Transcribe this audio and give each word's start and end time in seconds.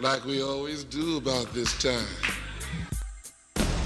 like 0.00 0.24
we 0.24 0.42
always 0.42 0.84
do 0.84 1.18
about 1.18 1.52
this 1.52 1.76
time. 1.78 2.06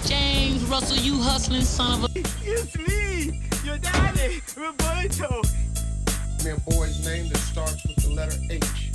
James 0.06 0.62
Russell, 0.64 0.98
you 0.98 1.20
hustling 1.20 1.62
son 1.62 2.04
of 2.04 2.16
a. 2.16 2.20
It's 2.42 2.76
me, 2.76 3.42
your 3.64 3.78
daddy, 3.78 4.40
Roberto. 4.56 5.42
Man, 6.44 6.60
boy's 6.68 7.04
name 7.04 7.28
that 7.30 7.38
starts 7.38 7.84
with 7.86 7.96
the 7.96 8.10
letter 8.10 8.36
H. 8.50 8.92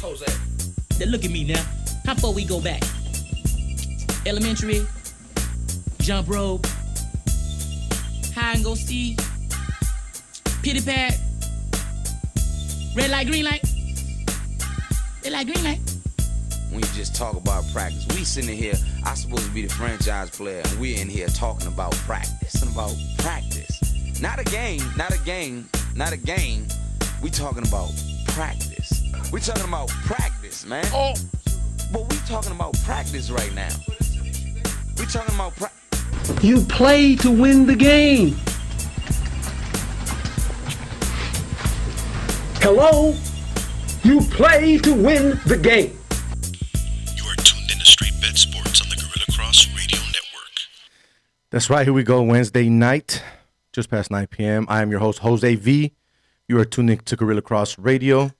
Jose. 0.00 0.26
Now 1.00 1.06
look 1.06 1.24
at 1.24 1.30
me 1.30 1.44
now. 1.44 1.64
How 2.04 2.14
far 2.16 2.32
we 2.32 2.44
go 2.44 2.60
back? 2.60 2.82
Elementary, 4.26 4.86
jump 6.00 6.28
rope, 6.28 6.66
hide 8.34 8.56
and 8.56 8.64
go 8.64 8.74
see, 8.74 9.16
pity 10.62 10.80
pat, 10.80 11.18
red 12.94 13.10
light, 13.10 13.26
green 13.26 13.44
light, 13.44 13.64
red 15.24 15.32
light, 15.32 15.46
green 15.46 15.64
light. 15.64 15.91
When 16.72 16.82
you 16.82 16.88
just 16.94 17.14
talk 17.14 17.36
about 17.36 17.64
practice. 17.72 18.06
We 18.16 18.24
sitting 18.24 18.56
here, 18.56 18.74
I 19.04 19.14
supposed 19.14 19.44
to 19.44 19.50
be 19.50 19.62
the 19.66 19.72
franchise 19.72 20.30
player, 20.30 20.62
and 20.64 20.80
we're 20.80 20.98
in 20.98 21.08
here 21.08 21.28
talking 21.28 21.68
about 21.68 21.92
practice. 21.92 22.58
Something 22.58 22.74
about 22.74 22.96
practice. 23.18 24.20
Not 24.20 24.40
a 24.40 24.44
game, 24.44 24.80
not 24.96 25.14
a 25.14 25.18
game, 25.18 25.68
not 25.94 26.12
a 26.12 26.16
game. 26.16 26.66
We 27.22 27.30
talking 27.30 27.66
about 27.66 27.90
practice. 28.28 29.02
We 29.32 29.40
talking 29.40 29.64
about 29.64 29.88
practice, 29.88 30.64
man. 30.64 30.86
Oh. 30.92 31.14
But 31.92 32.10
we 32.10 32.16
talking 32.26 32.52
about 32.52 32.74
practice 32.84 33.30
right 33.30 33.54
now. 33.54 33.68
We 34.98 35.04
talking 35.06 35.34
about 35.34 35.54
practice. 35.56 36.42
You 36.42 36.60
play 36.62 37.16
to 37.16 37.30
win 37.30 37.66
the 37.66 37.76
game. 37.76 38.36
Hello? 42.60 43.14
You 44.04 44.20
play 44.20 44.78
to 44.78 44.94
win 44.94 45.40
the 45.46 45.58
game. 45.58 45.98
That's 51.52 51.68
right. 51.68 51.84
Here 51.84 51.92
we 51.92 52.02
go. 52.02 52.22
Wednesday 52.22 52.70
night, 52.70 53.22
just 53.74 53.90
past 53.90 54.10
9 54.10 54.26
p.m. 54.28 54.64
I 54.70 54.80
am 54.80 54.90
your 54.90 55.00
host, 55.00 55.18
Jose 55.18 55.54
V. 55.56 55.92
You 56.48 56.58
are 56.58 56.64
tuning 56.64 56.96
in 56.96 57.04
to 57.04 57.14
Guerilla 57.14 57.42
Cross 57.42 57.78
Radio, 57.78 58.30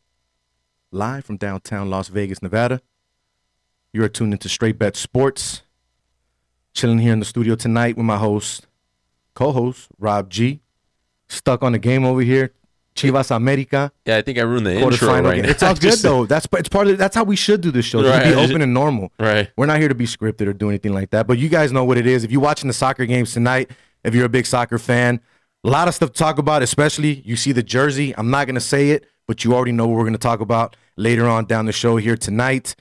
live 0.91 1.27
from 1.27 1.37
downtown 1.37 1.91
Las 1.91 2.09
Vegas, 2.09 2.41
Nevada. 2.41 2.81
You 3.93 4.03
are 4.03 4.09
tuned 4.09 4.33
into 4.33 4.49
Straight 4.49 4.79
Bet 4.79 4.97
Sports. 4.97 5.61
Chilling 6.73 7.01
here 7.01 7.13
in 7.13 7.19
the 7.19 7.27
studio 7.27 7.55
tonight 7.55 7.99
with 7.99 8.07
my 8.07 8.17
host, 8.17 8.67
co-host 9.35 9.89
Rob 9.99 10.31
G. 10.31 10.63
Stuck 11.29 11.63
on 11.63 11.73
the 11.73 11.79
game 11.79 12.07
over 12.07 12.23
here. 12.23 12.55
Chivas 12.95 13.35
America. 13.35 13.91
Yeah, 14.05 14.19
I 14.19 14.23
think 14.23 14.39
I 14.39 14.43
ruined 14.43 14.67
the 14.67 14.75
intro 14.75 15.09
right 15.21 15.35
game. 15.37 15.43
now. 15.45 15.49
It's 15.51 15.63
all 15.63 15.75
good 15.87 15.99
though. 15.99 16.27
That's 16.27 16.47
it's 16.53 16.69
part 16.69 16.89
of 16.89 16.99
that's 16.99 17.15
how 17.17 17.25
we 17.25 17.37
should 17.37 17.61
do 17.61 17.71
this 17.71 17.85
show. 17.87 18.03
Right. 18.07 18.25
be 18.25 18.35
open 18.35 18.61
and 18.63 18.75
normal. 18.75 19.13
Right. 19.19 19.51
We're 19.57 19.67
not 19.67 19.79
here 19.81 19.89
to 19.89 19.95
be 19.95 20.07
scripted 20.07 20.47
or 20.47 20.53
do 20.53 20.69
anything 20.69 20.93
like 20.93 21.11
that. 21.11 21.27
But 21.27 21.39
you 21.39 21.49
guys 21.49 21.73
know 21.73 21.85
what 21.85 21.99
it 21.99 22.07
is. 22.07 22.25
If 22.25 22.31
you're 22.31 22.41
watching 22.43 22.69
the 22.69 22.75
soccer 22.75 23.07
games 23.07 23.33
tonight, 23.33 23.71
if 24.05 24.15
you're 24.15 24.27
a 24.27 24.29
big 24.31 24.47
soccer 24.47 24.79
fan, 24.79 25.21
a 25.65 25.69
lot 25.71 25.89
of 25.89 25.95
stuff 25.95 26.11
to 26.13 26.19
talk 26.19 26.39
about, 26.39 26.63
especially 26.63 27.23
you 27.25 27.37
see 27.37 27.53
the 27.53 27.63
jersey. 27.63 28.15
I'm 28.17 28.31
not 28.31 28.47
gonna 28.47 28.61
say 28.61 28.91
it, 28.91 29.07
but 29.27 29.45
you 29.45 29.55
already 29.55 29.73
know 29.73 29.87
what 29.89 29.97
we're 29.99 30.05
gonna 30.05 30.19
talk 30.19 30.41
about 30.41 30.77
later 30.97 31.27
on 31.29 31.47
down 31.47 31.67
the 31.67 31.73
show 31.73 31.97
here 31.97 32.17
tonight. 32.17 32.75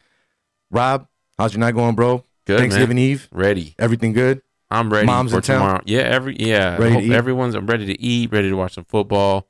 Rob, 0.72 1.08
how's 1.38 1.54
your 1.54 1.60
night 1.60 1.76
going, 1.76 1.96
bro? 1.96 2.24
Good, 2.46 2.60
Thanksgiving 2.60 2.96
man. 2.98 3.06
Eve. 3.06 3.30
Ready. 3.32 3.76
Everything 3.78 4.14
good? 4.14 4.42
I'm 4.70 4.92
ready 4.92 5.06
Mom's 5.06 5.32
for 5.32 5.38
in 5.38 5.44
town? 5.44 5.60
tomorrow. 5.62 5.82
Yeah, 5.86 6.00
every 6.02 6.36
yeah. 6.40 6.78
Ready? 6.78 7.14
Everyone's 7.14 7.56
I'm 7.56 7.68
ready 7.68 7.86
to 7.88 8.02
eat, 8.02 8.32
ready 8.32 8.50
to 8.50 8.56
watch 8.56 8.74
some 8.74 8.86
football. 8.86 9.48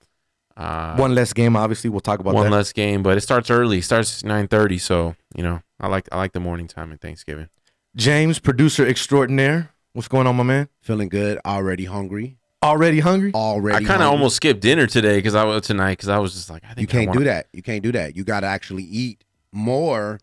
Uh, 0.61 0.95
One 0.97 1.15
less 1.15 1.33
game, 1.33 1.55
obviously. 1.55 1.89
We'll 1.89 1.99
talk 2.01 2.19
about 2.19 2.33
one 2.33 2.45
that. 2.45 2.51
less 2.55 2.71
game, 2.73 3.01
but 3.03 3.17
it 3.17 3.21
starts 3.21 3.49
early. 3.49 3.79
It 3.79 3.83
starts 3.83 4.23
nine 4.23 4.47
thirty, 4.47 4.77
so 4.77 5.15
you 5.35 5.43
know 5.43 5.61
I 5.79 5.87
like 5.87 6.07
I 6.11 6.17
like 6.17 6.33
the 6.33 6.39
morning 6.39 6.67
time 6.67 6.91
in 6.91 6.97
Thanksgiving. 6.97 7.49
James, 7.95 8.39
producer 8.39 8.87
extraordinaire. 8.87 9.71
What's 9.93 10.07
going 10.07 10.27
on, 10.27 10.35
my 10.37 10.43
man? 10.43 10.69
Feeling 10.81 11.09
good. 11.09 11.39
Already 11.45 11.85
hungry. 11.85 12.37
Already 12.63 12.99
hungry? 12.99 13.31
Already. 13.33 13.83
I 13.83 13.87
kind 13.87 14.01
of 14.03 14.09
almost 14.11 14.35
skipped 14.35 14.61
dinner 14.61 14.85
today 14.87 15.17
because 15.17 15.33
I 15.35 15.43
was 15.43 15.63
tonight 15.63 15.93
because 15.93 16.09
I 16.09 16.19
was 16.19 16.33
just 16.33 16.49
like 16.49 16.63
I 16.63 16.69
You 16.69 16.75
think 16.75 16.89
I 16.89 16.91
can't 16.93 17.07
wanna- 17.07 17.19
do 17.19 17.25
that. 17.25 17.47
You 17.53 17.61
can't 17.63 17.81
do 17.83 17.91
that. 17.93 18.15
You 18.15 18.23
got 18.23 18.41
to 18.41 18.47
actually 18.47 18.83
eat 18.83 19.23
more, 19.51 20.19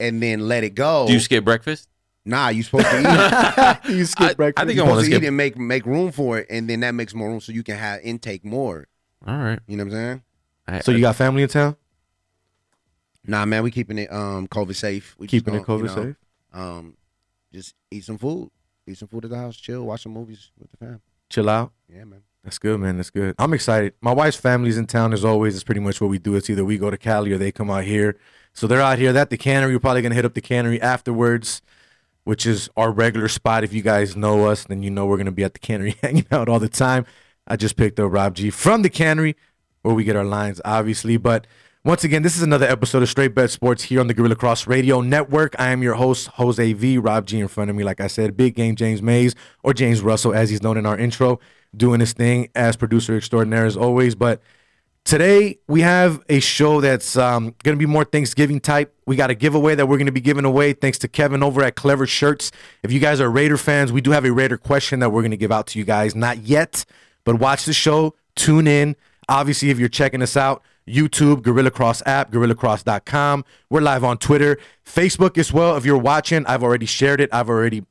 and 0.00 0.22
then 0.22 0.48
let 0.48 0.64
it 0.64 0.74
go. 0.74 1.06
Do 1.06 1.12
you 1.12 1.20
skip 1.20 1.44
breakfast? 1.44 1.86
Nah, 2.24 2.48
you 2.48 2.62
supposed 2.62 2.86
to 2.86 2.98
eat. 3.00 3.90
you 3.96 4.04
skip 4.06 4.30
I- 4.30 4.34
breakfast. 4.34 4.62
I 4.62 4.66
think 4.66 4.76
you 4.76 4.84
I 4.84 4.88
want 4.88 5.04
to 5.04 5.10
to 5.10 5.16
eat 5.16 5.24
and 5.24 5.36
make 5.36 5.56
make 5.58 5.84
room 5.86 6.10
for 6.12 6.38
it, 6.38 6.46
and 6.50 6.68
then 6.68 6.80
that 6.80 6.92
makes 6.92 7.14
more 7.14 7.28
room 7.28 7.40
so 7.40 7.52
you 7.52 7.62
can 7.62 7.76
have 7.76 8.00
intake 8.02 8.44
more. 8.44 8.88
All 9.26 9.36
right. 9.36 9.58
You 9.66 9.76
know 9.76 9.84
what 9.84 9.92
I'm 9.92 9.98
saying? 9.98 10.22
I- 10.66 10.80
so 10.80 10.92
you 10.92 11.00
got 11.00 11.16
family 11.16 11.42
in 11.42 11.48
town? 11.48 11.76
Nah, 13.26 13.44
man, 13.44 13.62
we 13.62 13.70
keeping 13.70 13.98
it 13.98 14.12
um 14.12 14.48
COVID 14.48 14.74
safe. 14.74 15.14
We 15.18 15.26
just 15.26 15.30
Keeping 15.44 15.54
it 15.60 15.64
gonna, 15.66 15.78
you 15.82 15.84
COVID 15.88 15.96
know, 15.96 16.02
safe? 16.04 16.16
Um, 16.52 16.96
just 17.52 17.74
eat 17.90 18.04
some 18.04 18.18
food. 18.18 18.50
Eat 18.86 18.98
some 18.98 19.08
food 19.08 19.24
at 19.24 19.30
the 19.30 19.36
house. 19.36 19.56
Chill. 19.56 19.84
Watch 19.84 20.02
some 20.04 20.12
movies 20.12 20.50
with 20.58 20.70
the 20.70 20.76
fam. 20.78 21.00
Chill 21.28 21.48
out. 21.48 21.72
Yeah, 21.88 22.04
man. 22.04 22.22
That's 22.42 22.58
good, 22.58 22.80
man. 22.80 22.96
That's 22.96 23.10
good. 23.10 23.34
I'm 23.38 23.52
excited. 23.52 23.92
My 24.00 24.12
wife's 24.14 24.38
family's 24.38 24.78
in 24.78 24.86
town 24.86 25.12
as 25.12 25.24
always. 25.24 25.54
It's 25.54 25.64
pretty 25.64 25.80
much 25.82 26.00
what 26.00 26.08
we 26.08 26.18
do. 26.18 26.34
It's 26.36 26.48
either 26.48 26.64
we 26.64 26.78
go 26.78 26.90
to 26.90 26.96
Cali 26.96 27.32
or 27.32 27.38
they 27.38 27.52
come 27.52 27.70
out 27.70 27.84
here. 27.84 28.16
So 28.54 28.66
they're 28.66 28.80
out 28.80 28.98
here. 28.98 29.12
They're 29.12 29.22
at 29.22 29.30
the 29.30 29.36
cannery. 29.36 29.74
We're 29.74 29.80
probably 29.80 30.02
gonna 30.02 30.14
hit 30.14 30.24
up 30.24 30.32
the 30.34 30.40
cannery 30.40 30.80
afterwards, 30.80 31.60
which 32.24 32.46
is 32.46 32.70
our 32.76 32.90
regular 32.90 33.28
spot. 33.28 33.62
If 33.62 33.74
you 33.74 33.82
guys 33.82 34.16
know 34.16 34.46
us, 34.46 34.64
then 34.64 34.82
you 34.82 34.90
know 34.90 35.04
we're 35.06 35.18
gonna 35.18 35.30
be 35.30 35.44
at 35.44 35.52
the 35.52 35.58
cannery 35.60 35.96
hanging 36.02 36.26
out 36.32 36.48
all 36.48 36.58
the 36.58 36.68
time. 36.70 37.04
I 37.46 37.56
just 37.56 37.76
picked 37.76 37.98
up 37.98 38.12
Rob 38.12 38.34
G 38.34 38.50
from 38.50 38.82
the 38.82 38.90
cannery, 38.90 39.36
where 39.82 39.94
we 39.94 40.04
get 40.04 40.16
our 40.16 40.24
lines, 40.24 40.60
obviously. 40.64 41.16
But 41.16 41.46
once 41.82 42.04
again, 42.04 42.22
this 42.22 42.36
is 42.36 42.42
another 42.42 42.66
episode 42.66 43.02
of 43.02 43.08
Straight 43.08 43.34
Bet 43.34 43.50
Sports 43.50 43.84
here 43.84 44.00
on 44.00 44.06
the 44.06 44.12
Guerilla 44.14 44.36
Cross 44.36 44.66
Radio 44.66 45.00
Network. 45.00 45.56
I 45.58 45.68
am 45.70 45.82
your 45.82 45.94
host, 45.94 46.28
Jose 46.34 46.72
V. 46.74 46.98
Rob 46.98 47.26
G 47.26 47.40
in 47.40 47.48
front 47.48 47.70
of 47.70 47.76
me, 47.76 47.84
like 47.84 48.00
I 48.00 48.06
said, 48.06 48.36
big 48.36 48.54
game 48.54 48.76
James 48.76 49.00
Mays 49.00 49.34
or 49.62 49.72
James 49.72 50.02
Russell, 50.02 50.34
as 50.34 50.50
he's 50.50 50.62
known 50.62 50.76
in 50.76 50.84
our 50.84 50.98
intro, 50.98 51.40
doing 51.74 52.00
his 52.00 52.12
thing 52.12 52.48
as 52.54 52.76
producer 52.76 53.16
extraordinaire 53.16 53.64
as 53.64 53.78
always. 53.78 54.14
But 54.14 54.42
today 55.04 55.58
we 55.68 55.80
have 55.80 56.22
a 56.28 56.40
show 56.40 56.82
that's 56.82 57.16
um, 57.16 57.54
going 57.62 57.76
to 57.76 57.78
be 57.78 57.86
more 57.86 58.04
Thanksgiving 58.04 58.60
type. 58.60 58.94
We 59.06 59.16
got 59.16 59.30
a 59.30 59.34
giveaway 59.34 59.74
that 59.74 59.86
we're 59.86 59.96
going 59.96 60.04
to 60.04 60.12
be 60.12 60.20
giving 60.20 60.44
away 60.44 60.74
thanks 60.74 60.98
to 60.98 61.08
Kevin 61.08 61.42
over 61.42 61.62
at 61.62 61.76
Klever 61.76 62.06
Shirtz. 62.06 62.52
If 62.82 62.92
you 62.92 63.00
guys 63.00 63.20
are 63.20 63.30
Raider 63.30 63.56
fans, 63.56 63.90
we 63.90 64.02
do 64.02 64.10
have 64.10 64.26
a 64.26 64.32
Raider 64.32 64.58
question 64.58 65.00
that 65.00 65.10
we're 65.10 65.22
going 65.22 65.30
to 65.30 65.38
give 65.38 65.50
out 65.50 65.66
to 65.68 65.78
you 65.78 65.86
guys. 65.86 66.14
Not 66.14 66.38
yet, 66.38 66.84
but 67.24 67.38
watch 67.38 67.64
the 67.64 67.72
show, 67.72 68.14
tune 68.34 68.66
in. 68.66 68.96
Obviously, 69.28 69.70
if 69.70 69.78
you're 69.78 69.88
checking 69.88 70.22
us 70.22 70.36
out, 70.36 70.62
YouTube, 70.88 71.42
Guerilla 71.42 71.70
Cross 71.70 72.02
app, 72.06 72.30
gorillacross.com. 72.32 73.44
We're 73.68 73.80
live 73.80 74.02
on 74.04 74.18
Twitter, 74.18 74.58
Facebook 74.84 75.38
as 75.38 75.52
well. 75.52 75.76
If 75.76 75.84
you're 75.84 75.98
watching, 75.98 76.44
I've 76.46 76.62
already 76.62 76.86
shared 76.86 77.20
it. 77.20 77.30
I've 77.32 77.48
already 77.48 77.84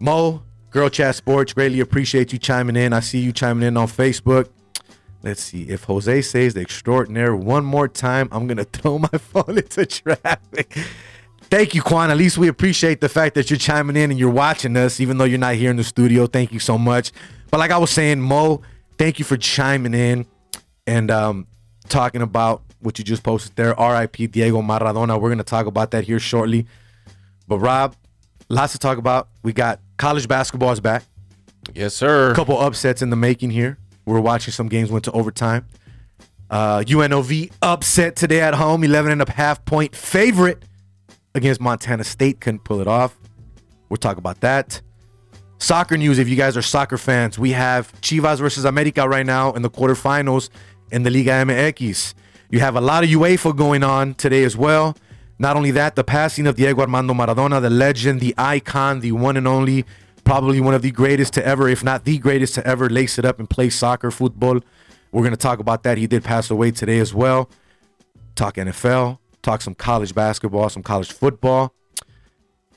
Mo, 0.00 0.42
Girl 0.70 0.88
Chat 0.88 1.14
Sports, 1.14 1.52
greatly 1.52 1.80
appreciate 1.80 2.32
you 2.32 2.38
chiming 2.38 2.74
in. 2.74 2.94
I 2.94 3.00
see 3.00 3.18
you 3.18 3.32
chiming 3.32 3.68
in 3.68 3.76
on 3.76 3.86
Facebook. 3.86 4.48
Let's 5.22 5.42
see. 5.42 5.64
If 5.64 5.84
Jose 5.84 6.22
says 6.22 6.54
the 6.54 6.62
extraordinaire 6.62 7.36
one 7.36 7.64
more 7.64 7.86
time, 7.86 8.28
I'm 8.32 8.46
gonna 8.46 8.64
throw 8.72 8.98
my 8.98 9.08
phone 9.08 9.58
into 9.58 9.84
traffic. 9.84 10.76
Thank 11.42 11.74
you, 11.74 11.82
Quan. 11.82 12.10
At 12.10 12.16
least 12.16 12.38
we 12.38 12.48
appreciate 12.48 13.00
the 13.00 13.08
fact 13.08 13.34
that 13.34 13.50
you're 13.50 13.58
chiming 13.58 13.96
in 13.96 14.10
and 14.10 14.18
you're 14.18 14.30
watching 14.30 14.76
us, 14.76 15.00
even 15.00 15.18
though 15.18 15.24
you're 15.24 15.38
not 15.38 15.56
here 15.56 15.70
in 15.70 15.76
the 15.76 15.84
studio. 15.84 16.26
Thank 16.26 16.52
you 16.52 16.60
so 16.60 16.78
much. 16.78 17.12
But 17.50 17.58
like 17.58 17.70
I 17.70 17.76
was 17.78 17.90
saying, 17.90 18.20
Mo, 18.20 18.62
thank 18.96 19.18
you 19.18 19.24
for 19.24 19.36
chiming 19.36 19.92
in 19.92 20.26
and 20.86 21.10
um, 21.10 21.46
talking 21.88 22.22
about 22.22 22.62
what 22.78 22.98
you 22.98 23.04
just 23.04 23.22
posted 23.22 23.56
there. 23.56 23.78
R.I.P. 23.78 24.28
Diego 24.28 24.62
Maradona. 24.62 25.20
We're 25.20 25.28
gonna 25.28 25.42
talk 25.42 25.66
about 25.66 25.90
that 25.90 26.04
here 26.04 26.20
shortly. 26.20 26.66
But 27.46 27.58
Rob, 27.58 27.96
lots 28.48 28.72
to 28.72 28.78
talk 28.78 28.96
about. 28.96 29.28
We 29.42 29.52
got 29.52 29.80
college 30.00 30.26
basketball 30.26 30.72
is 30.72 30.80
back. 30.80 31.04
Yes, 31.74 31.94
sir. 31.94 32.32
A 32.32 32.34
couple 32.34 32.58
upsets 32.58 33.02
in 33.02 33.10
the 33.10 33.16
making 33.16 33.50
here. 33.50 33.78
We're 34.06 34.20
watching 34.20 34.52
some 34.52 34.68
games 34.68 34.90
went 34.90 35.04
to 35.04 35.12
overtime. 35.12 35.66
Uh, 36.48 36.80
UNLV 36.80 37.52
upset 37.62 38.16
today 38.16 38.40
at 38.40 38.54
home, 38.54 38.82
11 38.82 39.12
and 39.12 39.22
a 39.22 39.30
half 39.30 39.64
point 39.66 39.94
favorite 39.94 40.64
against 41.34 41.60
Montana 41.60 42.02
State. 42.02 42.40
Couldn't 42.40 42.64
pull 42.64 42.80
it 42.80 42.88
off. 42.88 43.14
We'll 43.88 43.98
talk 43.98 44.16
about 44.16 44.40
that. 44.40 44.80
Soccer 45.58 45.98
news, 45.98 46.18
if 46.18 46.28
you 46.28 46.36
guys 46.36 46.56
are 46.56 46.62
soccer 46.62 46.96
fans, 46.96 47.38
we 47.38 47.52
have 47.52 47.92
Chivas 48.00 48.38
versus 48.38 48.64
America 48.64 49.06
right 49.06 49.26
now 49.26 49.52
in 49.52 49.60
the 49.60 49.70
quarterfinals 49.70 50.48
in 50.90 51.02
the 51.02 51.10
Liga 51.10 51.32
MX. 51.32 52.14
You 52.50 52.60
have 52.60 52.74
a 52.74 52.80
lot 52.80 53.04
of 53.04 53.10
UEFA 53.10 53.54
going 53.54 53.84
on 53.84 54.14
today 54.14 54.44
as 54.44 54.56
well. 54.56 54.96
Not 55.40 55.56
only 55.56 55.70
that, 55.70 55.96
the 55.96 56.04
passing 56.04 56.46
of 56.46 56.56
Diego 56.56 56.82
Armando 56.82 57.14
Maradona, 57.14 57.62
the 57.62 57.70
legend, 57.70 58.20
the 58.20 58.34
icon, 58.36 59.00
the 59.00 59.12
one 59.12 59.38
and 59.38 59.48
only, 59.48 59.86
probably 60.22 60.60
one 60.60 60.74
of 60.74 60.82
the 60.82 60.90
greatest 60.90 61.32
to 61.32 61.46
ever, 61.46 61.66
if 61.66 61.82
not 61.82 62.04
the 62.04 62.18
greatest 62.18 62.56
to 62.56 62.66
ever, 62.66 62.90
lace 62.90 63.18
it 63.18 63.24
up 63.24 63.38
and 63.38 63.48
play 63.48 63.70
soccer, 63.70 64.10
football. 64.10 64.60
We're 65.12 65.22
going 65.22 65.30
to 65.30 65.38
talk 65.38 65.58
about 65.58 65.82
that. 65.84 65.96
He 65.96 66.06
did 66.06 66.24
pass 66.24 66.50
away 66.50 66.72
today 66.72 66.98
as 66.98 67.14
well. 67.14 67.48
Talk 68.34 68.56
NFL, 68.56 69.16
talk 69.40 69.62
some 69.62 69.74
college 69.74 70.14
basketball, 70.14 70.68
some 70.68 70.82
college 70.82 71.10
football. 71.10 71.72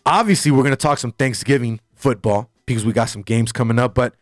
Obviously, 0.05 0.49
we're 0.49 0.63
going 0.63 0.71
to 0.71 0.77
talk 0.77 0.99
some 0.99 1.11
Thanksgiving 1.11 1.81
football 1.95 2.49
because 2.65 2.85
we 2.85 2.93
got 2.93 3.09
some 3.09 3.23
games 3.23 3.51
coming 3.51 3.77
up. 3.77 3.93
But 3.93 4.15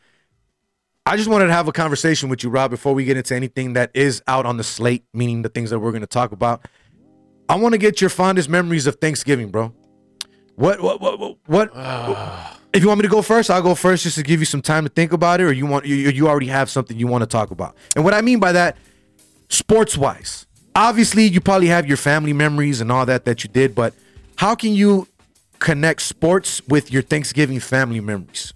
I 1.05 1.15
just 1.15 1.29
wanted 1.29 1.45
to 1.45 1.53
have 1.53 1.67
a 1.67 1.71
conversation 1.71 2.27
with 2.27 2.43
you, 2.43 2.49
Rob, 2.49 2.71
before 2.71 2.95
we 2.95 3.05
get 3.05 3.17
into 3.17 3.35
anything 3.35 3.73
that 3.73 3.91
is 3.93 4.23
out 4.27 4.47
on 4.47 4.57
the 4.57 4.63
slate, 4.63 5.05
meaning 5.13 5.43
the 5.43 5.49
things 5.49 5.69
that 5.69 5.77
we're 5.77 5.91
going 5.91 6.01
to 6.01 6.07
talk 6.07 6.31
about. 6.31 6.65
I 7.51 7.55
want 7.55 7.73
to 7.73 7.77
get 7.77 7.99
your 7.99 8.09
fondest 8.09 8.47
memories 8.47 8.87
of 8.87 8.95
Thanksgiving, 8.95 9.49
bro. 9.49 9.73
What, 10.55 10.79
what, 10.79 11.01
what, 11.01 11.19
what, 11.19 11.37
what 11.47 11.71
ah. 11.75 12.57
if 12.71 12.81
you 12.81 12.87
want 12.87 12.99
me 12.99 13.01
to 13.03 13.09
go 13.09 13.21
first, 13.21 13.51
I'll 13.51 13.61
go 13.61 13.75
first 13.75 14.03
just 14.03 14.15
to 14.15 14.23
give 14.23 14.39
you 14.39 14.45
some 14.45 14.61
time 14.61 14.85
to 14.85 14.89
think 14.89 15.11
about 15.11 15.41
it, 15.41 15.43
or 15.43 15.51
you 15.51 15.65
want 15.65 15.85
you, 15.85 15.95
you 15.95 16.29
already 16.29 16.47
have 16.47 16.69
something 16.69 16.97
you 16.97 17.07
want 17.07 17.23
to 17.23 17.27
talk 17.27 17.51
about. 17.51 17.75
And 17.93 18.05
what 18.05 18.13
I 18.13 18.21
mean 18.21 18.39
by 18.39 18.53
that, 18.53 18.77
sports 19.49 19.97
wise, 19.97 20.47
obviously 20.75 21.25
you 21.25 21.41
probably 21.41 21.67
have 21.67 21.85
your 21.85 21.97
family 21.97 22.31
memories 22.31 22.79
and 22.79 22.89
all 22.89 23.05
that 23.05 23.25
that 23.25 23.43
you 23.43 23.49
did, 23.49 23.75
but 23.75 23.93
how 24.37 24.55
can 24.55 24.73
you 24.73 25.09
connect 25.59 26.03
sports 26.03 26.65
with 26.69 26.89
your 26.89 27.01
Thanksgiving 27.01 27.59
family 27.59 27.99
memories? 27.99 28.53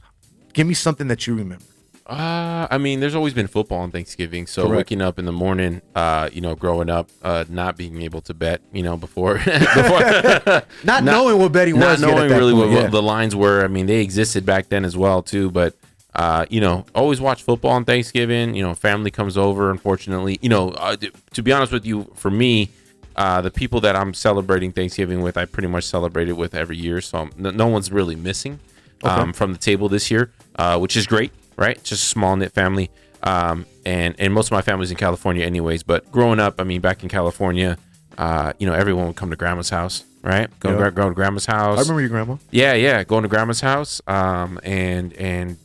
Give 0.54 0.66
me 0.66 0.74
something 0.74 1.10
that 1.10 1.28
you 1.28 1.36
remember. 1.36 1.66
Uh, 2.08 2.68
I 2.70 2.78
mean, 2.78 3.00
there's 3.00 3.16
always 3.16 3.34
been 3.34 3.48
football 3.48 3.80
on 3.80 3.90
Thanksgiving. 3.90 4.46
So 4.46 4.64
Correct. 4.68 4.78
waking 4.78 5.02
up 5.02 5.18
in 5.18 5.26
the 5.26 5.32
morning, 5.32 5.82
uh, 5.96 6.30
you 6.32 6.40
know, 6.40 6.54
growing 6.54 6.90
up, 6.90 7.10
uh, 7.24 7.46
not 7.50 7.78
being 7.78 8.02
able 8.04 8.22
to 8.22 8.34
bet, 8.34 8.62
you 8.72 8.84
know, 8.84 8.96
before, 8.96 9.34
before 9.44 10.62
Not, 10.84 11.04
knowing 11.04 11.40
what 11.40 11.52
betting 11.52 11.80
was, 11.80 12.04
at 12.04 12.08
knowing 12.08 12.30
really 12.30 12.54
point, 12.54 12.70
what, 12.70 12.76
yeah. 12.76 12.84
what 12.84 12.92
the 12.92 13.02
lines 13.02 13.36
were. 13.36 13.64
I 13.64 13.68
mean, 13.68 13.88
they 13.88 14.02
existed 14.02 14.46
back 14.46 14.70
then 14.70 14.86
as 14.86 14.96
well 14.96 15.24
too. 15.24 15.50
But 15.50 15.76
uh, 16.14 16.46
you 16.50 16.62
know, 16.62 16.86
always 16.94 17.20
watch 17.20 17.42
football 17.44 17.72
on 17.72 17.86
Thanksgiving. 17.86 18.56
You 18.56 18.64
know, 18.64 18.76
family 18.76 19.10
comes 19.10 19.36
over. 19.36 19.72
Unfortunately, 19.72 20.38
you 20.42 20.50
know, 20.50 20.70
uh, 20.72 20.96
to 21.34 21.44
be 21.44 21.52
honest 21.52 21.72
with 21.72 21.86
you, 21.86 22.12
for 22.16 22.30
me, 22.30 22.70
uh, 23.16 23.42
the 23.42 23.52
people 23.52 23.82
that 23.82 23.96
I'm 23.96 24.14
celebrating 24.14 24.72
Thanksgiving 24.72 25.22
with, 25.22 25.38
I 25.38 25.46
pretty 25.46 25.68
much 25.68 25.86
celebrate 25.86 26.30
it 26.30 26.38
with 26.38 26.54
every 26.54 26.78
year. 26.78 27.02
So 27.02 27.18
I'm, 27.18 27.32
no, 27.38 27.50
no 27.52 27.68
one's 27.68 27.92
really 27.92 28.16
missing 28.16 28.60
um, 29.04 29.34
from 29.34 29.54
the 29.54 29.60
table 29.60 29.90
this 29.90 30.10
year, 30.12 30.32
uh, 30.56 30.78
which 30.80 30.96
is 30.96 31.06
great, 31.08 31.32
right? 31.58 31.82
Just 31.84 32.04
a 32.04 32.08
small 32.08 32.36
knit 32.36 32.52
family. 32.52 32.90
Um, 33.24 33.66
and 33.86 34.16
and 34.20 34.34
most 34.34 34.48
of 34.48 34.52
my 34.52 34.62
family's 34.62 34.92
in 34.92 34.98
California, 34.98 35.46
anyways. 35.46 35.84
But 35.84 36.12
growing 36.12 36.40
up, 36.40 36.60
I 36.60 36.64
mean, 36.64 36.82
back 36.82 37.02
in 37.04 37.10
California, 37.10 37.78
uh, 38.18 38.54
you 38.60 38.68
know, 38.68 38.74
everyone 38.74 39.08
would 39.08 39.16
come 39.16 39.30
to 39.32 39.36
grandma's 39.36 39.70
house, 39.70 40.04
right? 40.22 40.48
Go, 40.60 40.76
gra- 40.78 40.92
go 40.92 41.10
to 41.10 41.16
grandma's 41.16 41.46
house. 41.46 41.78
I 41.78 41.82
remember 41.82 42.02
your 42.02 42.10
grandma. 42.10 42.38
Yeah, 42.52 42.74
yeah, 42.74 43.04
going 43.04 43.24
to 43.24 43.30
grandma's 43.30 43.62
house. 43.62 44.02
Um, 44.08 44.60
and 44.64 45.14
and 45.14 45.58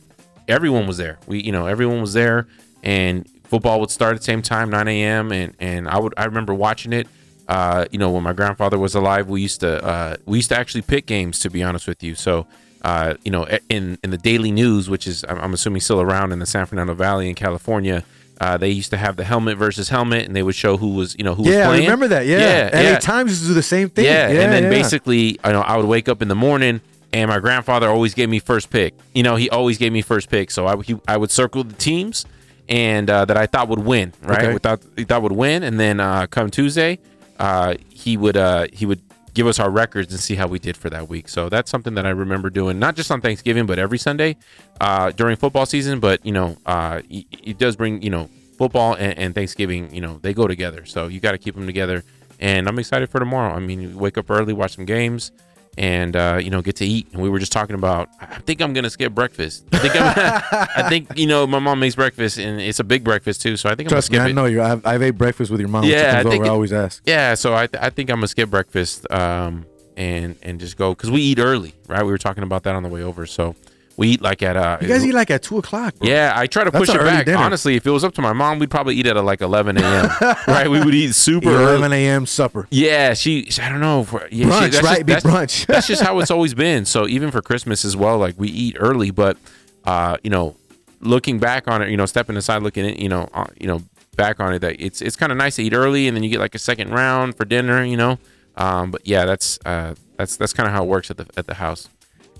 everyone 0.47 0.87
was 0.87 0.97
there. 0.97 1.19
We, 1.27 1.41
you 1.43 1.51
know, 1.51 1.67
everyone 1.67 2.01
was 2.01 2.13
there, 2.13 2.47
and 2.83 3.27
football 3.45 3.79
would 3.79 3.91
start 3.91 4.15
at 4.15 4.21
the 4.21 4.25
same 4.25 4.41
time, 4.41 4.69
9 4.69 4.87
a.m. 4.87 5.31
And 5.31 5.55
and 5.59 5.87
I 5.87 5.99
would 5.99 6.13
I 6.17 6.25
remember 6.25 6.53
watching 6.53 6.93
it. 6.93 7.07
Uh, 7.47 7.85
you 7.91 7.99
know, 7.99 8.09
when 8.11 8.23
my 8.23 8.33
grandfather 8.33 8.79
was 8.79 8.95
alive, 8.95 9.27
we 9.27 9.41
used 9.41 9.59
to 9.59 9.83
uh, 9.83 10.15
we 10.25 10.37
used 10.37 10.49
to 10.49 10.57
actually 10.57 10.81
pick 10.81 11.05
games. 11.05 11.39
To 11.39 11.49
be 11.49 11.61
honest 11.63 11.87
with 11.87 12.01
you, 12.01 12.15
so. 12.15 12.47
Uh, 12.83 13.13
you 13.23 13.31
know, 13.31 13.47
in 13.69 13.97
in 14.03 14.09
the 14.09 14.17
daily 14.17 14.51
news, 14.51 14.89
which 14.89 15.05
is 15.07 15.23
I'm, 15.29 15.53
assuming 15.53 15.81
still 15.81 16.01
around 16.01 16.31
in 16.31 16.39
the 16.39 16.45
San 16.45 16.65
Fernando 16.65 16.93
Valley 16.95 17.29
in 17.29 17.35
California, 17.35 18.03
uh, 18.39 18.57
they 18.57 18.69
used 18.69 18.89
to 18.89 18.97
have 18.97 19.17
the 19.17 19.23
helmet 19.23 19.57
versus 19.57 19.89
helmet, 19.89 20.25
and 20.25 20.35
they 20.35 20.41
would 20.41 20.55
show 20.55 20.77
who 20.77 20.95
was, 20.95 21.15
you 21.17 21.23
know, 21.23 21.35
who 21.35 21.43
was 21.43 21.53
Yeah, 21.53 21.65
I 21.65 21.67
playing. 21.67 21.83
remember 21.83 22.07
that. 22.07 22.25
Yeah, 22.25 22.39
yeah, 22.73 22.81
yeah. 22.81 22.97
Times 22.99 23.45
do 23.47 23.53
the 23.53 23.61
same 23.61 23.89
thing. 23.89 24.05
Yeah, 24.05 24.29
Yeah, 24.29 24.41
and 24.41 24.51
then 24.51 24.63
yeah. 24.63 24.69
basically, 24.69 25.39
I 25.43 25.51
know 25.51 25.61
I 25.61 25.77
would 25.77 25.85
wake 25.85 26.09
up 26.09 26.23
in 26.23 26.27
the 26.27 26.35
morning, 26.35 26.81
and 27.13 27.29
my 27.29 27.37
grandfather 27.39 27.87
always 27.87 28.15
gave 28.15 28.29
me 28.29 28.39
first 28.39 28.71
pick. 28.71 28.95
You 29.13 29.21
know, 29.21 29.35
he 29.35 29.47
always 29.51 29.77
gave 29.77 29.91
me 29.91 30.01
first 30.01 30.29
pick, 30.29 30.49
so 30.49 30.65
I 30.65 30.81
he, 30.81 30.99
I 31.07 31.17
would 31.17 31.29
circle 31.29 31.63
the 31.63 31.75
teams 31.75 32.25
and 32.67 33.09
uh, 33.11 33.25
that 33.25 33.37
I 33.37 33.45
thought 33.45 33.67
would 33.69 33.85
win, 33.85 34.13
right? 34.23 34.39
Okay. 34.43 34.53
Without 34.53 34.81
he 34.97 35.03
thought 35.03 35.21
would 35.21 35.33
win, 35.33 35.61
and 35.61 35.79
then 35.79 35.99
uh, 35.99 36.25
come 36.27 36.49
Tuesday, 36.49 36.97
uh, 37.37 37.75
he 37.89 38.17
would 38.17 38.37
uh, 38.37 38.65
he 38.73 38.87
would 38.87 39.01
give 39.33 39.47
us 39.47 39.59
our 39.59 39.69
records 39.69 40.11
and 40.11 40.19
see 40.19 40.35
how 40.35 40.47
we 40.47 40.59
did 40.59 40.75
for 40.77 40.89
that 40.89 41.07
week. 41.09 41.29
So 41.29 41.49
that's 41.49 41.71
something 41.71 41.93
that 41.95 42.05
I 42.05 42.09
remember 42.09 42.49
doing, 42.49 42.79
not 42.79 42.95
just 42.95 43.11
on 43.11 43.21
Thanksgiving, 43.21 43.65
but 43.65 43.79
every 43.79 43.97
Sunday 43.97 44.37
uh, 44.79 45.11
during 45.11 45.35
football 45.37 45.65
season. 45.65 45.99
But 45.99 46.25
you 46.25 46.31
know, 46.31 46.57
uh, 46.65 47.01
it, 47.09 47.25
it 47.43 47.57
does 47.57 47.75
bring 47.75 48.01
you 48.01 48.09
know 48.09 48.29
football 48.57 48.93
and, 48.93 49.17
and 49.17 49.35
Thanksgiving. 49.35 49.93
You 49.93 50.01
know, 50.01 50.19
they 50.21 50.33
go 50.33 50.47
together, 50.47 50.85
so 50.85 51.07
you 51.07 51.19
got 51.19 51.31
to 51.31 51.37
keep 51.37 51.55
them 51.55 51.65
together. 51.65 52.03
And 52.39 52.67
I'm 52.67 52.79
excited 52.79 53.09
for 53.09 53.19
tomorrow. 53.19 53.53
I 53.53 53.59
mean, 53.59 53.95
wake 53.97 54.17
up 54.17 54.29
early, 54.29 54.53
watch 54.53 54.75
some 54.75 54.85
games, 54.85 55.31
and 55.77 56.15
uh, 56.15 56.39
you 56.41 56.49
know, 56.49 56.61
get 56.61 56.75
to 56.77 56.85
eat. 56.85 57.07
And 57.13 57.21
we 57.21 57.29
were 57.29 57.39
just 57.39 57.51
talking 57.51 57.75
about. 57.75 58.09
I 58.19 58.25
think 58.39 58.61
I'm 58.61 58.73
gonna 58.73 58.89
skip 58.89 59.13
breakfast. 59.13 59.65
I 59.71 59.77
think 59.79 59.95
I'm, 59.95 60.67
I 60.85 60.89
think 60.89 61.17
you 61.17 61.27
know 61.27 61.47
my 61.47 61.59
mom 61.59 61.79
makes 61.79 61.95
breakfast, 61.95 62.37
and 62.37 62.59
it's 62.59 62.79
a 62.79 62.83
big 62.83 63.03
breakfast 63.03 63.41
too. 63.41 63.57
So 63.57 63.69
I 63.69 63.75
think 63.75 63.87
I'm 63.87 63.91
Trust 63.91 64.11
me, 64.11 64.17
gonna 64.17 64.25
I 64.25 64.27
skip 64.27 64.31
it. 64.31 64.41
know 64.41 64.45
you. 64.45 64.61
I've, 64.61 64.85
I've 64.85 65.01
ate 65.01 65.11
breakfast 65.17 65.51
with 65.51 65.59
your 65.59 65.69
mom. 65.69 65.83
Yeah, 65.85 66.15
I 66.17 66.23
think 66.23 66.35
over, 66.41 66.45
I 66.45 66.49
always 66.49 66.73
ask. 66.73 67.01
Yeah, 67.05 67.33
so 67.35 67.55
I, 67.55 67.67
th- 67.67 67.81
I 67.83 67.89
think 67.89 68.09
I'm 68.09 68.17
gonna 68.17 68.27
skip 68.27 68.49
breakfast 68.49 69.09
um, 69.11 69.65
and 69.97 70.35
and 70.43 70.59
just 70.59 70.77
go 70.77 70.93
because 70.93 71.09
we 71.11 71.21
eat 71.21 71.39
early, 71.39 71.73
right? 71.87 72.03
We 72.03 72.11
were 72.11 72.17
talking 72.17 72.43
about 72.43 72.63
that 72.63 72.75
on 72.75 72.83
the 72.83 72.89
way 72.89 73.03
over. 73.03 73.25
So 73.25 73.55
we 73.97 74.07
eat 74.09 74.21
like 74.21 74.41
at 74.41 74.55
uh, 74.57 74.77
You 74.81 74.87
guys 74.87 75.05
eat 75.05 75.13
like 75.13 75.29
at 75.31 75.43
two 75.43 75.57
o'clock. 75.57 75.95
Bro. 75.95 76.07
yeah, 76.09 76.33
I 76.35 76.47
try 76.47 76.63
to 76.63 76.71
That's 76.71 76.85
push 76.85 76.95
it 76.95 76.99
back. 77.01 77.25
dinner. 77.25 77.37
Honestly, 77.37 77.75
if 77.75 77.85
it 77.85 77.91
was 77.91 78.03
up 78.03 78.13
to 78.15 78.21
my 78.21 78.33
mom, 78.33 78.57
we'd 78.59 78.71
probably 78.71 78.95
eat 78.95 79.05
at 79.05 79.17
uh, 79.17 79.23
like 79.23 79.41
11 79.41 79.77
a.m. 79.77 80.09
right? 80.47 80.69
We 80.69 80.83
would 80.83 80.95
eat 80.95 81.13
super 81.13 81.49
early. 81.49 81.75
11 81.77 81.93
a.m. 81.93 82.25
supper. 82.25 82.67
Yeah, 82.71 83.13
she. 83.13 83.49
I 83.61 83.69
don't 83.69 83.81
know. 83.81 84.07
Yeah, 84.31 84.47
Brunch, 84.47 84.63
she, 84.63 84.69
that's 84.69 84.83
right? 84.83 84.95
Just, 84.97 85.05
Be 85.05 85.13
that's, 85.13 85.25
brunch. 85.25 85.65
that's 85.67 85.87
just 85.87 86.01
how 86.01 86.19
it's 86.21 86.31
always 86.31 86.53
been. 86.53 86.85
So 86.85 87.07
even 87.07 87.31
for 87.31 87.41
Christmas 87.41 87.85
as 87.85 87.95
well, 87.95 88.17
like 88.17 88.35
we 88.37 88.47
eat 88.49 88.77
early, 88.79 89.11
but 89.11 89.37
uh, 89.85 90.17
you 90.23 90.29
know, 90.29 90.55
looking 91.01 91.39
back 91.39 91.67
on 91.67 91.81
it, 91.81 91.89
you 91.89 91.97
know, 91.97 92.05
stepping 92.05 92.37
aside, 92.37 92.63
looking 92.63 92.87
at, 92.87 92.99
you 92.99 93.09
know, 93.09 93.27
uh, 93.33 93.45
you 93.59 93.67
know, 93.67 93.81
back 94.15 94.39
on 94.39 94.53
it, 94.53 94.59
that 94.59 94.79
it's 94.79 95.01
it's 95.01 95.15
kind 95.15 95.31
of 95.31 95.37
nice 95.37 95.55
to 95.57 95.63
eat 95.63 95.73
early, 95.73 96.07
and 96.07 96.15
then 96.15 96.23
you 96.23 96.29
get 96.29 96.39
like 96.39 96.55
a 96.55 96.59
second 96.59 96.89
round 96.91 97.35
for 97.35 97.45
dinner, 97.45 97.83
you 97.83 97.97
know. 97.97 98.17
Um, 98.55 98.91
but 98.91 99.05
yeah, 99.05 99.25
that's 99.25 99.59
uh, 99.65 99.95
that's 100.17 100.37
that's 100.37 100.53
kind 100.53 100.67
of 100.67 100.73
how 100.73 100.83
it 100.83 100.87
works 100.87 101.09
at 101.11 101.17
the 101.17 101.25
at 101.37 101.47
the 101.47 101.55
house. 101.55 101.89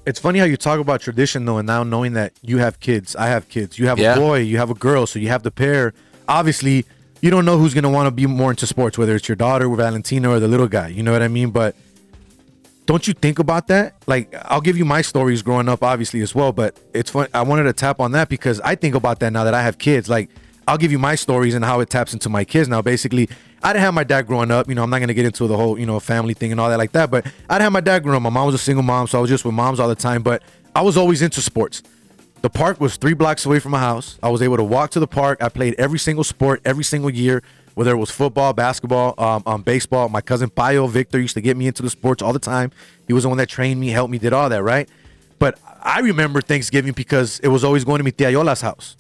It's 0.06 0.20
funny 0.20 0.40
how 0.40 0.46
you 0.46 0.58
talk 0.58 0.80
about 0.80 1.02
tradition 1.02 1.46
though, 1.46 1.58
and 1.60 1.68
now 1.68 1.84
knowing 1.84 2.14
that 2.14 2.34
you 2.42 2.58
have 2.58 2.80
kids, 2.80 3.16
I 3.16 3.28
have 3.28 3.48
kids. 3.50 3.78
You 3.78 3.88
have 3.88 4.00
Yeah. 4.00 4.14
a 4.16 4.20
boy, 4.20 4.40
you 4.40 4.58
have 4.58 4.70
a 4.72 4.74
girl, 4.74 5.06
so 5.06 5.20
you 5.20 5.28
have 5.28 5.44
the 5.44 5.52
pair. 5.52 5.94
Obviously, 6.28 6.86
you 7.22 7.30
don't 7.30 7.46
know 7.46 7.60
who's 7.60 7.74
gonna 7.76 7.90
want 7.90 8.08
to 8.08 8.12
be 8.12 8.26
more 8.26 8.50
into 8.50 8.66
sports, 8.66 8.98
whether 8.98 9.16
it's 9.16 9.30
your 9.30 9.36
daughter, 9.36 9.70
with 9.70 9.80
Valentina, 9.80 10.30
or 10.32 10.40
the 10.40 10.48
little 10.48 10.68
guy. 10.68 10.88
You 10.88 11.04
know 11.04 11.12
what 11.12 11.22
I 11.22 11.28
mean? 11.28 11.52
But 11.52 11.76
don't 12.88 13.08
you 13.08 13.14
think 13.14 13.38
about 13.38 13.68
that? 13.68 13.94
Like, 14.08 14.34
I'll 14.46 14.60
give 14.62 14.76
you 14.76 14.86
my 14.86 15.04
stories 15.04 15.44
growing 15.44 15.70
up, 15.70 15.84
obviously 15.84 16.22
as 16.22 16.34
well. 16.34 16.52
But 16.52 16.76
it's 16.96 17.12
fun. 17.12 17.28
I 17.32 17.44
wanted 17.44 17.64
to 17.64 17.74
tap 17.74 18.00
on 18.00 18.12
that 18.14 18.28
because 18.28 18.60
I 18.62 18.74
think 18.74 18.96
about 18.96 19.20
that 19.20 19.32
now 19.32 19.44
that 19.44 19.54
I 19.54 19.62
have 19.62 19.78
kids. 19.78 20.10
Like, 20.10 20.30
I'll 20.68 20.80
give 20.80 20.92
you 20.92 21.00
my 21.00 21.14
stories 21.14 21.54
and 21.54 21.64
how 21.64 21.80
it 21.80 21.92
taps 21.92 22.12
into 22.12 22.28
my 22.28 22.44
kids 22.44 22.68
now. 22.68 22.82
Basically, 22.82 23.30
I 23.64 23.74
didn't 23.74 23.84
have 23.84 23.94
my 23.94 24.04
dad 24.04 24.28
growing 24.28 24.52
up. 24.52 24.68
You 24.68 24.76
know, 24.76 24.84
I'm 24.84 24.90
not 24.90 25.00
gonna 25.00 25.14
get 25.14 25.26
into 25.26 25.48
the 25.48 25.56
whole 25.56 25.78
you 25.80 25.86
know 25.86 26.00
family 26.00 26.34
thing 26.34 26.52
and 26.52 26.60
all 26.60 26.70
that 26.70 26.78
like 26.80 26.92
that. 26.94 27.12
But 27.12 27.26
I 27.50 27.56
didn't 27.56 27.64
have 27.64 27.72
my 27.74 27.82
dad 27.82 28.04
growing 28.04 28.18
up. 28.18 28.24
My 28.24 28.30
mom 28.30 28.48
was 28.48 28.56
a 28.56 28.60
single 28.60 28.84
mom, 28.84 29.08
so 29.08 29.18
I 29.18 29.22
was 29.22 29.30
just 29.30 29.46
with 29.46 29.54
moms 29.54 29.80
all 29.80 29.88
the 29.88 29.96
time. 29.96 30.24
But 30.24 30.42
I 30.76 30.82
was 30.82 30.98
always 30.98 31.22
into 31.22 31.42
sports. 31.42 31.84
The 32.42 32.50
park 32.50 32.80
was 32.82 32.98
three 32.98 33.14
blocks 33.14 33.46
away 33.46 33.60
from 33.60 33.72
my 33.72 33.80
house. 33.80 34.18
I 34.24 34.30
was 34.30 34.42
able 34.42 34.58
to 34.58 34.64
walk 34.64 34.92
to 34.92 35.00
the 35.00 35.08
park. 35.08 35.44
I 35.44 35.50
played 35.50 35.76
every 35.78 36.00
single 36.00 36.24
sport 36.24 36.60
every 36.66 36.84
single 36.84 37.12
year, 37.12 37.44
whether 37.76 37.92
it 37.92 37.98
was 37.98 38.10
football, 38.10 38.52
basketball, 38.54 39.14
um, 39.20 39.44
um, 39.46 39.62
baseball. 39.62 40.10
My 40.10 40.22
cousin 40.22 40.50
Payo 40.50 40.90
Victor 40.90 41.20
used 41.20 41.36
to 41.36 41.42
get 41.42 41.56
me 41.56 41.68
into 41.68 41.84
the 41.84 41.90
sports 41.90 42.24
all 42.24 42.34
the 42.34 42.40
time. 42.40 42.72
He 43.06 43.14
was 43.14 43.24
the 43.24 43.30
one 43.30 43.38
that 43.38 43.48
trained 43.50 43.80
me, 43.80 43.90
helped 43.90 44.12
me, 44.12 44.18
did 44.18 44.34
all 44.34 44.50
that, 44.50 44.64
right? 44.64 44.90
But 45.38 45.60
I 45.84 46.00
remember 46.00 46.42
Thanksgiving 46.42 46.94
because 46.94 47.40
it 47.40 47.50
was 47.50 47.64
always 47.64 47.84
going 47.84 48.00
to 48.00 48.04
mi 48.04 48.12
tia 48.12 48.32
Yola's 48.32 48.62
house. 48.62 48.98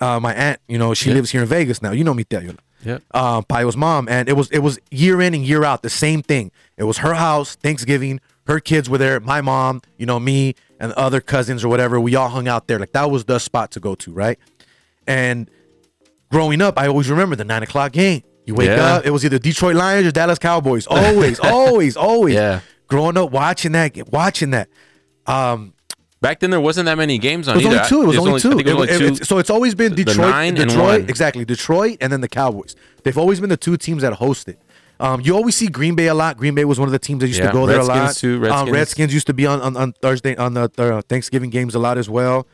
Uh, 0.00 0.18
my 0.18 0.32
aunt, 0.34 0.60
you 0.66 0.78
know, 0.78 0.94
she 0.94 1.12
lives 1.12 1.30
here 1.30 1.42
in 1.42 1.48
Vegas 1.48 1.82
now. 1.82 1.92
You 1.92 2.04
know 2.04 2.14
mi 2.14 2.24
tia 2.24 2.40
Yola. 2.40 2.58
Yep. 2.84 3.02
um, 3.14 3.44
Payo's 3.44 3.76
mom, 3.76 4.08
and 4.08 4.28
it 4.28 4.32
was 4.34 4.50
it 4.50 4.60
was 4.60 4.78
year 4.90 5.20
in 5.20 5.34
and 5.34 5.44
year 5.44 5.64
out 5.64 5.82
the 5.82 5.90
same 5.90 6.22
thing. 6.22 6.50
It 6.76 6.84
was 6.84 6.98
her 6.98 7.14
house, 7.14 7.56
Thanksgiving. 7.56 8.20
Her 8.46 8.58
kids 8.60 8.88
were 8.88 8.98
there. 8.98 9.20
My 9.20 9.40
mom, 9.42 9.82
you 9.98 10.06
know, 10.06 10.18
me 10.18 10.54
and 10.80 10.92
other 10.92 11.20
cousins 11.20 11.62
or 11.62 11.68
whatever. 11.68 12.00
We 12.00 12.14
all 12.16 12.28
hung 12.30 12.48
out 12.48 12.66
there. 12.68 12.78
Like 12.78 12.92
that 12.92 13.10
was 13.10 13.26
the 13.26 13.38
spot 13.38 13.70
to 13.72 13.80
go 13.80 13.94
to, 13.96 14.12
right? 14.12 14.38
And 15.06 15.48
growing 16.30 16.62
up, 16.62 16.78
I 16.78 16.86
always 16.88 17.10
remember 17.10 17.36
the 17.36 17.44
nine 17.44 17.62
o'clock 17.62 17.92
game. 17.92 18.22
You 18.46 18.54
wake 18.54 18.68
Yeah. 18.68 18.96
up, 18.96 19.06
it 19.06 19.10
was 19.10 19.24
either 19.24 19.38
Detroit 19.38 19.76
Lions 19.76 20.06
or 20.06 20.10
Dallas 20.10 20.38
Cowboys. 20.38 20.86
Always, 20.90 21.38
always, 21.38 21.96
always. 21.96 22.34
Yeah. 22.34 22.60
Growing 22.88 23.16
up, 23.16 23.30
watching 23.30 23.72
that, 23.72 23.96
watching 24.10 24.50
that. 24.50 24.68
Um, 25.26 25.74
Back 26.20 26.40
then, 26.40 26.50
there 26.50 26.60
wasn't 26.60 26.84
that 26.86 26.98
many 26.98 27.16
games 27.18 27.48
on 27.48 27.54
it 27.54 27.58
was 27.58 27.66
either. 27.66 27.76
only 27.78 27.88
two. 27.88 28.02
It 28.02 28.06
was 28.06 28.16
only 28.18 28.34
I 28.34 28.38
two. 28.38 28.50
it 28.50 28.54
was 28.54 28.66
It- 28.66 28.72
only 28.74 29.06
it- 29.12 29.16
two. 29.18 29.24
so 29.24 29.38
it's 29.38 29.48
always 29.50 29.74
been 29.74 29.94
Detroit, 29.94 30.34
and 30.34 30.56
Detroit, 30.56 31.08
exactly. 31.08 31.44
Detroit, 31.46 31.96
and 32.02 32.12
then 32.12 32.20
the 32.20 32.28
Cowboys. 32.28 32.76
They've 33.04 33.16
always 33.16 33.40
been 33.40 33.48
the 33.48 33.56
two 33.56 33.76
teams 33.78 34.02
that 34.02 34.12
host 34.14 34.48
it. 34.48 34.58
Um, 35.00 35.22
you 35.22 35.34
always 35.34 35.56
see 35.56 35.68
Green 35.68 35.94
Bay 35.94 36.08
a 36.08 36.14
lot. 36.14 36.36
Green 36.36 36.54
Bay 36.54 36.66
was 36.66 36.78
one 36.78 36.86
of 36.86 36.92
the 36.92 36.98
teams 36.98 37.20
that 37.20 37.28
used 37.28 37.40
Yeah, 37.40 37.46
to 37.46 37.52
go 37.54 37.64
there 37.66 37.78
a 37.80 37.84
lot. 37.84 38.14
too, 38.14 38.34
Um, 38.36 38.40
Redskins. 38.42 38.70
Redskins 38.70 39.14
used 39.14 39.26
to 39.28 39.32
be 39.32 39.46
on, 39.46 39.62
on, 39.62 39.74
on 39.78 39.92
Thursday 40.02 40.36
on 40.36 40.52
the 40.52 40.70
uh, 40.76 41.00
Thanksgiving 41.08 41.48
games 41.48 41.74
a 41.74 41.78
lot 41.78 41.96
as 41.96 42.10
well. 42.10 42.46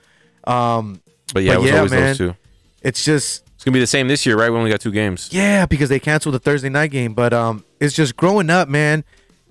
Um, 0.45 1.01
But 1.35 1.43
yeah, 1.43 1.55
it 1.55 1.61
was 1.61 1.73
always 1.73 1.91
those 1.91 2.19
two. 2.19 2.35
It's 2.83 3.05
just 3.05 3.43
It's 3.57 3.65
gonna 3.65 3.73
be 3.75 3.81
the 3.81 3.87
same 3.89 4.07
this 4.07 4.25
year, 4.25 4.37
right? 4.37 4.49
We 4.49 4.57
only 4.59 4.71
got 4.71 4.81
two 4.81 4.93
games. 4.93 5.29
yeah, 5.33 5.67
because 5.67 5.89
they 5.89 5.99
canceled 5.99 6.37
the 6.37 6.39
Thursday 6.39 6.69
night 6.69 6.93
game. 6.93 7.15
But 7.15 7.33
um, 7.33 7.65
it's 7.81 7.95
just 7.97 8.15
growing 8.17 8.49
up, 8.49 8.69
man. 8.69 9.03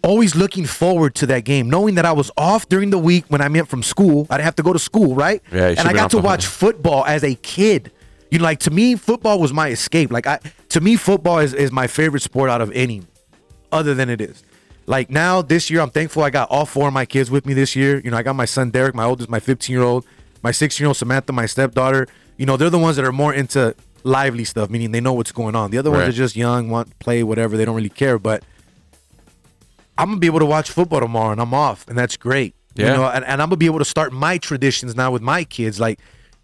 Always 0.06 0.36
looking 0.36 0.66
forward 0.66 1.16
to 1.16 1.26
that 1.28 1.46
game, 1.46 1.68
knowing 1.68 1.96
that 1.96 2.06
I 2.06 2.12
was 2.12 2.30
off 2.38 2.70
during 2.70 2.92
the 2.92 3.00
week 3.00 3.26
when 3.30 3.42
I 3.42 3.48
meant 3.48 3.68
from 3.68 3.82
school. 3.82 4.28
I 4.30 4.38
didn't 4.38 4.46
have 4.46 4.56
to 4.58 4.64
go 4.64 4.72
to 4.72 4.78
school, 4.78 5.16
right? 5.16 5.42
Yeah, 5.52 5.70
and 5.70 5.80
I 5.80 5.94
got 5.94 6.12
to 6.12 6.20
watch 6.20 6.46
football 6.46 7.04
as 7.06 7.24
a 7.24 7.34
kid. 7.34 7.92
You 8.30 8.38
know, 8.38 8.44
like 8.44 8.60
to 8.60 8.72
me, 8.72 8.96
football 8.96 9.40
was 9.40 9.52
my 9.52 9.70
escape. 9.70 10.12
Like 10.12 10.28
I, 10.28 10.40
to 10.70 10.80
me, 10.80 10.96
football 10.96 11.40
is, 11.40 11.54
is 11.56 11.72
my 11.72 11.88
favorite 11.88 12.22
sport 12.22 12.52
out 12.52 12.62
of 12.62 12.72
any, 12.74 13.02
other 13.72 13.96
than 13.96 14.10
it 14.10 14.22
is. 14.22 14.44
Like 14.86 15.10
now, 15.10 15.42
this 15.42 15.72
year, 15.72 15.82
I'm 15.82 15.90
thankful 15.90 16.22
I 16.22 16.30
got 16.30 16.52
all 16.52 16.66
four 16.66 16.88
of 16.88 16.94
my 16.94 17.06
kids 17.06 17.32
with 17.32 17.46
me 17.48 17.56
this 17.56 17.76
year. 17.76 18.00
You 18.04 18.12
know, 18.12 18.18
I 18.18 18.24
got 18.24 18.36
my 18.36 18.46
son 18.46 18.70
Derek, 18.70 18.94
my 18.94 19.06
oldest, 19.06 19.30
my 19.30 19.40
15 19.40 19.74
year 19.74 19.82
old, 19.84 20.06
my 20.44 20.52
16 20.52 20.84
year 20.84 20.88
old 20.90 20.98
Samantha, 20.98 21.34
my 21.34 21.48
stepdaughter. 21.48 22.08
You 22.38 22.46
know, 22.46 22.58
they're 22.58 22.70
the 22.70 22.78
ones 22.78 22.96
that 22.98 23.06
are 23.06 23.12
more 23.12 23.34
into 23.34 23.74
lively 24.04 24.44
stuff, 24.44 24.70
meaning 24.70 24.92
they 24.92 25.02
know 25.02 25.14
what's 25.14 25.32
going 25.32 25.56
on. 25.56 25.72
The 25.72 25.80
other 25.80 25.90
ones 25.90 26.04
are 26.10 26.12
just 26.12 26.36
young, 26.36 26.70
want 26.70 26.90
to 26.90 26.96
play, 26.98 27.24
whatever. 27.24 27.58
They 27.58 27.66
don't 27.66 27.76
really 27.76 27.90
care. 27.90 28.20
But 28.20 28.44
I'm 29.98 30.08
gonna 30.10 30.20
be 30.20 30.28
able 30.28 30.40
to 30.40 30.46
watch 30.46 30.70
football 30.70 31.00
tomorrow, 31.00 31.32
and 31.32 31.42
I'm 31.42 31.54
off, 31.54 31.88
and 31.88 31.98
that's 31.98 32.18
great. 32.18 32.56
Yeah. 32.76 32.88
You 32.88 32.94
know, 32.98 33.06
and, 33.06 33.24
and 33.26 33.42
I'm 33.42 33.48
gonna 33.50 33.58
be 33.58 33.68
able 33.68 33.80
to 33.80 33.86
start 33.86 34.12
my 34.12 34.38
traditions 34.38 34.96
now 34.96 35.12
with 35.12 35.22
my 35.22 35.46
kids. 35.46 35.80
Like, 35.80 36.00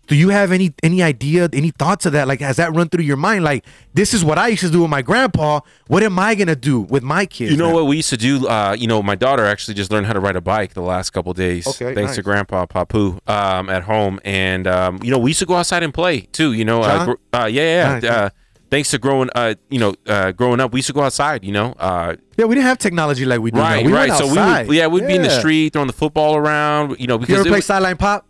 do 0.07 0.15
you 0.15 0.29
have 0.29 0.51
any 0.51 0.73
any 0.83 1.03
idea, 1.03 1.49
any 1.53 1.71
thoughts 1.71 2.05
of 2.05 2.13
that? 2.13 2.27
Like, 2.27 2.41
has 2.41 2.57
that 2.57 2.73
run 2.73 2.89
through 2.89 3.03
your 3.03 3.17
mind? 3.17 3.43
Like, 3.43 3.65
this 3.93 4.13
is 4.13 4.23
what 4.25 4.37
I 4.37 4.47
used 4.47 4.63
to 4.63 4.69
do 4.69 4.81
with 4.81 4.89
my 4.89 5.01
grandpa. 5.01 5.59
What 5.87 6.03
am 6.03 6.17
I 6.19 6.35
gonna 6.35 6.55
do 6.55 6.81
with 6.81 7.03
my 7.03 7.25
kids? 7.25 7.51
You 7.51 7.57
know 7.57 7.69
now? 7.69 7.75
what 7.75 7.85
we 7.87 7.97
used 7.97 8.09
to 8.09 8.17
do? 8.17 8.47
Uh, 8.47 8.75
you 8.77 8.87
know, 8.87 9.03
my 9.03 9.15
daughter 9.15 9.45
actually 9.45 9.73
just 9.75 9.91
learned 9.91 10.07
how 10.07 10.13
to 10.13 10.19
ride 10.19 10.35
a 10.35 10.41
bike 10.41 10.73
the 10.73 10.81
last 10.81 11.11
couple 11.11 11.33
days, 11.33 11.67
Okay, 11.67 11.93
thanks 11.93 12.09
nice. 12.09 12.15
to 12.15 12.23
Grandpa 12.23 12.65
Papu 12.65 13.19
um, 13.29 13.69
at 13.69 13.83
home. 13.83 14.19
And 14.25 14.67
um, 14.67 14.99
you 15.03 15.11
know, 15.11 15.19
we 15.19 15.31
used 15.31 15.39
to 15.39 15.45
go 15.45 15.55
outside 15.55 15.83
and 15.83 15.93
play 15.93 16.21
too. 16.21 16.53
You 16.53 16.65
know, 16.65 16.81
uh, 16.81 17.15
uh, 17.33 17.45
yeah, 17.45 17.61
yeah. 17.61 17.93
Nice, 17.93 18.03
yeah. 18.03 18.29
Thanks 18.71 18.89
to 18.91 18.97
growing, 18.97 19.29
uh, 19.35 19.53
you 19.69 19.79
know, 19.79 19.93
uh, 20.07 20.31
growing 20.31 20.61
up, 20.61 20.71
we 20.71 20.77
used 20.79 20.87
to 20.87 20.93
go 20.93 21.01
outside. 21.01 21.43
You 21.43 21.51
know, 21.51 21.73
uh, 21.77 22.15
Yeah, 22.37 22.45
we 22.45 22.55
didn't 22.55 22.67
have 22.67 22.77
technology 22.77 23.25
like 23.25 23.41
we 23.41 23.51
do 23.51 23.59
right, 23.59 23.83
now. 23.83 23.87
We 23.89 23.93
right. 23.93 24.13
So 24.13 24.25
we 24.27 24.67
would, 24.67 24.75
yeah, 24.77 24.87
we'd 24.87 25.05
be 25.07 25.15
in 25.15 25.21
the 25.23 25.29
street 25.29 25.73
throwing 25.73 25.87
the 25.87 25.93
football 25.93 26.37
around. 26.37 26.97
You 26.97 27.07
know, 27.07 27.15
You 27.15 27.19
because 27.19 27.35
ever 27.41 27.49
play 27.49 27.57
was- 27.57 27.65
sideline 27.65 27.97
pop? 27.97 28.25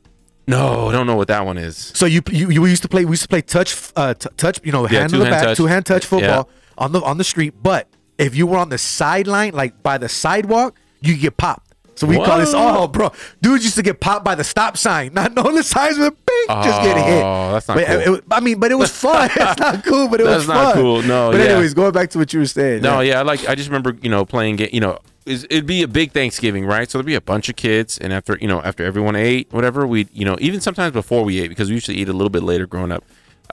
no, 0.47 0.89
I 0.89 0.91
don't 0.91 1.05
know 1.05 1.15
what 1.15 1.27
that 1.27 1.45
one 1.45 1.57
is. 1.59 1.91
So 1.95 2.07
you 2.07 2.21
you, 2.31 2.49
you 2.49 2.65
used 2.65 2.81
to 2.81 2.89
play 2.89 3.05
we 3.05 3.11
used 3.11 3.21
to 3.21 3.27
play 3.29 3.41
touch 3.41 3.77
uh 3.95 4.15
t- 4.15 4.27
touch 4.35 4.59
you 4.63 4.71
know 4.71 4.89
Yeah, 4.89 5.01
hand 5.01 5.13
on 5.13 5.19
the 5.19 5.25
back 5.25 5.43
touch. 5.43 5.57
two 5.57 5.67
hand 5.67 5.85
touch 5.85 6.03
Yeah. 6.05 6.09
football 6.09 6.49
on 6.79 6.91
the 6.91 7.01
on 7.03 7.17
the 7.19 7.23
street. 7.23 7.53
But 7.61 7.87
if 8.17 8.35
you 8.35 8.47
were 8.47 8.57
on 8.57 8.69
the 8.69 8.79
sideline 8.79 9.53
like 9.53 9.81
by 9.83 9.99
the 9.99 10.09
sidewalk, 10.09 10.75
you 11.01 11.15
get 11.15 11.37
popped. 11.37 11.70
So 12.01 12.07
we 12.07 12.15
call 12.15 12.39
this 12.39 12.51
oh 12.55 12.87
bro, 12.87 13.11
dudes 13.41 13.63
used 13.63 13.75
to 13.75 13.83
get 13.83 13.99
popped 13.99 14.25
by 14.25 14.33
the 14.33 14.43
stop 14.43 14.75
sign, 14.75 15.13
not 15.13 15.35
knowing 15.35 15.53
the 15.55 15.61
signs 15.63 15.97
with 15.99 16.13
bing, 16.25 16.45
just 16.63 16.81
getting 16.81 17.03
hit. 17.03 17.23
Oh, 17.23 17.51
that's 17.53 17.67
not 17.67 17.77
But 17.77 17.85
cool. 18.05 18.15
it- 18.15 18.23
I 18.31 18.39
mean, 18.39 18.59
but 18.59 18.71
it 18.71 18.75
was 18.75 18.89
fun. 18.91 19.29
it's 19.35 19.59
not 19.59 19.83
cool, 19.85 20.07
but 20.07 20.19
it 20.19 20.23
That's 20.25 20.37
was 20.39 20.47
not 20.47 20.73
cool. 20.73 21.03
No, 21.03 21.31
But 21.31 21.41
yeah. 21.41 21.47
anyways, 21.51 21.73
going 21.75 21.91
back 21.91 22.09
to 22.11 22.17
what 22.17 22.33
you 22.33 22.39
were 22.39 22.45
saying. 22.47 22.81
No, 22.81 23.01
yeah, 23.01 23.19
I 23.19 23.21
like. 23.21 23.47
I 23.47 23.53
just 23.55 23.69
remember, 23.69 23.95
you 24.01 24.09
know, 24.09 24.25
playing. 24.25 24.55
ga- 24.55 24.69
You 24.73 24.79
know, 24.79 24.97
is- 25.27 25.45
it'd 25.49 25.67
be 25.67 25.83
a 25.83 25.87
big 25.87 26.11
Thanksgiving, 26.11 26.65
right? 26.65 26.89
So 26.89 26.97
there'd 26.97 27.05
be 27.05 27.13
a 27.15 27.21
bunch 27.21 27.47
of 27.49 27.55
kids, 27.55 27.99
and 27.99 28.11
after 28.11 28.35
you 28.41 28.47
know, 28.47 28.61
after 28.63 28.83
everyone 28.83 29.15
ate, 29.15 29.47
whatever, 29.51 29.85
we, 29.85 30.07
you 30.11 30.25
know, 30.25 30.35
even 30.41 30.59
sometimes 30.59 30.93
before 30.93 31.23
we 31.23 31.39
ate, 31.39 31.49
because 31.49 31.69
we 31.69 31.75
usually 31.75 31.97
eat 31.97 32.09
a 32.09 32.13
little 32.13 32.29
bit 32.31 32.41
later 32.43 32.65
growing 32.65 32.91
up. 32.91 33.03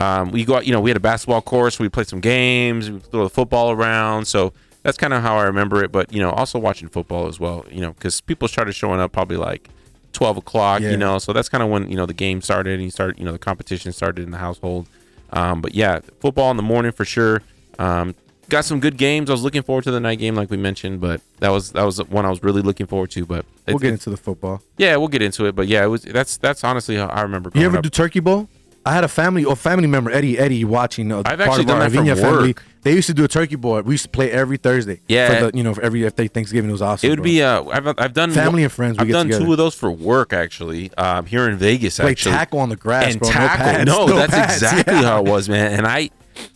Um, 0.00 0.30
we 0.30 0.44
go 0.44 0.54
out, 0.56 0.64
you 0.66 0.72
know, 0.72 0.80
we 0.80 0.88
had 0.90 0.96
a 0.96 1.00
basketball 1.00 1.42
course. 1.42 1.78
We 1.78 1.88
played 1.90 2.06
some 2.08 2.20
games. 2.20 2.90
We 2.90 3.00
throw 3.00 3.24
the 3.24 3.30
football 3.30 3.72
around. 3.72 4.26
So 4.26 4.52
that's 4.88 4.96
kind 4.96 5.12
of 5.12 5.22
how 5.22 5.36
I 5.36 5.44
remember 5.44 5.84
it. 5.84 5.92
But 5.92 6.12
you 6.12 6.20
know, 6.20 6.30
also 6.30 6.58
watching 6.58 6.88
football 6.88 7.28
as 7.28 7.38
well. 7.38 7.66
You 7.70 7.82
know, 7.82 7.92
because 7.92 8.22
people 8.22 8.48
started 8.48 8.72
showing 8.72 9.00
up 9.00 9.12
probably 9.12 9.36
like 9.36 9.68
twelve 10.12 10.38
o'clock. 10.38 10.80
Yeah. 10.80 10.92
You 10.92 10.96
know, 10.96 11.18
so 11.18 11.34
that's 11.34 11.50
kind 11.50 11.62
of 11.62 11.68
when 11.68 11.90
you 11.90 11.96
know 11.96 12.06
the 12.06 12.14
game 12.14 12.40
started 12.40 12.74
and 12.74 12.82
you 12.82 12.90
start, 12.90 13.18
you 13.18 13.24
know, 13.24 13.32
the 13.32 13.38
competition 13.38 13.92
started 13.92 14.24
in 14.24 14.30
the 14.30 14.38
household. 14.38 14.88
Um, 15.30 15.60
but 15.60 15.74
yeah, 15.74 16.00
football 16.20 16.50
in 16.50 16.56
the 16.56 16.62
morning 16.62 16.92
for 16.92 17.04
sure. 17.04 17.42
Um, 17.78 18.14
got 18.48 18.64
some 18.64 18.80
good 18.80 18.96
games. 18.96 19.28
I 19.28 19.34
was 19.34 19.42
looking 19.42 19.62
forward 19.62 19.84
to 19.84 19.90
the 19.90 20.00
night 20.00 20.18
game, 20.18 20.34
like 20.34 20.50
we 20.50 20.56
mentioned, 20.56 21.02
but 21.02 21.20
that 21.40 21.50
was 21.50 21.72
that 21.72 21.84
was 21.84 22.02
one 22.04 22.24
I 22.24 22.30
was 22.30 22.42
really 22.42 22.62
looking 22.62 22.86
forward 22.86 23.10
to. 23.10 23.26
But 23.26 23.44
we'll 23.66 23.78
get 23.78 23.92
into 23.92 24.08
the 24.08 24.16
football. 24.16 24.62
yeah, 24.78 24.96
we'll 24.96 25.08
get 25.08 25.20
into 25.20 25.44
it. 25.44 25.54
But 25.54 25.68
yeah, 25.68 25.84
it 25.84 25.88
was 25.88 26.02
that's 26.02 26.38
that's 26.38 26.64
honestly 26.64 26.96
how 26.96 27.08
I 27.08 27.20
remember. 27.20 27.50
You 27.54 27.66
ever 27.66 27.76
up. 27.76 27.82
do 27.82 27.90
turkey 27.90 28.20
bowl? 28.20 28.48
I 28.88 28.92
had 28.94 29.04
a 29.04 29.08
family 29.08 29.44
or 29.44 29.54
family 29.56 29.86
member, 29.86 30.10
Eddie. 30.10 30.38
Eddie 30.38 30.64
watching. 30.64 31.12
Uh, 31.12 31.18
I've 31.18 31.24
part 31.24 31.40
actually 31.40 31.64
of 31.64 31.70
our 31.70 31.78
done 31.80 31.90
that 31.92 31.96
from 31.96 32.06
Arvinia 32.06 32.20
family. 32.20 32.48
work. 32.48 32.62
They 32.82 32.94
used 32.94 33.06
to 33.08 33.14
do 33.14 33.24
a 33.24 33.28
turkey 33.28 33.56
bowl. 33.56 33.82
We 33.82 33.94
used 33.94 34.04
to 34.04 34.08
play 34.10 34.30
every 34.30 34.56
Thursday. 34.56 35.00
Yeah. 35.08 35.40
for 35.40 35.50
the, 35.50 35.56
you 35.58 35.62
know, 35.62 35.74
for 35.74 35.82
every 35.82 36.04
if 36.04 36.16
they 36.16 36.26
Thanksgiving 36.28 36.70
it 36.70 36.72
was 36.72 36.80
awesome. 36.82 37.06
It 37.06 37.10
would 37.10 37.16
bro. 37.18 37.24
be 37.24 37.42
uh, 37.42 37.64
I've 37.64 37.86
I've 37.98 38.14
done 38.14 38.30
Family 38.30 38.62
and 38.62 38.72
friends, 38.72 38.96
we 38.96 39.02
I've 39.02 39.06
get 39.08 39.12
done 39.12 39.26
together. 39.26 39.44
two 39.44 39.52
of 39.52 39.58
those 39.58 39.74
for 39.74 39.90
work 39.90 40.32
actually. 40.32 40.90
Um, 40.96 41.26
here 41.26 41.48
in 41.48 41.56
Vegas 41.58 41.98
play 41.98 42.12
actually. 42.12 42.32
tackle 42.32 42.60
on 42.60 42.68
the 42.70 42.76
grass, 42.76 43.12
and 43.12 43.20
bro. 43.20 43.28
tackle. 43.30 43.66
No, 43.66 43.72
pads. 43.72 43.86
No, 43.86 44.06
No 44.06 44.16
that's 44.16 44.32
pads. 44.34 44.62
exactly 44.62 44.94
Yeah. 44.94 45.02
how 45.02 45.18
it 45.24 45.28
was, 45.28 45.48
man. 45.48 45.72
And 45.72 45.86
I, 45.86 46.08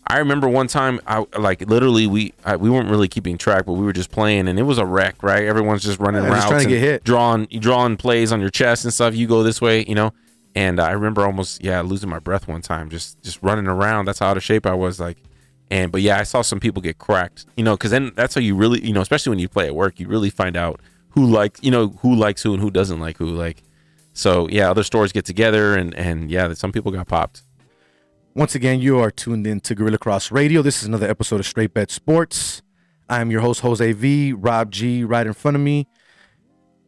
I 0.06 0.18
remember 0.18 0.48
one 0.48 0.68
time, 0.68 1.00
I 1.06 1.26
like 1.38 1.68
literally 1.68 2.06
we 2.06 2.32
I, 2.44 2.56
we 2.56 2.70
weren't 2.70 2.88
really 2.88 3.08
keeping 3.08 3.36
track, 3.36 3.66
but 3.66 3.74
we 3.74 3.84
were 3.84 3.92
just 3.92 4.10
playing, 4.10 4.48
and 4.48 4.58
it 4.58 4.62
was 4.62 4.78
a 4.78 4.86
wreck, 4.86 5.22
right? 5.22 5.44
Everyone's 5.44 5.82
just 5.82 5.98
running 6.00 6.22
Yeah, 6.22 6.30
just 6.30 6.48
trying 6.48 6.62
to 6.62 6.68
get 6.68 6.80
hit. 6.80 7.04
drawing 7.04 7.46
drawing 7.58 7.96
plays 7.98 8.32
on 8.32 8.40
your 8.40 8.50
chest 8.50 8.84
and 8.84 8.94
stuff. 8.94 9.14
You 9.14 9.26
go 9.26 9.42
this 9.42 9.60
way, 9.60 9.84
you 9.86 9.94
know. 9.94 10.12
And 10.54 10.80
I 10.80 10.90
remember 10.90 11.24
almost 11.24 11.64
yeah 11.64 11.80
losing 11.80 12.10
my 12.10 12.18
breath 12.18 12.46
one 12.46 12.62
time, 12.62 12.90
just 12.90 13.22
just 13.22 13.42
running 13.42 13.66
around. 13.66 14.04
That's 14.06 14.18
how 14.18 14.28
out 14.28 14.36
of 14.36 14.42
shape 14.42 14.66
I 14.66 14.74
was, 14.74 15.00
like. 15.00 15.18
And 15.70 15.90
but 15.90 16.02
yeah, 16.02 16.18
I 16.18 16.24
saw 16.24 16.42
some 16.42 16.60
people 16.60 16.82
get 16.82 16.98
cracked, 16.98 17.46
you 17.56 17.64
know, 17.64 17.76
because 17.76 17.90
then 17.90 18.12
that's 18.14 18.34
how 18.34 18.42
you 18.42 18.54
really, 18.54 18.86
you 18.86 18.92
know, 18.92 19.00
especially 19.00 19.30
when 19.30 19.38
you 19.38 19.48
play 19.48 19.66
at 19.66 19.74
work, 19.74 19.98
you 19.98 20.06
really 20.06 20.28
find 20.28 20.54
out 20.54 20.80
who 21.10 21.24
likes, 21.24 21.62
you 21.62 21.70
know, 21.70 21.88
who 22.00 22.14
likes 22.14 22.42
who 22.42 22.52
and 22.52 22.62
who 22.62 22.70
doesn't 22.70 23.00
like 23.00 23.16
who. 23.16 23.26
Like, 23.26 23.62
so 24.12 24.48
yeah, 24.48 24.70
other 24.70 24.82
stores 24.82 25.12
get 25.12 25.24
together, 25.24 25.74
and 25.74 25.94
and 25.94 26.30
yeah, 26.30 26.52
some 26.52 26.72
people 26.72 26.92
got 26.92 27.08
popped. 27.08 27.42
Once 28.34 28.54
again, 28.54 28.80
you 28.80 28.98
are 28.98 29.10
tuned 29.10 29.46
in 29.46 29.60
to 29.60 29.74
Guerilla 29.74 29.98
Cross 29.98 30.30
Radio. 30.30 30.62
This 30.62 30.82
is 30.82 30.88
another 30.88 31.08
episode 31.08 31.40
of 31.40 31.46
Straight 31.46 31.74
Bet 31.74 31.90
Sports. 31.90 32.62
I 33.08 33.20
am 33.20 33.30
your 33.30 33.42
host, 33.42 33.60
Jose 33.60 33.92
V. 33.92 34.32
Rob 34.32 34.70
G, 34.70 35.04
right 35.04 35.26
in 35.26 35.34
front 35.34 35.54
of 35.54 35.62
me, 35.62 35.86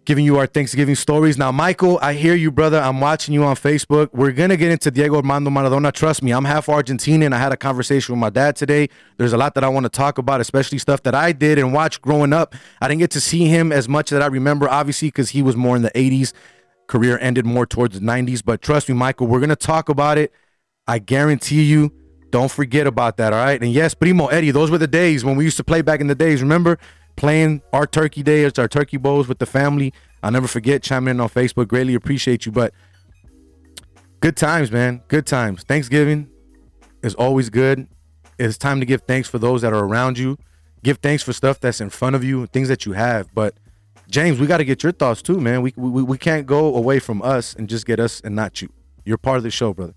giving 0.04 0.24
you 0.24 0.36
our 0.38 0.46
Thanksgiving 0.46 0.94
stories. 0.94 1.38
Now, 1.38 1.50
Michael, 1.50 1.98
I 2.02 2.12
hear 2.12 2.34
you, 2.34 2.50
brother. 2.50 2.78
I'm 2.78 3.00
watching 3.00 3.32
you 3.32 3.44
on 3.44 3.56
Facebook. 3.56 4.10
We're 4.12 4.32
going 4.32 4.50
to 4.50 4.56
get 4.56 4.70
into 4.70 4.90
Diego 4.90 5.16
Armando 5.16 5.50
Maradona. 5.50 5.92
Trust 5.92 6.22
me, 6.22 6.32
I'm 6.32 6.44
half 6.44 6.66
Argentinian. 6.66 7.32
I 7.32 7.38
had 7.38 7.52
a 7.52 7.56
conversation 7.56 8.14
with 8.14 8.20
my 8.20 8.30
dad 8.30 8.56
today. 8.56 8.88
There's 9.16 9.32
a 9.32 9.38
lot 9.38 9.54
that 9.54 9.64
I 9.64 9.68
want 9.68 9.84
to 9.84 9.90
talk 9.90 10.18
about, 10.18 10.40
especially 10.40 10.78
stuff 10.78 11.02
that 11.04 11.14
I 11.14 11.32
did 11.32 11.58
and 11.58 11.72
watched 11.72 12.02
growing 12.02 12.32
up. 12.32 12.54
I 12.80 12.88
didn't 12.88 13.00
get 13.00 13.10
to 13.12 13.20
see 13.20 13.46
him 13.46 13.72
as 13.72 13.88
much 13.88 14.10
that 14.10 14.22
I 14.22 14.26
remember, 14.26 14.68
obviously, 14.68 15.08
because 15.08 15.30
he 15.30 15.42
was 15.42 15.56
more 15.56 15.74
in 15.74 15.82
the 15.82 15.92
80s. 15.92 16.32
Career 16.86 17.18
ended 17.20 17.46
more 17.46 17.64
towards 17.64 17.98
the 17.98 18.04
90s. 18.04 18.42
But 18.44 18.60
trust 18.60 18.88
me, 18.88 18.94
Michael, 18.94 19.26
we're 19.26 19.40
going 19.40 19.48
to 19.48 19.56
talk 19.56 19.88
about 19.88 20.18
it. 20.18 20.32
I 20.86 20.98
guarantee 20.98 21.62
you, 21.62 21.92
don't 22.28 22.50
forget 22.50 22.86
about 22.86 23.16
that, 23.16 23.32
all 23.32 23.42
right? 23.42 23.62
And 23.62 23.72
yes, 23.72 23.94
Primo, 23.94 24.26
Eddie, 24.26 24.50
those 24.50 24.70
were 24.70 24.76
the 24.76 24.86
days 24.86 25.24
when 25.24 25.36
we 25.36 25.44
used 25.44 25.56
to 25.56 25.64
play 25.64 25.80
back 25.80 26.00
in 26.00 26.08
the 26.08 26.14
days. 26.14 26.42
Remember 26.42 26.78
playing 27.16 27.62
our 27.72 27.86
turkey 27.86 28.22
day, 28.22 28.44
it's 28.44 28.58
our 28.58 28.68
turkey 28.68 28.96
bowls 28.96 29.28
with 29.28 29.38
the 29.38 29.46
family? 29.46 29.92
I'll 30.22 30.30
never 30.30 30.48
forget 30.48 30.82
chiming 30.82 31.12
in 31.12 31.20
on 31.20 31.28
Facebook. 31.28 31.68
Greatly 31.68 31.94
appreciate 31.94 32.46
you. 32.46 32.52
But 32.52 32.72
good 34.20 34.36
times, 34.36 34.70
man. 34.70 35.02
Good 35.08 35.26
times. 35.26 35.62
Thanksgiving 35.64 36.28
is 37.02 37.14
always 37.14 37.50
good. 37.50 37.86
It's 38.38 38.58
time 38.58 38.80
to 38.80 38.86
give 38.86 39.02
thanks 39.02 39.28
for 39.28 39.38
those 39.38 39.62
that 39.62 39.72
are 39.72 39.84
around 39.84 40.18
you. 40.18 40.38
Give 40.82 40.98
thanks 40.98 41.22
for 41.22 41.32
stuff 41.32 41.60
that's 41.60 41.80
in 41.80 41.90
front 41.90 42.16
of 42.16 42.24
you, 42.24 42.46
things 42.46 42.68
that 42.68 42.84
you 42.84 42.92
have. 42.92 43.32
But 43.34 43.54
James, 44.08 44.38
we 44.38 44.46
got 44.46 44.58
to 44.58 44.64
get 44.64 44.82
your 44.82 44.92
thoughts 44.92 45.22
too, 45.22 45.40
man. 45.40 45.62
We, 45.62 45.72
we 45.76 46.02
we 46.02 46.18
can't 46.18 46.46
go 46.46 46.74
away 46.74 46.98
from 46.98 47.22
us 47.22 47.54
and 47.54 47.68
just 47.68 47.86
get 47.86 48.00
us 48.00 48.20
and 48.20 48.34
not 48.36 48.60
you. 48.60 48.68
You're 49.04 49.18
part 49.18 49.38
of 49.38 49.42
the 49.44 49.50
show, 49.50 49.72
brother. 49.72 49.94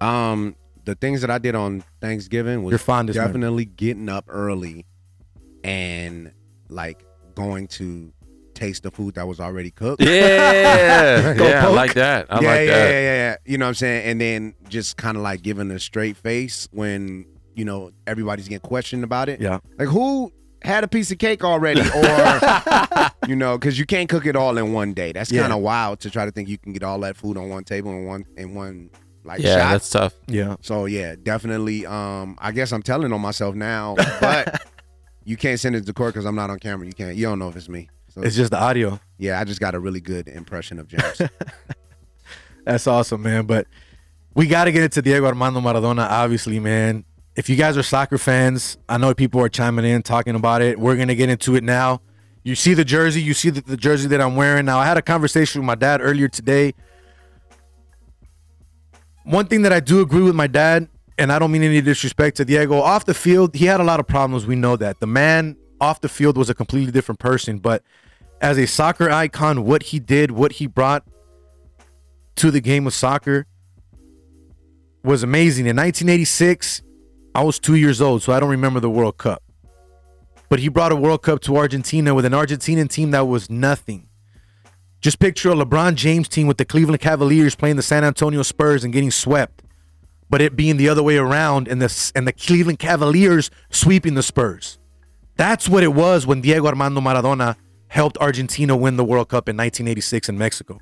Um, 0.00 0.56
the 0.84 0.94
things 0.94 1.20
that 1.20 1.30
I 1.30 1.38
did 1.38 1.54
on 1.54 1.84
Thanksgiving 2.00 2.64
was 2.64 2.72
Your 2.72 2.78
fondest 2.78 3.16
memory. 3.18 3.32
definitely 3.32 3.64
getting 3.66 4.08
up 4.08 4.24
early 4.28 4.86
and 5.64 6.32
like 6.68 7.04
going 7.34 7.68
to 7.68 8.12
taste 8.54 8.82
the 8.82 8.90
food 8.90 9.14
that 9.14 9.26
was 9.26 9.40
already 9.40 9.70
cooked. 9.70 10.02
Yeah, 10.02 11.34
Go 11.38 11.48
yeah, 11.48 11.66
I 11.66 11.70
like 11.70 11.94
that. 11.94 12.26
I 12.30 12.40
yeah, 12.40 12.48
like 12.48 12.60
yeah, 12.60 12.66
that. 12.66 12.90
yeah, 12.90 13.00
yeah, 13.00 13.14
yeah. 13.30 13.36
You 13.46 13.58
know 13.58 13.64
what 13.66 13.68
I'm 13.70 13.74
saying? 13.74 14.04
And 14.10 14.20
then 14.20 14.54
just 14.68 14.96
kind 14.96 15.16
of 15.16 15.22
like 15.22 15.42
giving 15.42 15.70
a 15.70 15.78
straight 15.78 16.16
face 16.16 16.68
when 16.72 17.26
you 17.54 17.64
know 17.64 17.90
everybody's 18.06 18.48
getting 18.48 18.60
questioned 18.68 19.04
about 19.04 19.28
it. 19.28 19.40
Yeah. 19.40 19.60
Like 19.78 19.88
who 19.88 20.32
had 20.62 20.84
a 20.84 20.88
piece 20.88 21.10
of 21.10 21.16
cake 21.18 21.42
already, 21.42 21.80
or 21.94 23.08
you 23.26 23.34
know, 23.36 23.56
because 23.56 23.78
you 23.78 23.86
can't 23.86 24.08
cook 24.08 24.26
it 24.26 24.36
all 24.36 24.58
in 24.58 24.72
one 24.72 24.92
day. 24.92 25.12
That's 25.12 25.32
Yeah. 25.32 25.42
kind 25.42 25.52
of 25.54 25.60
wild 25.60 26.00
to 26.00 26.10
try 26.10 26.24
to 26.26 26.30
think 26.30 26.48
you 26.48 26.58
can 26.58 26.72
get 26.72 26.82
all 26.82 27.00
that 27.00 27.16
food 27.16 27.36
on 27.38 27.48
one 27.48 27.64
table 27.64 27.90
in 27.92 28.04
one 28.04 28.26
in 28.36 28.54
one 28.54 28.90
like 29.24 29.40
Yeah, 29.40 29.56
shot. 29.58 29.70
that's 29.72 29.90
tough. 29.90 30.14
Yeah. 30.28 30.56
So 30.60 30.84
yeah, 30.86 31.14
definitely. 31.22 31.86
Um, 31.86 32.36
I 32.40 32.52
guess 32.52 32.72
I'm 32.72 32.82
telling 32.82 33.12
on 33.12 33.20
myself 33.22 33.54
now, 33.54 33.94
but 34.20 34.62
you 35.24 35.36
can't 35.36 35.58
send 35.60 35.76
it 35.76 35.86
to 35.86 35.92
court 35.92 36.14
because 36.14 36.24
I'm 36.26 36.34
not 36.34 36.50
on 36.50 36.58
camera. 36.58 36.86
You 36.86 36.92
can't. 36.92 37.16
You 37.16 37.26
don't 37.26 37.38
know 37.38 37.48
if 37.48 37.56
it's 37.56 37.68
me. 37.68 37.88
So 38.08 38.22
It's 38.22 38.34
just 38.36 38.50
the 38.50 38.60
audio. 38.60 38.98
yeah, 39.18 39.38
I 39.40 39.44
just 39.44 39.60
got 39.60 39.74
a 39.74 39.78
really 39.80 40.00
good 40.00 40.26
impression 40.28 40.78
of 40.78 40.88
James. 40.88 41.22
That's 42.64 42.86
awesome, 42.86 43.22
man. 43.22 43.46
But 43.46 43.66
we 44.34 44.46
got 44.46 44.64
to 44.64 44.72
get 44.72 44.82
into 44.82 45.00
Diego 45.02 45.26
Armando 45.26 45.60
Maradona, 45.60 46.08
obviously, 46.08 46.58
man. 46.58 47.04
If 47.36 47.48
you 47.48 47.56
guys 47.56 47.76
are 47.78 47.82
soccer 47.82 48.18
fans, 48.18 48.76
I 48.88 48.98
know 48.98 49.14
people 49.14 49.40
are 49.40 49.48
chiming 49.48 49.84
in, 49.84 50.02
talking 50.02 50.34
about 50.34 50.60
it. 50.62 50.78
We're 50.78 50.96
going 50.96 51.08
to 51.08 51.14
get 51.14 51.28
into 51.30 51.54
it 51.54 51.62
now. 51.64 52.00
You 52.42 52.54
see 52.54 52.74
the 52.74 52.84
jersey, 52.84 53.22
you 53.22 53.34
see 53.34 53.50
the, 53.50 53.60
the 53.60 53.76
jersey 53.76 54.08
that 54.08 54.20
I'm 54.20 54.34
wearing. 54.34 54.64
Now, 54.66 54.78
I 54.78 54.86
had 54.86 54.96
a 54.96 55.02
conversation 55.02 55.60
with 55.60 55.66
my 55.66 55.74
dad 55.74 56.00
earlier 56.02 56.26
today. 56.28 56.74
One 59.24 59.46
thing 59.46 59.62
that 59.62 59.72
I 59.72 59.80
do 59.80 60.00
agree 60.00 60.22
with 60.22 60.34
my 60.34 60.46
dad, 60.46 60.88
and 61.20 61.30
I 61.30 61.38
don't 61.38 61.52
mean 61.52 61.62
any 61.62 61.82
disrespect 61.82 62.38
to 62.38 62.46
Diego, 62.46 62.80
off 62.80 63.04
the 63.04 63.12
field, 63.12 63.54
he 63.54 63.66
had 63.66 63.78
a 63.78 63.84
lot 63.84 64.00
of 64.00 64.06
problems. 64.06 64.46
We 64.46 64.56
know 64.56 64.76
that. 64.76 65.00
The 65.00 65.06
man 65.06 65.54
off 65.78 66.00
the 66.00 66.08
field 66.08 66.38
was 66.38 66.48
a 66.48 66.54
completely 66.54 66.90
different 66.90 67.18
person. 67.18 67.58
But 67.58 67.82
as 68.40 68.58
a 68.58 68.66
soccer 68.66 69.10
icon, 69.10 69.64
what 69.64 69.82
he 69.82 69.98
did, 69.98 70.30
what 70.30 70.52
he 70.52 70.66
brought 70.66 71.04
to 72.36 72.50
the 72.50 72.62
game 72.62 72.86
of 72.86 72.94
soccer 72.94 73.46
was 75.04 75.22
amazing. 75.22 75.66
In 75.66 75.76
1986, 75.76 76.82
I 77.34 77.44
was 77.44 77.58
two 77.58 77.74
years 77.74 78.00
old, 78.00 78.22
so 78.22 78.32
I 78.32 78.40
don't 78.40 78.50
remember 78.50 78.80
the 78.80 78.90
World 78.90 79.18
Cup. 79.18 79.42
But 80.48 80.60
he 80.60 80.68
brought 80.68 80.90
a 80.90 80.96
World 80.96 81.22
Cup 81.22 81.40
to 81.42 81.56
Argentina 81.58 82.14
with 82.14 82.24
an 82.24 82.32
Argentinian 82.32 82.88
team 82.88 83.10
that 83.10 83.28
was 83.28 83.50
nothing. 83.50 84.08
Just 85.02 85.18
picture 85.18 85.50
a 85.50 85.54
LeBron 85.54 85.96
James 85.96 86.28
team 86.28 86.46
with 86.46 86.56
the 86.56 86.64
Cleveland 86.64 87.00
Cavaliers 87.02 87.54
playing 87.54 87.76
the 87.76 87.82
San 87.82 88.04
Antonio 88.04 88.42
Spurs 88.42 88.84
and 88.84 88.92
getting 88.92 89.10
swept, 89.10 89.62
but 90.30 90.40
it 90.40 90.56
being 90.56 90.76
the 90.76 90.88
other 90.88 91.02
way 91.02 91.16
around 91.16 91.68
and 91.68 91.82
the 91.82 92.12
and 92.14 92.26
the 92.26 92.32
Cleveland 92.32 92.78
Cavaliers 92.78 93.50
sweeping 93.68 94.14
the 94.14 94.22
Spurs. 94.22 94.78
That's 95.36 95.68
what 95.68 95.82
it 95.82 95.92
was 95.92 96.26
when 96.26 96.40
Diego 96.40 96.66
Armando 96.66 97.00
Maradona 97.00 97.56
helped 97.88 98.16
Argentina 98.18 98.76
win 98.76 98.96
the 98.96 99.04
World 99.04 99.28
Cup 99.28 99.48
in 99.48 99.56
1986 99.56 100.28
in 100.28 100.38
Mexico. 100.38 100.80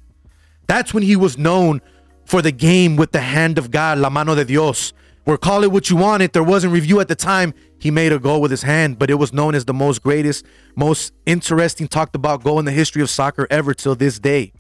That's 0.67 0.93
when 0.93 1.02
he 1.02 1.17
was 1.17 1.38
known 1.38 1.81
for 2.25 2.43
the 2.43 2.52
game 2.52 2.97
with 2.97 3.12
the 3.12 3.21
hand 3.21 3.57
of 3.57 3.71
God, 3.71 3.99
la 3.99 4.11
mano 4.11 4.35
de 4.35 4.45
Dios. 4.45 4.93
Or 5.25 5.37
call 5.37 5.62
it 5.62 5.73
what 5.73 5.90
you 5.90 5.97
want 5.97 6.23
it. 6.23 6.33
There 6.33 6.43
wasn't 6.43 6.73
review 6.73 7.00
at 7.00 7.09
the 7.09 7.14
time. 7.14 7.55
He 7.78 7.90
made 7.90 8.12
a 8.12 8.19
goal 8.19 8.40
with 8.40 8.50
his 8.50 8.62
hand, 8.62 8.99
but 8.99 9.11
it 9.11 9.14
was 9.14 9.33
known 9.33 9.55
as 9.55 9.64
the 9.64 9.75
most 9.75 10.02
greatest, 10.02 10.45
most 10.75 11.12
interesting, 11.26 11.87
talked 11.87 12.14
about 12.14 12.43
goal 12.43 12.59
in 12.59 12.64
the 12.64 12.73
history 12.73 13.02
of 13.02 13.11
soccer 13.11 13.47
ever 13.50 13.75
till 13.75 13.95
this 13.95 14.19
day. 14.19 14.52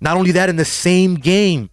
Not 0.00 0.16
only 0.16 0.32
that, 0.32 0.48
in 0.48 0.56
the 0.56 0.64
same 0.64 1.14
game, 1.14 1.70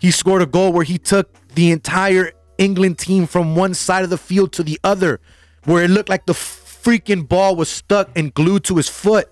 he 0.00 0.10
scored 0.10 0.42
a 0.42 0.46
goal 0.46 0.72
where 0.72 0.84
he 0.84 0.98
took 0.98 1.32
the 1.54 1.70
entire 1.70 2.32
England 2.58 2.98
team 2.98 3.26
from 3.26 3.56
one 3.56 3.74
side 3.74 4.04
of 4.04 4.10
the 4.10 4.18
field 4.18 4.52
to 4.54 4.62
the 4.62 4.78
other, 4.84 5.20
where 5.64 5.84
it 5.84 5.90
looked 5.90 6.08
like 6.08 6.26
the 6.26 6.32
freaking 6.32 7.28
ball 7.28 7.56
was 7.56 7.68
stuck 7.68 8.10
and 8.16 8.32
glued 8.34 8.64
to 8.64 8.76
his 8.76 8.88
foot 8.88 9.30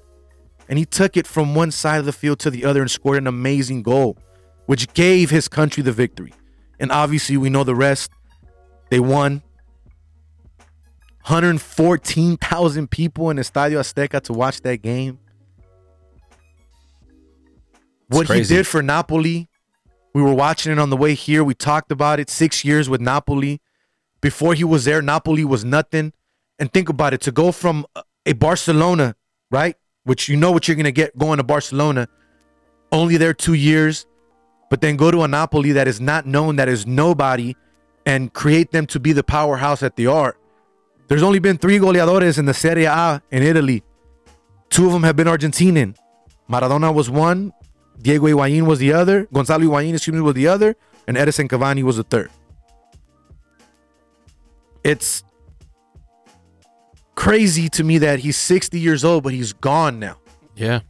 and 0.69 0.79
he 0.79 0.85
took 0.85 1.17
it 1.17 1.27
from 1.27 1.55
one 1.55 1.71
side 1.71 1.99
of 1.99 2.07
the 2.07 2.13
field 2.13 2.39
to 2.41 2.51
the 2.51 2.65
other 2.65 2.81
and 2.81 2.91
scored 2.91 3.19
an 3.19 3.27
amazing 3.27 3.83
goal, 3.83 4.19
which 4.67 4.93
gave 4.95 5.31
his 5.31 5.49
country 5.49 5.83
the 5.83 5.93
victory. 5.93 6.33
And 6.81 6.91
obviously, 6.91 7.37
we 7.37 7.51
know 7.51 7.65
the 7.65 7.75
rest. 7.75 8.11
They 8.91 9.01
won. 9.01 9.43
114,000 11.23 12.91
people 12.91 13.31
in 13.31 13.37
Estadio 13.37 13.81
Azteca 13.81 14.21
to 14.23 14.33
watch 14.33 14.61
that 14.63 14.83
game. 14.83 15.19
What 18.09 18.29
he 18.29 18.43
did 18.43 18.67
for 18.67 18.83
Napoli, 18.83 19.49
we 20.17 20.23
were 20.23 20.33
watching 20.33 20.73
it 20.73 20.79
on 20.79 20.89
the 20.89 20.97
way 20.97 21.13
here. 21.13 21.45
We 21.45 21.53
talked 21.53 21.93
about 21.93 22.19
it. 22.21 22.31
Six 22.31 22.65
years 22.65 22.89
with 22.89 23.03
Napoli. 23.03 23.61
Before 24.23 24.55
he 24.55 24.65
was 24.65 24.87
there, 24.87 25.03
Napoli 25.03 25.45
was 25.45 25.63
nothing. 25.63 26.15
And 26.59 26.73
think 26.73 26.89
about 26.89 27.13
it 27.13 27.21
to 27.21 27.31
go 27.31 27.53
from 27.53 27.85
a 28.25 28.33
Barcelona, 28.33 29.15
right? 29.51 29.77
Which 30.05 30.27
you 30.27 30.39
know 30.39 30.53
what 30.53 30.67
you're 30.67 30.75
going 30.75 30.85
to 30.85 30.91
get 30.91 31.19
going 31.19 31.37
to 31.37 31.45
Barcelona, 31.45 32.09
only 32.91 33.19
there 33.19 33.35
two 33.35 33.53
years, 33.53 34.07
but 34.71 34.81
then 34.81 34.97
go 34.97 35.11
to 35.11 35.21
a 35.21 35.29
Napoli 35.29 35.73
that 35.73 35.87
is 35.87 36.01
not 36.01 36.25
known, 36.25 36.57
that 36.57 36.71
is 36.71 36.87
nobody, 36.87 37.55
and 38.07 38.33
create 38.33 38.73
them 38.73 38.87
to 38.87 38.99
be 38.99 39.13
the 39.13 39.23
powerhouse 39.23 39.81
that 39.81 39.97
they 39.97 40.07
are. 40.07 40.39
There's 41.09 41.23
only 41.23 41.41
been 41.41 41.59
three 41.59 41.79
goleadores 41.79 42.39
in 42.39 42.47
the 42.47 42.55
Serie 42.55 42.87
A 42.87 43.21
in 43.31 43.43
Italy. 43.43 43.83
Two 44.71 44.87
of 44.87 44.95
them 44.95 45.03
have 45.03 45.17
been 45.17 45.27
Argentinian. 45.27 45.95
Maradona 46.49 46.95
was 46.95 47.11
one, 47.11 47.53
Diego 48.01 48.27
Higuaín 48.27 48.67
was 48.67 48.79
the 48.79 48.93
other, 48.93 49.27
Gonzalo 49.33 49.65
Higuaín, 49.65 49.95
excuse 49.95 50.15
me, 50.15 50.21
was 50.21 50.35
the 50.35 50.49
other, 50.49 50.77
and 51.07 51.17
Edinson 51.17 51.49
Cavani 51.49 51.83
was 51.83 51.97
the 51.97 52.05
third. 52.05 52.31
It's 54.85 55.25
crazy 57.15 57.69
to 57.71 57.83
me 57.83 57.99
that 57.99 58.21
he's 58.21 58.37
60 58.37 58.79
years 58.79 59.05
old, 59.05 59.25
but 59.25 59.33
he's 59.33 59.53
gone 59.53 59.99
now. 59.99 60.19
Yeah. 60.55 60.81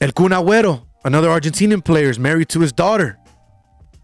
El 0.00 0.12
Kun 0.12 0.30
Agüero, 0.30 0.84
another 1.04 1.28
Argentinian 1.28 1.82
player, 1.84 2.10
is 2.10 2.18
married 2.18 2.48
to 2.50 2.60
his 2.60 2.72
daughter. 2.72 3.18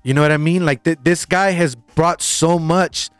You 0.02 0.14
know 0.14 0.22
what 0.22 0.32
I 0.32 0.36
mean? 0.36 0.64
Like 0.64 0.84
th- 0.84 0.98
this 1.02 1.26
guy 1.26 1.50
has 1.50 1.74
brought 1.74 2.22
so 2.22 2.58
much 2.58 3.10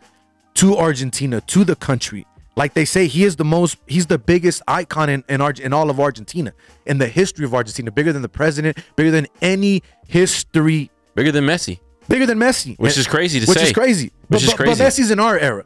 to 0.55 0.77
Argentina, 0.77 1.40
to 1.42 1.64
the 1.64 1.77
country. 1.77 2.27
Like 2.59 2.75
they 2.75 2.85
say, 2.85 3.07
he 3.07 3.23
is 3.23 3.37
the 3.37 3.44
most, 3.44 3.79
he's 3.87 4.07
the 4.07 4.18
biggest 4.18 4.62
icon 4.66 5.09
in 5.09 5.23
in, 5.29 5.40
Arge- 5.40 5.61
in 5.61 5.73
all 5.73 5.90
of 5.90 6.01
Argentina, 6.01 6.53
in 6.87 6.99
the 6.99 7.07
history 7.07 7.44
of 7.44 7.55
Argentina, 7.55 7.90
bigger 7.92 8.12
than 8.12 8.23
the 8.23 8.29
president, 8.29 8.79
bigger 8.97 9.12
than 9.12 9.29
any 9.40 9.83
history, 10.09 10.90
Bigger 11.14 11.31
than 11.33 11.44
Messi. 11.44 11.79
bigger 12.09 12.27
than 12.27 12.38
Messi, 12.38 12.77
Which 12.79 12.92
And- 12.92 12.99
is 12.99 13.07
crazy 13.07 13.38
to 13.40 13.47
which 13.47 13.59
say. 13.59 13.64
is 13.66 13.73
crazy, 13.73 14.07
Which 14.27 14.42
but, 14.42 14.42
is 14.42 14.55
crazy. 14.55 14.71
But 14.83 14.85
Messi's 14.85 15.11
in 15.12 15.21
our 15.21 15.38
era, 15.38 15.64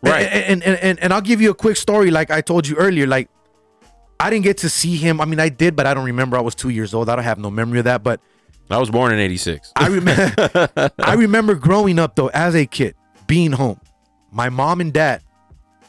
Right. 0.00 0.26
And 0.26 0.44
and, 0.44 0.62
and 0.62 0.76
and 0.78 1.00
and 1.02 1.12
I'll 1.12 1.20
give 1.20 1.40
you 1.42 1.50
a 1.50 1.54
quick 1.54 1.76
story, 1.76 2.10
like 2.12 2.30
I 2.30 2.40
told 2.40 2.68
you 2.68 2.76
earlier. 2.76 3.06
Like 3.08 3.28
I 4.20 4.30
didn't 4.30 4.44
get 4.44 4.58
to 4.58 4.68
see 4.70 4.94
him. 4.96 5.20
I 5.20 5.24
mean, 5.24 5.40
I 5.40 5.48
did, 5.48 5.74
but 5.74 5.86
I 5.88 5.94
don't 5.94 6.04
remember. 6.06 6.36
I 6.36 6.40
was 6.40 6.54
two 6.54 6.68
years 6.68 6.94
old. 6.94 7.08
I 7.08 7.16
don't 7.16 7.24
have 7.24 7.38
no 7.38 7.50
memory 7.50 7.80
of 7.80 7.84
that. 7.86 8.04
But 8.04 8.20
I 8.70 8.78
was 8.78 8.90
born 8.90 9.12
in 9.12 9.18
86. 9.18 9.72
I 9.74 9.88
remember 9.88 10.92
I 11.00 11.14
remember 11.14 11.56
growing 11.56 11.98
up 11.98 12.14
though 12.14 12.28
as 12.28 12.54
a 12.54 12.64
kid, 12.66 12.94
being 13.26 13.50
home. 13.52 13.80
My 14.30 14.50
mom 14.50 14.80
and 14.80 14.92
dad 14.92 15.22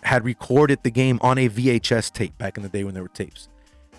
had 0.04 0.26
recorded 0.26 0.80
the 0.84 0.92
game 0.92 1.20
on 1.22 1.38
a 1.38 1.50
VHS 1.50 2.12
tape 2.12 2.38
back 2.38 2.58
in 2.58 2.64
the 2.64 2.70
day 2.70 2.84
when 2.84 2.94
there 2.94 3.04
were 3.04 3.10
tapes. 3.10 3.50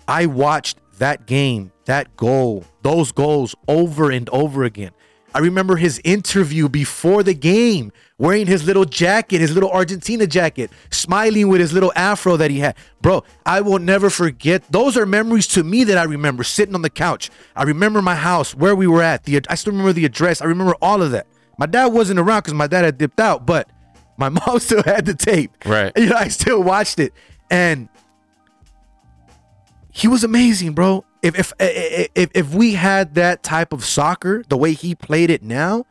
I 0.07 0.25
watched 0.25 0.77
that 0.97 1.25
game, 1.25 1.71
that 1.85 2.15
goal, 2.17 2.65
those 2.81 3.11
goals 3.11 3.55
over 3.67 4.11
and 4.11 4.29
over 4.29 4.63
again. 4.63 4.91
I 5.33 5.39
remember 5.39 5.77
his 5.77 6.01
interview 6.03 6.67
before 6.67 7.23
the 7.23 7.33
game, 7.33 7.93
wearing 8.17 8.47
his 8.47 8.65
little 8.65 8.83
jacket, 8.83 9.39
his 9.39 9.53
little 9.53 9.71
Argentina 9.71 10.27
jacket, 10.27 10.71
smiling 10.89 11.47
with 11.47 11.61
his 11.61 11.71
little 11.71 11.93
afro 11.95 12.35
that 12.35 12.51
he 12.51 12.59
had. 12.59 12.75
Bro, 13.01 13.23
I 13.45 13.61
will 13.61 13.79
never 13.79 14.09
forget. 14.09 14.69
Those 14.69 14.97
are 14.97 15.05
memories 15.05 15.47
to 15.49 15.63
me 15.63 15.85
that 15.85 15.97
I 15.97 16.03
remember 16.03 16.43
sitting 16.43 16.75
on 16.75 16.81
the 16.81 16.89
couch. 16.89 17.29
I 17.55 17.63
remember 17.63 18.01
my 18.01 18.15
house, 18.15 18.53
where 18.53 18.75
we 18.75 18.87
were 18.87 19.01
at. 19.01 19.23
The 19.23 19.41
I 19.47 19.55
still 19.55 19.71
remember 19.71 19.93
the 19.93 20.05
address. 20.05 20.41
I 20.41 20.45
remember 20.45 20.75
all 20.81 21.01
of 21.01 21.11
that. 21.11 21.27
My 21.57 21.65
dad 21.65 21.87
wasn't 21.87 22.19
around 22.19 22.39
because 22.39 22.53
my 22.53 22.67
dad 22.67 22.83
had 22.83 22.97
dipped 22.97 23.19
out, 23.19 23.45
but 23.45 23.69
my 24.17 24.29
mom 24.45 24.59
still 24.59 24.83
had 24.83 25.05
the 25.05 25.13
tape. 25.13 25.51
Right. 25.65 25.91
You 25.95 26.07
know, 26.07 26.15
I 26.15 26.27
still 26.27 26.63
watched 26.63 26.99
it. 26.99 27.13
And 27.49 27.89
he 29.91 30.07
was 30.07 30.23
amazing, 30.23 30.73
bro. 30.73 31.05
If 31.21 31.37
if 31.37 31.53
eh, 31.59 31.65
eh, 31.65 31.89
eh, 31.91 32.07
if 32.15 32.29
if 32.33 32.53
we 32.53 32.73
had 32.73 33.15
that 33.15 33.43
type 33.43 33.73
of 33.73 33.83
soccer, 33.83 34.43
the 34.47 34.57
way 34.57 34.73
he 34.73 34.95
played 34.95 35.29
it 35.29 35.43
now, 35.43 35.85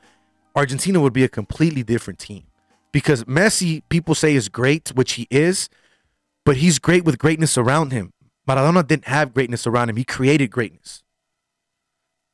Argentina 0.56 1.00
would 1.00 1.12
be 1.12 1.22
a 1.24 1.28
completely 1.28 1.82
different 1.82 2.18
team. 2.18 2.44
Because 2.92 3.24
Messi, 3.24 3.82
people 3.88 4.16
say 4.16 4.34
is 4.34 4.48
great, 4.48 4.88
which 4.90 5.12
he 5.12 5.28
is, 5.30 5.68
but 6.44 6.56
he's 6.56 6.80
great 6.80 7.04
with 7.04 7.18
greatness 7.18 7.56
around 7.56 7.92
him. 7.92 8.12
Maradona 8.48 8.84
didn't 8.84 9.06
have 9.06 9.32
greatness 9.32 9.66
around 9.66 9.90
him. 9.90 9.96
He 9.96 10.04
created 10.04 10.50
greatness. 10.50 11.04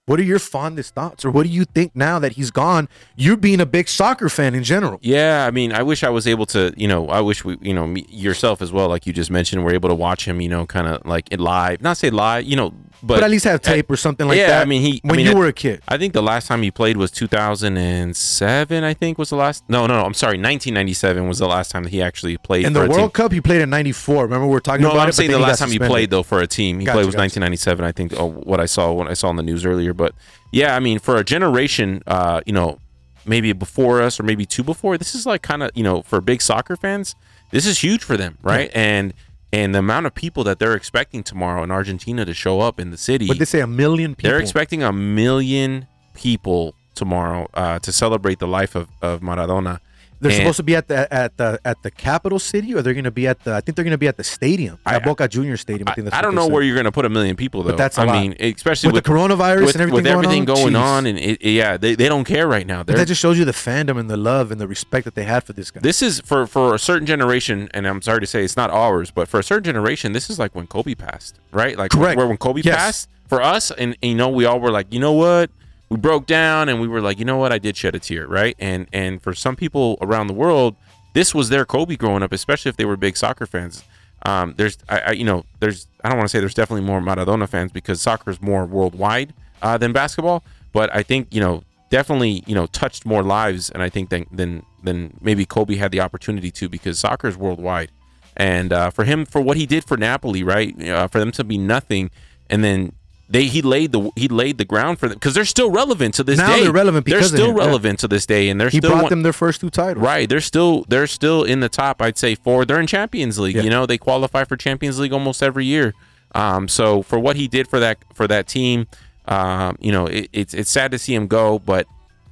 What 0.06 0.20
are 0.20 0.22
your 0.22 0.38
fondest 0.38 0.94
thoughts, 0.94 1.24
or 1.24 1.32
what 1.32 1.42
do 1.42 1.48
you 1.48 1.64
think 1.64 1.96
now 1.96 2.20
that 2.20 2.34
he's 2.34 2.52
gone? 2.52 2.88
You're 3.16 3.36
being 3.36 3.60
a 3.60 3.66
big 3.66 3.88
soccer 3.88 4.28
fan 4.28 4.54
in 4.54 4.62
general. 4.62 5.00
Yeah, 5.02 5.44
I 5.46 5.50
mean, 5.50 5.72
I 5.72 5.82
wish 5.82 6.04
I 6.04 6.10
was 6.10 6.28
able 6.28 6.46
to, 6.46 6.72
you 6.76 6.86
know, 6.86 7.08
I 7.08 7.20
wish 7.20 7.44
we, 7.44 7.58
you 7.60 7.74
know, 7.74 7.88
me, 7.88 8.06
yourself 8.08 8.62
as 8.62 8.70
well, 8.70 8.88
like 8.88 9.04
you 9.04 9.12
just 9.12 9.32
mentioned, 9.32 9.64
were 9.64 9.74
able 9.74 9.88
to 9.88 9.96
watch 9.96 10.24
him, 10.24 10.40
you 10.40 10.48
know, 10.48 10.64
kind 10.64 10.86
of 10.86 11.04
like 11.04 11.26
live, 11.36 11.82
not 11.82 11.96
say 11.96 12.10
live, 12.10 12.44
you 12.44 12.54
know, 12.54 12.72
but, 13.02 13.16
But, 13.16 13.24
at 13.24 13.30
least 13.30 13.44
have 13.44 13.60
tape 13.60 13.90
or 13.90 13.96
something 13.96 14.26
like 14.26 14.38
yeah, 14.38 14.46
that. 14.48 14.62
I 14.62 14.64
mean, 14.64 14.82
he 14.82 15.00
I 15.04 15.08
when 15.08 15.16
mean, 15.18 15.26
you 15.26 15.32
I- 15.32 15.34
were 15.34 15.46
a 15.46 15.52
kid. 15.52 15.82
I 15.88 15.98
think 15.98 16.12
the 16.14 16.22
last 16.22 16.46
time 16.48 16.62
he 16.62 16.70
played 16.70 16.96
was 16.96 17.10
2007. 17.10 18.84
I 18.84 18.94
think 18.94 19.18
was 19.18 19.30
the 19.30 19.36
last. 19.36 19.64
No, 19.68 19.86
no, 19.86 19.94
no. 19.98 20.04
I'm 20.04 20.14
sorry. 20.14 20.36
1997 20.38 21.26
was 21.28 21.38
the 21.38 21.46
last 21.48 21.70
time 21.70 21.84
that 21.84 21.90
he 21.90 22.02
actually 22.02 22.36
played. 22.38 22.64
In 22.64 22.72
the 22.72 22.80
World 22.80 22.92
team. 22.94 23.10
Cup, 23.10 23.32
he 23.32 23.40
played 23.40 23.62
in 23.62 23.70
'94. 23.70 24.24
Remember 24.24 24.46
we 24.46 24.52
were 24.52 24.60
talking 24.60 24.82
No, 24.82 24.90
about 24.92 25.00
I'm 25.02 25.08
it. 25.10 25.12
saying 25.14 25.30
the 25.30 25.38
last 25.38 25.58
time 25.58 25.70
he 25.70 25.78
played 25.78 26.10
though 26.10 26.22
for 26.22 26.40
a 26.40 26.46
team, 26.46 26.78
he 26.80 26.86
Gotcha, 26.86 26.96
played 26.96 27.06
was 27.06 27.14
gotcha. 27.14 27.40
1997. 27.40 27.84
I 27.84 27.92
think. 27.92 28.12
Oh, 28.18 28.30
what 28.30 28.60
I 28.60 28.66
saw 28.66 28.92
when 28.92 29.08
I 29.08 29.14
saw 29.14 29.30
in 29.30 29.36
the 29.36 29.42
news 29.42 29.64
earlier, 29.64 29.92
but 29.94 30.14
yeah, 30.52 30.74
I 30.76 30.80
mean, 30.80 30.98
for 30.98 31.16
a 31.16 31.24
generation, 31.24 32.02
uh, 32.06 32.40
you 32.46 32.52
know, 32.52 32.78
maybe 33.24 33.52
before 33.52 34.00
us 34.02 34.18
or 34.20 34.22
maybe 34.22 34.46
two 34.46 34.62
before. 34.62 34.96
This 34.98 35.14
is 35.14 35.26
like 35.26 35.42
kind 35.42 35.62
of 35.62 35.70
you 35.74 35.82
know 35.82 36.02
for 36.02 36.20
big 36.20 36.40
soccer 36.42 36.76
fans, 36.76 37.14
this 37.50 37.66
is 37.66 37.78
huge 37.82 38.02
for 38.04 38.16
them, 38.16 38.38
right? 38.42 38.70
And 38.74 39.12
and 39.56 39.74
the 39.74 39.78
amount 39.78 40.04
of 40.04 40.14
people 40.14 40.44
that 40.44 40.58
they're 40.58 40.74
expecting 40.74 41.22
tomorrow 41.22 41.62
in 41.62 41.70
Argentina 41.70 42.24
to 42.26 42.34
show 42.34 42.60
up 42.60 42.78
in 42.78 42.90
the 42.90 42.98
city. 42.98 43.26
But 43.26 43.38
they 43.38 43.46
say 43.46 43.60
a 43.60 43.66
million 43.66 44.14
people. 44.14 44.30
They're 44.30 44.40
expecting 44.40 44.82
a 44.82 44.92
million 44.92 45.86
people 46.12 46.74
tomorrow 46.94 47.48
uh, 47.54 47.78
to 47.78 47.90
celebrate 47.92 48.38
the 48.38 48.46
life 48.46 48.74
of, 48.74 48.88
of 49.00 49.20
Maradona. 49.20 49.80
They're 50.18 50.30
And- 50.30 50.38
supposed 50.38 50.56
to 50.56 50.62
be 50.62 50.74
at 50.74 50.88
the 50.88 51.12
at 51.12 51.36
the 51.36 51.60
at 51.64 51.82
the 51.82 51.90
capital 51.90 52.38
city, 52.38 52.74
or 52.74 52.80
they're 52.80 52.94
going 52.94 53.04
to 53.04 53.10
be 53.10 53.26
at 53.26 53.44
the. 53.44 53.52
I 53.54 53.60
think 53.60 53.76
they're 53.76 53.84
going 53.84 53.90
to 53.92 53.98
be 53.98 54.08
at 54.08 54.16
the 54.16 54.24
stadium, 54.24 54.78
at 54.86 55.04
Boca 55.04 55.28
Junior 55.28 55.58
Stadium. 55.58 55.88
I, 55.88 55.94
think 55.94 56.12
I 56.14 56.22
don't 56.22 56.34
know 56.34 56.44
said. 56.46 56.52
where 56.52 56.62
you're 56.62 56.74
going 56.74 56.86
to 56.86 56.92
put 56.92 57.04
a 57.04 57.10
million 57.10 57.36
people 57.36 57.62
though. 57.62 57.70
But 57.72 57.76
that's 57.76 57.98
a 57.98 58.00
I 58.00 58.04
lot. 58.06 58.20
mean, 58.20 58.34
especially 58.40 58.92
With 58.92 59.04
the 59.04 59.10
coronavirus 59.10 59.66
with, 59.66 59.74
and 59.74 59.82
everything 59.82 60.44
with 60.46 60.46
going 60.46 60.46
on? 60.46 60.72
going 60.72 60.76
on, 60.76 61.06
and 61.06 61.18
it, 61.18 61.42
yeah, 61.44 61.76
they, 61.76 61.94
they 61.94 62.08
don't 62.08 62.24
care 62.24 62.48
right 62.48 62.66
now. 62.66 62.82
But 62.82 62.96
that 62.96 63.08
just 63.08 63.20
shows 63.20 63.38
you 63.38 63.44
the 63.44 63.52
fandom 63.52 63.98
and 63.98 64.08
the 64.08 64.16
love 64.16 64.50
and 64.50 64.58
the 64.60 64.66
respect 64.66 65.04
that 65.04 65.14
they 65.14 65.24
had 65.24 65.44
for 65.44 65.52
this 65.52 65.70
guy. 65.70 65.80
this 65.80 66.00
is 66.02 66.20
for 66.20 66.46
for 66.46 66.74
a 66.74 66.78
certain 66.78 67.06
generation, 67.06 67.68
and 67.74 67.86
I'm 67.86 68.00
sorry 68.00 68.20
to 68.20 68.26
say 68.26 68.42
it's 68.42 68.56
not 68.56 68.70
ours, 68.70 69.10
but 69.10 69.28
for 69.28 69.38
a 69.38 69.42
certain 69.42 69.64
generation, 69.64 70.12
this 70.12 70.30
is 70.30 70.38
like 70.38 70.54
when 70.54 70.66
Kobe 70.66 70.94
passed, 70.94 71.38
right? 71.52 71.76
Like 71.76 71.90
Correct. 71.90 72.16
where 72.16 72.26
when 72.26 72.38
Kobe 72.38 72.62
Yes. 72.64 72.74
passed 72.76 73.08
for 73.28 73.42
us, 73.42 73.70
and, 73.70 73.96
and 74.02 74.10
you 74.12 74.16
know 74.16 74.28
we 74.30 74.46
all 74.46 74.60
were 74.60 74.70
like, 74.70 74.92
you 74.94 75.00
know 75.00 75.12
what, 75.12 75.50
we 75.88 75.96
broke 75.96 76.26
down, 76.26 76.68
and 76.68 76.80
we 76.80 76.88
were 76.88 77.00
like, 77.00 77.18
you 77.18 77.24
know 77.24 77.36
what, 77.36 77.52
I 77.52 77.58
did 77.58 77.76
shed 77.76 77.94
a 77.94 77.98
tear, 77.98 78.26
right? 78.26 78.56
And 78.58 78.86
and 78.92 79.22
for 79.22 79.34
some 79.34 79.56
people 79.56 79.98
around 80.00 80.26
the 80.26 80.34
world, 80.34 80.76
this 81.14 81.34
was 81.34 81.48
their 81.48 81.64
Kobe 81.64 81.96
growing 81.96 82.22
up, 82.22 82.32
especially 82.32 82.68
if 82.68 82.76
they 82.76 82.84
were 82.84 82.96
big 82.96 83.16
soccer 83.16 83.46
fans. 83.46 83.84
Um, 84.22 84.54
there's, 84.56 84.76
I, 84.88 85.00
I, 85.00 85.10
you 85.12 85.24
know, 85.24 85.44
there's, 85.60 85.86
I 86.02 86.08
don't 86.08 86.18
want 86.18 86.28
to 86.28 86.32
say 86.32 86.40
there's 86.40 86.54
definitely 86.54 86.84
more 86.84 87.00
Maradona 87.00 87.48
fans 87.48 87.70
because 87.70 88.00
soccer 88.00 88.30
is 88.30 88.42
more 88.42 88.66
worldwide 88.66 89.32
uh, 89.62 89.78
than 89.78 89.92
basketball, 89.92 90.42
but 90.72 90.94
I 90.94 91.02
think 91.02 91.28
you 91.30 91.40
know 91.40 91.62
definitely 91.90 92.42
you 92.46 92.54
know 92.54 92.66
touched 92.66 93.06
more 93.06 93.22
lives, 93.22 93.70
and 93.70 93.82
I 93.82 93.88
think 93.88 94.10
than 94.10 94.26
than 94.32 94.64
than 94.82 95.16
maybe 95.20 95.44
Kobe 95.44 95.76
had 95.76 95.92
the 95.92 96.00
opportunity 96.00 96.50
to 96.50 96.68
because 96.68 96.98
soccer 96.98 97.28
is 97.28 97.36
worldwide, 97.36 97.90
and 98.36 98.72
uh, 98.72 98.90
for 98.90 99.04
him 99.04 99.24
for 99.24 99.40
what 99.40 99.56
he 99.56 99.66
did 99.66 99.84
for 99.84 99.96
Napoli, 99.96 100.42
right, 100.42 100.88
uh, 100.88 101.08
for 101.08 101.18
them 101.18 101.32
to 101.32 101.44
be 101.44 101.58
nothing, 101.58 102.10
and 102.50 102.62
then. 102.64 102.92
They 103.28 103.46
he 103.46 103.60
laid 103.60 103.90
the 103.90 104.10
he 104.14 104.28
laid 104.28 104.58
the 104.58 104.64
ground 104.64 105.00
for 105.00 105.08
them 105.08 105.16
because 105.16 105.34
they're 105.34 105.44
still 105.44 105.68
relevant 105.70 106.14
to 106.14 106.22
this 106.22 106.38
day. 106.38 106.46
Now 106.46 106.54
day. 106.56 106.62
they're 106.62 106.72
relevant 106.72 107.04
because 107.04 107.32
They're 107.32 107.38
still 107.40 107.50
him, 107.50 107.56
yeah. 107.56 107.64
relevant 107.66 107.98
to 108.00 108.08
this 108.08 108.24
day, 108.24 108.48
and 108.48 108.60
they're 108.60 108.68
he 108.68 108.78
still 108.78 108.90
brought 108.90 109.02
one- 109.04 109.10
them 109.10 109.22
their 109.24 109.32
first 109.32 109.60
two 109.60 109.68
titles. 109.70 110.04
Right, 110.04 110.28
they're 110.28 110.40
still 110.40 110.84
they're 110.88 111.08
still 111.08 111.42
in 111.42 111.58
the 111.58 111.68
top. 111.68 112.00
I'd 112.00 112.16
say 112.18 112.36
four. 112.36 112.64
They're 112.64 112.78
in 112.78 112.86
Champions 112.86 113.38
League. 113.40 113.56
Yeah. 113.56 113.62
You 113.62 113.70
know, 113.70 113.84
they 113.84 113.98
qualify 113.98 114.44
for 114.44 114.56
Champions 114.56 115.00
League 115.00 115.12
almost 115.12 115.42
every 115.42 115.64
year. 115.64 115.92
Um, 116.36 116.68
so 116.68 117.02
for 117.02 117.18
what 117.18 117.34
he 117.34 117.48
did 117.48 117.66
for 117.66 117.80
that 117.80 117.98
for 118.14 118.28
that 118.28 118.46
team, 118.46 118.86
um, 119.26 119.76
you 119.80 119.90
know, 119.90 120.06
it, 120.06 120.28
it's 120.32 120.54
it's 120.54 120.70
sad 120.70 120.92
to 120.92 120.98
see 120.98 121.14
him 121.14 121.26
go. 121.26 121.58
But 121.58 121.88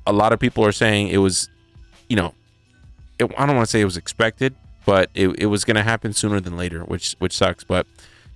a 0.07 0.13
lot 0.13 0.33
of 0.33 0.39
people 0.39 0.65
are 0.65 0.73
saying 0.73 1.09
it 1.09 1.19
was, 1.19 1.49
you 2.09 2.15
know, 2.15 2.35
it, 3.19 3.33
I 3.37 3.47
don't 3.47 3.57
want 3.57 3.67
to 3.67 3.71
say 3.71 3.81
it 3.81 3.85
was 3.85 3.97
expected, 3.97 4.55
but 4.87 5.11
it, 5.15 5.29
it 5.41 5.47
was 5.47 5.65
going 5.65 5.77
to 5.77 5.83
happen 5.83 6.13
sooner 6.13 6.39
than 6.39 6.57
later, 6.57 6.83
which 6.85 7.17
which 7.19 7.37
sucks. 7.37 7.65
But 7.65 7.87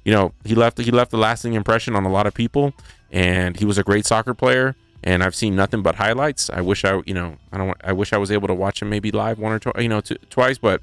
you 0.09 0.15
know, 0.15 0.33
he 0.43 0.55
left 0.55 0.79
he 0.79 0.91
left 0.91 1.13
a 1.13 1.19
lasting 1.19 1.53
impression 1.53 1.95
on 1.95 2.07
a 2.07 2.09
lot 2.09 2.27
of 2.27 2.33
people, 2.33 2.73
and 3.13 3.59
he 3.59 3.67
was 3.67 3.77
a 3.77 3.83
great 3.83 4.07
soccer 4.07 4.33
player. 4.33 4.75
And 5.05 5.23
I've 5.23 5.35
seen 5.35 5.55
nothing 5.55 5.83
but 5.83 5.97
highlights. 5.97 6.49
I 6.49 6.63
wish 6.63 6.83
I, 6.83 7.03
you 7.05 7.13
know, 7.13 7.37
I 7.53 7.59
don't. 7.59 7.77
I 7.85 7.93
wish 7.93 8.15
I 8.15 8.17
was 8.17 8.31
able 8.31 8.49
to 8.49 8.55
watch 8.55 8.81
him 8.81 8.89
maybe 8.89 9.11
live 9.11 9.39
one 9.39 9.53
or 9.53 9.59
two, 9.59 9.71
you 9.79 9.87
know, 9.87 10.01
t- 10.01 10.17
twice. 10.31 10.57
But 10.57 10.81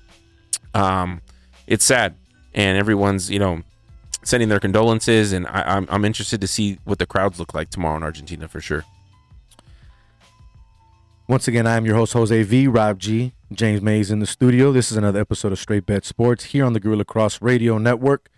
um, 0.76 1.22
it's 1.66 1.84
sad, 1.84 2.14
and 2.54 2.78
everyone's, 2.78 3.32
you 3.32 3.40
know, 3.40 3.64
sending 4.22 4.48
their 4.48 4.60
condolences. 4.60 5.34
And 5.34 5.48
I, 5.48 5.76
I'm 5.76 5.88
I'm 5.90 6.06
interested 6.06 6.40
to 6.42 6.48
see 6.48 6.78
what 6.84 7.00
the 7.00 7.08
crowds 7.08 7.40
look 7.40 7.56
like 7.56 7.72
tomorrow 7.72 7.98
in 7.98 8.04
Argentina 8.04 8.48
for 8.48 8.62
sure. 8.62 8.86
Once 11.28 11.48
again, 11.48 11.66
I 11.66 11.78
am 11.78 11.86
your 11.88 11.96
host, 11.96 12.14
Jose 12.14 12.44
V. 12.44 12.68
Rob 12.68 13.00
G. 13.00 13.34
James 13.52 13.82
Mays 13.82 14.12
in 14.12 14.20
the 14.20 14.28
studio. 14.28 14.72
This 14.72 14.92
is 14.92 14.98
another 14.98 15.20
episode 15.20 15.52
of 15.52 15.58
Straight 15.58 15.88
Bet 15.88 16.06
Sports 16.06 16.44
here 16.44 16.64
on 16.64 16.74
the 16.74 16.80
Guerilla 16.80 17.06
Cross 17.06 17.42
Radio 17.42 17.80
Network. 17.80 18.30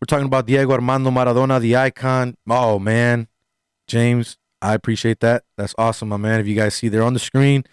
We're 0.00 0.06
talking 0.06 0.26
about 0.26 0.46
Diego 0.46 0.72
Armando 0.72 1.10
Maradona, 1.10 1.60
the 1.60 1.76
icon. 1.76 2.36
Oh, 2.48 2.78
man. 2.78 3.28
James, 3.86 4.38
I 4.62 4.74
appreciate 4.74 5.20
that. 5.20 5.44
That's 5.56 5.74
awesome, 5.76 6.08
my 6.08 6.16
man. 6.16 6.40
If 6.40 6.46
you 6.46 6.54
guys 6.54 6.74
see 6.74 6.88
there 6.88 7.02
on 7.02 7.12
the 7.12 7.18
screen, 7.20 7.64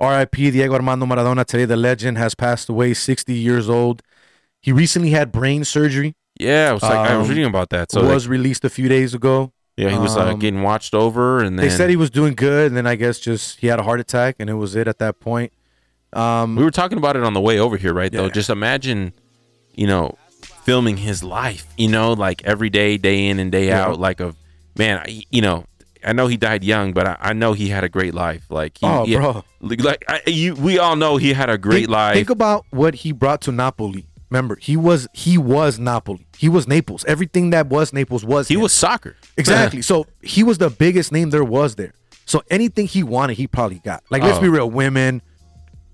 RIP 0.00 0.32
Diego 0.32 0.74
Armando 0.74 1.06
Maradona. 1.06 1.44
Today, 1.44 1.64
the 1.64 1.76
legend 1.76 2.18
has 2.18 2.34
passed 2.34 2.68
away, 2.68 2.92
60 2.92 3.32
years 3.32 3.68
old. 3.70 4.02
He 4.60 4.72
recently 4.72 5.10
had 5.10 5.32
brain 5.32 5.64
surgery. 5.64 6.14
Yeah, 6.38 6.70
I 6.70 6.72
was 6.72 6.82
like, 6.82 6.92
I 6.92 7.16
was 7.16 7.26
Um, 7.26 7.30
reading 7.30 7.46
about 7.46 7.70
that. 7.70 7.90
So 7.92 8.04
it 8.04 8.12
was 8.12 8.24
they- 8.24 8.30
released 8.30 8.64
a 8.64 8.70
few 8.70 8.88
days 8.88 9.14
ago. 9.14 9.52
yeah, 9.76 9.88
he 9.90 9.98
was 9.98 10.16
uh, 10.16 10.26
Um, 10.32 10.38
getting 10.38 10.62
watched 10.62 10.94
over, 10.94 11.38
and 11.40 11.58
then 11.58 11.66
They 11.66 11.74
said 11.74 11.88
he 11.88 11.96
was 11.96 12.10
doing 12.10 12.34
good, 12.34 12.66
and 12.68 12.76
then 12.76 12.86
I 12.86 12.94
guess 12.96 13.18
just 13.18 13.60
he 13.60 13.68
had 13.68 13.78
a 13.78 13.82
heart 13.82 14.00
attack, 14.00 14.36
and 14.38 14.50
it 14.50 14.54
was 14.54 14.74
it 14.76 14.86
at 14.88 14.98
that 14.98 15.20
point. 15.20 15.52
Um, 16.12 16.56
we 16.56 16.64
were 16.64 16.70
talking 16.70 16.98
about 16.98 17.16
it 17.16 17.22
on 17.22 17.32
the 17.34 17.40
way 17.40 17.58
over 17.58 17.76
here, 17.78 17.94
right? 17.94 18.10
Though, 18.12 18.24
Yeah. 18.24 18.30
just 18.32 18.50
imagine, 18.50 19.12
you 19.74 19.86
know, 19.86 20.16
filming 20.70 20.96
his 20.98 21.24
life. 21.24 21.66
You 21.76 21.88
know, 21.88 22.12
like 22.12 22.44
every 22.44 22.70
day, 22.70 22.96
day 22.96 23.26
in 23.26 23.40
and 23.40 23.50
day 23.50 23.66
Yeah. 23.68 23.86
out. 23.86 23.98
Like 23.98 24.20
of 24.20 24.36
man, 24.78 24.98
I, 24.98 25.22
you 25.30 25.42
know, 25.42 25.64
I 26.04 26.12
know 26.12 26.28
he 26.28 26.36
died 26.36 26.62
young, 26.62 26.92
but 26.92 27.06
I, 27.08 27.16
I 27.20 27.32
know 27.32 27.52
he 27.54 27.68
had 27.68 27.82
a 27.82 27.88
great 27.88 28.14
life. 28.14 28.44
Like, 28.50 28.78
he, 28.78 28.86
Oh, 28.86 29.04
he- 29.04 29.16
bro. 29.16 29.44
like 29.60 30.04
I, 30.08 30.20
you, 30.28 30.54
we 30.54 30.78
all 30.78 30.94
know 30.96 31.16
he 31.16 31.32
had 31.32 31.50
a 31.50 31.58
great 31.58 31.80
think, 31.86 31.90
life. 31.90 32.14
Think 32.14 32.30
about 32.30 32.64
what 32.70 32.94
he 32.94 33.10
brought 33.12 33.40
to 33.42 33.52
Napoli. 33.52 34.06
Remember, 34.30 34.54
he 34.56 34.76
was 34.76 35.08
he 35.12 35.36
was 35.36 35.80
Napoli. 35.80 36.24
He 36.38 36.48
was 36.48 36.68
Naples. 36.68 37.04
Everything 37.06 37.50
that 37.50 37.66
was 37.66 37.92
Naples 37.92 38.24
was 38.24 38.46
he 38.46 38.54
him. 38.54 38.60
was 38.60 38.72
soccer. 38.72 39.16
exactly. 39.36 39.82
so 39.90 40.06
he 40.22 40.44
was 40.44 40.58
the 40.58 40.70
biggest 40.70 41.10
name 41.10 41.30
there 41.30 41.42
was 41.42 41.74
there. 41.74 41.94
So 42.26 42.42
anything 42.48 42.86
he 42.86 43.02
wanted, 43.02 43.36
he 43.38 43.48
probably 43.48 43.80
got. 43.80 44.04
Like 44.08 44.22
let's 44.22 44.38
Oh. 44.38 44.42
be 44.42 44.48
real, 44.48 44.70
women, 44.70 45.20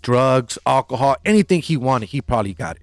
drugs, 0.03 0.59
alcohol, 0.67 1.17
anything 1.25 1.63
he 1.63 1.79
wanted, 1.79 2.11
he 2.11 2.21
probably 2.21 2.53
got 2.53 2.77
it. 2.77 2.83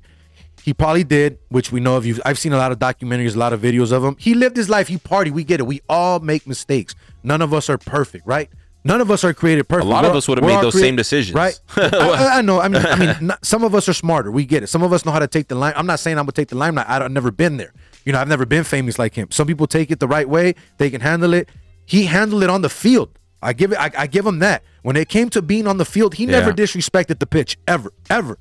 He 0.63 0.73
probably 0.73 1.03
did, 1.03 1.39
which 1.49 1.71
we 1.71 1.79
know 1.81 1.97
of 1.97 2.05
you. 2.05 2.19
I've 2.25 2.39
seen 2.39 2.53
a 2.53 2.57
lot 2.57 2.71
of 2.71 2.79
documentaries, 2.79 3.35
a 3.35 3.39
lot 3.39 3.51
of 3.53 3.61
videos 3.61 3.91
of 3.91 4.03
him. 4.03 4.15
He 4.17 4.33
lived 4.33 4.55
his 4.55 4.69
life. 4.69 4.87
He 4.87 4.97
partied. 4.97 5.31
We 5.31 5.43
get 5.43 5.59
it. 5.59 5.63
We 5.67 5.81
all 5.89 6.19
make 6.19 6.47
mistakes. 6.47 6.95
None 7.23 7.41
of 7.41 7.53
us 7.53 7.69
are 7.69 7.77
perfect, 7.77 8.25
right? 8.25 8.49
None 8.85 8.99
of 9.01 9.09
us 9.11 9.23
are 9.23 9.33
created 9.33 9.67
perfect. 9.67 9.85
A 9.85 9.89
lot 9.89 10.03
of 10.05 10.11
We're- 10.11 10.17
us 10.17 10.27
would 10.27 10.37
have 10.37 10.47
made 10.47 10.61
those 10.61 10.79
same 10.79 10.95
decisions. 10.95 11.35
right? 11.35 11.57
I, 11.77 12.37
I- 12.37 12.41
know. 12.41 12.59
I 12.61 12.67
mean, 12.69 12.85
I 12.85 12.95
mean, 12.95 13.15
not, 13.27 13.45
some 13.45 13.63
of 13.63 13.75
us 13.75 13.87
are 13.89 13.93
smarter. 13.93 14.31
We 14.31 14.45
get 14.45 14.63
it. 14.63 14.67
Some 14.67 14.83
of 14.83 14.91
us 14.93 15.05
know 15.05 15.11
how 15.11 15.19
to 15.19 15.27
take 15.27 15.47
the 15.47 15.55
line. 15.55 15.73
I'm 15.75 15.85
not 15.85 15.99
saying 15.99 16.17
I'm 16.17 16.23
gonna 16.25 16.33
take 16.33 16.49
the 16.49 16.57
limelight. 16.57 16.89
I- 16.89 17.03
I've 17.03 17.11
never 17.11 17.31
been 17.31 17.57
there. 17.57 17.73
You 18.05 18.11
know, 18.13 18.19
I've 18.19 18.27
never 18.27 18.45
been 18.45 18.63
famous 18.65 18.99
like 18.99 19.15
him. 19.15 19.31
Some 19.31 19.47
people 19.47 19.67
take 19.67 19.89
it 19.91 19.99
the 20.01 20.07
right 20.07 20.27
way. 20.27 20.55
They 20.77 20.89
can 20.89 20.99
handle 21.01 21.33
it. 21.33 21.47
He 21.85 22.05
handled 22.05 22.43
it 22.43 22.49
on 22.49 22.61
the 22.61 22.69
field. 22.69 23.17
I 23.41 23.51
give 23.53 23.71
it. 23.73 23.77
I, 23.77 23.91
I 23.97 24.07
give 24.07 24.25
him 24.25 24.39
that. 24.39 24.63
When 24.83 24.95
it 24.97 25.07
came 25.09 25.29
to 25.31 25.41
being 25.41 25.67
on 25.67 25.77
the 25.77 25.85
field, 25.85 26.13
he 26.15 26.25
never 26.25 26.51
disrespected 26.53 27.19
the 27.19 27.27
pitch 27.27 27.57
ever, 27.67 27.91
ever. 28.09 28.37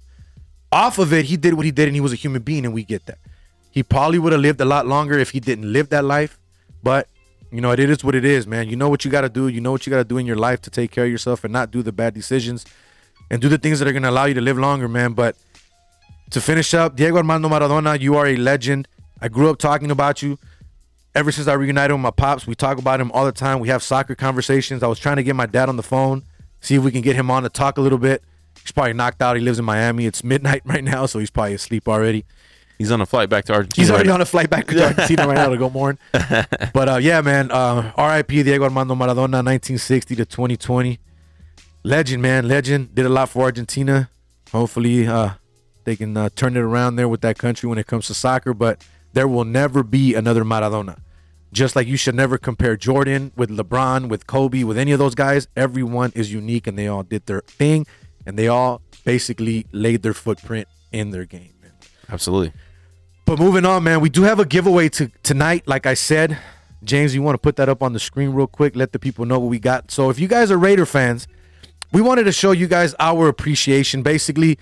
Off 0.73 0.99
of 0.99 1.13
it, 1.13 1.27
he 1.27 1.37
did 1.37 1.55
what 1.55 1.67
he 1.67 1.71
did, 1.71 1.87
and 1.87 1.95
he 1.95 2.01
was 2.01 2.13
a 2.13 2.17
human 2.17 2.43
being, 2.43 2.65
and 2.65 2.73
we 2.73 2.83
get 2.83 3.05
that. 3.07 3.19
He 3.71 3.83
probably 3.83 4.19
would 4.19 4.33
have 4.33 4.41
lived 4.41 4.61
a 4.61 4.65
lot 4.65 4.87
longer 4.87 5.19
if 5.19 5.31
he 5.31 5.41
didn't 5.41 5.71
live 5.71 5.91
that 5.91 6.05
life. 6.05 6.39
But 6.83 7.09
you 7.53 7.61
know, 7.61 7.71
it 7.71 7.79
is 7.79 8.03
what 8.03 8.15
it 8.15 8.25
is, 8.25 8.47
man. 8.47 8.69
You 8.71 8.77
know 8.77 8.89
what 8.89 9.05
you 9.05 9.11
got 9.11 9.21
to 9.21 9.29
do. 9.29 9.49
You 9.49 9.61
know 9.61 9.71
what 9.71 9.87
you 9.87 9.91
got 9.91 9.99
to 9.99 10.05
do 10.05 10.17
in 10.17 10.25
your 10.25 10.37
life 10.37 10.63
to 10.63 10.71
take 10.71 10.91
care 10.91 11.05
of 11.05 11.11
yourself 11.11 11.45
and 11.45 11.53
not 11.53 11.71
do 11.71 11.83
the 11.83 11.93
bad 11.93 12.15
decisions 12.15 12.65
and 13.31 13.43
do 13.43 13.49
the 13.51 13.59
things 13.59 13.79
that 13.79 13.87
are 13.87 13.93
going 13.93 14.03
to 14.03 14.11
allow 14.11 14.25
you 14.25 14.35
to 14.35 14.41
live 14.41 14.59
longer, 14.59 14.89
man. 14.89 15.13
But 15.13 15.37
to 16.31 16.41
finish 16.41 16.73
up, 16.73 16.97
Diego 16.97 17.19
Armando 17.19 17.51
Maradona, 17.51 18.01
you 18.01 18.17
are 18.17 18.27
a 18.27 18.37
legend. 18.37 18.89
I 19.21 19.29
grew 19.29 19.51
up 19.51 19.59
talking 19.59 19.91
about 19.91 20.23
you. 20.23 20.39
Ever 21.15 21.31
since 21.31 21.47
I 21.47 21.53
reunited 21.53 21.93
with 21.93 22.01
my 22.01 22.11
pops, 22.11 22.47
we 22.47 22.55
talk 22.55 22.79
about 22.79 22.99
him 22.99 23.13
all 23.13 23.27
the 23.27 23.33
time. 23.33 23.61
We 23.61 23.69
have 23.69 23.83
soccer 23.83 24.15
conversations. 24.15 24.83
I 24.83 24.87
was 24.87 24.99
trying 24.99 25.17
to 25.17 25.23
get 25.23 25.37
my 25.37 25.45
dad 25.45 25.69
on 25.69 25.77
the 25.77 25.83
phone, 25.83 26.23
see 26.61 26.75
if 26.75 26.83
we 26.83 26.91
can 26.91 27.03
get 27.03 27.17
him 27.17 27.31
on 27.31 27.43
to 27.43 27.51
talk 27.51 27.77
a 27.77 27.83
little 27.83 27.99
bit. 27.99 28.23
He's 28.63 28.73
probably 28.73 28.93
knocked 28.93 29.21
out. 29.21 29.37
He 29.37 29.43
lives 29.43 29.59
in 29.59 29.65
Miami. 29.65 30.07
It's 30.07 30.23
midnight 30.23 30.63
right 30.65 30.85
now, 30.85 31.07
so 31.07 31.19
he's 31.19 31.31
probably 31.31 31.55
asleep 31.55 31.89
already. 31.89 32.25
He's 32.79 32.91
on 32.91 33.01
a 33.01 33.07
flight 33.07 33.29
back 33.29 33.45
to 33.45 33.53
Argentina. 33.53 33.85
He's 33.85 33.91
already 33.91 34.09
right 34.09 34.15
on 34.15 34.21
a 34.21 34.25
flight 34.27 34.51
back 34.51 34.67
to 34.67 34.85
Argentina 34.85 35.27
right 35.29 35.37
now 35.37 35.49
to 35.51 35.57
go 35.57 35.71
mourn. 35.71 35.99
But 36.73 36.89
uh, 36.89 36.97
yeah, 36.97 37.21
man. 37.21 37.51
Uh, 37.51 37.93
R.I.P. 37.97 38.43
Diego 38.43 38.65
Armando 38.65 38.95
Maradona, 38.95 39.45
1960 39.45 40.17
to 40.17 40.25
2020. 40.25 40.99
Legend, 41.85 42.23
man. 42.23 42.49
Legend. 42.49 42.95
Did 42.95 43.07
a 43.07 43.09
lot 43.09 43.29
for 43.29 43.45
Argentina. 43.45 44.11
Hopefully, 44.51 45.07
uh, 45.07 45.35
they 45.85 45.97
can 45.97 46.17
uh, 46.17 46.29
turn 46.35 46.57
it 46.57 46.61
around 46.61 46.97
there 46.97 47.09
with 47.09 47.21
that 47.21 47.39
country 47.39 47.69
when 47.69 47.79
it 47.79 47.87
comes 47.87 48.07
to 48.09 48.15
soccer. 48.15 48.55
But 48.55 48.85
there 49.13 49.29
will 49.29 49.45
never 49.45 49.83
be 49.83 50.15
another 50.15 50.45
Maradona. 50.45 50.99
Just 51.53 51.77
like 51.77 51.87
you 51.87 51.97
should 51.97 52.15
never 52.15 52.39
compare 52.39 52.77
Jordan 52.77 53.31
with 53.37 53.51
LeBron, 53.51 54.09
with 54.09 54.27
Kobe, 54.27 54.65
with 54.65 54.79
any 54.79 54.93
of 54.93 54.99
those 54.99 55.15
guys. 55.15 55.47
Everyone 55.55 56.11
is 56.15 56.33
unique 56.33 56.67
and 56.67 56.79
they 56.79 56.89
all 56.89 57.03
did 57.03 57.27
their 57.27 57.43
thing 57.43 57.87
and 58.27 58.39
they 58.39 58.49
all 58.49 58.83
basically 59.05 59.67
laid 59.73 60.03
their 60.03 60.15
footprint 60.15 60.69
in 60.93 61.11
their 61.11 61.25
game. 61.25 61.55
Man. 61.63 61.73
Absolutely. 62.09 62.53
But 63.25 63.39
moving 63.39 63.65
on, 63.65 63.85
man, 63.85 64.01
we 64.01 64.11
do 64.11 64.23
have 64.23 64.39
a 64.39 64.45
giveaway 64.45 64.89
to 64.91 65.11
tonight. 65.23 65.67
Like 65.67 65.87
I 65.87 65.95
said, 65.95 66.39
James, 66.85 67.15
you 67.15 67.23
want 67.23 67.35
to 67.35 67.39
put 67.39 67.57
that 67.57 67.69
up 67.69 67.83
on 67.83 67.93
the 67.93 68.01
screen 68.01 68.31
real 68.31 68.47
quick? 68.47 68.77
Let 68.77 68.93
the 68.93 68.99
people 68.99 69.25
know 69.25 69.39
what 69.39 69.49
we 69.49 69.59
got. 69.59 69.91
So 69.91 70.11
if 70.11 70.19
you 70.19 70.29
guys 70.29 70.51
are 70.51 70.59
Raider 70.59 70.87
fans, 70.87 71.29
we 71.93 72.01
wanted 72.01 72.25
to 72.25 72.33
show 72.33 72.53
you 72.53 72.67
guys 72.67 72.95
our 72.99 73.29
appreciation. 73.29 74.03
Basically, 74.03 74.59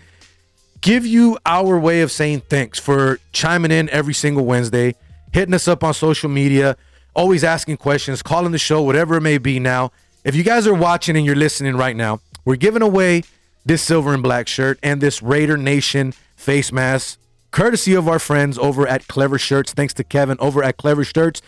give 0.80 1.06
you 1.06 1.38
our 1.46 1.78
way 1.78 2.02
of 2.02 2.12
saying 2.12 2.42
thanks 2.48 2.78
for 2.78 3.18
chiming 3.32 3.70
in 3.70 3.88
every 3.90 4.14
single 4.14 4.44
Wednesday, 4.44 4.94
hitting 5.32 5.54
us 5.54 5.66
up 5.66 5.82
on 5.82 5.94
social 5.94 6.28
media, 6.28 6.76
always 7.14 7.44
asking 7.44 7.78
questions, 7.78 8.22
calling 8.22 8.52
the 8.52 8.58
show, 8.58 8.82
whatever 8.82 9.16
it 9.16 9.22
may 9.22 9.38
be 9.38 9.58
now. 9.58 9.90
If 10.24 10.34
you 10.34 10.42
guys 10.42 10.66
are 10.66 10.74
watching 10.74 11.16
and 11.16 11.24
you're 11.24 11.34
listening 11.34 11.76
right 11.76 11.96
now, 11.96 12.20
we're 12.44 12.56
giving 12.56 12.82
away 12.82 13.22
this 13.64 13.82
silver 13.82 14.14
and 14.14 14.22
black 14.22 14.48
shirt 14.48 14.78
and 14.82 15.00
this 15.00 15.22
Raider 15.22 15.56
Nation 15.56 16.12
face 16.36 16.72
mask, 16.72 17.18
courtesy 17.50 17.94
of 17.94 18.08
our 18.08 18.18
friends 18.18 18.58
over 18.58 18.86
at 18.86 19.06
Klever 19.06 19.38
Shirtz. 19.38 19.70
Thanks 19.70 19.94
to 19.94 20.04
Kevin 20.04 20.36
over 20.40 20.62
at 20.62 20.78
Klever 20.78 21.04
Shirtz. 21.04 21.40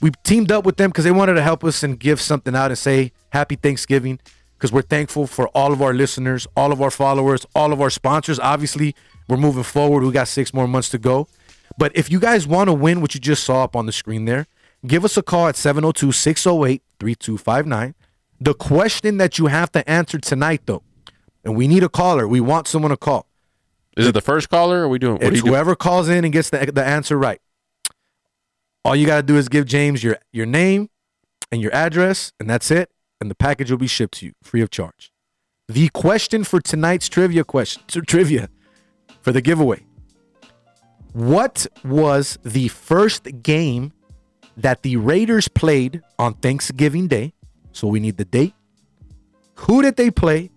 We 0.00 0.10
teamed 0.24 0.50
up 0.50 0.64
with 0.64 0.76
them 0.76 0.90
because 0.90 1.04
they 1.04 1.12
wanted 1.12 1.34
to 1.34 1.42
help 1.42 1.62
us 1.62 1.82
and 1.82 1.98
give 1.98 2.20
something 2.20 2.56
out 2.56 2.70
and 2.70 2.78
say 2.78 3.12
Happy 3.30 3.54
Thanksgiving 3.54 4.18
because 4.58 4.72
we're 4.72 4.82
thankful 4.82 5.26
for 5.26 5.48
all 5.48 5.72
of 5.72 5.80
our 5.80 5.92
listeners, 5.92 6.46
all 6.56 6.72
of 6.72 6.80
our 6.80 6.90
followers, 6.90 7.46
all 7.54 7.72
of 7.72 7.80
our 7.80 7.90
sponsors. 7.90 8.38
Obviously, 8.40 8.94
we're 9.28 9.36
moving 9.36 9.62
forward. 9.62 10.02
We 10.02 10.12
got 10.12 10.28
six 10.28 10.52
more 10.52 10.68
months 10.68 10.88
to 10.90 10.98
go. 10.98 11.28
But 11.78 11.92
if 11.94 12.10
you 12.10 12.20
guys 12.20 12.46
want 12.46 12.68
to 12.68 12.72
win 12.72 13.00
what 13.00 13.14
you 13.14 13.20
just 13.20 13.44
saw 13.44 13.64
up 13.64 13.74
on 13.74 13.86
the 13.86 13.92
screen 13.92 14.24
there, 14.24 14.46
give 14.86 15.04
us 15.04 15.16
a 15.16 15.22
call 15.22 15.48
at 15.48 15.56
702 15.56 16.12
608 16.12 16.82
3259. 17.00 17.94
The 18.40 18.54
question 18.54 19.18
that 19.18 19.38
you 19.38 19.46
have 19.46 19.70
to 19.72 19.88
answer 19.88 20.18
tonight, 20.18 20.62
though, 20.66 20.82
and 21.44 21.56
we 21.56 21.68
need 21.68 21.82
a 21.82 21.88
caller, 21.88 22.26
we 22.28 22.40
want 22.40 22.68
someone 22.68 22.90
to 22.90 22.96
call. 22.96 23.26
Is 23.96 24.06
it 24.06 24.12
the 24.12 24.20
first 24.20 24.48
caller? 24.48 24.80
Or 24.80 24.84
are 24.84 24.88
we 24.88 24.98
doing? 24.98 25.14
What 25.14 25.24
It's 25.24 25.40
doing? 25.40 25.52
whoever 25.52 25.74
calls 25.74 26.08
in 26.08 26.24
and 26.24 26.32
gets 26.32 26.50
the, 26.50 26.70
the 26.72 26.84
answer 26.84 27.18
right. 27.18 27.40
All 28.84 28.96
you 28.96 29.06
got 29.06 29.16
to 29.16 29.22
do 29.22 29.36
is 29.36 29.48
give 29.48 29.66
James 29.66 30.02
your, 30.02 30.16
your 30.32 30.46
name 30.46 30.88
and 31.52 31.60
your 31.60 31.72
address, 31.74 32.32
and 32.40 32.48
that's 32.48 32.70
it. 32.70 32.90
And 33.20 33.30
the 33.30 33.34
package 33.34 33.70
will 33.70 33.78
be 33.78 33.86
shipped 33.86 34.14
to 34.18 34.26
you 34.26 34.32
free 34.42 34.62
of 34.62 34.70
charge. 34.70 35.12
The 35.68 35.88
question 35.90 36.42
for 36.42 36.60
tonight's 36.60 37.08
trivia 37.08 37.44
question, 37.44 37.82
trivia 38.06 38.48
for 39.20 39.30
the 39.30 39.40
giveaway. 39.40 39.84
What 41.12 41.66
was 41.84 42.38
the 42.42 42.68
first 42.68 43.42
game 43.42 43.92
that 44.56 44.82
the 44.82 44.96
Raiders 44.96 45.46
played 45.48 46.00
on 46.18 46.34
Thanksgiving 46.34 47.06
Day? 47.06 47.34
So 47.72 47.86
we 47.86 48.00
need 48.00 48.16
the 48.16 48.24
date. 48.24 48.54
Who 49.56 49.82
did 49.82 49.96
they 49.96 50.10
play? 50.10 50.50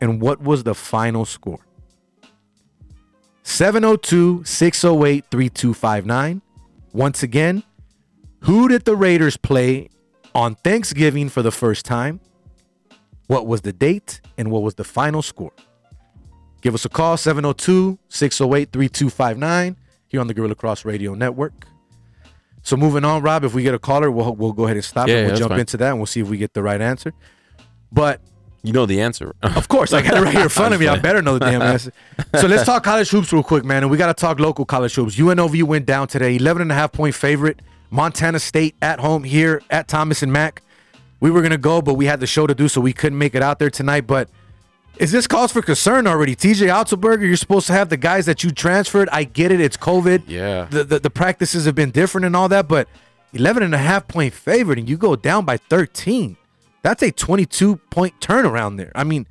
And 0.00 0.20
what 0.20 0.40
was 0.40 0.64
the 0.64 0.74
final 0.74 1.24
score? 1.24 1.60
702 3.42 4.44
608 4.44 5.24
3259. 5.30 6.42
Once 6.92 7.22
again, 7.22 7.62
who 8.40 8.68
did 8.68 8.84
the 8.84 8.94
Raiders 8.94 9.36
play 9.36 9.88
on 10.34 10.54
Thanksgiving 10.56 11.28
for 11.28 11.42
the 11.42 11.50
first 11.50 11.84
time? 11.84 12.20
What 13.26 13.46
was 13.46 13.62
the 13.62 13.72
date 13.72 14.20
and 14.36 14.50
what 14.50 14.62
was 14.62 14.74
the 14.74 14.84
final 14.84 15.22
score? 15.22 15.52
Give 16.60 16.74
us 16.74 16.84
a 16.84 16.88
call 16.88 17.16
702 17.16 17.98
608 18.08 18.72
3259 18.72 19.76
here 20.08 20.20
on 20.20 20.26
the 20.26 20.34
Guerilla 20.34 20.54
Cross 20.54 20.84
Radio 20.84 21.14
Network. 21.14 21.52
So 22.62 22.76
moving 22.76 23.04
on, 23.04 23.22
Rob, 23.22 23.44
if 23.44 23.54
we 23.54 23.62
get 23.62 23.74
a 23.74 23.78
caller, 23.78 24.10
we'll, 24.10 24.34
we'll 24.34 24.52
go 24.52 24.64
ahead 24.64 24.76
and 24.76 24.84
stop 24.84 25.08
Yeah, 25.08 25.14
and 25.14 25.22
we'll 25.22 25.30
that's 25.30 25.40
jump 25.40 25.58
into 25.58 25.76
that 25.78 25.90
and 25.90 25.98
we'll 25.98 26.06
see 26.06 26.20
if 26.20 26.28
we 26.28 26.36
get 26.36 26.54
the 26.54 26.62
right 26.62 26.80
answer. 26.80 27.12
But 27.92 28.20
You 28.62 28.72
know 28.72 28.86
the 28.86 29.00
answer. 29.00 29.34
of 29.42 29.68
course, 29.68 29.92
I 29.92 30.02
got 30.02 30.18
it 30.18 30.22
right 30.22 30.34
here 30.34 30.42
in 30.42 30.48
front 30.48 30.74
of 30.74 30.80
me. 30.80 30.88
I 30.88 30.98
better 30.98 31.22
know 31.22 31.38
the 31.38 31.46
damn 31.46 31.62
answer. 31.62 31.92
So 32.40 32.46
let's 32.46 32.64
talk 32.64 32.82
college 32.84 33.08
hoops 33.08 33.32
real 33.32 33.42
quick, 33.42 33.64
man. 33.64 33.82
And 33.82 33.90
we 33.90 33.96
got 33.96 34.08
to 34.08 34.20
talk 34.20 34.40
local 34.40 34.64
college 34.64 34.94
hoops. 34.94 35.16
UNLV 35.16 35.62
went 35.62 35.86
down 35.86 36.08
today, 36.08 36.36
11 36.36 36.62
and 36.62 36.72
a 36.72 36.74
half 36.74 36.92
point 36.92 37.14
favorite. 37.14 37.60
Montana 37.90 38.38
State 38.38 38.74
at 38.82 39.00
home 39.00 39.24
here 39.24 39.62
at 39.70 39.88
Thomas 39.88 40.22
and 40.22 40.32
Mack. 40.32 40.62
We 41.20 41.30
were 41.30 41.40
going 41.40 41.52
to 41.52 41.58
go, 41.58 41.80
but 41.80 41.94
we 41.94 42.06
had 42.06 42.20
the 42.20 42.26
show 42.26 42.46
to 42.46 42.54
do, 42.54 42.68
so 42.68 42.80
we 42.80 42.92
couldn't 42.92 43.18
make 43.18 43.34
it 43.34 43.42
out 43.42 43.58
there 43.58 43.70
tonight. 43.70 44.06
But 44.06 44.28
is 44.98 45.12
this 45.12 45.26
cause 45.26 45.52
for 45.52 45.62
concern 45.62 46.06
already? 46.06 46.36
TJ 46.36 46.68
Otzelberger, 46.68 47.22
you're 47.22 47.36
supposed 47.36 47.66
to 47.68 47.72
have 47.72 47.88
the 47.88 47.96
guys 47.96 48.26
that 48.26 48.44
you 48.44 48.50
transferred. 48.50 49.08
I 49.10 49.24
get 49.24 49.50
it. 49.52 49.60
It's 49.60 49.76
COVID. 49.76 50.24
Yeah. 50.26 50.64
The, 50.64 50.84
the, 50.84 50.98
the 51.00 51.10
practices 51.10 51.64
have 51.66 51.74
been 51.74 51.90
different 51.90 52.24
and 52.24 52.36
all 52.36 52.48
that, 52.48 52.68
but 52.68 52.88
11 53.32 53.62
and 53.62 53.74
a 53.74 53.78
half 53.78 54.08
point 54.08 54.34
favorite 54.34 54.78
and 54.78 54.88
you 54.88 54.96
go 54.96 55.16
down 55.16 55.44
by 55.44 55.56
13. 55.56 56.36
That's 56.82 57.02
a 57.02 57.10
22 57.10 57.76
point 57.90 58.20
turnaround 58.20 58.76
there. 58.76 58.92
I 58.94 59.04
mean, 59.04 59.26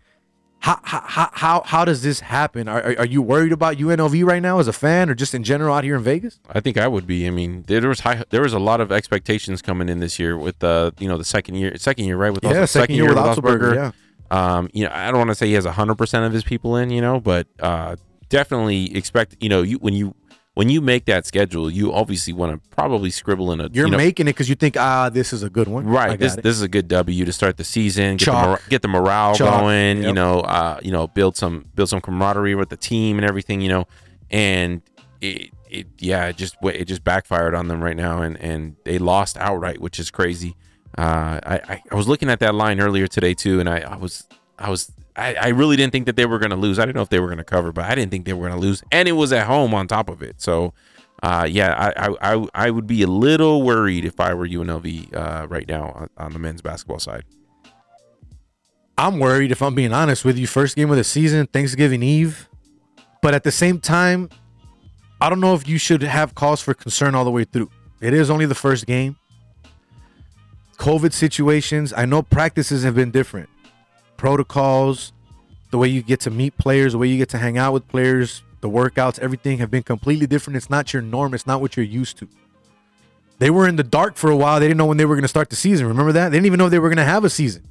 how 0.60 0.80
how 0.84 1.30
how, 1.34 1.62
how 1.66 1.86
does 1.86 2.02
this 2.02 2.20
happen? 2.20 2.68
Are, 2.68 2.82
are, 2.98 3.06
you 3.06 3.22
worried 3.22 3.52
about 3.52 3.78
UNLV 3.78 4.26
right 4.26 4.42
now 4.42 4.60
as 4.60 4.68
a 4.68 4.74
fan 4.74 5.10
or 5.10 5.14
just 5.14 5.34
in 5.34 5.44
general 5.44 5.74
out 5.76 5.84
here 5.84 5.96
in 5.96 6.04
Vegas? 6.04 6.40
I 6.50 6.60
think 6.60 6.78
I 6.78 6.88
would 6.88 7.06
be. 7.06 7.28
I 7.28 7.30
mean, 7.30 7.64
there 7.68 7.88
was 7.88 8.02
high, 8.02 8.24
there 8.32 8.42
was 8.42 8.54
a 8.54 8.60
lot 8.60 8.82
of 8.82 8.92
expectations 8.92 9.62
coming 9.62 9.88
in 9.88 10.00
this 10.00 10.20
year 10.20 10.38
with 10.38 10.60
the 10.60 10.94
you 11.00 11.08
know 11.08 11.18
the 11.18 11.24
second 11.24 11.56
year 11.56 11.78
second 11.78 12.06
year 12.06 12.18
right 12.18 12.34
with 12.34 12.44
Yeah, 12.44 12.64
Os- 12.64 12.72
second 12.72 12.96
year 12.96 13.08
with 13.08 13.18
Otzelberger, 13.18 13.94
Otzelberger. 14.30 14.36
Um, 14.36 14.70
you 14.74 14.84
know, 14.84 14.92
I 14.94 15.10
don't 15.10 15.20
want 15.20 15.30
to 15.30 15.36
say 15.36 15.48
he 15.48 15.54
has 15.54 15.66
hundred 15.66 15.96
percent 15.96 16.26
of 16.26 16.34
his 16.34 16.44
people 16.44 16.76
in, 16.76 16.90
you 16.90 17.02
know, 17.02 17.20
but 17.20 17.48
uh, 17.60 17.96
definitely 18.30 18.96
expect 18.96 19.38
you 19.40 19.50
know 19.50 19.62
you 19.62 19.78
when 19.78 19.94
you 19.94 20.16
when 20.58 20.70
you 20.70 20.82
make 20.82 21.06
that 21.06 21.28
schedule, 21.28 21.70
you 21.70 21.93
obviously 21.93 22.34
want 22.34 22.52
to 22.52 22.70
probably 22.70 23.12
scribble 23.12 23.52
in 23.52 23.62
a 23.62 23.70
You're 23.72 23.86
you 23.86 23.91
know, 23.91 23.98
making 23.98 24.28
it 24.28 24.32
because 24.32 24.50
you 24.50 24.56
think, 24.56 24.76
ah, 24.76 25.08
this 25.08 25.32
is 25.32 25.43
a 25.43 25.52
good 25.52 25.67
one. 25.67 25.86
Right. 25.86 26.20
This 26.20 26.36
it. 26.36 26.41
this 26.41 26.56
is 26.56 26.63
a 26.63 26.67
good 26.67 26.88
W 26.88 27.26
to 27.26 27.32
start 27.32 27.58
the 27.58 27.63
season. 27.63 28.17
Get 28.17 28.26
the, 28.26 28.32
mora- 28.32 28.62
get 28.67 28.82
the 28.82 28.88
morale 28.88 29.36
Chalk. 29.36 29.62
going. 29.62 30.02
You 30.02 30.13
know, 30.13 30.39
uh, 30.39 30.80
you 30.82 30.91
know, 30.91 31.06
build 31.06 31.38
some 31.38 31.65
build 31.76 31.89
some 31.89 32.02
camaraderie 32.02 32.56
with 32.56 32.70
the 32.70 32.76
team 32.76 33.20
and 33.20 33.28
everything. 33.30 33.62
You 33.62 33.70
know, 33.70 33.88
and 34.32 34.82
it 35.22 35.52
it 35.70 35.88
yeah, 36.00 36.26
it 36.26 36.38
just 36.38 36.58
it 36.63 36.86
just 36.86 37.04
backfired 37.04 37.54
on 37.54 37.67
them 37.67 37.84
right 37.84 37.96
now, 37.96 38.24
and 38.24 38.36
and 38.38 38.78
they 38.84 38.98
lost 38.98 39.38
outright, 39.38 39.80
which 39.80 40.00
is 40.00 40.10
crazy. 40.10 40.56
Uh, 40.98 41.39
I, 41.43 41.62
I 41.67 41.84
I 41.91 41.96
was 41.96 42.08
looking 42.08 42.32
at 42.32 42.39
that 42.39 42.56
line 42.56 42.80
earlier 42.80 43.06
today 43.06 43.36
too, 43.36 43.60
and 43.60 43.70
I 43.70 43.82
I 43.82 43.96
was 43.96 44.28
I 44.58 44.72
was. 44.72 44.91
I, 45.18 45.34
I 45.34 45.48
really 45.50 45.76
didn't 45.76 45.92
think 45.92 46.06
that 46.06 46.16
they 46.16 46.26
were 46.26 46.40
going 46.40 46.52
to 46.52 46.56
lose. 46.56 46.78
I 46.80 46.86
didn't 46.86 46.96
know 46.96 47.02
if 47.02 47.10
they 47.10 47.20
were 47.20 47.28
going 47.28 47.40
to 47.40 47.44
cover, 47.44 47.72
but 47.72 47.86
I 47.86 47.96
didn't 47.96 48.12
think 48.12 48.26
they 48.26 48.34
were 48.34 48.48
going 48.48 48.60
to 48.60 48.66
lose, 48.66 48.84
and 48.92 49.10
it 49.10 49.14
was 49.14 49.34
at 49.34 49.48
home 49.48 49.74
on 49.74 49.88
top 49.88 50.10
of 50.10 50.22
it. 50.22 50.40
So, 50.42 50.74
uh, 51.24 51.48
yeah, 51.50 51.92
I, 51.98 52.16
I, 52.22 52.48
I, 52.54 52.70
would 52.70 52.86
be 52.86 53.02
a 53.02 53.08
little 53.08 53.64
worried 53.64 54.06
if 54.06 54.20
I 54.20 54.36
were 54.36 54.48
UNLV 54.48 55.16
uh, 55.16 55.48
right 55.48 55.68
now 55.68 55.92
on, 55.96 56.10
on 56.18 56.34
the 56.34 56.40
men's 56.40 56.62
basketball 56.62 57.00
side. 57.00 57.24
I'm 59.00 59.20
worried 59.20 59.52
if 59.52 59.62
I'm 59.62 59.74
being 59.74 59.94
honest 59.94 60.24
with 60.24 60.38
you. 60.38 60.46
First 60.46 60.76
game 60.76 60.92
of 60.92 60.98
the 60.98 61.04
season, 61.04 61.48
Thanksgiving 61.48 62.04
Eve. 62.04 62.50
But 63.22 63.34
at 63.34 63.44
the 63.44 63.52
same 63.52 63.80
time, 63.80 64.30
I 65.20 65.30
don't 65.30 65.40
know 65.40 65.56
if 65.56 65.68
you 65.68 65.80
should 65.80 66.04
have 66.04 66.36
cause 66.36 66.62
for 66.62 66.74
concern 66.74 67.16
all 67.16 67.24
the 67.24 67.32
way 67.32 67.44
through. 67.44 67.72
It 68.00 68.14
is 68.14 68.30
only 68.30 68.46
the 68.46 68.56
first 68.56 68.86
game. 68.86 69.18
COVID 70.78 71.14
situations, 71.14 71.92
I 71.94 72.06
know 72.06 72.22
practices 72.22 72.84
have 72.84 72.94
been 72.94 73.10
different. 73.10 73.50
Protocols, 74.18 75.14
the 75.72 75.78
way 75.78 75.88
you 75.88 76.02
get 76.02 76.20
to 76.22 76.30
meet 76.30 76.58
players, 76.58 76.94
the 76.94 76.98
way 76.98 77.08
you 77.08 77.18
get 77.18 77.30
to 77.30 77.38
hang 77.38 77.58
out 77.58 77.74
with 77.74 77.88
players, 77.88 78.44
the 78.62 78.70
workouts, 78.70 79.20
everything 79.20 79.60
have 79.60 79.72
been 79.72 79.84
completely 79.84 80.28
different. 80.28 80.58
It's 80.58 80.70
not 80.70 80.94
your 80.94 81.02
norm, 81.02 81.34
it's 81.34 81.48
not 81.48 81.62
what 81.62 81.78
you're 81.78 81.86
used 81.86 82.18
to. 82.18 82.28
They 83.40 83.50
were 83.50 83.68
in 83.68 83.76
the 83.76 83.84
dark 83.84 84.16
for 84.16 84.32
a 84.32 84.36
while. 84.36 84.60
They 84.60 84.68
didn't 84.68 84.80
know 84.80 84.88
when 84.88 84.98
they 84.98 85.06
were 85.06 85.16
going 85.16 85.24
to 85.24 85.28
start 85.28 85.50
the 85.50 85.56
season. 85.56 85.88
Remember 85.88 86.12
that? 86.12 86.30
They 86.30 86.38
didn't 86.38 86.48
even 86.48 86.58
know 86.58 86.70
they 86.70 86.80
were 86.80 86.90
going 86.90 86.98
to 86.98 87.04
have 87.04 87.24
a 87.24 87.30
season. 87.30 87.64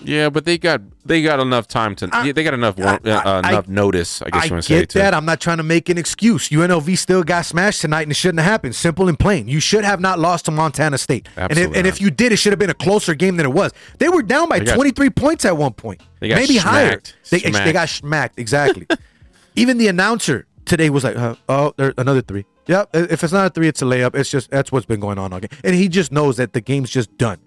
Yeah, 0.00 0.28
but 0.28 0.44
they 0.44 0.58
got 0.58 0.82
they 1.06 1.22
got 1.22 1.40
enough 1.40 1.66
time 1.66 1.96
to 1.96 2.08
I- 2.12 2.30
they 2.30 2.44
got 2.44 2.52
enough 2.54 2.78
I- 2.78 2.96
uh, 3.04 3.40
I- 3.44 3.48
enough 3.48 3.66
notice. 3.66 4.20
I 4.20 4.28
guess 4.30 4.42
I 4.42 4.44
you 4.46 4.50
want 4.52 4.62
to 4.64 4.68
say 4.68 4.80
get 4.80 4.88
to 4.90 4.98
that. 4.98 5.14
I'm 5.14 5.24
not 5.24 5.40
trying 5.40 5.56
to 5.56 5.62
make 5.62 5.88
an 5.88 5.96
excuse. 5.96 6.50
UNLV 6.50 6.98
still 6.98 7.22
got 7.24 7.46
smashed 7.46 7.80
tonight, 7.80 8.02
and 8.02 8.10
it 8.12 8.14
shouldn't 8.16 8.40
have 8.40 8.50
happened. 8.50 8.74
Simple 8.74 9.08
and 9.08 9.18
plain. 9.18 9.48
You 9.48 9.58
should 9.58 9.84
have 9.84 9.98
not 10.00 10.18
lost 10.18 10.44
to 10.44 10.50
Montana 10.50 10.98
State. 10.98 11.28
and 11.36 11.44
if, 11.44 11.50
Absolutely 11.52 11.78
and 11.78 11.86
if 11.86 12.00
you 12.00 12.10
did, 12.10 12.30
it 12.32 12.36
should 12.36 12.52
have 12.52 12.58
been 12.58 12.68
a 12.70 12.74
closer 12.74 13.14
game 13.14 13.36
than 13.38 13.46
it 13.46 13.52
was. 13.52 13.72
They 13.98 14.08
were 14.10 14.22
down 14.22 14.48
by 14.50 14.60
got- 14.60 14.74
23 14.74 15.08
points 15.10 15.44
at 15.46 15.56
one 15.56 15.72
point, 15.72 16.02
They 16.20 16.28
got 16.28 16.36
maybe 16.36 16.58
higher. 16.58 16.88
smacked. 16.90 17.16
They, 17.30 17.38
they 17.38 17.50
Smacked. 17.52 17.72
got 17.72 17.88
smacked 17.88 18.38
exactly. 18.38 18.86
Even 19.56 19.78
the 19.78 19.88
announcer 19.88 20.46
today 20.66 20.90
was 20.90 21.04
like, 21.04 21.16
uh, 21.16 21.36
"Oh, 21.48 21.72
there 21.78 21.94
another 21.96 22.20
three. 22.20 22.44
Yep. 22.66 22.90
If 22.94 23.24
it's 23.24 23.32
not 23.32 23.46
a 23.46 23.50
three, 23.50 23.68
it's 23.68 23.80
a 23.80 23.86
layup. 23.86 24.14
It's 24.14 24.30
just 24.30 24.50
that's 24.50 24.70
what's 24.70 24.84
been 24.84 25.00
going 25.00 25.18
on 25.18 25.32
all 25.32 25.40
game, 25.40 25.48
and 25.64 25.74
he 25.74 25.88
just 25.88 26.12
knows 26.12 26.36
that 26.36 26.52
the 26.52 26.60
game's 26.60 26.90
just 26.90 27.16
done. 27.16 27.38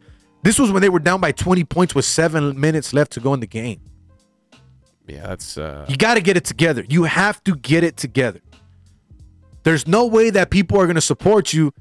This 0.42 0.58
was 0.58 0.72
when 0.72 0.82
they 0.82 0.90
were 0.90 1.00
down 1.00 1.20
by 1.20 1.32
20 1.32 1.64
points 1.66 1.94
with 1.94 2.06
seven 2.06 2.60
minutes 2.60 2.94
left 2.94 3.12
to 3.14 3.20
go 3.20 3.34
in 3.34 3.40
the 3.40 3.48
game. 3.48 3.82
Yeah, 5.08 5.28
that's 5.28 5.58
uh, 5.58 5.86
You 5.90 5.98
got 5.98 6.14
to 6.16 6.22
get 6.22 6.38
it 6.38 6.46
together. 6.46 6.86
You 6.88 7.04
have 7.04 7.44
to 7.46 7.56
get 7.56 7.84
it 7.84 7.98
together. 7.98 8.42
There's 9.64 9.88
no 9.88 10.06
way 10.06 10.30
that 10.30 10.50
people 10.52 10.80
are 10.80 10.86
going 10.86 10.96
to 10.96 11.02
support 11.02 11.52
you 11.52 11.74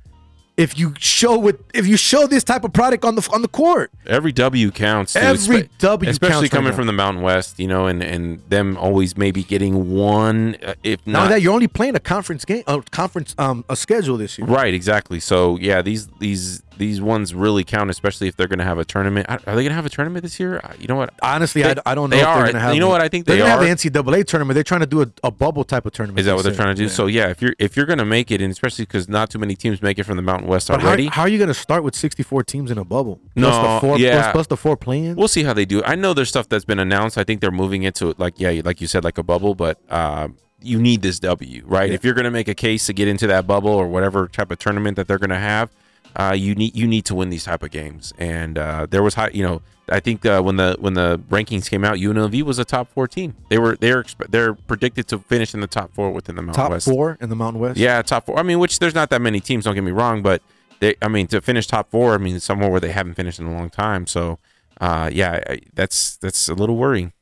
if 0.57 0.77
you 0.77 0.93
show 0.99 1.39
with 1.39 1.61
if 1.73 1.87
you 1.87 1.97
show 1.97 2.27
this 2.27 2.43
type 2.43 2.65
of 2.65 2.73
product 2.73 3.05
on 3.05 3.15
the 3.15 3.29
on 3.33 3.43
the 3.43 3.49
court. 3.49 3.93
every 4.07 4.33
W 4.33 4.73
counts. 4.73 5.13
Too, 5.13 5.21
Every 5.21 5.63
espe- 5.63 5.69
W 5.79 6.11
especially 6.11 6.33
counts 6.33 6.43
right 6.43 6.51
coming 6.51 6.71
now. 6.71 6.77
from 6.77 6.87
the 6.89 6.93
Mountain 6.93 7.23
West, 7.23 7.61
you 7.61 7.69
know, 7.69 7.87
and 7.87 8.03
and 8.03 8.41
them 8.49 8.77
always 8.77 9.17
maybe 9.17 9.45
getting 9.45 9.95
one, 9.95 10.57
uh, 10.67 10.75
if 10.83 11.07
Now 11.07 11.21
not 11.21 11.29
that 11.29 11.43
you're 11.43 11.53
only 11.55 11.69
playing 11.69 11.95
a 11.95 12.01
conference 12.01 12.45
game, 12.45 12.65
a 12.67 12.83
conference 12.91 13.37
um 13.39 13.65
a 13.69 13.77
schedule 13.77 14.17
this 14.17 14.37
year. 14.37 14.49
Right, 14.49 14.75
exactly. 14.75 15.21
So 15.21 15.57
yeah, 15.59 15.81
these 15.81 16.09
these 16.19 16.63
these 16.79 17.01
ones 17.01 17.35
really 17.35 17.65
count, 17.65 17.91
especially 17.91 18.29
if 18.29 18.37
they're 18.37 18.47
going 18.49 18.59
to 18.61 18.65
have 18.65 18.79
a 18.79 18.85
tournament. 18.85 19.27
Are 19.29 19.41
are 19.47 19.55
they 19.57 19.63
going 19.63 19.69
to 19.69 19.75
have 19.75 19.87
a 19.87 19.91
tournament 19.91 20.23
this 20.23 20.39
year? 20.41 20.61
You 20.79 20.87
know 20.87 20.97
what? 20.97 21.13
Honestly, 21.23 21.63
They- 21.63 21.71
I, 21.71 21.83
I 21.87 21.95
don't 21.95 22.11
know 22.11 22.17
they 22.17 22.23
if 22.23 22.27
they're 22.27 22.43
going 22.43 22.53
to 22.55 22.61
have. 22.61 22.75
You 22.75 22.81
know 22.81 22.89
what? 22.89 23.01
I 23.01 23.09
think 23.09 23.27
they're 23.27 23.37
they 23.37 23.43
gonna 23.43 23.63
are. 23.63 23.67
have 23.67 23.81
the 23.81 23.91
NCAA 23.91 24.25
tournament. 24.27 24.55
They're 24.55 24.65
trying 24.65 24.81
to 24.81 24.87
do 24.87 25.03
a, 25.03 25.11
a 25.25 25.31
bubble 25.31 25.65
type 25.65 25.85
of 25.87 25.93
tournament. 25.93 26.21
Is 26.21 26.27
that 26.27 26.35
what 26.37 26.43
they 26.45 26.51
they're 26.51 26.57
trying 26.57 26.75
to 26.75 26.81
do? 26.83 26.89
said. 26.89 26.97
So 26.97 27.07
yeah, 27.07 27.29
if 27.29 27.43
you're 27.43 27.55
if 27.59 27.77
you're 27.77 27.87
going 27.87 27.99
to 27.99 28.05
make 28.05 28.31
it, 28.31 28.41
and 28.41 28.51
especially 28.51 28.85
because 28.85 29.09
not 29.09 29.31
too 29.31 29.39
many 29.39 29.55
teams 29.55 29.83
make 29.83 29.99
it 29.99 30.05
from 30.05 30.17
the 30.17 30.23
Mountain 30.23 30.49
West 30.49 30.69
But 30.69 30.83
already, 30.83 31.07
how 31.09 31.23
are 31.23 31.29
you 31.29 31.39
going 31.39 31.49
to 31.49 31.55
start 31.55 31.83
with 31.85 31.95
64 31.95 32.45
teams 32.45 32.71
in 32.71 32.79
a 32.79 32.85
bubble? 32.85 33.21
No, 33.37 33.51
plus 33.51 33.63
the 33.63 33.87
four, 33.87 33.99
yeah. 33.99 34.21
plus, 34.23 34.33
plus 34.33 34.47
the 34.47 34.57
four 34.57 34.77
play-ins. 34.77 35.17
We'll 35.17 35.29
see 35.29 35.43
how 35.43 35.53
they 35.53 35.65
do. 35.65 35.83
I 35.85 35.95
know 35.95 36.15
there's 36.15 36.29
stuff 36.29 36.49
that's 36.49 36.65
been 36.65 36.79
announced. 36.79 37.19
I 37.19 37.25
think 37.25 37.41
they're 37.41 37.51
moving 37.51 37.83
it 37.83 37.95
to 37.97 38.15
like 38.19 38.39
yeah, 38.39 38.61
like 38.65 38.81
you 38.81 38.87
said, 38.87 39.05
like 39.05 39.19
a 39.19 39.23
bubble. 39.23 39.55
But 39.55 39.81
uh, 39.91 40.29
you 40.61 40.81
need 40.81 41.03
this 41.03 41.19
W, 41.21 41.63
right? 41.67 41.89
Yeah. 41.89 41.95
If 41.95 42.05
you're 42.05 42.15
going 42.15 42.25
to 42.25 42.31
make 42.31 42.49
a 42.49 42.55
case 42.55 42.87
to 42.87 42.93
get 42.93 43.09
into 43.09 43.27
that 43.29 43.47
bubble 43.47 43.71
or 43.71 43.89
whatever 43.89 44.29
type 44.29 44.51
of 44.51 44.59
tournament 44.59 44.97
that 44.97 45.07
they're 45.07 45.19
going 45.19 45.31
to 45.31 45.39
have, 45.39 45.71
uh, 46.19 46.35
you 46.37 46.55
need 46.55 46.77
you 46.77 46.87
need 46.87 47.05
to 47.07 47.15
win 47.15 47.31
these 47.31 47.45
type 47.45 47.63
of 47.63 47.71
games. 47.71 48.13
And 48.19 48.59
uh, 48.59 48.87
there 48.91 49.03
was 49.03 49.15
high, 49.15 49.31
you 49.31 49.43
know, 49.43 49.63
I 49.91 50.01
think 50.01 50.27
uh, 50.27 50.43
when 50.43 50.57
the 50.57 50.77
when 50.79 50.95
the 50.95 51.21
rankings 51.31 51.71
came 51.71 51.85
out, 51.85 51.97
UNLV 51.97 52.43
was 52.43 52.59
a 52.59 52.65
top 52.65 52.89
four 52.93 53.07
team. 53.07 53.37
They 53.49 53.59
were 53.59 53.77
they're 53.77 54.05
they're 54.29 54.55
predicted 54.55 55.07
to 55.09 55.19
finish 55.19 55.55
in 55.55 55.61
the 55.61 55.67
top 55.67 55.95
four 55.95 56.11
within 56.11 56.37
the 56.37 56.43
Mountain 56.43 56.71
West. 56.71 56.87
Top 56.87 56.95
four 56.95 57.19
in 57.21 57.29
the 57.29 57.37
Mountain 57.37 57.61
West. 57.61 57.79
Yeah, 57.79 58.03
top 58.03 58.27
four. 58.27 58.39
I 58.39 58.43
mean, 58.43 58.59
which 58.59 58.81
there's 58.81 58.95
not 58.95 59.11
that 59.11 59.23
many 59.23 59.41
teams. 59.41 59.65
Don't 59.65 59.75
get 59.75 59.85
me 59.85 59.93
wrong, 59.93 60.23
but 60.23 60.43
they, 60.81 60.97
I 61.01 61.09
mean, 61.09 61.27
to 61.29 61.41
finish 61.41 61.67
top 61.67 61.91
four, 61.91 62.15
I 62.15 62.19
mean, 62.19 62.39
somewhere 62.41 62.71
where 62.71 62.81
they 62.81 62.93
haven't 62.93 63.15
finished 63.15 63.39
in 63.39 63.47
a 63.47 63.53
long 63.53 63.71
time. 63.71 64.07
So, 64.07 64.39
uh, 64.81 65.11
yeah, 65.13 65.41
I, 65.49 65.61
that's 65.75 66.17
that's 66.17 66.49
a 66.49 66.55
little 66.55 66.77
worrying. 66.77 67.13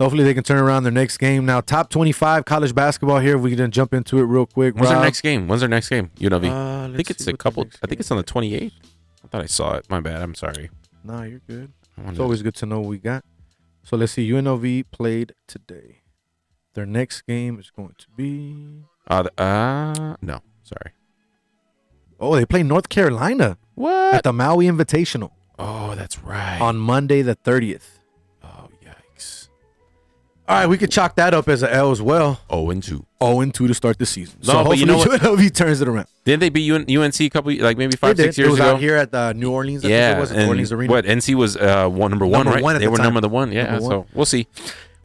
Hopefully 0.00 0.24
they 0.24 0.32
can 0.32 0.42
turn 0.42 0.58
around 0.58 0.84
their 0.84 0.92
next 0.92 1.18
game. 1.18 1.44
Now, 1.44 1.60
top 1.60 1.90
25 1.90 2.46
college 2.46 2.74
basketball 2.74 3.18
here. 3.18 3.36
If 3.36 3.42
we 3.42 3.54
can 3.54 3.70
jump 3.70 3.92
into 3.92 4.18
it 4.18 4.22
real 4.22 4.46
quick. 4.46 4.74
When's 4.74 4.86
Rob. 4.86 4.94
their 4.96 5.04
next 5.04 5.20
game? 5.20 5.46
When's 5.46 5.60
their 5.60 5.68
next 5.68 5.90
game? 5.90 6.10
UNLV. 6.18 6.48
Uh, 6.48 6.92
I 6.92 6.96
think 6.96 7.10
it's 7.10 7.26
a 7.26 7.34
couple. 7.36 7.66
I 7.82 7.86
think 7.86 8.00
it's 8.00 8.10
on 8.10 8.16
the 8.16 8.24
28th. 8.24 8.72
I 9.22 9.28
thought 9.28 9.42
I 9.42 9.46
saw 9.46 9.74
it. 9.74 9.84
My 9.90 10.00
bad. 10.00 10.22
I'm 10.22 10.34
sorry. 10.34 10.70
No, 11.04 11.22
you're 11.22 11.40
good. 11.46 11.72
It's 12.06 12.18
always 12.18 12.40
good 12.42 12.54
to 12.56 12.66
know 12.66 12.80
what 12.80 12.88
we 12.88 12.96
got. 12.98 13.24
So 13.82 13.96
let's 13.98 14.12
see. 14.12 14.28
UNLV 14.30 14.86
played 14.90 15.34
today. 15.46 16.00
Their 16.74 16.86
next 16.86 17.22
game 17.22 17.58
is 17.58 17.70
going 17.70 17.94
to 17.98 18.06
be. 18.16 18.84
Uh, 19.06 19.24
the- 19.24 19.42
uh, 19.42 20.16
no, 20.22 20.40
sorry. 20.62 20.92
Oh, 22.18 22.36
they 22.36 22.46
play 22.46 22.62
North 22.62 22.88
Carolina 22.88 23.58
What? 23.74 24.14
at 24.14 24.22
the 24.24 24.32
Maui 24.32 24.66
Invitational 24.66 25.32
Oh, 25.58 25.94
that's 25.94 26.18
right. 26.22 26.60
on 26.60 26.76
Monday 26.78 27.22
the 27.22 27.36
30th. 27.36 27.98
All 30.50 30.56
right, 30.56 30.66
we 30.68 30.76
could 30.78 30.90
chalk 30.90 31.14
that 31.14 31.32
up 31.32 31.48
as 31.48 31.62
an 31.62 31.70
L 31.70 31.92
as 31.92 32.02
well. 32.02 32.40
Oh, 32.50 32.70
and 32.70 32.82
two. 32.82 33.06
0 33.22 33.40
and 33.40 33.54
2 33.54 33.68
to 33.68 33.74
start 33.74 33.98
the 33.98 34.06
season. 34.06 34.38
No, 34.42 34.52
so 34.52 34.64
but 34.64 34.78
you 34.78 34.86
hopefully 34.86 35.18
know 35.18 35.36
UNLV 35.36 35.54
turns 35.54 35.80
it 35.80 35.86
around. 35.88 36.06
Didn't 36.24 36.40
they 36.40 36.48
beat 36.48 36.62
UN- 36.62 36.86
UNC 36.90 37.20
a 37.20 37.28
couple, 37.30 37.54
like 37.58 37.78
maybe 37.78 37.96
five, 37.96 38.16
They 38.16 38.24
six 38.24 38.36
did. 38.36 38.42
years 38.42 38.48
it 38.48 38.50
was 38.52 38.60
ago? 38.60 38.70
out 38.74 38.80
here 38.80 38.96
at 38.96 39.12
the 39.12 39.32
New 39.34 39.50
Orleans. 39.52 39.84
I 39.84 39.88
think 39.88 39.92
yeah, 39.92 40.16
it 40.16 40.20
was 40.20 40.30
and 40.32 40.40
New 40.40 40.48
Orleans 40.48 40.72
Arena. 40.72 40.92
what 40.92 41.04
NC 41.04 41.34
was 41.36 41.56
uh, 41.56 41.88
one 41.88 42.10
number 42.10 42.26
one, 42.26 42.40
Number 42.44 42.52
right? 42.54 42.62
one 42.64 42.74
at 42.74 42.80
they 42.80 42.86
the 42.86 42.90
were 42.90 42.96
time. 42.96 43.14
number 43.14 43.28
one. 43.28 43.52
Yeah, 43.52 43.64
Number 43.72 43.80
so 43.80 43.98
one. 44.00 44.06
we'll 44.12 44.26
see. 44.26 44.48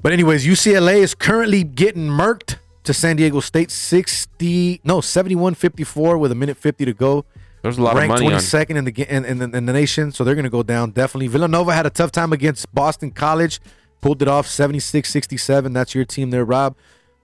But 0.01 0.13
anyways, 0.13 0.45
UCLA 0.47 0.95
is 0.97 1.13
currently 1.13 1.63
getting 1.63 2.07
murked 2.07 2.55
to 2.83 2.93
San 2.93 3.15
Diego 3.17 3.39
State 3.39 3.69
60 3.71 4.81
no 4.83 4.99
71-54 4.99 6.19
with 6.19 6.31
a 6.31 6.35
minute 6.35 6.57
50 6.57 6.85
to 6.85 6.93
go. 6.93 7.25
There's 7.61 7.77
a 7.77 7.81
lot 7.81 7.95
Ranked 7.95 8.15
of 8.15 8.21
money 8.23 8.33
on. 8.35 8.39
22nd 8.39 8.75
in 8.77 8.85
the 8.85 8.91
ga- 8.91 9.07
in, 9.09 9.25
in, 9.25 9.37
the, 9.39 9.57
in 9.57 9.65
the 9.65 9.73
nation, 9.73 10.11
so 10.11 10.23
they're 10.23 10.35
going 10.35 10.43
to 10.43 10.49
go 10.51 10.63
down 10.63 10.91
definitely. 10.91 11.27
Villanova 11.27 11.73
had 11.73 11.85
a 11.85 11.89
tough 11.89 12.11
time 12.11 12.31
against 12.31 12.73
Boston 12.75 13.09
College, 13.11 13.59
pulled 14.05 14.21
it 14.21 14.27
off 14.27 14.45
76-67. 14.45 15.73
That's 15.73 15.95
your 15.95 16.05
team 16.05 16.29
there, 16.29 16.45
Rob. 16.45 16.75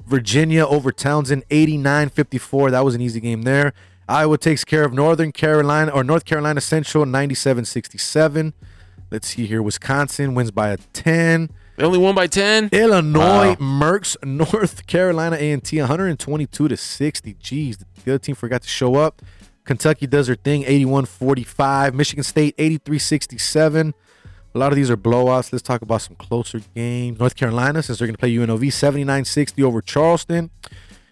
Virginia 0.04 0.65
over 0.65 0.91
Townsend 0.91 1.48
89-54. 1.50 2.72
That 2.72 2.84
was 2.84 2.96
an 2.96 3.02
easy 3.02 3.20
game 3.20 3.44
there. 3.44 3.74
Iowa 4.10 4.39
takes 4.39 4.63
care 4.63 4.84
of 4.84 4.91
Northern 4.91 5.32
Carolina 5.32 5.91
or 5.91 6.04
North 6.04 6.26
Carolina 6.26 6.60
Central 6.60 7.06
97-67. 7.06 8.54
Let's 9.12 9.28
see 9.28 9.46
here. 9.46 9.62
Wisconsin 9.62 10.34
wins 10.34 10.50
by 10.50 10.70
a 10.70 10.78
10. 10.78 11.52
They 11.76 11.84
only 11.86 12.00
won 12.00 12.15
by 12.15 12.26
ten. 12.26 12.67
Illinois 12.72 13.50
Wow. 13.50 13.56
Mercs 13.60 14.17
North 14.24 14.88
Carolina 14.88 15.36
A&T 15.36 15.80
122 15.80 16.67
to 16.67 16.76
60. 16.76 17.34
Jeez, 17.36 17.84
the 18.04 18.12
other 18.13 18.17
team 18.17 18.34
forgot 18.34 18.63
to 18.63 18.67
show 18.67 18.96
up. 18.96 19.22
Kentucky 19.65 20.08
does 20.08 20.26
their 20.26 20.36
thing 20.36 20.63
81-45. 20.63 21.94
Michigan 21.94 22.24
State 22.24 22.58
83-67. 22.58 23.94
A 24.54 24.58
lot 24.58 24.72
of 24.72 24.76
these 24.76 24.90
are 24.90 24.98
blowouts. 24.98 25.52
Let's 25.52 25.62
talk 25.62 25.82
about 25.82 26.02
some 26.02 26.16
closer 26.18 26.60
games. 26.76 27.20
North 27.20 27.36
Carolina, 27.36 27.82
since 27.82 28.00
they're 28.00 28.08
going 28.08 28.16
to 28.16 28.20
play 28.20 28.34
UNLV, 28.34 28.60
79-60 28.68 29.64
over 29.64 29.82
Charleston. 29.82 30.50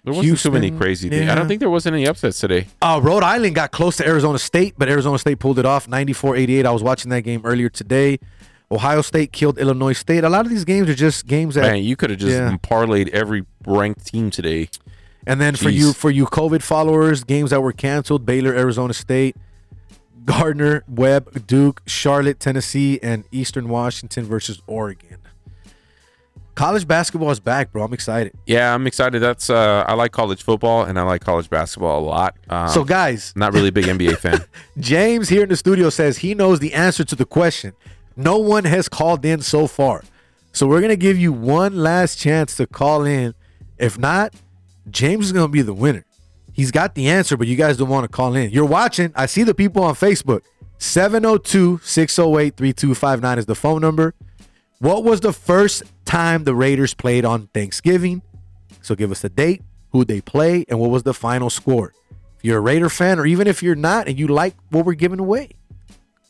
There 0.03 0.13
wasn't 0.13 0.39
too 0.39 0.51
many 0.51 0.67
Houston, 0.67 0.79
crazy 0.79 1.09
things. 1.09 1.29
I 1.29 1.35
don't 1.35 1.47
think 1.47 1.59
there 1.59 1.69
wasn't 1.69 1.95
any 1.95 2.07
upsets 2.07 2.39
today. 2.39 2.67
Uh, 2.81 2.99
Rhode 3.03 3.23
Island 3.23 3.55
got 3.55 3.71
close 3.71 3.97
to 3.97 4.07
Arizona 4.07 4.39
State, 4.39 4.75
but 4.77 4.89
Arizona 4.89 5.17
State 5.19 5.39
pulled 5.39 5.59
it 5.59 5.65
off 5.65 5.87
94-88. 5.87 6.65
I 6.65 6.71
was 6.71 6.81
watching 6.83 7.09
that 7.11 7.21
game 7.21 7.41
earlier 7.43 7.69
today. 7.69 8.19
Ohio 8.71 9.01
State 9.01 9.31
killed 9.31 9.57
Illinois 9.57 9.93
State. 9.93 10.23
A 10.23 10.29
lot 10.29 10.45
of 10.45 10.51
these 10.51 10.63
games 10.63 10.89
are 10.89 10.95
just 10.95 11.25
games 11.27 11.55
that 11.55 11.63
Man, 11.63 11.83
you 11.83 11.95
could 11.95 12.11
have 12.11 12.19
just 12.19 12.31
Yeah. 12.31 12.55
parlayed 12.61 13.09
every 13.09 13.45
ranked 13.65 14.05
team 14.05 14.29
today. 14.29 14.69
And 15.27 15.39
then 15.41 15.55
for 15.55 15.69
you 15.69 15.91
for 15.91 16.09
you 16.09 16.25
COVID 16.27 16.61
followers, 16.61 17.23
games 17.23 17.49
that 17.49 17.61
were 17.61 17.73
canceled: 17.73 18.25
Baylor, 18.25 18.53
Arizona 18.53 18.93
State, 18.93 19.35
Gardner, 20.25 20.83
Webb, 20.87 21.47
Duke, 21.47 21.81
Charlotte, 21.85 22.39
Tennessee, 22.39 22.99
and 23.01 23.23
Eastern 23.31 23.69
Washington 23.69 24.25
versus 24.25 24.61
Oregon. 24.67 25.17
College 26.55 26.85
basketball 26.87 27.31
is 27.31 27.39
back, 27.39 27.71
bro. 27.71 27.83
I'm 27.83 27.93
excited. 27.93 28.33
Yeah, 28.45 28.73
I'm 28.75 28.85
excited. 28.85 29.21
That's 29.21 29.49
uh, 29.49 29.85
I 29.87 29.93
like 29.93 30.11
college 30.11 30.43
football 30.43 30.83
and 30.83 30.99
I 30.99 31.03
like 31.03 31.21
college 31.21 31.49
basketball 31.49 31.99
a 31.99 32.05
lot. 32.05 32.35
Um, 32.49 32.67
so, 32.67 32.83
guys, 32.83 33.31
not 33.35 33.53
really 33.53 33.69
a 33.69 33.71
big 33.71 33.85
NBA 33.85 34.17
fan. 34.19 34.43
James 34.77 35.29
here 35.29 35.43
in 35.43 35.49
the 35.49 35.55
studio 35.55 35.89
says 35.89 36.17
he 36.17 36.35
knows 36.35 36.59
the 36.59 36.73
answer 36.73 37.05
to 37.05 37.15
the 37.15 37.25
question. 37.25 37.71
No 38.17 38.37
one 38.37 38.65
has 38.65 38.89
called 38.89 39.23
in 39.23 39.41
so 39.41 39.67
far. 39.67 40.03
So 40.51 40.67
we're 40.67 40.81
gonna 40.81 40.97
give 40.97 41.17
you 41.17 41.31
one 41.31 41.77
last 41.77 42.19
chance 42.19 42.55
to 42.57 42.67
call 42.67 43.05
in. 43.05 43.35
If 43.77 43.97
not, 43.97 44.33
James 44.89 45.27
is 45.27 45.31
gonna 45.31 45.47
be 45.47 45.61
the 45.61 45.73
winner. 45.73 46.03
He's 46.59 46.71
got 46.71 46.93
the 46.93 47.07
answer, 47.07 47.37
but 47.37 47.47
you 47.47 47.55
guys 47.55 47.77
don't 47.77 47.87
want 47.87 48.03
to 48.03 48.09
call 48.09 48.35
in. 48.35 48.49
You're 48.49 48.65
watching. 48.65 49.13
I 49.15 49.27
see 49.27 49.43
the 49.43 49.53
people 49.53 49.81
on 49.81 49.95
Facebook. 49.95 50.41
702-608-3259 50.79 53.37
is 53.37 53.45
the 53.45 53.55
phone 53.55 53.79
number. 53.79 54.13
What 54.79 55.05
was 55.05 55.21
the 55.21 55.31
first 55.31 55.83
time 56.03 56.43
the 56.43 56.53
Raiders 56.53 56.93
played 56.93 57.23
on 57.23 57.47
Thanksgiving? 57.53 58.23
So 58.81 58.93
give 58.93 59.09
us 59.09 59.21
the 59.21 59.29
date, 59.29 59.61
who 59.93 60.03
they 60.03 60.19
play, 60.19 60.65
and 60.67 60.81
what 60.81 60.89
was 60.89 61.03
the 61.03 61.13
final 61.13 61.49
score. 61.49 61.93
If 62.35 62.43
you're 62.43 62.57
a 62.57 62.61
Raider 62.61 62.89
fan, 62.89 63.19
or 63.19 63.25
even 63.25 63.47
if 63.47 63.63
you're 63.63 63.73
not 63.73 64.09
and 64.09 64.19
you 64.19 64.27
like 64.27 64.53
what 64.69 64.85
we're 64.85 64.95
giving 64.95 65.21
away, 65.21 65.51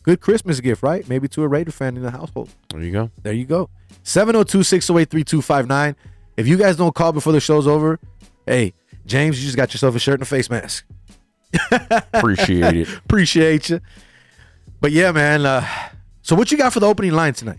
good 0.04 0.22
Christmas 0.22 0.60
gift, 0.60 0.84
right? 0.84 1.10
Maybe 1.10 1.28
to 1.30 1.42
a 1.42 1.48
Raider 1.48 1.72
fan 1.72 1.98
in 1.98 2.04
the 2.04 2.12
household. 2.12 2.50
There 2.70 2.84
you 2.84 2.92
go. 2.92 3.10
There 3.24 3.34
you 3.34 3.46
go. 3.46 3.72
702 4.04 4.62
608 4.62 5.10
3259. 5.10 5.96
If 6.38 6.48
you 6.48 6.56
guys 6.56 6.76
don't 6.76 6.94
call 6.94 7.13
before 7.13 7.34
the 7.34 7.39
show's 7.39 7.65
over, 7.65 8.00
hey, 8.46 8.76
James, 9.10 9.39
you 9.39 9.45
just 9.45 9.58
got 9.58 9.74
yourself 9.74 9.95
a 9.95 10.00
shirt 10.00 10.15
and 10.15 10.22
a 10.24 10.26
face 10.26 10.50
mask. 10.50 10.86
Appreciate 12.13 12.76
it. 12.78 12.98
Appreciate 12.98 13.69
you. 13.69 13.82
But 14.82 14.91
yeah, 14.91 15.12
man. 15.12 15.45
Uh, 15.45 15.65
so 16.22 16.36
what 16.36 16.52
you 16.52 16.58
got 16.58 16.72
for 16.74 16.80
the 16.80 16.86
opening 16.88 17.12
line 17.12 17.34
tonight? 17.34 17.58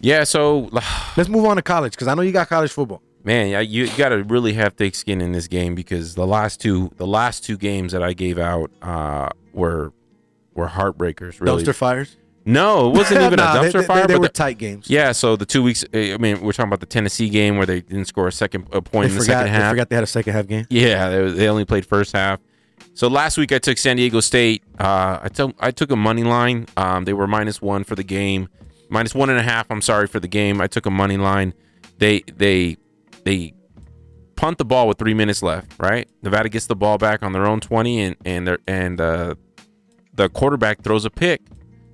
Yeah, 0.00 0.24
so 0.24 0.68
Let's 1.16 1.28
move 1.28 1.44
on 1.44 1.56
to 1.56 1.62
college 1.62 1.92
because 1.92 2.08
I 2.08 2.14
know 2.14 2.22
you 2.22 2.32
got 2.32 2.48
college 2.48 2.72
football. 2.72 3.02
man, 3.22 3.48
yeah, 3.48 3.60
you, 3.60 3.84
you 3.84 3.96
got 3.96 4.08
to 4.10 4.24
really 4.24 4.52
have 4.54 4.74
thick 4.74 4.94
skin 4.94 5.20
in 5.20 5.32
this 5.32 5.46
game 5.46 5.74
because 5.74 6.14
the 6.16 6.26
last 6.26 6.60
two 6.60 6.90
the 6.96 7.06
last 7.06 7.44
two 7.44 7.56
games 7.56 7.92
that 7.92 8.02
I 8.02 8.12
gave 8.12 8.38
out 8.38 8.70
uh, 8.82 9.28
were 9.52 9.92
were 10.54 10.68
heartbreakers. 10.68 11.40
Really, 11.40 11.62
Dumpster 11.62 11.74
fires. 11.74 12.16
No, 12.44 12.88
it 12.90 12.92
wasn't 12.98 13.22
even 13.22 13.36
Nah, 13.36 13.54
a 13.54 13.58
dumpster 13.64 13.80
they, 13.80 13.86
fire. 13.86 14.06
They, 14.06 14.14
but 14.14 14.20
were 14.20 14.26
the- 14.26 14.32
tight 14.32 14.58
games. 14.58 14.88
yeah, 14.90 15.12
so 15.12 15.36
the 15.36 15.46
two 15.46 15.62
weeks. 15.62 15.84
I 15.94 16.16
mean, 16.18 16.40
we're 16.40 16.52
talking 16.52 16.68
about 16.68 16.80
the 16.80 16.86
Tennessee 16.86 17.28
game 17.28 17.56
where 17.56 17.66
they 17.66 17.80
didn't 17.80 18.04
score 18.06 18.28
a 18.28 18.32
second 18.32 18.66
a 18.72 18.82
point 18.82 19.08
They 19.08 19.12
in 19.14 19.18
the 19.18 19.24
forgot, 19.24 19.32
second 19.40 19.44
they 19.52 19.58
half. 19.58 19.70
forgot 19.72 19.88
they 19.88 19.94
had 19.96 20.04
a 20.04 20.08
second 20.08 20.32
half 20.34 20.46
game. 20.46 20.66
Yeah, 20.70 21.08
they, 21.10 21.30
they 21.30 21.48
only 21.48 21.64
played 21.64 21.86
first 21.86 22.12
half. 22.12 22.40
So 22.94 23.08
last 23.08 23.38
week 23.38 23.50
I 23.52 23.58
took 23.58 23.78
San 23.78 23.96
Diego 23.96 24.20
State. 24.20 24.62
Uh, 24.78 25.18
I 25.22 25.28
took 25.28 25.54
I 25.58 25.70
took 25.70 25.90
a 25.90 25.96
money 25.96 26.22
line. 26.24 26.66
Um, 26.76 27.04
they 27.04 27.12
were 27.12 27.26
minus 27.26 27.60
one 27.62 27.82
for 27.84 27.94
the 27.94 28.04
game, 28.04 28.48
minus 28.88 29.14
one 29.14 29.30
and 29.30 29.38
a 29.38 29.42
half. 29.42 29.70
I'm 29.70 29.82
sorry 29.82 30.06
for 30.06 30.20
the 30.20 30.28
game. 30.28 30.60
I 30.60 30.66
took 30.66 30.86
a 30.86 30.90
money 30.90 31.16
line. 31.16 31.54
They 31.98 32.20
they 32.36 32.76
they 33.24 33.54
punt 34.36 34.58
the 34.58 34.64
ball 34.64 34.86
with 34.88 34.98
three 34.98 35.14
minutes 35.14 35.42
left. 35.42 35.72
Right, 35.78 36.08
Nevada 36.22 36.48
gets 36.48 36.66
the 36.66 36.76
ball 36.76 36.98
back 36.98 37.22
on 37.22 37.32
their 37.32 37.46
own 37.46 37.60
20, 37.60 38.00
and 38.00 38.16
and 38.24 38.58
and 38.68 39.00
uh, 39.00 39.34
the 40.14 40.28
quarterback 40.28 40.82
throws 40.82 41.04
a 41.04 41.10
pick. 41.10 41.40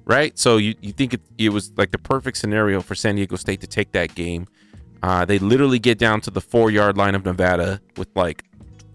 Right, 0.05 0.37
so 0.39 0.57
you 0.57 0.75
you 0.81 0.93
think 0.93 1.15
it, 1.15 1.21
it 1.39 1.51
was 1.51 1.73
like 1.77 1.93
the 1.93 1.99
perfect 1.99 2.37
scenario 2.37 2.81
for 2.81 2.95
San 2.95 3.17
Diego 3.17 3.37
State 3.37 3.61
to 3.61 3.67
take 3.67 3.93
that 3.93 4.15
game. 4.15 4.47
Uh, 5.03 5.25
they 5.25 5.39
literally 5.39 5.79
get 5.79 5.99
down 5.99 6.21
to 6.23 6.31
the 6.31 6.41
four 6.41 6.71
yard 6.71 6.97
line 6.97 7.15
of 7.15 7.25
Nevada 7.25 7.81
with 7.97 8.09
like 8.15 8.45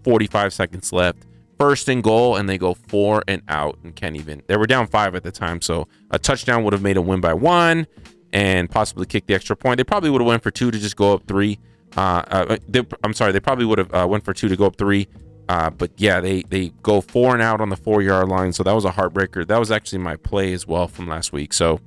45 0.04 0.52
seconds 0.52 0.92
left. 0.92 1.18
First 1.58 1.88
and 1.88 2.02
goal, 2.02 2.36
and 2.36 2.48
they 2.48 2.58
go 2.58 2.74
four 2.74 3.24
and 3.26 3.40
out 3.48 3.78
and 3.82 3.96
can't 3.96 4.14
even. 4.14 4.42
They 4.46 4.58
were 4.58 4.66
down 4.66 4.88
five 4.88 5.14
at 5.14 5.22
the 5.22 5.32
time, 5.32 5.62
so 5.62 5.88
a 6.10 6.18
touchdown 6.18 6.64
would 6.64 6.74
have 6.74 6.82
made 6.82 6.98
a 6.98 7.02
win 7.02 7.20
by 7.20 7.32
one 7.32 7.86
and 8.32 8.70
possibly 8.70 9.06
kicked 9.06 9.26
the 9.26 9.34
extra 9.34 9.56
point. 9.56 9.78
They 9.78 9.84
probably 9.84 10.10
would 10.10 10.20
have 10.20 10.28
went 10.28 10.42
for 10.42 10.50
two 10.50 10.70
to 10.70 10.78
just 10.78 10.96
go 10.96 11.14
up 11.14 11.26
three. 11.26 11.58
Uh, 11.96 12.22
uh, 12.28 12.56
they, 12.68 12.86
I'm 13.02 13.14
sorry, 13.14 13.32
they 13.32 13.40
probably 13.40 13.64
would 13.64 13.78
have 13.78 13.94
uh, 13.94 14.06
went 14.06 14.24
for 14.24 14.34
two 14.34 14.48
to 14.48 14.56
go 14.56 14.66
up 14.66 14.76
three. 14.76 15.08
Uh, 15.48 15.70
but 15.70 15.90
yeah, 15.96 16.20
they 16.20 16.42
they 16.42 16.70
go 16.82 17.00
four 17.00 17.32
and 17.32 17.42
out 17.42 17.60
on 17.60 17.68
the 17.68 17.76
four 17.76 18.02
yard 18.02 18.28
line, 18.28 18.52
so 18.52 18.62
that 18.62 18.72
was 18.72 18.84
a 18.84 18.90
heartbreaker. 18.90 19.46
That 19.46 19.58
was 19.58 19.70
actually 19.70 19.98
my 19.98 20.16
play 20.16 20.52
as 20.52 20.66
well 20.66 20.88
from 20.88 21.06
last 21.06 21.32
week. 21.32 21.52
So 21.52 21.80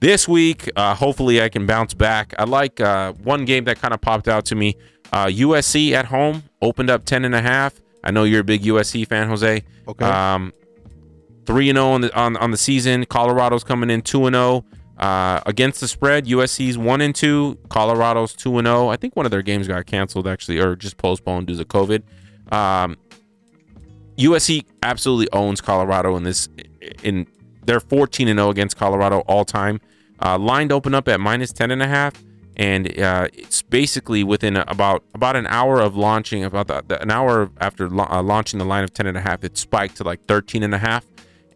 this 0.00 0.26
week, 0.28 0.70
uh, 0.76 0.94
hopefully, 0.94 1.42
I 1.42 1.48
can 1.48 1.66
bounce 1.66 1.94
back. 1.94 2.34
I 2.38 2.44
like 2.44 2.80
uh, 2.80 3.12
one 3.14 3.44
game 3.44 3.64
that 3.64 3.80
kind 3.80 3.92
of 3.92 4.00
popped 4.00 4.28
out 4.28 4.44
to 4.46 4.54
me. 4.54 4.76
Uh, 5.12 5.26
USC 5.26 5.92
at 5.92 6.06
home 6.06 6.44
opened 6.62 6.88
up 6.88 7.04
10 7.04 7.24
and 7.24 7.34
a 7.34 7.42
half. 7.42 7.80
I 8.02 8.10
know 8.10 8.24
you're 8.24 8.40
a 8.40 8.44
big 8.44 8.62
USC 8.62 9.06
fan, 9.06 9.28
Jose. 9.28 9.62
Okay. 9.88 10.04
Um, 10.04 10.52
three 11.46 11.68
and 11.68 11.76
zero 11.76 11.88
on 11.90 12.00
the 12.02 12.18
on, 12.18 12.36
on 12.36 12.50
the 12.50 12.56
season. 12.56 13.04
Colorado's 13.04 13.64
coming 13.64 13.90
in 13.90 14.02
two 14.02 14.26
and 14.26 14.34
zero 14.34 14.64
uh, 14.98 15.40
against 15.46 15.80
the 15.80 15.88
spread. 15.88 16.26
USC's 16.26 16.78
one 16.78 17.00
and 17.00 17.14
two. 17.14 17.58
Colorado's 17.68 18.32
two 18.32 18.56
and 18.58 18.66
zero. 18.66 18.88
I 18.88 18.96
think 18.96 19.16
one 19.16 19.26
of 19.26 19.30
their 19.30 19.42
games 19.42 19.68
got 19.68 19.84
canceled 19.86 20.26
actually, 20.26 20.58
or 20.58 20.76
just 20.76 20.96
postponed 20.96 21.48
due 21.48 21.56
to 21.56 21.64
COVID. 21.64 22.02
Um, 22.50 22.96
USC 24.18 24.64
absolutely 24.82 25.28
owns 25.32 25.60
Colorado 25.60 26.16
in 26.16 26.24
this. 26.24 26.48
In 27.02 27.26
they're 27.64 27.80
14 27.80 28.26
and 28.28 28.38
0 28.38 28.50
against 28.50 28.76
Colorado 28.76 29.20
all 29.20 29.44
time. 29.44 29.80
Uh, 30.22 30.38
line 30.38 30.68
to 30.68 30.74
open 30.74 30.94
up 30.94 31.08
at 31.08 31.20
minus 31.20 31.52
10 31.52 31.70
and 31.70 31.82
a 31.82 31.86
half, 31.88 32.12
and 32.56 32.98
uh, 32.98 33.28
it's 33.32 33.62
basically 33.62 34.22
within 34.24 34.56
about 34.56 35.02
about 35.14 35.36
an 35.36 35.46
hour 35.46 35.80
of 35.80 35.96
launching, 35.96 36.44
about 36.44 36.66
the, 36.66 36.82
the- 36.88 37.00
an 37.00 37.10
hour 37.10 37.50
after 37.60 37.88
la- 37.88 38.08
uh, 38.10 38.22
launching 38.22 38.58
the 38.58 38.64
line 38.64 38.84
of 38.84 38.92
10 38.92 39.06
and 39.06 39.16
a 39.16 39.20
half, 39.20 39.42
it 39.44 39.56
spiked 39.56 39.96
to 39.96 40.04
like 40.04 40.24
13 40.26 40.62
and 40.62 40.74
a 40.74 40.78
half, 40.78 41.06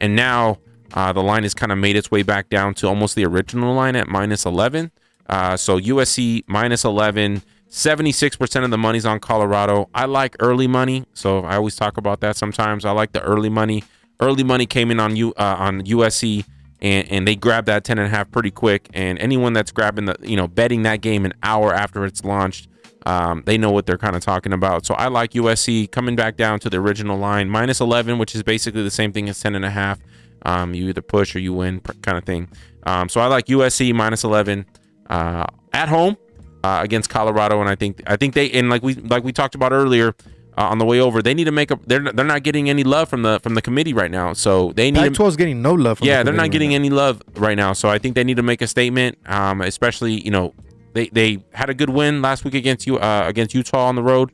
and 0.01 0.17
now 0.17 0.59
uh, 0.95 1.13
the 1.13 1.23
line 1.23 1.43
has 1.43 1.53
kind 1.53 1.73
of 1.73 1.79
made 1.79 1.97
its 1.97 2.11
way 2.11 2.23
back 2.23 2.49
down 2.49 2.73
to 2.75 2.87
almost 2.87 3.17
the 3.17 3.25
original 3.27 3.75
line 3.75 3.97
at 3.97 4.09
minus 4.09 4.47
11. 4.47 4.91
Uh, 5.29 5.57
so 5.57 5.79
USC 5.79 6.45
minus 6.47 6.85
11. 6.85 7.43
76% 7.75 8.65
of 8.65 8.71
the 8.71 8.79
money's 8.79 9.05
on 9.05 9.19
Colorado. 9.19 9.91
I 9.93 10.05
like 10.05 10.37
early 10.39 10.69
money, 10.69 11.07
so 11.13 11.41
I 11.41 11.57
always 11.57 11.75
talk 11.75 11.97
about 11.97 12.21
that 12.21 12.37
sometimes. 12.37 12.85
I 12.85 12.93
like 12.93 13.11
the 13.11 13.21
early 13.21 13.49
money. 13.49 13.83
Early 14.21 14.45
money 14.45 14.65
came 14.65 14.93
in 14.93 15.01
on 15.01 15.17
you 15.17 15.35
uh, 15.37 15.57
on 15.59 15.83
USC 15.83 16.45
and, 16.81 17.11
and 17.11 17.27
they 17.27 17.35
grabbed 17.35 17.67
that 17.67 17.83
10 17.83 17.99
and 17.99 18.07
a 18.07 18.11
half 18.11 18.31
pretty 18.31 18.53
quick 18.53 18.89
and 18.95 19.19
anyone 19.19 19.55
that's 19.55 19.73
grabbing 19.73 20.05
the 20.05 20.15
you 20.21 20.37
know 20.37 20.47
betting 20.47 20.83
that 20.83 21.01
game 21.01 21.25
an 21.25 21.33
hour 21.43 21.75
after 21.75 22.05
it's 22.05 22.25
launched 22.25 22.69
um, 23.07 23.43
they 23.47 23.59
know 23.59 23.71
what 23.71 23.87
they're 23.87 23.99
kind 23.99 24.15
of 24.15 24.23
talking 24.23 24.53
about 24.53 24.87
so 24.87 24.95
i 24.95 25.09
like 25.09 25.33
usc 25.33 25.91
coming 25.91 26.15
back 26.15 26.37
down 26.37 26.59
to 26.61 26.71
the 26.71 26.77
original 26.77 27.19
line 27.19 27.49
minus 27.49 27.81
11 27.81 28.19
which 28.19 28.35
is 28.35 28.43
basically 28.43 28.83
the 28.83 28.91
same 28.91 29.13
thing 29.13 29.29
as 29.29 29.41
10 29.41 29.55
and 29.55 29.65
a 29.65 29.71
half 29.71 29.99
um, 30.47 30.75
you 30.75 30.89
either 30.89 31.03
push 31.03 31.35
or 31.35 31.39
you 31.39 31.53
win 31.53 31.81
kind 31.81 32.19
of 32.19 32.25
thing 32.25 32.49
um, 32.85 33.09
so 33.09 33.21
i 33.21 33.27
like 33.27 33.47
usc 33.47 33.95
minus 33.95 34.25
11 34.25 34.67
uh, 35.09 35.45
at 35.73 35.89
home 35.89 36.17
uh, 36.65 36.81
against 36.83 37.09
colorado 37.11 37.61
and 37.61 37.69
i 37.69 37.75
think 37.75 38.03
i 38.07 38.17
think 38.17 38.35
they 38.35 38.51
and 38.53 38.71
like 38.71 38.83
we 38.83 38.95
like 38.95 39.23
we 39.23 39.33
talked 39.33 39.55
about 39.55 39.73
earlier 39.73 40.15
uh, 40.57 40.73
on 40.73 40.79
the 40.79 40.85
way 40.85 41.01
over 41.01 41.21
they 41.21 41.35
need 41.35 41.45
to 41.45 41.53
make 41.61 41.71
a 41.71 41.79
they're, 41.87 42.13
they're 42.13 42.25
not 42.25 42.43
getting 42.43 42.71
any 42.71 42.85
love 42.85 43.09
from 43.09 43.23
the 43.23 43.39
from 43.41 43.55
the 43.55 43.63
committee 43.63 43.93
right 43.93 44.11
now 44.11 44.33
so 44.33 44.73
they 44.73 44.91
need 44.91 45.01
to 45.01 45.11
Pac-12 45.11 45.29
is 45.29 45.37
getting 45.37 45.63
no 45.63 45.75
love. 45.75 45.99
From 45.99 46.07
yeah, 46.07 46.19
the 46.19 46.25
they're 46.25 46.41
not 46.43 46.51
getting 46.51 46.71
right 46.71 46.77
any 46.77 46.91
love 46.91 47.23
right 47.37 47.57
now. 47.57 47.73
So 47.73 47.89
I 47.89 47.99
think 47.99 48.15
they 48.15 48.25
need 48.25 48.37
to 48.37 48.43
make 48.43 48.63
a 48.63 48.67
statement. 48.67 49.19
Um, 49.27 49.61
especially 49.61 50.15
you 50.21 50.31
know 50.31 50.55
they 50.93 51.09
they 51.09 51.45
had 51.53 51.71
a 51.71 51.75
good 51.75 51.91
win 51.91 52.23
last 52.23 52.45
week 52.45 52.55
against 52.55 52.87
you 52.87 52.99
uh, 52.99 53.25
against 53.27 53.55
Utah 53.55 53.87
on 53.87 53.95
the 53.95 54.03
road. 54.03 54.33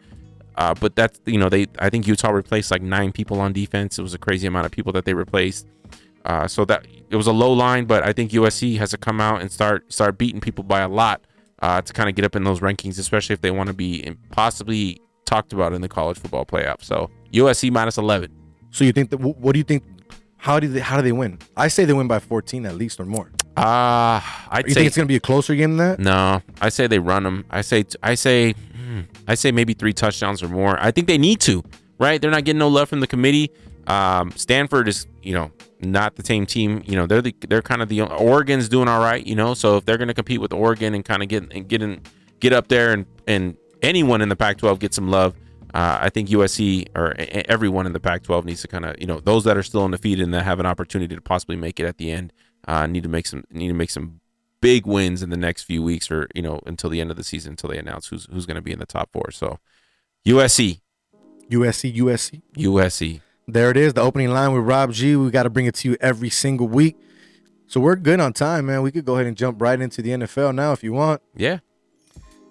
Uh, 0.57 0.75
but 0.75 0.95
that's 0.95 1.21
you 1.27 1.39
know 1.39 1.49
they 1.49 1.67
I 1.79 1.91
think 1.91 2.07
Utah 2.07 2.31
replaced 2.31 2.71
like 2.71 2.83
nine 2.83 3.13
people 3.13 3.41
on 3.41 3.53
defense. 3.53 3.99
It 3.99 4.03
was 4.03 4.15
a 4.15 4.19
crazy 4.19 4.47
amount 4.47 4.67
of 4.67 4.73
people 4.73 4.93
that 4.93 5.05
they 5.05 5.15
replaced. 5.15 5.67
Uh, 6.25 6.47
so 6.47 6.67
that 6.67 6.87
it 7.09 7.17
was 7.17 7.27
a 7.27 7.33
low 7.33 7.53
line, 7.53 7.87
but 7.87 8.07
I 8.07 8.13
think 8.13 8.31
USC 8.33 8.77
has 8.77 8.91
to 8.91 8.99
come 8.99 9.21
out 9.21 9.41
and 9.41 9.51
start 9.51 9.91
start 9.93 10.19
beating 10.19 10.41
people 10.41 10.65
by 10.65 10.81
a 10.81 10.89
lot 10.89 11.23
uh, 11.61 11.83
to 11.83 11.93
kind 11.93 12.09
of 12.09 12.15
get 12.15 12.25
up 12.25 12.37
in 12.37 12.45
those 12.45 12.61
rankings, 12.61 12.99
especially 12.99 13.35
if 13.35 13.41
they 13.41 13.51
want 13.51 13.69
to 13.69 13.75
be 13.75 14.17
possibly 14.31 15.01
talked 15.25 15.53
about 15.53 15.73
in 15.73 15.81
the 15.81 15.89
college 15.89 16.19
football 16.19 16.45
playoff. 16.45 16.83
So 16.83 17.11
USC 17.33 17.71
minus 17.71 17.99
eleven. 17.99 18.31
So 18.71 18.85
you 18.85 18.93
think 18.93 19.11
that? 19.11 19.19
What 19.19 19.53
do 19.53 19.59
you 19.59 19.65
think? 19.65 19.83
How 20.37 20.59
do 20.59 20.69
they? 20.69 20.81
How 20.81 20.97
do 20.97 21.03
they 21.03 21.13
win? 21.13 21.39
I 21.57 21.69
say 21.69 21.85
they 21.85 21.93
win 21.93 22.09
by 22.09 22.19
14 22.19 22.65
at 22.65 22.77
least 22.77 22.99
or 22.99 23.05
more. 23.05 23.31
Uh, 23.57 24.21
I'd 24.49 24.65
you 24.67 24.71
say 24.71 24.81
think 24.81 24.87
it's 24.87 24.97
gonna 24.97 25.07
be 25.07 25.17
a 25.17 25.21
closer 25.21 25.55
game 25.55 25.77
than 25.77 25.99
that? 25.99 25.99
No, 25.99 26.41
I 26.61 26.71
say 26.71 26.87
they 26.87 26.99
run 26.99 27.25
them. 27.25 27.45
I 27.51 27.61
say 27.61 27.85
I 28.03 28.15
say 28.15 28.53
hmm, 28.53 29.01
I 29.29 29.35
say 29.35 29.53
maybe 29.53 29.75
three 29.75 29.93
touchdowns 29.93 30.43
or 30.43 30.49
more. 30.49 30.81
I 30.81 30.91
think 30.93 31.09
they 31.09 31.19
need 31.19 31.41
to. 31.43 31.63
Right? 31.99 32.23
They're 32.23 32.31
not 32.31 32.45
getting 32.45 32.59
no 32.59 32.69
love 32.69 32.89
from 32.89 33.01
the 33.01 33.07
committee. 33.07 33.51
Um, 33.87 34.33
Stanford 34.33 34.89
is 34.89 35.07
you 35.23 35.35
know 35.35 35.51
not 35.81 36.17
the 36.17 36.25
same 36.25 36.47
team. 36.47 36.83
You 36.87 36.97
know 36.97 37.07
they're 37.07 37.23
the 37.23 37.35
they're 37.49 37.63
kind 37.63 37.83
of 37.83 37.89
the 37.89 38.03
Oregon's 38.03 38.69
doing 38.69 38.89
all 38.89 39.01
right. 39.01 39.25
You 39.27 39.35
know 39.35 39.55
so 39.55 39.77
if 39.77 39.85
they're 39.85 39.99
going 39.99 40.09
to 40.09 40.15
compete 40.15 40.41
with 40.41 40.53
Oregon 40.53 40.95
and 40.95 41.05
kind 41.05 41.23
of 41.23 41.29
get 41.29 41.53
and 41.53 41.69
get 41.69 41.83
in 41.83 42.03
get 42.41 42.53
up 42.53 42.69
there 42.69 42.93
and 42.93 43.07
and 43.27 43.57
anyone 43.83 44.21
in 44.21 44.29
the 44.29 44.37
Pac-12 44.37 44.79
get 44.79 44.95
some 44.95 45.11
love. 45.11 45.35
Uh, 45.73 45.99
I 46.01 46.09
think 46.09 46.29
USC 46.31 46.89
or 46.97 47.15
everyone 47.49 47.87
in 47.87 47.93
the 47.93 48.01
Pac-12 48.01 48.45
needs 48.45 48.61
to 48.63 48.69
kind 48.69 48.85
of 48.85 48.97
you 48.99 49.07
know 49.07 49.21
those 49.21 49.45
that 49.45 49.57
are 49.57 49.63
still 49.63 49.85
undefeated 49.85 50.25
and 50.25 50.35
that 50.35 50.45
have 50.45 50.59
an 50.59 50.67
opportunity 50.67 51.15
to 51.15 51.21
possibly 51.21 51.57
make 51.57 51.79
it 51.79 51.87
at 51.87 51.97
the 51.97 52.11
end 52.11 52.33
uh, 52.67 52.87
need 52.87 53.05
to 53.05 53.09
make 53.09 53.27
some 53.27 53.45
need 53.51 53.69
to 53.69 53.75
make 53.75 53.91
some 53.91 54.21
big 54.61 54.87
wins 54.87 55.23
in 55.23 55.31
the 55.31 55.37
next 55.37 55.63
few 55.63 55.83
weeks 55.83 56.11
or 56.11 56.29
you 56.35 56.43
know 56.43 56.61
until 56.67 56.91
the 56.91 57.01
end 57.01 57.11
of 57.11 57.17
the 57.17 57.25
season 57.25 57.53
until 57.53 57.71
they 57.71 57.79
announce 57.79 58.09
who's 58.09 58.27
who's 58.33 58.47
going 58.47 58.57
to 58.57 58.63
be 58.63 58.73
in 58.73 58.79
the 58.79 58.87
top 58.87 59.11
four. 59.13 59.31
So 59.31 59.59
USC, 60.27 60.81
USC, 61.51 61.97
USC. 61.97 62.43
USC. 62.57 63.21
There 63.53 63.71
it 63.71 63.77
is, 63.77 63.95
the 63.95 64.01
opening 64.01 64.31
line 64.31 64.53
with 64.53 64.63
Rob 64.65 64.93
G. 64.93 65.17
We 65.17 65.31
got 65.31 65.43
to 65.43 65.51
bring 65.51 65.67
it 65.67 65.75
to 65.77 65.91
you 65.91 65.97
every 66.01 66.31
single 66.31 66.69
week. 66.69 66.97
So 67.67 67.81
we're 67.81 67.97
good 67.97 68.21
on 68.21 68.33
time, 68.33 68.67
man. 68.67 68.83
We 68.83 68.93
could 68.93 69.05
go 69.05 69.15
ahead 69.15 69.27
and 69.27 69.37
jump 69.37 69.61
right 69.61 69.81
into 69.81 70.03
the 70.03 70.11
NFL 70.11 70.55
now 70.55 70.73
if 70.73 70.85
you 70.85 70.93
want. 70.93 71.21
Yeah, 71.35 71.59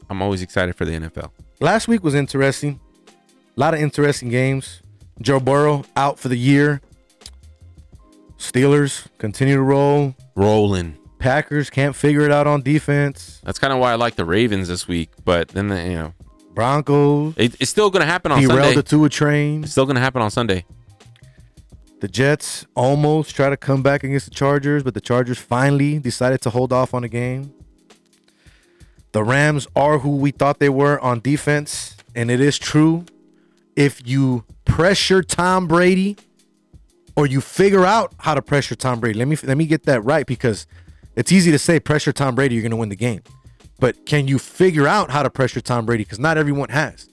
I'm 0.10 0.22
always 0.22 0.42
excited 0.42 0.76
for 0.76 0.86
the 0.86 0.92
NFL. 0.92 1.32
Last 1.62 1.88
week 1.88 2.04
was 2.04 2.16
interesting. 2.16 2.80
A 3.08 3.60
lot 3.60 3.74
of 3.74 3.80
interesting 3.80 4.30
games. 4.30 4.82
Joe 5.22 5.40
Burrow 5.40 5.84
out 5.96 6.20
for 6.20 6.28
the 6.28 6.38
year. 6.38 6.82
Steelers 8.38 9.08
continue 9.18 9.56
to 9.56 9.62
roll. 9.62 10.16
Rolling. 10.36 10.98
Packers 11.18 11.70
can't 11.70 11.96
figure 11.96 12.22
it 12.22 12.32
out 12.32 12.48
on 12.48 12.62
defense. 12.62 13.42
That's 13.44 13.60
kind 13.60 13.74
of 13.74 13.80
why 13.80 13.92
I 13.92 13.96
like 13.96 14.16
the 14.16 14.24
Ravens 14.24 14.70
this 14.70 14.88
week. 14.88 15.10
But 15.26 15.50
then 15.50 15.68
the, 15.68 15.84
you 15.84 15.94
know 15.96 16.14
Broncos 16.54 17.34
it, 17.38 17.56
it's 17.60 17.70
still 17.70 17.90
going 17.90 18.02
to 18.02 18.06
happen 18.06 18.32
on 18.32 18.42
derailed 18.42 18.60
Sunday. 18.60 18.76
the 18.76 18.84
Tua 18.84 19.10
train. 19.10 19.64
It's 19.64 19.74
still 19.74 19.86
going 19.86 19.96
to 19.96 20.02
happen 20.02 20.22
on 20.22 20.32
Sunday. 20.32 20.66
The 22.00 22.08
Jets 22.08 22.66
almost 22.76 23.36
try 23.36 23.50
to 23.50 23.58
come 23.58 23.84
back 23.84 24.04
against 24.04 24.26
the 24.26 24.32
Chargers, 24.32 24.84
but 24.84 24.94
the 24.94 25.02
Chargers 25.02 25.38
finally 25.38 26.00
decided 26.00 26.42
to 26.42 26.50
hold 26.50 26.72
off 26.72 26.94
on 26.94 27.02
the 27.02 27.10
game. 27.10 27.54
The 29.12 29.24
Rams 29.24 29.68
are 29.76 30.00
who 30.00 30.16
we 30.16 30.32
thought 30.32 30.60
they 30.60 30.70
were 30.70 31.00
on 31.02 31.20
defense, 31.20 31.98
and 32.16 32.32
it 32.32 32.40
is 32.40 32.58
true. 32.58 33.06
If 33.76 34.08
you 34.08 34.46
pressure 34.66 35.22
Tom 35.24 35.68
Brady, 35.68 36.16
or 37.18 37.26
you 37.28 37.42
figure 37.42 37.84
out 37.84 38.14
how 38.20 38.34
to 38.34 38.42
pressure 38.42 38.76
Tom 38.76 39.02
Brady, 39.02 39.20
let 39.20 39.28
me 39.28 39.36
let 39.44 39.58
me 39.58 39.66
get 39.66 39.84
that 39.84 40.02
right 40.06 40.26
because 40.26 40.68
it's 41.18 41.34
easy 41.34 41.52
to 41.52 41.60
say 41.60 41.82
pressure 41.82 42.14
Tom 42.14 42.34
Brady, 42.34 42.56
you're 42.56 42.62
going 42.62 42.72
to 42.72 42.78
win 42.78 42.90
the 42.90 42.96
game, 42.96 43.22
but 43.80 44.06
can 44.06 44.28
you 44.28 44.40
figure 44.40 44.88
out 44.88 45.12
how 45.12 45.22
to 45.22 45.30
pressure 45.30 45.60
Tom 45.60 45.86
Brady? 45.86 46.06
Because 46.06 46.20
not 46.20 46.38
everyone 46.38 46.70
has. 46.70 47.10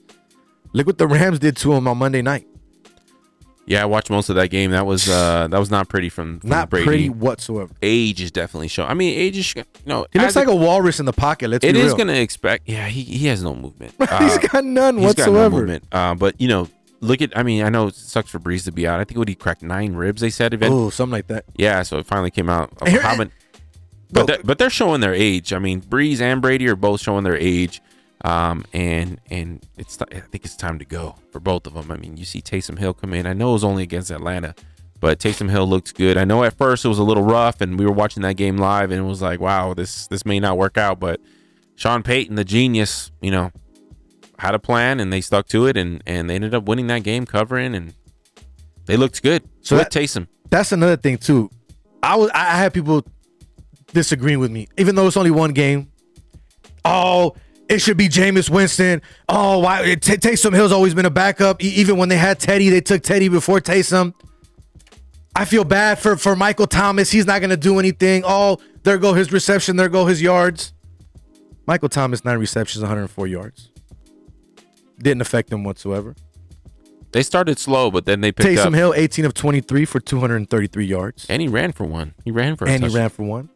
Look 0.71 0.87
what 0.87 0.97
the 0.97 1.07
Rams 1.07 1.39
did 1.39 1.57
to 1.57 1.73
him 1.73 1.89
on 1.89 1.97
Monday 1.97 2.21
night. 2.21 2.47
Yeah, 3.67 3.81
I 3.83 3.85
watched 3.85 4.09
most 4.09 4.29
of 4.29 4.35
that 4.37 4.47
game. 4.47 4.71
That 4.71 4.85
was 4.85 5.09
uh 5.09 5.47
that 5.49 5.59
was 5.59 5.69
not 5.69 5.89
pretty 5.89 6.07
from, 6.09 6.39
from 6.39 6.49
Not 6.49 6.69
Brady. 6.69 6.85
pretty 6.85 7.09
whatsoever. 7.09 7.73
Age 7.81 8.21
is 8.21 8.31
definitely 8.31 8.69
showing. 8.69 8.89
I 8.89 8.93
mean, 8.93 9.17
age 9.19 9.37
is 9.37 9.53
you 9.55 9.63
know 9.85 10.07
He 10.13 10.19
looks 10.19 10.35
like 10.37 10.47
a 10.47 10.55
walrus 10.55 10.99
in 11.01 11.05
the 11.05 11.13
pocket. 11.13 11.49
Let's 11.49 11.65
It 11.65 11.73
be 11.73 11.81
is 11.81 11.93
to 11.93 12.07
expect. 12.21 12.67
Yeah, 12.69 12.87
he, 12.87 13.03
he 13.03 13.27
has 13.27 13.43
no 13.43 13.53
movement. 13.53 13.93
he's 13.99 14.09
Uh, 14.09 14.37
got 14.51 14.63
none 14.63 14.97
he's 14.97 15.13
got 15.15 15.25
no 15.27 15.33
whatsoever. 15.33 15.57
movement. 15.57 15.83
Uh, 15.91 16.15
but 16.15 16.39
you 16.39 16.47
know, 16.47 16.69
look 17.01 17.21
at. 17.21 17.37
I 17.37 17.43
mean, 17.43 17.61
I 17.63 17.69
know 17.69 17.87
it 17.87 17.95
sucks 17.95 18.29
for 18.29 18.39
Brees 18.39 18.63
to 18.65 18.71
be 18.71 18.87
out. 18.87 19.01
I 19.01 19.03
think 19.03 19.17
what 19.17 19.27
he 19.27 19.35
cracked 19.35 19.61
nine 19.63 19.95
ribs. 19.95 20.21
They 20.21 20.29
said. 20.29 20.57
Oh, 20.63 20.89
something 20.89 21.11
like 21.11 21.27
that. 21.27 21.43
Yeah, 21.57 21.83
so 21.83 21.97
it 21.97 22.05
finally 22.05 22.31
came 22.31 22.49
out. 22.49 22.71
Here- 22.87 23.01
how 23.09 23.17
many- 23.17 23.31
but 24.09 24.27
they're, 24.27 24.39
but 24.45 24.57
they're 24.57 24.69
showing 24.69 25.01
their 25.01 25.13
age. 25.13 25.51
I 25.51 25.59
mean, 25.59 25.81
Brees 25.81 26.21
and 26.21 26.41
Brady 26.41 26.69
are 26.69 26.77
both 26.77 27.01
showing 27.01 27.25
their 27.25 27.35
age. 27.35 27.81
Um, 28.27 28.65
and 28.73 29.21
and 29.29 29.65
it's 29.77 29.97
I 30.01 30.19
think 30.19 30.43
it's 30.43 30.57
time 30.57 30.79
to 30.79 30.85
go 30.85 31.15
for 31.31 31.39
both 31.39 31.65
of 31.65 31.73
them. 31.75 31.89
I 31.91 31.95
mean, 31.97 32.17
you 32.17 32.25
see 32.25 32.41
Taysom 32.41 32.77
Hill 32.77 32.93
come 32.93 33.13
in. 33.13 33.25
I 33.25 33.33
know 33.33 33.51
it 33.51 33.53
was 33.53 33.63
only 33.63 33.83
against 33.83 34.11
Atlanta, 34.11 34.53
but 34.99 35.19
Taysom 35.19 35.49
Hill 35.49 35.65
looks 35.67 35.91
good. 35.93 36.17
I 36.17 36.25
know 36.25 36.43
at 36.43 36.57
first 36.57 36.83
it 36.83 36.89
was 36.89 36.99
a 36.99 37.03
little 37.03 37.23
rough, 37.23 37.61
and 37.61 37.79
we 37.79 37.85
were 37.85 37.91
watching 37.93 38.23
that 38.23 38.33
game 38.35 38.57
live, 38.57 38.91
and 38.91 38.99
it 38.99 39.07
was 39.07 39.21
like, 39.21 39.39
wow, 39.39 39.73
this 39.73 40.07
this 40.07 40.25
may 40.25 40.39
not 40.41 40.57
work 40.57 40.77
out. 40.77 40.99
But 40.99 41.21
Sean 41.75 42.03
Payton, 42.03 42.35
the 42.35 42.43
genius, 42.43 43.11
you 43.21 43.31
know, 43.31 43.51
had 44.39 44.53
a 44.55 44.59
plan, 44.59 44.99
and 44.99 45.13
they 45.13 45.21
stuck 45.21 45.47
to 45.49 45.65
it, 45.67 45.77
and 45.77 46.03
and 46.05 46.29
they 46.29 46.35
ended 46.35 46.53
up 46.53 46.65
winning 46.67 46.87
that 46.87 47.03
game, 47.03 47.25
covering, 47.25 47.73
and 47.75 47.93
they 48.87 48.97
looked 48.97 49.21
good. 49.23 49.43
So 49.61 49.75
So 49.75 49.77
that- 49.77 49.93
with 49.93 50.03
Taysom, 50.03 50.27
That's 50.49 50.71
another 50.73 50.97
thing 50.97 51.17
too. 51.17 51.49
I 52.03 52.15
was 52.17 52.29
I 52.33 52.57
had 52.57 52.73
people 52.73 53.05
disagreeing 53.93 54.39
with 54.39 54.51
me, 54.51 54.67
even 54.77 54.95
though 54.95 55.07
it's 55.07 55.17
only 55.17 55.31
one 55.31 55.51
game. 55.53 55.91
Oh, 56.83 57.35
it 57.69 57.79
should 57.79 57.97
be 57.97 58.07
Jameis 58.07 58.49
Winston. 58.49 59.01
Oh, 59.27 59.59
why 59.59 59.83
it, 59.83 60.01
T- 60.01 60.13
Taysom 60.13 60.53
Hill's 60.53 60.71
always 60.71 60.93
been 60.93 61.05
a 61.05 61.09
backup. 61.09 61.63
E- 61.63 61.67
even 61.67 61.97
when 61.97 62.09
they 62.09 62.17
had 62.17 62.39
Teddy, 62.39 62.69
they 62.69 62.81
took 62.81 63.03
Teddy 63.03 63.27
before 63.29 63.59
Taysom. 63.59 64.13
I 65.35 65.45
feel 65.45 65.63
bad 65.63 65.99
for 65.99 66.17
for 66.17 66.35
Michael 66.35 66.67
Thomas. 66.67 67.11
He's 67.11 67.27
not 67.27 67.41
gonna 67.41 67.57
do 67.57 67.77
anything. 67.79 68.23
Oh, 68.25 68.57
there 68.83 68.97
go 68.97 69.13
his 69.13 69.31
reception. 69.31 69.75
There 69.75 69.89
go 69.89 70.05
his 70.05 70.21
yards. 70.21 70.73
Michael 71.67 71.89
Thomas 71.89 72.23
nine 72.23 72.37
receptions, 72.39 72.81
104 72.81 73.27
yards. 73.27 73.69
Didn't 74.99 75.21
affect 75.21 75.51
him 75.51 75.63
whatsoever. 75.65 76.15
they 77.11 77.21
started 77.21 77.59
slow, 77.59 77.91
but 77.91 78.05
then 78.05 78.21
they 78.21 78.31
picked 78.31 78.57
up. 78.57 78.65
Taysom 78.65 78.67
up. 78.67 78.73
Hill, 78.73 78.93
18 78.95 79.25
of 79.25 79.33
23 79.33 79.83
for 79.85 79.99
233 79.99 80.85
yards. 80.85 81.25
And 81.29 81.41
he 81.41 81.47
ran 81.49 81.73
for 81.73 81.83
one. 81.83 82.13
He 82.23 82.31
ran 82.31 82.55
for 82.55 82.65
a 82.65 82.69
And 82.71 82.83
he 82.83 82.89
ran 82.89 83.09
for 83.09 83.23
one. 83.23 83.49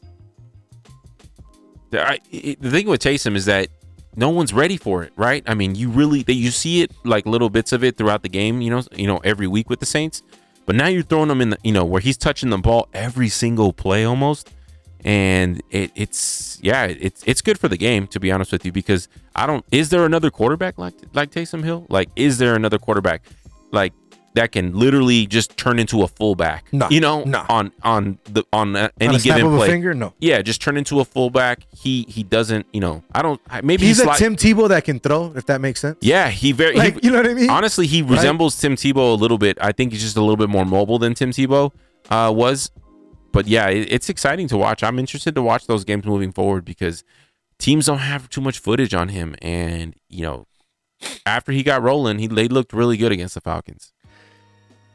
The, 1.91 2.05
I, 2.05 2.20
the 2.32 2.70
thing 2.70 2.88
with 2.88 3.01
Taysom 3.01 3.36
is 3.36 3.45
that 3.45 3.70
no 4.16 4.30
one's 4.30 4.53
ready 4.53 4.78
for 4.78 5.03
it, 5.03 5.14
right? 5.16 5.43
I 5.47 5.53
mean, 5.53 5.76
you 5.76 5.89
really 5.89 6.24
that 6.24 6.34
you 6.34 6.51
see 6.51 6.82
it 6.82 6.91
like 7.03 7.26
little 7.26 7.49
bits 7.49 7.72
of 7.72 7.84
it 7.84 7.97
throughout 7.97 8.24
the 8.24 8.30
game, 8.30 8.62
you 8.62 8.70
know, 8.70 8.84
you 8.93 9.07
know, 9.07 9.18
every 9.20 9.47
week 9.47 9.70
with 9.70 9.80
the 9.80 9.86
Saints. 9.86 10.22
But 10.66 10.76
now 10.76 10.88
you're 10.88 11.03
throwing 11.03 11.30
him 11.30 11.41
in 11.41 11.51
the, 11.51 11.57
you 11.64 11.72
know, 11.72 11.86
where 11.86 12.01
he's 12.01 12.18
touching 12.18 12.49
the 12.49 12.57
ball 12.57 12.88
every 12.93 13.30
single 13.30 13.74
play 13.74 14.03
almost, 14.03 14.51
and 15.03 15.62
it, 15.72 15.91
it's 15.95 16.59
yeah, 16.62 16.86
it's 16.86 17.24
it's 17.26 17.41
good 17.41 17.57
for 17.57 17.68
the 17.68 17.78
game 17.78 18.07
to 18.07 18.20
be 18.20 18.32
honest 18.32 18.51
with 18.51 18.66
you 18.66 18.72
because 18.72 19.07
I 19.36 19.47
don't. 19.47 19.66
Is 19.72 19.89
there 19.89 20.05
another 20.05 20.30
quarterback 20.30 20.78
like 20.78 20.93
like 21.14 21.32
Taysom 21.32 21.64
Hill? 21.64 21.86
Like, 21.89 22.09
is 22.16 22.38
there 22.38 22.55
another 22.55 22.78
quarterback? 22.78 23.24
Like, 23.72 23.93
that 24.34 24.52
can 24.54 24.74
literally 24.74 25.28
just 25.28 25.58
turn 25.58 25.78
into 25.78 26.04
a 26.04 26.08
fullback. 26.08 26.66
No, 26.72 26.88
you 26.90 27.02
know, 27.02 27.24
no. 27.24 27.46
on 27.50 27.72
on 27.84 28.18
the 28.26 28.44
on 28.54 28.76
uh, 28.76 28.90
any 29.00 29.10
On 29.10 29.16
a 29.16 29.20
given 29.20 29.46
a 29.46 29.58
play. 29.58 29.68
finger? 29.68 29.94
No. 29.94 30.14
Yeah, 30.20 30.42
just 30.42 30.62
turn 30.62 30.78
into 30.78 31.00
a 31.02 31.06
fullback. 31.06 31.66
He 31.76 32.06
he 32.08 32.24
doesn't. 32.24 32.66
You 32.72 32.80
know, 32.80 33.04
I 33.14 33.22
don't. 33.22 33.42
Maybe 33.64 33.86
He's 33.86 34.00
a 34.00 34.06
sli- 34.06 34.18
Tim 34.18 34.36
Tebow 34.36 34.70
that 34.70 34.86
can 34.86 35.00
throw, 35.00 35.34
if 35.36 35.46
that 35.48 35.60
makes 35.62 35.82
sense. 35.82 35.98
Yeah, 36.02 36.30
he 36.30 36.52
very. 36.54 36.76
Like, 36.76 37.02
he, 37.02 37.08
you 37.08 37.12
know 37.12 37.18
what 37.22 37.30
I 37.30 37.34
mean? 37.34 37.50
Honestly, 37.50 37.88
he 37.88 38.02
Right? 38.02 38.12
resembles 38.12 38.58
Tim 38.60 38.76
Tebow 38.76 39.12
a 39.12 39.16
little 39.16 39.38
bit. 39.38 39.58
I 39.60 39.72
think 39.74 39.92
he's 39.92 40.02
just 40.02 40.16
a 40.18 40.22
little 40.22 40.38
bit 40.38 40.50
more 40.50 40.66
mobile 40.66 40.98
than 41.00 41.14
Tim 41.14 41.32
Tebow 41.32 41.72
uh, 42.10 42.32
was. 42.36 42.72
But 43.34 43.48
yeah, 43.48 43.70
it, 43.70 43.88
it's 43.92 44.10
exciting 44.10 44.48
to 44.50 44.58
watch. 44.58 44.84
I'm 44.84 45.00
interested 45.00 45.36
to 45.36 45.42
watch 45.42 45.66
those 45.68 45.84
games 45.86 46.06
moving 46.06 46.32
forward 46.32 46.66
because 46.66 47.04
teams 47.60 47.86
don't 47.86 48.00
have 48.00 48.30
too 48.30 48.42
much 48.42 48.60
footage 48.60 48.94
on 48.94 49.10
him, 49.10 49.36
and 49.42 49.96
you 50.10 50.24
know, 50.24 50.48
after 51.26 51.52
he 51.52 51.64
got 51.64 51.82
rolling, 51.82 52.20
he 52.20 52.28
they 52.28 52.48
looked 52.48 52.74
really 52.74 52.98
good 52.98 53.12
against 53.12 53.34
the 53.36 53.42
Falcons. 53.42 53.94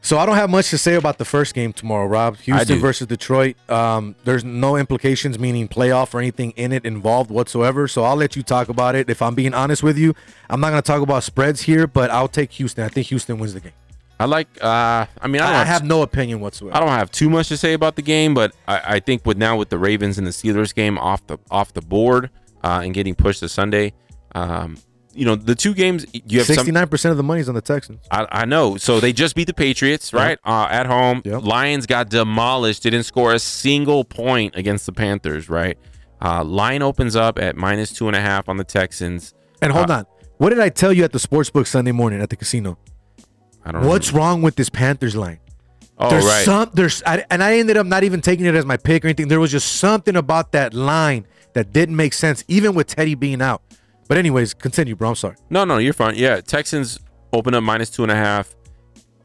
So 0.07 0.17
I 0.17 0.25
don't 0.25 0.37
have 0.37 0.49
much 0.49 0.69
to 0.69 0.77
say 0.77 0.95
about 0.95 1.17
the 1.17 1.25
first 1.25 1.53
game 1.53 1.73
tomorrow, 1.73 2.05
Rob. 2.05 2.37
Houston 2.37 2.79
versus 2.79 3.07
Detroit. 3.07 3.57
Um, 3.69 4.15
there's 4.23 4.45
no 4.45 4.77
implications, 4.77 5.37
meaning 5.37 5.67
playoff 5.67 6.13
or 6.13 6.19
anything 6.19 6.51
in 6.51 6.71
it 6.71 6.85
involved 6.85 7.29
whatsoever. 7.29 7.89
So 7.89 8.03
I'll 8.03 8.15
let 8.15 8.37
you 8.37 8.41
talk 8.41 8.69
about 8.69 8.95
it. 8.95 9.09
If 9.09 9.21
I'm 9.21 9.35
being 9.35 9.53
honest 9.53 9.83
with 9.83 9.97
you, 9.97 10.15
I'm 10.49 10.61
not 10.61 10.69
going 10.69 10.81
to 10.81 10.87
talk 10.87 11.01
about 11.01 11.25
spreads 11.25 11.63
here, 11.63 11.87
but 11.87 12.09
I'll 12.09 12.29
take 12.29 12.53
Houston. 12.53 12.85
I 12.85 12.87
think 12.87 13.07
Houston 13.07 13.37
wins 13.37 13.53
the 13.53 13.59
game. 13.59 13.73
I 14.17 14.23
like. 14.23 14.47
Uh, 14.63 15.07
I 15.19 15.27
mean, 15.27 15.41
I, 15.41 15.47
don't 15.47 15.55
I, 15.55 15.57
have, 15.65 15.67
have 15.67 15.83
no 15.83 16.03
opinion 16.03 16.39
whatsoever. 16.39 16.77
I 16.77 16.79
don't 16.79 16.87
have 16.87 17.11
too 17.11 17.29
much 17.29 17.49
to 17.49 17.57
say 17.57 17.73
about 17.73 17.97
the 17.97 18.01
game, 18.01 18.33
but 18.33 18.55
I, 18.65 18.81
I 18.85 18.99
think 19.01 19.25
with 19.25 19.35
now 19.35 19.57
with 19.57 19.67
the 19.67 19.77
Ravens 19.77 20.17
and 20.17 20.25
the 20.25 20.31
Steelers 20.31 20.73
game 20.73 20.97
off 20.97 21.27
the 21.27 21.37
off 21.51 21.73
the 21.73 21.81
board 21.81 22.29
uh, 22.63 22.79
and 22.81 22.93
getting 22.93 23.13
pushed 23.13 23.41
to 23.41 23.49
Sunday, 23.49 23.91
um, 24.33 24.77
you 25.17 25.25
know, 25.25 25.35
the 25.35 25.55
two 25.55 25.73
games 25.73 26.05
you 26.13 26.39
have 26.39 26.47
69% 26.47 27.11
of 27.11 27.17
the 27.17 27.23
money's 27.23 27.49
on 27.49 27.55
the 27.55 27.61
Texans. 27.61 27.99
I, 28.11 28.27
I 28.31 28.45
know. 28.45 28.77
So 28.77 28.99
they 28.99 29.11
just 29.13 29.35
beat 29.35 29.47
the 29.47 29.53
Patriots, 29.53 30.13
right? 30.13 30.37
Uh, 30.45 30.67
at 30.69 30.85
home. 30.85 31.21
Lions 31.25 31.85
got 31.85 32.09
demolished. 32.09 32.83
Didn't 32.83 33.03
score 33.03 33.33
a 33.33 33.39
single 33.39 34.03
point 34.03 34.55
against 34.55 34.85
the 34.85 34.91
Panthers, 34.93 35.49
right? 35.49 35.77
Uh, 36.21 36.43
line 36.43 36.81
opens 36.81 37.15
up 37.15 37.39
at 37.39 37.55
minus 37.55 37.91
two 37.91 38.07
and 38.07 38.15
a 38.15 38.21
half 38.21 38.47
on 38.47 38.57
the 38.57 38.63
Texans. 38.63 39.33
And 39.61 39.71
hold 39.73 39.89
Uh, 39.89 39.95
on. 39.99 40.05
What 40.37 40.49
did 40.49 40.59
I 40.59 40.69
tell 40.69 40.93
you 40.93 41.03
at 41.03 41.11
the 41.13 41.19
sports 41.19 41.49
book 41.49 41.65
Sunday 41.67 41.91
morning 41.91 42.21
at 42.21 42.29
the 42.29 42.35
casino? 42.35 42.77
I 43.65 43.71
don't 43.71 43.81
know. 43.81 43.87
What's 43.89 44.13
wrong 44.13 44.41
with 44.41 44.55
this 44.55 44.69
Panthers 44.69 45.15
line? 45.15 45.39
Oh, 45.97 46.09
there's 46.11 46.25
right. 46.25 46.45
some 46.45 46.69
there's 46.75 47.01
I, 47.07 47.25
and 47.31 47.41
I 47.43 47.57
ended 47.57 47.75
up 47.75 47.87
not 47.87 48.03
even 48.03 48.21
taking 48.21 48.45
it 48.45 48.53
as 48.53 48.65
my 48.65 48.77
pick 48.77 49.03
or 49.03 49.07
anything. 49.07 49.29
There 49.29 49.39
was 49.39 49.51
just 49.51 49.77
something 49.77 50.15
about 50.15 50.51
that 50.51 50.75
line 50.75 51.25
that 51.53 51.73
didn't 51.73 51.95
make 51.95 52.13
sense, 52.13 52.43
even 52.47 52.75
with 52.75 52.85
Teddy 52.85 53.15
being 53.15 53.41
out. 53.41 53.63
But 54.07 54.17
anyways, 54.17 54.53
continue, 54.53 54.95
bro. 54.95 55.09
I'm 55.09 55.15
sorry. 55.15 55.35
No, 55.49 55.65
no, 55.65 55.77
you're 55.77 55.93
fine. 55.93 56.15
Yeah, 56.15 56.41
Texans 56.41 56.99
open 57.33 57.53
up 57.53 57.63
minus 57.63 57.89
two 57.89 58.03
and 58.03 58.11
a 58.11 58.15
half, 58.15 58.55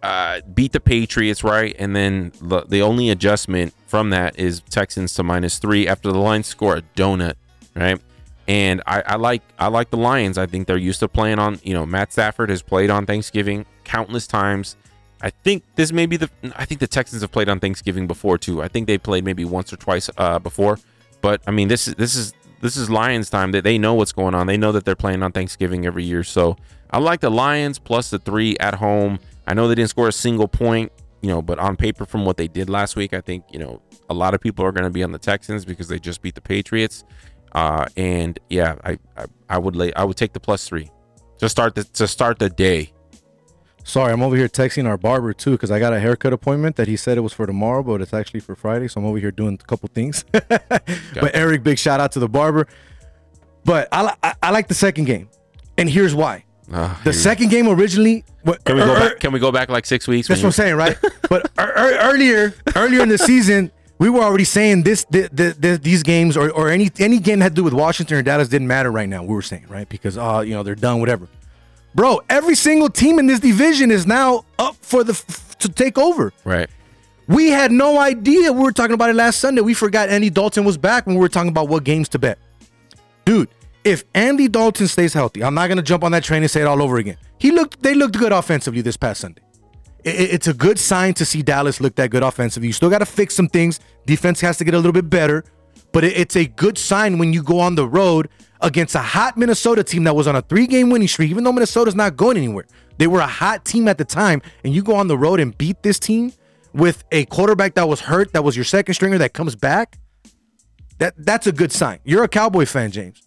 uh, 0.03 0.41
beat 0.55 0.72
the 0.72 0.80
Patriots, 0.80 1.45
right? 1.45 1.74
And 1.78 1.95
then 1.95 2.33
the, 2.41 2.62
the 2.62 2.83
only 2.83 3.11
adjustment 3.11 3.74
from 3.87 4.11
that 4.11 4.39
is 4.39 4.61
Texans 4.70 5.14
to 5.14 5.22
minus 5.22 5.59
three 5.59 5.87
after 5.87 6.11
the 6.11 6.18
Lions 6.18 6.47
score 6.47 6.76
a 6.76 6.83
donut, 6.97 7.35
right? 7.76 8.01
And 8.49 8.83
I, 8.87 9.03
I 9.07 9.16
like 9.16 9.43
I 9.59 9.68
like 9.68 9.91
the 9.91 9.97
Lions. 9.97 10.37
I 10.37 10.47
think 10.47 10.66
they're 10.66 10.76
used 10.76 11.01
to 11.01 11.09
playing 11.09 11.39
on. 11.39 11.61
You 11.62 11.74
know, 11.74 11.87
Matt 11.87 12.12
Stafford 12.12 12.51
has 12.51 12.61
played 12.61 12.91
on 12.91 13.07
Thanksgiving 13.07 13.64
countless 13.85 14.26
times. 14.26 14.76
I 15.20 15.30
think 15.30 15.62
this 15.76 15.93
may 15.93 16.07
be 16.07 16.16
the. 16.16 16.28
I 16.57 16.64
think 16.64 16.80
the 16.80 16.89
Texans 16.89 17.22
have 17.22 17.30
played 17.30 17.49
on 17.49 17.61
Thanksgiving 17.61 18.09
before 18.09 18.39
too. 18.39 18.61
I 18.61 18.66
think 18.66 18.89
they 18.89 18.99
played 18.99 19.24
maybe 19.24 19.45
once 19.45 19.72
or 19.72 19.76
twice 19.76 20.11
uh, 20.18 20.41
before. 20.41 20.80
But 21.20 21.41
I 21.47 21.53
mean, 21.53 21.68
this 21.68 21.87
is 21.87 21.95
this 21.95 22.16
is 22.16 22.35
this 22.63 22.77
is 22.77 22.89
Lions 22.89 23.29
time. 23.29 23.53
That 23.53 23.65
they 23.65 23.77
know 23.77 23.93
what's 23.95 24.13
going 24.13 24.35
on. 24.35 24.47
They 24.47 24.57
know 24.57 24.73
that 24.73 24.85
they're 24.87 24.97
playing 24.97 25.23
on 25.23 25.33
Thanksgiving 25.33 25.85
every 25.85 26.05
year. 26.05 26.25
So 26.25 26.57
I 26.91 26.99
like 26.99 27.21
the 27.21 27.31
Lions 27.31 27.79
plus 27.79 28.11
the 28.11 28.19
three 28.19 28.57
at 28.59 28.75
home. 28.75 29.19
I 29.47 29.53
know 29.53 29.69
they 29.69 29.75
didn't 29.75 29.91
score 29.91 30.09
a 30.09 30.13
single 30.13 30.49
point, 30.49 30.93
you 31.21 31.29
know, 31.29 31.43
but 31.43 31.59
on 31.59 31.77
paper 31.77 32.07
from 32.07 32.25
what 32.25 32.37
they 32.37 32.49
did 32.49 32.71
last 32.71 32.97
week, 32.97 33.13
I 33.13 33.21
think 33.21 33.45
you 33.51 33.59
know 33.59 33.83
a 34.09 34.15
lot 34.15 34.33
of 34.33 34.41
people 34.41 34.65
are 34.65 34.73
going 34.73 34.85
to 34.85 34.91
be 34.91 35.03
on 35.03 35.13
the 35.13 35.19
Texans 35.19 35.65
because 35.65 35.89
they 35.89 35.99
just 35.99 36.23
beat 36.23 36.35
the 36.35 36.41
Patriots. 36.41 37.05
Uh, 37.53 37.87
and 37.97 38.39
yeah, 38.49 38.77
I, 38.85 38.99
I 39.17 39.27
I 39.51 39.59
would 39.59 39.77
lay 39.77 39.93
I 39.95 40.05
would 40.05 40.17
take 40.17 40.33
the 40.33 40.41
plus 40.41 40.67
three 40.67 40.91
to 41.39 41.49
start 41.49 41.75
the 41.75 41.85
to 41.85 42.07
start 42.07 42.39
the 42.39 42.49
day. 42.49 42.93
Sorry, 43.85 44.12
I'm 44.12 44.22
over 44.22 44.37
here 44.37 44.49
texting 44.49 44.87
our 44.87 44.97
barber 44.97 45.33
too 45.33 45.53
because 45.53 45.70
I 45.70 45.78
got 45.78 45.93
a 45.93 45.99
haircut 46.01 46.33
appointment 46.33 46.76
that 46.76 46.87
he 46.89 46.97
said 46.97 47.18
it 47.18 47.22
was 47.22 47.33
for 47.33 47.47
tomorrow, 47.47 47.83
but 47.83 48.01
it's 48.01 48.14
actually 48.14 48.41
for 48.41 48.55
Friday. 48.55 48.89
So 48.89 49.01
I'm 49.01 49.07
over 49.07 49.18
here 49.18 49.33
doing 49.33 49.59
a 49.61 49.66
couple 49.66 49.89
things. 49.93 50.24
but 50.33 51.30
Eric, 51.35 51.62
big 51.64 51.78
shout 51.78 52.01
out 52.01 52.12
to 52.12 52.20
the 52.20 52.28
barber. 52.28 52.68
But 53.64 53.89
I, 53.93 54.14
I, 54.22 54.35
I 54.43 54.51
like 54.51 54.68
the 54.68 54.74
second 54.74 55.05
game, 55.05 55.28
and 55.76 55.89
here's 55.91 56.14
why. 56.14 56.45
Uh, 56.72 56.95
The 57.05 57.12
second 57.12 57.51
game 57.51 57.68
originally. 57.68 58.24
What, 58.43 58.64
Can 58.64 58.76
we 58.76 58.83
go 58.83 58.93
er- 58.95 58.99
back? 59.11 59.20
Can 59.20 59.33
we 59.33 59.39
go 59.41 59.53
back 59.53 59.68
like 59.68 59.85
six 59.87 60.09
weeks? 60.09 60.28
That's 60.28 60.41
what 60.43 60.49
I'm 60.49 60.53
saying, 60.53 60.76
right? 60.76 60.97
but 61.28 61.51
er- 61.59 61.72
er- 61.76 61.99
earlier, 62.12 62.55
earlier 62.74 63.03
in 63.03 63.09
the 63.09 63.18
season, 63.18 63.70
we 63.99 64.09
were 64.11 64.20
already 64.20 64.45
saying 64.45 64.83
this, 64.83 65.05
the, 65.11 65.28
the, 65.33 65.55
the, 65.59 65.78
these 65.78 66.03
games 66.03 66.37
or, 66.37 66.51
or 66.51 66.70
any 66.70 66.91
any 66.99 67.18
game 67.18 67.39
that 67.39 67.45
had 67.45 67.53
to 67.53 67.57
do 67.57 67.64
with 67.64 67.72
Washington 67.74 68.16
or 68.18 68.22
Dallas 68.22 68.49
didn't 68.49 68.66
matter 68.68 68.91
right 68.91 69.09
now. 69.09 69.22
We 69.22 69.35
were 69.35 69.43
saying, 69.43 69.66
right? 69.68 69.89
Because 69.89 70.16
uh, 70.18 70.43
you 70.47 70.55
know, 70.55 70.62
they're 70.62 70.74
done, 70.74 70.99
whatever. 70.99 71.28
Bro, 71.95 72.20
every 72.30 72.55
single 72.55 72.88
team 72.88 73.18
in 73.18 73.26
this 73.26 73.40
division 73.40 73.90
is 73.90 74.07
now 74.07 74.45
up 74.59 74.76
for 74.80 75.05
the 75.05 75.12
f- 75.12 75.57
to 75.59 75.68
take 75.68 75.99
over. 75.99 76.32
Right. 76.45 76.68
We 77.28 77.51
had 77.51 77.70
no 77.70 77.99
idea. 78.01 78.53
We 78.53 78.62
were 78.62 78.72
talking 78.72 78.95
about 78.95 79.11
it 79.11 79.16
last 79.16 79.38
Sunday. 79.40 79.61
We 79.61 79.74
forgot 79.74 80.09
Andy 80.09 80.30
Dalton 80.30 80.64
was 80.64 80.76
back 80.78 81.07
when 81.07 81.16
we 81.16 81.20
were 81.20 81.28
talking 81.28 81.51
about 81.51 81.68
what 81.68 81.84
games 81.84 82.09
to 82.11 82.18
bet. 82.18 82.38
Dude, 83.24 83.49
if 83.84 84.05
Andy 84.14 84.49
Dalton 84.49 84.88
stays 84.88 85.12
healthy, 85.12 85.45
I'm 85.45 85.55
not 85.55 85.68
gonna 85.68 85.82
jump 85.82 86.03
on 86.05 86.12
that 86.12 86.24
train 86.24 86.43
and 86.43 86.51
say 86.51 86.61
it 86.62 86.66
all 86.66 86.82
over 86.82 86.97
again. 86.97 87.16
He 87.38 87.51
looked 87.51 87.82
they 87.82 87.95
looked 87.95 88.18
good 88.18 88.32
offensively 88.32 88.80
this 88.80 88.97
past 88.97 89.20
Sunday. 89.20 89.43
It's 90.05 90.49
a 90.49 90.55
good 90.55 90.80
sign 90.80 91.14
to 91.14 91.24
see 91.24 91.43
Dallas 91.43 91.80
look 91.80 91.95
that 91.95 92.11
good 92.11 92.24
offensively. 92.24 92.66
You 92.66 92.72
still 92.72 92.90
got 92.90 92.99
to 92.99 93.07
fix 93.07 93.34
some 93.36 93.47
things. 93.49 93.78
Defense 94.05 94.40
has 94.40 94.57
to 94.59 94.64
get 94.64 94.74
a 94.74 94.76
little 94.76 94.93
bit 94.93 95.09
better, 95.09 95.45
but 95.93 96.03
it- 96.03 96.16
it's 96.16 96.34
a 96.34 96.45
good 96.47 96.76
sign 96.76 97.18
when 97.18 97.32
you 97.32 97.40
go 97.40 97.61
on 97.61 97.76
the 97.76 97.86
road 97.86 98.28
against 98.63 98.95
a 98.95 99.01
hot 99.01 99.37
Minnesota 99.37 99.85
team 99.85 100.05
that 100.05 100.17
was 100.17 100.27
on 100.27 100.37
a 100.37 100.43
three-game 100.43 100.91
winning 100.91 101.09
streak. 101.09 101.31
Even 101.31 101.45
though 101.45 101.53
Minnesota's 101.53 101.95
not 101.95 102.17
going 102.17 102.37
anywhere, 102.37 102.67
they 102.99 103.07
were 103.07 103.21
a 103.21 103.27
hot 103.27 103.65
team 103.65 103.89
at 103.89 103.99
the 103.99 104.05
time, 104.05 104.41
and 104.65 104.75
you 104.75 104.83
go 104.83 104.95
on 104.95 105.09
the 105.09 105.19
road 105.19 105.41
and 105.41 105.57
beat 105.59 105.83
this 105.83 105.99
team 105.99 106.33
with 106.73 107.05
a 107.13 107.25
quarterback 107.27 107.75
that 107.75 107.89
was 107.89 108.01
hurt, 108.01 108.33
that 108.33 108.45
was 108.45 108.57
your 108.57 108.65
second 108.65 108.95
stringer 108.95 109.19
that 109.19 109.33
comes 109.33 109.55
back. 109.55 109.99
That 110.99 111.15
that's 111.19 111.47
a 111.47 111.53
good 111.53 111.73
sign. 111.73 111.99
You're 112.05 112.25
a 112.25 112.29
Cowboy 112.29 112.65
fan, 112.65 112.91
James. 112.93 113.23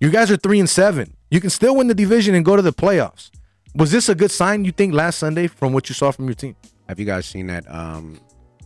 You 0.00 0.10
guys 0.10 0.30
are 0.30 0.36
three 0.36 0.58
and 0.58 0.68
seven. 0.68 1.14
You 1.30 1.40
can 1.40 1.50
still 1.50 1.76
win 1.76 1.86
the 1.86 1.94
division 1.94 2.34
and 2.34 2.44
go 2.44 2.56
to 2.56 2.62
the 2.62 2.72
playoffs. 2.72 3.30
Was 3.74 3.90
this 3.90 4.08
a 4.08 4.14
good 4.14 4.30
sign 4.30 4.64
you 4.64 4.72
think 4.72 4.94
last 4.94 5.18
Sunday 5.18 5.46
from 5.46 5.72
what 5.72 5.88
you 5.88 5.94
saw 5.94 6.10
from 6.10 6.24
your 6.26 6.34
team? 6.34 6.56
Have 6.88 6.98
you 6.98 7.04
guys 7.04 7.26
seen 7.26 7.48
that 7.48 7.70
um 7.70 8.18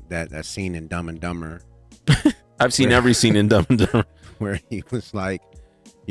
that 0.08 0.30
that 0.30 0.46
scene 0.46 0.74
in 0.74 0.86
Dumb 0.86 1.08
and 1.08 1.20
Dumber 1.20 1.62
I've 2.60 2.72
seen 2.72 2.92
every 2.92 3.14
scene 3.14 3.34
in 3.34 3.48
Dumb 3.48 3.66
and 3.68 3.78
Dumber. 3.78 4.06
where 4.38 4.60
he 4.70 4.82
was 4.90 5.14
like, 5.14 5.42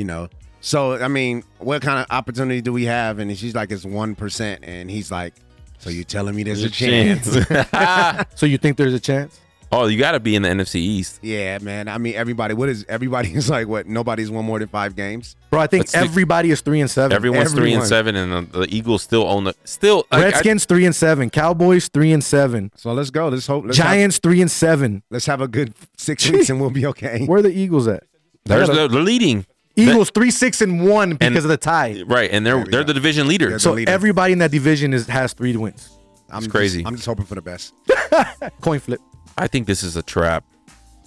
you 0.02 0.06
know, 0.06 0.28
so 0.62 0.94
I 0.96 1.08
mean, 1.08 1.44
what 1.60 1.84
kind 1.84 2.00
of 2.00 2.08
opportunity 2.10 2.60
do 2.60 2.74
we 2.74 2.86
have? 2.86 3.20
And 3.20 3.38
she's 3.38 3.54
like, 3.54 3.72
it's 3.72 3.86
one 3.86 4.16
percent, 4.16 4.64
and 4.66 4.90
he's 4.90 5.12
like, 5.12 5.36
so 5.78 5.92
you 5.92 6.04
telling 6.04 6.34
me 6.36 6.42
there's 6.42 6.64
a 6.64 6.72
chance? 6.72 7.28
so 8.36 8.48
you 8.48 8.58
think 8.58 8.78
there's 8.78 8.96
a 8.96 9.00
chance? 9.00 9.40
Oh, 9.72 9.86
you 9.86 10.00
got 10.00 10.14
to 10.14 10.20
be 10.20 10.36
in 10.36 10.42
the 10.42 10.50
NFC 10.50 10.78
East. 10.78 11.20
yeah, 11.22 11.58
man. 11.60 11.88
I 11.88 12.00
mean, 12.00 12.16
everybody. 12.16 12.56
What 12.56 12.68
is 12.68 12.84
everybody 12.90 13.30
is 13.36 13.48
like? 13.48 13.68
What? 13.68 13.86
Nobody's 13.86 14.32
won 14.32 14.44
more 14.44 14.58
than 14.58 14.70
five 14.70 14.96
games. 14.96 15.36
Bro, 15.52 15.62
I 15.62 15.68
think 15.68 15.84
But 15.84 15.90
still- 15.90 16.04
everybody 16.04 16.50
is 16.50 16.62
three 16.62 16.82
and 16.82 16.90
seven. 16.90 17.12
Everyone's 17.16 17.54
three 17.54 17.74
and 17.74 17.84
seven, 17.86 18.16
and 18.16 18.52
the, 18.52 18.60
the 18.62 18.76
Eagles 18.76 19.04
still 19.04 19.28
own 19.28 19.44
the 19.44 19.54
still. 19.66 20.08
like, 20.12 20.24
I- 20.24 20.24
Redskins 20.24 20.66
three 20.66 20.86
and 20.88 20.96
seven. 20.96 21.30
Cowboys 21.30 21.90
three 21.90 22.12
and 22.12 22.24
seven. 22.24 22.72
So 22.76 22.92
let's 22.92 23.12
go. 23.12 23.28
Let's 23.28 23.46
hope. 23.46 23.66
Let's 23.66 23.78
have- 23.78 23.86
Giants 23.86 24.18
three 24.18 24.42
and 24.42 24.50
seven. 24.50 25.04
let's 25.12 25.28
have 25.28 25.42
a 25.42 25.48
good 25.48 25.76
six 25.96 26.28
weeks, 26.28 26.50
and 26.50 26.60
we'll 26.60 26.72
be 26.72 26.88
okay. 26.88 27.26
Where 27.28 27.38
are 27.38 27.44
the 27.44 27.52
Eagles 27.56 27.88
at? 27.88 28.04
there's 28.46 28.70
I 28.70 28.74
the, 28.74 28.80
gotta- 28.88 28.94
the 28.96 29.00
leading 29.02 29.46
Eagles 29.76 30.10
three 30.12 30.32
six 30.32 30.62
and 30.62 30.88
one 30.88 31.12
because 31.12 31.28
And- 31.28 31.38
of 31.38 31.44
the 31.48 31.58
tie. 31.58 32.04
right, 32.06 32.30
and 32.32 32.46
they're 32.46 32.64
they're 32.66 32.84
the 32.84 32.94
division 32.94 33.28
leader. 33.28 33.50
They're 33.50 33.60
So 33.60 33.74
leader. 33.74 33.92
everybody 33.92 34.34
in 34.34 34.40
that 34.40 34.52
division 34.52 34.94
is 34.94 35.08
has 35.08 35.34
three 35.34 35.56
wins. 35.56 35.90
I'm 36.30 36.42
just- 36.42 36.52
crazy. 36.52 36.84
I'm 36.86 36.96
just 36.96 37.06
hoping 37.08 37.26
for 37.26 37.36
the 37.36 37.42
best. 37.42 37.74
Coin 38.62 38.80
flip. 38.80 39.00
I 39.38 39.48
think 39.48 39.68
this 39.68 39.84
is 39.84 39.96
a 39.96 40.02
trap. 40.04 40.44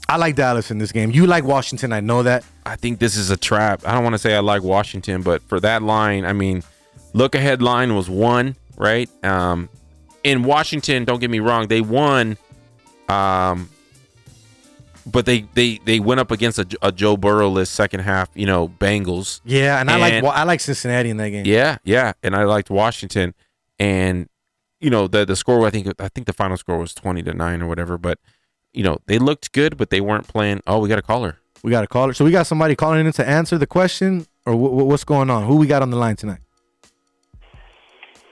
I 0.09 0.17
like 0.17 0.35
Dallas 0.37 0.71
in 0.71 0.79
this 0.79 0.93
game. 0.93 1.11
You 1.11 1.27
like 1.27 1.45
Washington. 1.45 1.93
I 1.93 2.01
know 2.01 2.23
that. 2.25 2.45
I 2.67 2.77
think 2.77 2.99
this 2.99 3.17
is 3.17 3.31
a 3.31 3.37
trap. 3.39 3.81
I 3.87 3.93
don't 3.95 4.03
want 4.03 4.15
to 4.15 4.19
say 4.19 4.35
I 4.35 4.41
like 4.41 4.63
Washington, 4.63 5.23
but 5.23 5.43
for 5.43 5.61
that 5.61 5.83
line, 5.83 6.25
I 6.27 6.33
mean, 6.35 6.63
look 7.15 7.35
ahead 7.35 7.63
line 7.63 7.95
was 7.95 8.09
one, 8.11 8.55
right? 8.77 9.09
Um, 9.25 9.71
in 10.23 10.43
Washington, 10.43 11.05
don't 11.05 11.21
get 11.21 11.31
me 11.31 11.41
wrong, 11.41 11.69
they 11.69 11.81
won, 11.81 12.37
um, 13.09 13.69
but 15.07 15.27
they 15.27 15.43
they 15.55 15.79
they 15.85 16.01
went 16.01 16.21
up 16.21 16.31
against 16.31 16.59
a, 16.59 16.67
a 16.83 16.91
Joe 16.93 17.17
Burrow-less 17.17 17.71
second 17.71 18.01
half, 18.01 18.29
you 18.35 18.47
know, 18.47 18.69
Bengals. 18.69 19.41
Yeah, 19.45 19.81
and 19.81 19.91
I 19.91 19.97
like 19.97 20.13
And- 20.15 20.27
I 20.27 20.45
like 20.45 20.61
Cincinnati 20.61 21.11
in 21.11 21.17
that 21.19 21.31
game. 21.31 21.45
Yeah, 21.47 21.79
yeah, 21.85 22.13
and 22.23 22.35
I 22.35 22.45
liked 22.45 22.71
Washington, 22.71 23.35
and 23.79 24.29
you 24.81 24.91
know 24.91 25.07
the 25.09 25.25
the 25.25 25.37
score. 25.37 25.67
I 25.67 25.71
think 25.71 25.89
I 26.01 26.09
think 26.09 26.27
the 26.27 26.33
final 26.33 26.57
score 26.57 26.79
was 26.79 26.95
twenty 26.95 27.23
to 27.23 27.35
nine 27.35 27.63
or 27.63 27.67
whatever. 27.67 27.99
But 27.99 28.19
you 28.73 28.83
know 28.83 28.99
they 29.07 29.19
looked 29.19 29.53
good, 29.53 29.77
but 29.77 29.91
they 29.91 30.01
weren't 30.01 30.27
playing. 30.29 30.61
Oh, 30.67 30.79
we 30.81 30.89
got 30.89 30.99
a 30.99 31.03
caller. 31.03 31.39
We 31.63 31.71
got 31.71 31.85
a 31.85 31.87
caller. 31.87 32.13
So 32.13 32.25
we 32.25 32.31
got 32.31 32.47
somebody 32.47 32.75
calling 32.77 33.07
in 33.07 33.13
to 33.13 33.27
answer 33.27 33.57
the 33.57 33.67
question, 33.67 34.27
or 34.45 34.53
wh- 34.55 34.71
wh- 34.85 34.87
what's 34.87 35.05
going 35.05 35.31
on? 35.31 35.47
Who 35.47 35.57
we 35.57 35.67
got 35.67 35.81
on 35.83 35.91
the 35.91 35.97
line 35.97 36.17
tonight? 36.17 36.41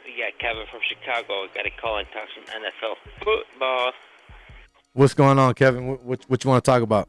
We 0.05 0.13
got 0.21 0.39
Kevin 0.39 0.67
from 0.71 0.81
Chicago. 0.87 1.43
We 1.43 1.49
got 1.55 1.65
a 1.67 1.71
call 1.81 1.99
and 1.99 2.07
talk 2.13 2.29
some 2.35 2.45
NFL 2.61 2.97
football. 3.25 3.93
What's 4.95 5.15
going 5.15 5.39
on, 5.39 5.55
Kevin? 5.55 5.87
What, 5.87 6.03
what, 6.05 6.25
what 6.29 6.45
you 6.45 6.51
want 6.51 6.65
to 6.65 6.71
talk 6.71 6.83
about? 6.83 7.09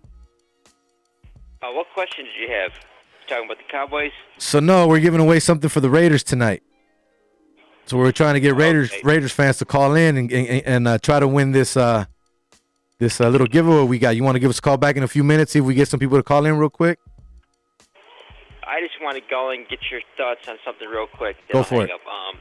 Uh, 1.61 1.71
what 1.71 1.87
questions 1.93 2.29
do 2.35 2.41
you 2.41 2.49
have? 2.49 2.71
You 2.73 3.27
talking 3.27 3.45
about 3.45 3.57
the 3.57 3.69
Cowboys? 3.69 4.11
So 4.37 4.59
no, 4.59 4.87
we're 4.87 4.99
giving 4.99 5.19
away 5.19 5.39
something 5.39 5.69
for 5.69 5.81
the 5.81 5.89
Raiders 5.89 6.23
tonight. 6.23 6.63
So 7.85 7.97
we're 7.97 8.13
trying 8.13 8.35
to 8.35 8.39
get 8.39 8.55
Raiders 8.55 8.93
Raiders 9.03 9.33
fans 9.33 9.57
to 9.57 9.65
call 9.65 9.95
in 9.95 10.15
and 10.15 10.31
and, 10.31 10.65
and 10.65 10.87
uh, 10.87 10.97
try 10.99 11.19
to 11.19 11.27
win 11.27 11.51
this 11.51 11.75
uh, 11.75 12.05
this 12.97 13.19
uh, 13.19 13.27
little 13.27 13.47
giveaway 13.47 13.85
we 13.85 13.99
got. 13.99 14.15
You 14.15 14.23
want 14.23 14.35
to 14.35 14.39
give 14.39 14.49
us 14.49 14.59
a 14.59 14.61
call 14.61 14.77
back 14.77 14.95
in 14.95 15.03
a 15.03 15.07
few 15.07 15.23
minutes? 15.23 15.51
See 15.51 15.59
if 15.59 15.65
we 15.65 15.73
get 15.73 15.89
some 15.89 15.99
people 15.99 16.17
to 16.17 16.23
call 16.23 16.45
in 16.45 16.57
real 16.57 16.69
quick. 16.69 16.99
I 18.65 18.79
just 18.79 19.01
want 19.01 19.17
to 19.17 19.23
go 19.29 19.49
and 19.49 19.67
get 19.67 19.79
your 19.91 19.99
thoughts 20.15 20.47
on 20.47 20.55
something 20.63 20.87
real 20.87 21.07
quick. 21.07 21.35
Go 21.51 21.63
for 21.63 21.83
it. 21.83 21.91
Um, 21.91 22.39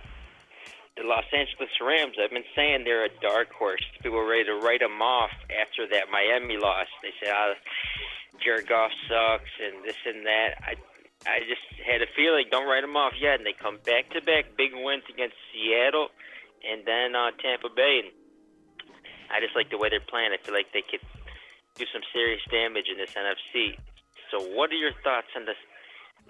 the 0.96 1.04
Los 1.04 1.24
Angeles 1.32 1.70
Rams. 1.80 2.16
I've 2.22 2.30
been 2.30 2.48
saying 2.54 2.84
they're 2.84 3.04
a 3.04 3.20
dark 3.20 3.50
horse. 3.52 3.82
People 4.02 4.18
were 4.18 4.28
ready 4.28 4.44
to 4.44 4.56
write 4.56 4.80
them 4.80 5.00
off 5.00 5.32
after 5.48 5.88
that 5.88 6.10
Miami 6.10 6.56
loss. 6.56 6.88
They 7.02 7.12
said, 7.20 7.32
"Ah, 7.32 7.54
Jared 8.44 8.68
Goff 8.68 8.92
sucks," 9.08 9.50
and 9.60 9.84
this 9.84 9.96
and 10.04 10.26
that. 10.26 10.58
I 10.62 10.76
I 11.24 11.40
just 11.46 11.62
had 11.86 12.02
a 12.02 12.10
feeling 12.16 12.46
don't 12.50 12.66
write 12.66 12.82
them 12.82 12.96
off 12.96 13.14
yet, 13.20 13.38
and 13.38 13.46
they 13.46 13.54
come 13.54 13.78
back 13.86 14.10
to 14.10 14.20
back 14.20 14.56
big 14.56 14.74
wins 14.74 15.04
against 15.08 15.36
Seattle 15.52 16.10
and 16.62 16.86
then 16.86 17.14
uh, 17.14 17.30
Tampa 17.42 17.68
Bay. 17.68 18.06
And 18.06 18.10
I 19.30 19.40
just 19.40 19.54
like 19.54 19.70
the 19.70 19.78
way 19.78 19.90
they're 19.90 20.02
playing. 20.02 20.30
I 20.32 20.38
feel 20.38 20.54
like 20.54 20.70
they 20.72 20.82
could 20.86 21.02
do 21.74 21.84
some 21.90 22.02
serious 22.12 22.42
damage 22.50 22.86
in 22.90 22.98
this 22.98 23.14
NFC. 23.14 23.78
So, 24.30 24.40
what 24.54 24.70
are 24.70 24.80
your 24.80 24.94
thoughts 25.04 25.30
on 25.36 25.44
the 25.44 25.56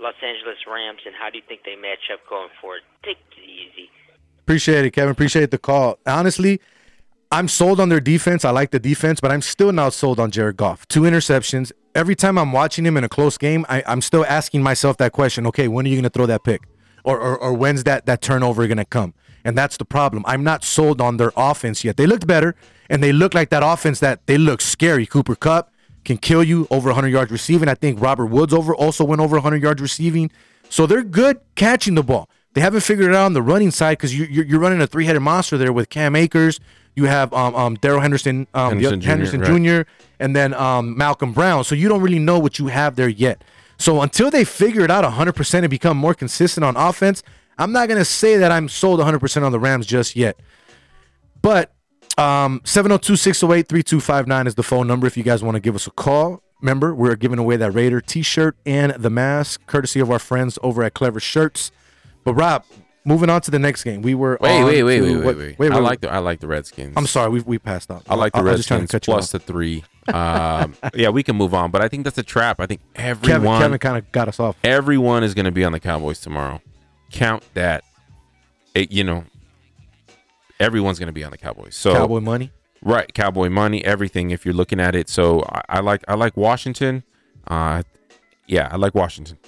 Los 0.00 0.16
Angeles 0.24 0.58
Rams, 0.66 1.04
and 1.04 1.14
how 1.14 1.30
do 1.30 1.38
you 1.38 1.44
think 1.46 1.62
they 1.64 1.76
match 1.76 2.10
up 2.12 2.24
going 2.28 2.50
forward? 2.60 2.82
Take 3.04 3.20
it 3.36 3.44
easy. 3.44 3.90
Appreciate 4.42 4.84
it, 4.84 4.90
Kevin. 4.90 5.12
Appreciate 5.12 5.50
the 5.50 5.58
call. 5.58 5.98
Honestly, 6.06 6.60
I'm 7.30 7.48
sold 7.48 7.80
on 7.80 7.88
their 7.88 8.00
defense. 8.00 8.44
I 8.44 8.50
like 8.50 8.72
the 8.72 8.78
defense, 8.78 9.20
but 9.20 9.30
I'm 9.30 9.40
still 9.40 9.72
not 9.72 9.94
sold 9.94 10.20
on 10.20 10.30
Jared 10.30 10.56
Goff. 10.56 10.86
Two 10.88 11.02
interceptions. 11.02 11.72
Every 11.94 12.14
time 12.14 12.36
I'm 12.36 12.52
watching 12.52 12.84
him 12.84 12.96
in 12.96 13.04
a 13.04 13.08
close 13.08 13.38
game, 13.38 13.64
I, 13.68 13.82
I'm 13.86 14.00
still 14.00 14.26
asking 14.26 14.62
myself 14.62 14.96
that 14.98 15.12
question. 15.12 15.46
Okay, 15.46 15.68
when 15.68 15.86
are 15.86 15.88
you 15.88 15.94
going 15.94 16.02
to 16.04 16.10
throw 16.10 16.26
that 16.26 16.44
pick, 16.44 16.62
or, 17.04 17.18
or 17.18 17.38
or 17.38 17.52
when's 17.54 17.84
that 17.84 18.06
that 18.06 18.20
turnover 18.20 18.66
going 18.66 18.78
to 18.78 18.84
come? 18.84 19.14
And 19.44 19.56
that's 19.56 19.76
the 19.76 19.84
problem. 19.84 20.24
I'm 20.26 20.44
not 20.44 20.64
sold 20.64 21.00
on 21.00 21.16
their 21.16 21.32
offense 21.36 21.84
yet. 21.84 21.96
They 21.96 22.06
looked 22.06 22.26
better, 22.26 22.54
and 22.90 23.02
they 23.02 23.12
look 23.12 23.34
like 23.34 23.50
that 23.50 23.62
offense 23.64 24.00
that 24.00 24.26
they 24.26 24.38
look 24.38 24.60
scary. 24.60 25.06
Cooper 25.06 25.34
Kupp 25.34 25.72
can 26.04 26.18
kill 26.18 26.42
you 26.42 26.66
over 26.70 26.88
100 26.88 27.08
yards 27.08 27.30
receiving. 27.30 27.68
I 27.68 27.74
think 27.74 28.00
Robert 28.00 28.26
Woods 28.26 28.52
over 28.52 28.74
also 28.74 29.04
went 29.04 29.20
over 29.20 29.36
100 29.36 29.62
yards 29.62 29.80
receiving. 29.80 30.30
So 30.68 30.86
they're 30.86 31.02
good 31.02 31.40
catching 31.54 31.94
the 31.94 32.02
ball. 32.02 32.28
They 32.54 32.60
haven't 32.60 32.80
figured 32.80 33.10
it 33.10 33.14
out 33.14 33.24
on 33.24 33.32
the 33.32 33.42
running 33.42 33.70
side 33.70 33.98
because 33.98 34.16
you, 34.16 34.26
you're, 34.26 34.44
you're 34.44 34.60
running 34.60 34.80
a 34.80 34.86
three-headed 34.86 35.22
monster 35.22 35.56
there 35.56 35.72
with 35.72 35.88
Cam 35.88 36.14
Akers. 36.14 36.60
You 36.94 37.04
have 37.04 37.32
um, 37.32 37.54
um, 37.54 37.74
Darrell 37.76 38.00
Henderson, 38.00 38.46
um, 38.52 38.78
the- 38.78 38.88
Henderson 38.88 39.00
Jr., 39.00 39.08
Henderson 39.08 39.40
right. 39.40 39.84
Jr., 39.86 39.90
and 40.20 40.36
then 40.36 40.52
um, 40.54 40.96
Malcolm 40.96 41.32
Brown. 41.32 41.64
So 41.64 41.74
you 41.74 41.88
don't 41.88 42.02
really 42.02 42.18
know 42.18 42.38
what 42.38 42.58
you 42.58 42.66
have 42.66 42.96
there 42.96 43.08
yet. 43.08 43.42
So 43.78 44.02
until 44.02 44.30
they 44.30 44.44
figure 44.44 44.82
it 44.82 44.90
out 44.90 45.04
100% 45.04 45.54
and 45.54 45.70
become 45.70 45.96
more 45.96 46.14
consistent 46.14 46.64
on 46.64 46.76
offense, 46.76 47.22
I'm 47.58 47.72
not 47.72 47.88
going 47.88 47.98
to 47.98 48.04
say 48.04 48.36
that 48.36 48.52
I'm 48.52 48.68
sold 48.68 49.00
100% 49.00 49.42
on 49.42 49.52
the 49.52 49.58
Rams 49.58 49.86
just 49.86 50.14
yet. 50.14 50.38
But 51.40 51.72
um, 52.18 52.60
702 52.64 53.16
608 53.16 53.68
3259 53.68 54.46
is 54.46 54.54
the 54.54 54.62
phone 54.62 54.86
number 54.86 55.06
if 55.06 55.16
you 55.16 55.22
guys 55.22 55.42
want 55.42 55.56
to 55.56 55.60
give 55.60 55.74
us 55.74 55.86
a 55.86 55.90
call. 55.90 56.42
Remember, 56.60 56.94
we're 56.94 57.16
giving 57.16 57.40
away 57.40 57.56
that 57.56 57.72
Raider 57.72 58.00
t 58.00 58.22
shirt 58.22 58.56
and 58.64 58.92
the 58.92 59.10
mask, 59.10 59.66
courtesy 59.66 59.98
of 59.98 60.10
our 60.10 60.20
friends 60.20 60.58
over 60.62 60.84
at 60.84 60.94
Klever 60.94 61.14
Shirtz. 61.14 61.72
But 62.24 62.34
Rob, 62.34 62.64
moving 63.04 63.28
on 63.30 63.40
to 63.42 63.50
the 63.50 63.58
next 63.58 63.82
game. 63.84 64.02
We 64.02 64.14
were 64.14 64.38
Wait, 64.40 64.62
wait, 64.64 64.82
wait, 64.82 65.00
wait, 65.00 65.16
wait, 65.16 65.24
what- 65.24 65.58
wait, 65.58 65.72
I 65.72 65.78
like 65.78 66.00
the 66.00 66.10
I 66.12 66.18
like 66.18 66.40
the 66.40 66.46
Redskins. 66.46 66.94
I'm 66.96 67.06
sorry, 67.06 67.30
we 67.30 67.40
we 67.40 67.58
passed 67.58 67.90
out. 67.90 68.02
I 68.08 68.14
like 68.14 68.32
the 68.32 68.38
I- 68.38 68.42
I 68.42 68.44
was 68.44 68.56
just 68.58 68.68
trying 68.68 68.78
to 68.80 68.82
Redskins 68.82 69.06
cut 69.06 69.12
plus 69.12 69.32
the 69.32 69.38
three. 69.38 69.84
Um, 70.12 70.74
yeah, 70.94 71.08
we 71.10 71.22
can 71.22 71.36
move 71.36 71.54
on, 71.54 71.70
but 71.70 71.82
I 71.82 71.88
think 71.88 72.04
that's 72.04 72.18
a 72.18 72.22
trap. 72.22 72.60
I 72.60 72.66
think 72.66 72.80
everyone 72.96 73.40
Kevin, 73.42 73.58
Kevin 73.60 73.78
kind 73.78 73.96
of 73.98 74.10
got 74.12 74.28
us 74.28 74.38
off. 74.40 74.56
everyone 74.64 75.22
is 75.24 75.34
going 75.34 75.44
to 75.46 75.52
be 75.52 75.64
on 75.64 75.72
the 75.72 75.80
Cowboys 75.80 76.20
tomorrow. 76.20 76.60
Count 77.10 77.42
that. 77.54 77.84
It- 78.74 78.90
you 78.92 79.04
know, 79.04 79.24
everyone's 80.60 80.98
going 80.98 81.08
to 81.08 81.12
be 81.12 81.24
on 81.24 81.30
the 81.30 81.38
Cowboys. 81.38 81.76
So 81.76 81.92
Cowboy 81.94 82.20
money. 82.20 82.50
right? 82.82 83.12
Cowboy 83.14 83.48
money, 83.48 83.84
everything. 83.84 84.30
If 84.30 84.44
you're 84.44 84.54
looking 84.54 84.80
at 84.80 84.94
it, 84.94 85.08
so 85.08 85.42
I, 85.48 85.62
I 85.68 85.80
like 85.80 86.04
I 86.08 86.14
like 86.14 86.36
Washington. 86.36 87.02
Uh, 87.46 87.82
yeah, 88.46 88.68
I 88.70 88.76
like 88.76 88.94
Washington. 88.94 89.38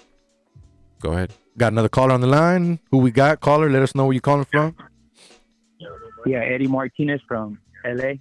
Go 1.00 1.12
ahead. 1.12 1.32
Got 1.56 1.72
another 1.72 1.88
caller 1.88 2.12
on 2.12 2.20
the 2.20 2.26
line. 2.26 2.80
Who 2.90 2.98
we 2.98 3.10
got? 3.10 3.40
Caller, 3.40 3.70
let 3.70 3.82
us 3.82 3.94
know 3.94 4.06
where 4.06 4.12
you're 4.12 4.20
calling 4.20 4.44
from. 4.44 4.74
Yeah, 6.26 6.38
Eddie 6.38 6.66
Martinez 6.66 7.20
from 7.28 7.58
LA. 7.84 8.14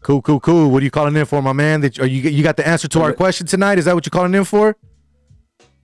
Cool, 0.00 0.22
cool, 0.22 0.40
cool. 0.40 0.70
What 0.70 0.82
are 0.82 0.84
you 0.84 0.90
calling 0.90 1.16
in 1.16 1.26
for, 1.26 1.42
my 1.42 1.52
man? 1.52 1.84
Are 1.84 2.06
you 2.06 2.30
you 2.30 2.42
got 2.42 2.56
the 2.56 2.66
answer 2.66 2.88
to 2.88 3.02
our 3.02 3.12
question 3.12 3.46
tonight? 3.46 3.78
Is 3.78 3.84
that 3.86 3.94
what 3.94 4.06
you're 4.06 4.10
calling 4.10 4.34
in 4.34 4.44
for? 4.44 4.76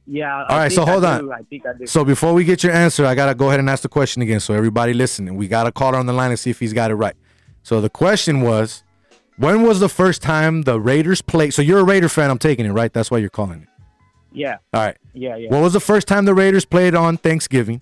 Yeah. 0.07 0.45
All 0.49 0.57
right, 0.59 0.71
so 0.71 0.87
hold 0.87 1.05
on. 1.05 1.33
I 1.33 1.43
think 1.51 1.67
I 1.67 1.73
do. 1.77 1.87
So 1.87 2.05
before 2.05 2.33
we 2.33 2.45
get 2.45 2.63
your 2.63 2.73
answer, 2.73 3.05
I 3.05 3.15
gotta 3.15 3.35
go 3.35 3.49
ahead 3.49 3.59
and 3.61 3.69
ask 3.69 3.83
the 3.83 3.89
question 3.89 4.23
again. 4.23 4.41
So 4.41 4.55
everybody 4.55 4.95
listening, 4.95 5.35
we 5.35 5.49
got 5.49 5.67
a 5.67 5.73
caller 5.73 5.99
on 5.99 6.07
the 6.07 6.13
line 6.13 6.31
and 6.31 6.39
see 6.39 6.51
if 6.51 6.61
he's 6.61 6.73
got 6.73 6.91
it 6.91 6.95
right. 6.95 7.17
So 7.63 7.81
the 7.81 7.91
question 7.91 8.41
was, 8.43 8.85
when 9.37 9.63
was 9.63 9.81
the 9.81 9.89
first 9.89 10.23
time 10.23 10.63
the 10.63 10.79
Raiders 10.79 11.21
played? 11.21 11.53
So 11.55 11.63
you're 11.63 11.81
a 11.81 11.85
Raider 11.85 12.09
fan. 12.09 12.31
I'm 12.31 12.39
taking 12.39 12.67
it 12.67 12.73
right. 12.73 12.93
That's 12.93 13.11
why 13.11 13.19
you're 13.19 13.31
calling 13.31 13.63
it. 13.63 13.69
Yeah. 14.35 14.59
All 14.73 14.83
right. 14.83 14.97
Yeah, 15.15 15.37
yeah. 15.37 15.51
What 15.51 15.63
was 15.63 15.73
the 15.73 15.81
first 15.81 16.07
time 16.09 16.25
the 16.25 16.35
Raiders 16.35 16.65
played 16.65 16.95
on 16.95 17.17
Thanksgiving? 17.17 17.81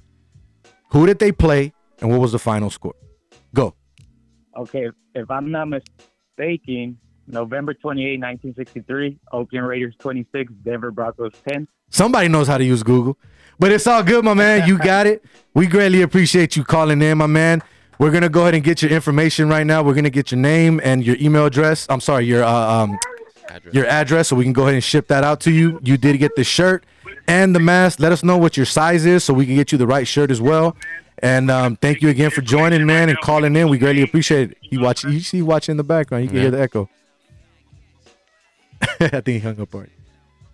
Who 0.91 1.07
did 1.07 1.19
they 1.19 1.33
play? 1.33 1.73
And 2.01 2.11
what 2.11 2.21
was 2.21 2.33
the 2.33 2.39
final 2.39 2.71
score? 2.71 2.95
Go. 3.55 3.75
Okay, 4.57 4.89
if 5.15 5.31
I'm 5.31 5.51
not 5.51 5.69
mistaken, 5.69 6.99
November 7.27 7.73
28, 7.75 8.21
1963, 8.21 9.19
Oakland 9.33 9.67
Raiders 9.67 9.95
26, 9.99 10.53
Denver 10.65 10.91
Broncos 10.91 11.33
10. 11.49 11.67
Somebody 11.89 12.29
knows 12.29 12.49
how 12.49 12.59
to 12.59 12.65
use 12.65 12.83
Google. 12.83 13.19
But 13.59 13.73
it's 13.73 13.87
all 13.87 14.03
good, 14.03 14.25
my 14.25 14.35
man. 14.35 14.67
You 14.67 14.79
got 14.79 15.07
it. 15.07 15.25
We 15.55 15.67
greatly 15.67 16.03
appreciate 16.03 16.57
you 16.57 16.65
calling 16.65 17.01
in, 17.01 17.19
my 17.19 17.27
man. 17.27 17.63
We're 17.99 18.11
gonna 18.11 18.29
go 18.29 18.43
ahead 18.43 18.55
and 18.55 18.65
get 18.65 18.83
your 18.83 18.91
information 18.91 19.49
right 19.49 19.65
now. 19.65 19.83
We're 19.83 19.95
gonna 19.95 20.11
get 20.11 20.33
your 20.33 20.41
name 20.41 20.81
and 20.83 21.05
your 21.07 21.17
email 21.21 21.47
address. 21.47 21.87
I'm 21.89 22.01
sorry, 22.01 22.25
your 22.25 22.43
uh, 22.43 22.51
um, 22.51 22.99
your 23.73 23.87
address, 23.87 24.29
so 24.29 24.37
we 24.37 24.45
can 24.45 24.53
go 24.53 24.63
ahead 24.63 24.75
and 24.75 24.85
ship 24.85 25.09
that 25.09 25.25
out 25.25 25.41
to 25.43 25.51
you. 25.51 25.81
You 25.83 25.97
did 25.97 26.19
get 26.19 26.37
the 26.37 26.45
shirt 26.45 26.85
and 27.29 27.55
the 27.55 27.61
mask. 27.61 28.01
Let 28.01 28.13
us 28.13 28.23
know 28.23 28.39
what 28.39 28.57
your 28.57 28.67
size 28.67 29.07
is, 29.07 29.25
so 29.25 29.33
we 29.35 29.47
can 29.47 29.55
get 29.55 29.73
you 29.73 29.79
the 29.79 29.87
right 29.87 30.07
shirt 30.07 30.31
as 30.31 30.41
well. 30.41 30.77
And 31.19 31.51
um, 31.51 31.77
thank 31.77 32.03
you 32.03 32.09
again 32.09 32.31
for 32.31 32.41
joining, 32.41 32.85
man, 32.85 33.09
and 33.09 33.19
calling 33.21 33.55
in. 33.55 33.69
We 33.69 33.79
greatly 33.79 34.03
appreciate 34.03 34.53
it. 34.53 34.59
You 34.63 34.81
watch, 34.81 35.05
you 35.05 35.21
see, 35.21 35.41
watching 35.41 35.73
in 35.73 35.77
the 35.77 35.85
background. 35.85 36.25
You 36.25 36.31
can 36.31 36.39
hear 36.41 36.51
the 36.51 36.61
echo. 36.61 36.89
I 39.01 39.09
think 39.09 39.27
he 39.27 39.39
hung 39.39 39.61
up 39.61 39.73
already. 39.75 39.93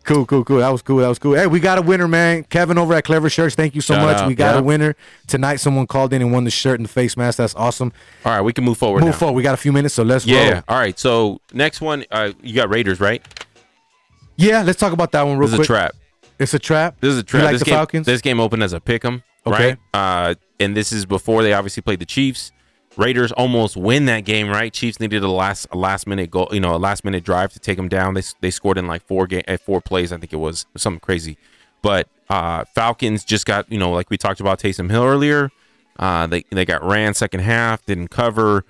Cool, 0.08 0.24
cool, 0.24 0.42
cool. 0.42 0.58
That 0.58 0.70
was 0.70 0.80
cool. 0.80 0.96
That 0.98 1.08
was 1.08 1.18
cool. 1.18 1.34
Hey, 1.34 1.46
we 1.46 1.60
got 1.60 1.76
a 1.76 1.82
winner, 1.82 2.08
man. 2.08 2.44
Kevin 2.44 2.78
over 2.78 2.94
at 2.94 3.04
Klever 3.04 3.26
Shirtz. 3.26 3.54
Thank 3.54 3.74
you 3.74 3.82
so 3.82 3.92
Shout 3.94 4.06
much. 4.06 4.16
out, 4.16 4.26
We 4.26 4.34
got 4.34 4.54
yeah. 4.54 4.60
a 4.60 4.62
winner 4.62 4.96
tonight. 5.26 5.56
Someone 5.56 5.86
called 5.86 6.14
in 6.14 6.22
and 6.22 6.32
won 6.32 6.44
the 6.44 6.50
shirt 6.50 6.78
and 6.80 6.86
the 6.86 6.92
face 6.92 7.14
mask. 7.14 7.36
That's 7.36 7.54
awesome. 7.54 7.92
All 8.24 8.32
right, 8.32 8.40
we 8.40 8.54
can 8.54 8.64
move 8.64 8.78
forward. 8.78 9.00
Move 9.00 9.10
now. 9.10 9.16
forward. 9.18 9.34
We 9.36 9.42
got 9.42 9.52
a 9.52 9.58
few 9.58 9.70
minutes, 9.70 9.94
so 9.94 10.02
let's 10.02 10.24
go. 10.24 10.32
Yeah. 10.32 10.50
roll. 10.54 10.62
All 10.68 10.78
right. 10.78 10.98
So 10.98 11.40
next 11.52 11.82
one, 11.82 12.06
uh, 12.10 12.32
you 12.42 12.54
got 12.54 12.70
Raiders, 12.70 13.00
right? 13.00 13.22
Yeah, 14.36 14.62
let's 14.62 14.78
talk 14.78 14.92
about 14.94 15.12
that 15.12 15.22
one 15.22 15.36
real 15.36 15.48
This 15.48 15.60
is 15.60 15.64
a 15.64 15.66
trap. 15.66 15.94
It's 16.38 16.54
a 16.54 16.58
trap. 16.58 16.96
This 17.00 17.10
is 17.12 17.16
a 17.16 17.20
You 17.20 17.22
trap. 17.24 17.42
like 17.42 17.52
this 17.52 17.60
the 17.60 17.64
game, 17.66 17.74
Falcons? 17.74 18.06
This 18.06 18.20
game 18.22 18.40
opened 18.40 18.62
as 18.62 18.72
a 18.72 18.80
pick 18.80 19.04
'em, 19.04 19.22
Okay. 19.46 19.76
right? 19.92 20.30
Uh, 20.30 20.34
and 20.60 20.76
this 20.76 20.90
is 20.92 21.04
before 21.04 21.42
they 21.42 21.52
obviously 21.52 21.82
played 21.82 21.98
the 21.98 22.06
Chiefs. 22.06 22.50
Raiders 22.98 23.30
almost 23.30 23.76
win 23.76 24.06
that 24.06 24.24
game, 24.24 24.48
right? 24.48 24.72
Chiefs 24.72 24.98
needed 24.98 25.22
a 25.22 25.30
last 25.30 25.68
a 25.70 25.76
last 25.76 26.08
minute 26.08 26.32
goal, 26.32 26.48
you 26.50 26.58
know, 26.58 26.74
a 26.74 26.78
last 26.78 27.04
minute 27.04 27.22
drive 27.22 27.52
to 27.52 27.60
take 27.60 27.76
them 27.76 27.88
down. 27.88 28.14
They 28.14 28.22
they 28.40 28.50
scored 28.50 28.76
in 28.76 28.88
like 28.88 29.06
four 29.06 29.28
game 29.28 29.42
uh, 29.46 29.56
four 29.56 29.80
plays, 29.80 30.12
I 30.12 30.18
think 30.18 30.32
it 30.32 30.36
was 30.36 30.66
something 30.76 30.98
crazy. 30.98 31.38
But 31.80 32.08
uh, 32.28 32.64
Falcons 32.74 33.24
just 33.24 33.46
got 33.46 33.70
you 33.70 33.78
know 33.78 33.92
like 33.92 34.10
we 34.10 34.18
talked 34.18 34.40
about 34.40 34.58
Taysom 34.58 34.90
Hill 34.90 35.04
earlier. 35.04 35.50
Uh, 35.96 36.26
they 36.26 36.42
they 36.50 36.64
got 36.64 36.82
ran 36.82 37.14
second 37.14 37.40
half, 37.40 37.86
didn't 37.86 38.08
cover. 38.08 38.64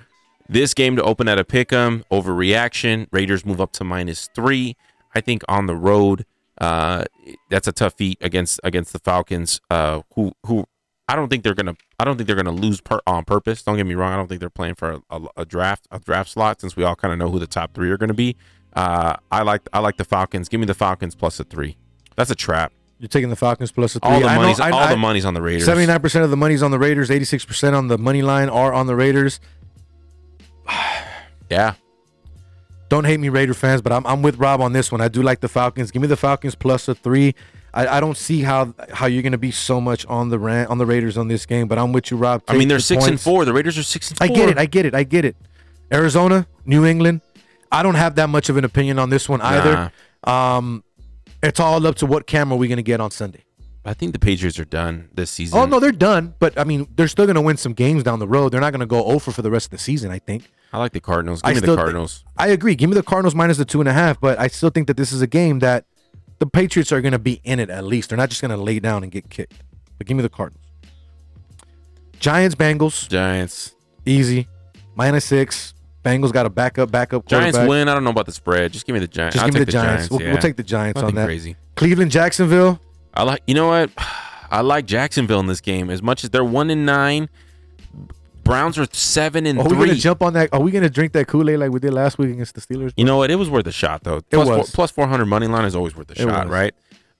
This 0.47 0.75
game 0.75 0.97
to 0.97 1.03
open 1.03 1.27
at 1.27 1.39
a 1.39 1.45
pick 1.45 1.73
'em 1.73 2.05
overreaction. 2.13 3.07
Raiders 3.11 3.47
move 3.47 3.63
up 3.63 3.73
to 3.73 3.85
minus 3.85 4.29
three. 4.35 4.77
I 5.15 5.23
think 5.23 5.43
on 5.49 5.67
the 5.67 5.75
road, 5.75 6.27
uh, 6.61 7.05
that's 7.49 7.67
a 7.67 7.73
tough 7.73 7.95
feat 7.95 8.19
against 8.21 8.61
against 8.63 8.93
the 8.93 8.99
Falcons. 8.99 9.63
Uh, 9.71 10.03
who 10.15 10.33
who 10.45 10.67
I 11.09 11.17
don't 11.17 11.29
think 11.29 11.43
they're 11.43 11.55
gonna 11.55 11.77
I 11.99 12.05
don't 12.05 12.17
think 12.17 12.27
they're 12.27 12.37
gonna 12.37 12.53
lose 12.53 12.81
per, 12.81 13.01
on 13.07 13.25
purpose. 13.25 13.63
Don't 13.63 13.77
get 13.77 13.87
me 13.87 13.95
wrong. 13.95 14.13
I 14.13 14.17
don't 14.17 14.29
think 14.29 14.41
they're 14.41 14.51
playing 14.51 14.75
for 14.75 14.91
a, 14.93 15.01
a, 15.11 15.21
a 15.39 15.45
draft 15.45 15.89
a 15.91 15.99
draft 15.99 16.31
slot 16.31 16.61
since 16.61 16.77
we 16.77 16.85
all 16.85 16.95
kind 16.97 17.13
of 17.13 17.19
know 17.19 17.31
who 17.31 17.39
the 17.39 17.47
top 17.47 17.73
three 17.75 17.91
are 17.91 17.97
gonna 17.97 18.15
be. 18.15 18.37
Uh, 18.75 19.17
I 19.33 19.43
like 19.43 19.63
I 19.73 19.79
like 19.81 19.97
the 19.97 20.05
Falcons. 20.05 20.49
Give 20.49 20.61
me 20.61 20.67
the 20.67 20.75
Falcons 20.75 21.15
plus 21.15 21.41
a 21.41 21.45
three. 21.45 21.77
That's 22.17 22.31
a 22.31 22.35
trap. 22.35 22.73
You're 23.01 23.09
taking 23.09 23.31
the 23.31 23.37
Falcons 23.37 23.71
plus 23.73 23.95
a 23.97 24.01
three. 24.01 24.11
All 24.11 24.21
the 24.21 24.27
I 24.27 24.35
know- 24.35 24.41
money's 24.43 24.61
I- 24.61 24.71
all 24.71 24.81
I- 24.81 24.91
the 24.91 24.97
money's 24.97 25.25
on 25.25 25.33
the 25.35 25.41
Raiders. 25.43 25.67
79% 25.69 26.25
of 26.25 26.31
the 26.31 26.37
money's 26.37 26.63
on 26.65 26.73
the 26.73 26.79
Raiders. 26.81 27.11
86% 27.11 27.73
on 27.77 27.87
the 27.89 27.97
money 27.97 28.23
line 28.23 28.49
are 28.49 28.73
on 28.73 28.87
the 28.87 28.97
Raiders. 28.97 29.41
Yeah. 31.51 31.75
Don't 32.91 33.05
hate 33.05 33.21
me, 33.21 33.29
Raider 33.31 33.55
fans, 33.55 33.81
but 33.83 33.93
I'm, 33.93 34.07
I'm 34.07 34.21
with 34.23 34.37
Rob 34.37 34.61
on 34.61 34.73
this 34.73 34.91
one. 34.93 35.01
I 35.01 35.09
do 35.09 35.23
like 35.23 35.41
the 35.41 35.49
Falcons. 35.49 35.91
Give 35.91 36.01
me 36.03 36.09
the 36.09 36.17
Falcons 36.17 36.55
plus 36.55 36.89
a 36.89 36.95
three. 36.95 37.35
I, 37.79 37.99
I 37.99 38.01
don't 38.01 38.17
see 38.17 38.43
how 38.43 38.75
how 38.93 39.07
you're 39.07 39.23
going 39.23 39.33
to 39.33 39.39
be 39.39 39.53
so 39.53 39.81
much 39.81 40.05
on 40.07 40.31
the 40.31 40.39
ran, 40.39 40.67
on 40.67 40.79
the 40.79 40.87
Raiders 40.87 41.17
on 41.17 41.29
this 41.29 41.47
game, 41.47 41.69
but 41.69 41.79
I'm 41.79 41.93
with 41.93 42.11
you, 42.11 42.17
Rob. 42.17 42.43
I 42.49 42.57
mean, 42.57 42.67
they're 42.67 42.79
the 42.79 42.83
six 42.83 43.07
and 43.07 43.21
four. 43.21 43.45
The 43.45 43.53
Raiders 43.53 43.79
are 43.79 43.85
six 43.85 44.11
and 44.11 44.19
four. 44.19 44.27
I 44.27 44.29
get 44.31 44.49
it. 44.49 44.59
I 44.59 44.67
get 44.67 44.85
it. 44.85 44.95
I 44.97 45.05
get 45.05 45.25
it. 45.25 45.37
Arizona, 45.93 46.49
New 46.67 46.85
England. 46.85 47.21
I 47.71 47.85
don't 47.85 47.95
have 47.95 48.17
that 48.17 48.31
much 48.31 48.49
of 48.49 48.57
an 48.57 48.65
opinion 48.65 48.99
on 48.99 49.11
this 49.11 49.29
one 49.29 49.41
either. 49.41 49.93
Um, 50.25 50.83
it's 51.41 51.61
all 51.61 51.87
up 51.87 51.95
to 51.97 52.07
what 52.07 52.27
camera 52.27 52.57
we're 52.57 52.69
going 52.69 52.79
to 52.79 52.83
get 52.83 53.01
on 53.01 53.13
Sunday. 53.13 53.45
I 53.85 53.95
think 53.95 54.13
the 54.13 54.19
Patriots 54.19 54.59
are 54.59 54.65
done 54.65 55.09
this 55.15 55.31
season. 55.31 55.57
Oh 55.57 55.65
no, 55.65 55.79
they're 55.79 55.93
done. 55.93 56.35
But 56.41 56.59
I 56.59 56.65
mean, 56.65 56.89
they're 56.97 57.07
still 57.07 57.27
going 57.27 57.37
to 57.37 57.41
win 57.41 57.59
some 57.59 57.75
games 57.75 58.03
down 58.03 58.19
the 58.19 58.27
road. 58.27 58.51
They're 58.51 58.61
not 58.61 58.73
going 58.73 58.81
to 58.81 58.87
go 58.87 59.05
over 59.05 59.31
for 59.31 59.43
the 59.43 59.53
rest 59.53 59.67
of 59.67 59.71
the 59.71 59.79
season. 59.79 60.11
I 60.11 60.19
think. 60.19 60.51
I 60.73 60.79
like 60.79 60.93
the 60.93 61.01
Cardinals. 61.01 61.43
Give 61.43 61.51
I 61.51 61.55
me 61.55 61.61
the 61.61 61.77
Cardinals. 61.77 62.25
I 62.37 62.49
agree. 62.49 62.75
Give 62.75 62.91
me 62.91 62.95
the 62.95 63.05
Cardinals 63.05 63.37
minus 63.37 63.57
the 63.57 63.65
two 63.65 63.79
and 63.79 63.89
a 63.89 63.93
half. 63.93 64.21
But 64.21 64.41
I 64.41 64.49
still 64.49 64.71
think 64.71 64.89
that 64.89 64.97
this 64.97 65.13
is 65.13 65.23
a 65.23 65.29
game 65.29 65.61
that 65.61 65.85
the 66.39 66.47
Patriots 66.47 66.93
are 66.93 67.01
going 67.01 67.13
to 67.13 67.19
be 67.19 67.41
in 67.45 67.59
it 67.61 67.71
at 67.71 67.85
least. 67.85 68.11
They're 68.11 68.19
not 68.19 68.29
just 68.29 68.41
going 68.41 68.51
to 68.51 68.57
lay 68.57 68.79
down 68.81 69.03
and 69.03 69.11
get 69.13 69.29
kicked. 69.31 69.55
But 69.99 70.07
give 70.07 70.17
me 70.17 70.23
the 70.23 70.29
Cardinals. 70.29 70.65
Giants, 72.19 72.55
Bengals, 72.55 73.09
Giants. 73.09 73.75
easy, 74.05 74.49
minus 74.97 75.25
six. 75.25 75.75
Bengals 76.05 76.33
got 76.33 76.47
a 76.47 76.51
backup, 76.51 76.91
backup. 76.91 77.27
Giants 77.27 77.59
win. 77.59 77.89
I 77.89 77.95
don't 77.95 78.05
know 78.05 78.11
about 78.11 78.27
the 78.27 78.33
spread. 78.33 78.73
Just 78.73 78.87
give 78.87 78.95
me 78.95 79.01
the 79.01 79.09
Giants. 79.09 79.35
Just 79.37 79.45
give 79.47 79.55
me 79.55 79.61
take 79.61 79.67
the 79.67 79.73
Giants. 79.73 80.11
We'll- 80.11 80.23
yeah. 80.23 80.33
we'll 80.33 80.41
take 80.43 80.57
the 80.57 80.63
Giants 80.63 81.03
on 81.03 81.15
that. 81.15 81.27
Crazy. 81.27 81.57
Cleveland, 81.77 82.11
Jacksonville. 82.11 82.81
I 83.15 83.25
like. 83.25 83.43
You 83.47 83.55
know 83.55 83.69
what? 83.69 83.91
I 84.51 84.63
like 84.63 84.87
Jacksonville 84.87 85.41
in 85.41 85.47
this 85.47 85.61
game 85.61 85.91
as 85.91 86.03
much 86.03 86.25
as 86.25 86.31
they're 86.31 86.45
one 86.45 86.71
in 86.71 86.85
nine. 86.87 87.29
Browns 88.49 88.79
are 88.79 88.87
seven 88.93 89.45
and 89.47 89.59
Are 89.59 89.65
we 89.65 89.69
three. 89.77 89.87
gonna 89.89 89.95
jump 89.99 90.23
on 90.23 90.33
that? 90.33 90.49
Are 90.55 90.61
we 90.61 90.71
gonna 90.71 90.89
drink 90.89 91.13
that 91.13 91.27
Kool 91.29 91.51
Aid 91.51 91.59
like 91.59 91.71
we 91.71 91.81
did 91.81 91.93
last 91.93 92.17
week 92.19 92.31
against 92.31 92.55
the 92.55 92.63
Steelers? 92.63 92.93
You 92.97 93.05
know 93.05 93.19
what? 93.19 93.31
It 93.31 93.35
was 93.37 93.51
worth 93.51 93.67
a 93.67 93.73
shot 93.73 94.05
though. 94.05 94.23
Plus, 94.23 94.49
was. 94.49 94.57
Four, 94.71 94.75
plus 94.75 94.91
400 94.91 95.27
money 95.27 95.47
line 95.47 95.67
is 95.67 95.77
always 95.77 95.95
worth 95.95 96.09
a 96.11 96.13
It 96.13 96.19
shot, 96.19 96.47
was. 96.47 96.53
right? 96.53 96.75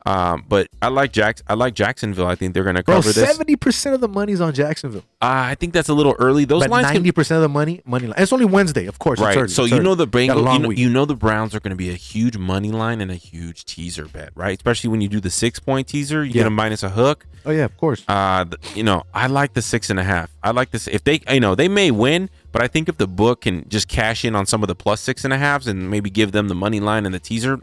Um, 0.07 0.45
but 0.49 0.69
I 0.81 0.89
like 0.89 1.13
Jacks. 1.13 1.43
I 1.49 1.55
like 1.55 1.75
Jacksonville. 1.75 2.27
I 2.29 2.35
think 2.35 2.55
they're 2.55 2.63
going 2.65 2.77
to 2.77 2.83
Bro, 2.83 2.97
cover 2.97 3.13
this. 3.13 3.29
seventy 3.29 3.57
percent 3.57 3.95
of 3.95 4.01
the 4.01 4.09
money's 4.09 4.41
on 4.41 4.55
Jacksonville. 4.55 5.03
Uh, 5.21 5.51
I 5.51 5.55
think 5.57 5.73
that's 5.75 5.89
a 5.89 5.93
little 5.93 6.15
early. 6.19 6.45
Those 6.45 6.63
but 6.63 6.71
lines. 6.71 6.85
Ninety 6.85 7.13
percent 7.13 7.37
of 7.37 7.43
the 7.43 7.49
money, 7.49 7.83
money 7.85 8.07
line. 8.07 8.15
It's 8.17 8.33
only 8.33 8.45
Wednesday, 8.47 8.87
of 8.87 8.99
course. 9.01 9.21
Right. 9.21 9.37
early, 9.37 9.49
so 9.49 9.65
you 9.65 9.81
know 9.81 9.95
the 9.97 10.07
Bengals. 10.07 10.53
You 10.55 10.59
know, 10.61 10.71
you 10.71 10.89
know 10.89 11.05
the 11.05 11.17
Browns 11.17 11.55
are 11.55 11.61
going 11.61 11.73
to 11.73 11.77
be 11.77 11.91
a 11.91 11.95
huge 11.95 12.39
money 12.39 12.71
line 12.71 13.01
and 13.01 13.11
a 13.11 13.17
huge 13.17 13.65
teaser 13.65 14.07
bet, 14.07 14.31
right? 14.35 14.57
Especially 14.57 14.89
when 14.89 15.01
you 15.01 15.09
do 15.09 15.21
the 15.21 15.31
six 15.31 15.59
point 15.59 15.89
teaser, 15.89 16.25
you 16.25 16.29
Yeah. 16.31 16.43
get 16.43 16.47
a 16.47 16.51
minus 16.51 16.83
a 16.85 16.91
hook. 16.91 17.27
Oh 17.45 17.51
yeah, 17.51 17.65
of 17.65 17.77
course. 17.77 18.03
Uh, 18.09 18.45
you 18.75 18.85
know, 18.85 19.03
I 19.13 19.27
like 19.27 19.55
the 19.55 19.63
six 19.63 19.91
and 19.91 19.99
a 19.99 20.05
half. 20.05 20.31
I 20.43 20.53
like 20.53 20.71
this. 20.71 20.87
If 20.87 21.05
they, 21.05 21.21
you 21.31 21.41
know, 21.41 21.55
they 21.55 21.69
may 21.69 21.91
win, 21.91 22.31
but 22.53 22.63
I 22.63 22.69
think 22.69 22.89
if 22.89 22.97
the 22.99 23.07
book 23.09 23.43
can 23.43 23.69
just 23.69 23.89
cash 23.89 24.25
in 24.25 24.35
on 24.37 24.47
some 24.47 24.63
of 24.63 24.69
the 24.69 24.75
plus 24.75 25.01
six 25.01 25.25
and 25.25 25.33
a 25.35 25.39
halves 25.39 25.67
and 25.67 25.91
maybe 25.91 26.09
give 26.09 26.33
them 26.33 26.49
the 26.49 26.55
money 26.55 26.79
line 26.81 27.05
and 27.05 27.15
the 27.15 27.19
teaser, 27.19 27.59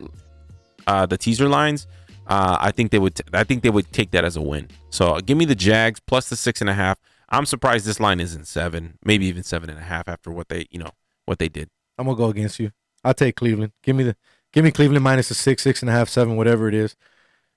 uh, 0.88 1.05
the 1.05 1.17
teaser 1.17 1.47
lines, 1.49 1.88
uh, 2.28 2.57
I 2.59 2.71
think 2.71 2.91
they 2.91 2.99
would. 2.99 3.15
T- 3.15 3.23
I 3.34 3.43
think 3.43 3.63
they 3.63 3.69
would 3.69 3.91
take 3.91 4.11
that 4.11 4.26
as 4.26 4.36
a 4.36 4.41
win. 4.41 4.69
So 4.89 5.15
uh, 5.15 5.21
give 5.21 5.38
me 5.38 5.45
the 5.45 5.55
Jags 5.55 5.99
plus 5.99 6.30
the 6.30 6.36
six 6.36 6.61
and 6.61 6.69
a 6.69 6.73
half. 6.73 6.99
I'm 7.30 7.45
surprised 7.45 7.86
this 7.86 7.99
line 7.99 8.19
isn't 8.19 8.45
seven, 8.47 8.97
maybe 9.03 9.26
even 9.26 9.43
seven 9.43 9.69
and 9.69 9.80
a 9.80 9.84
half 9.84 10.07
after 10.07 10.32
what 10.32 10.49
they, 10.49 10.67
you 10.69 10.80
know, 10.80 10.91
what 11.26 11.39
they 11.39 11.49
did. 11.49 11.69
I'm 11.97 12.05
gonna 12.05 12.17
go 12.17 12.30
against 12.30 12.59
you. 12.59 12.71
I'll 13.03 13.13
take 13.13 13.36
Cleveland. 13.36 13.71
Give 13.84 13.95
me 13.95 14.03
the 14.03 14.15
give 14.53 14.63
me 14.63 14.71
Cleveland 14.71 15.03
minus 15.03 15.32
a 15.32 15.36
six, 15.36 15.63
six 15.63 15.82
and 15.82 15.89
a 15.89 15.93
half, 15.93 16.09
seven, 16.09 16.36
whatever 16.36 16.67
it 16.67 16.73
is. 16.73 16.95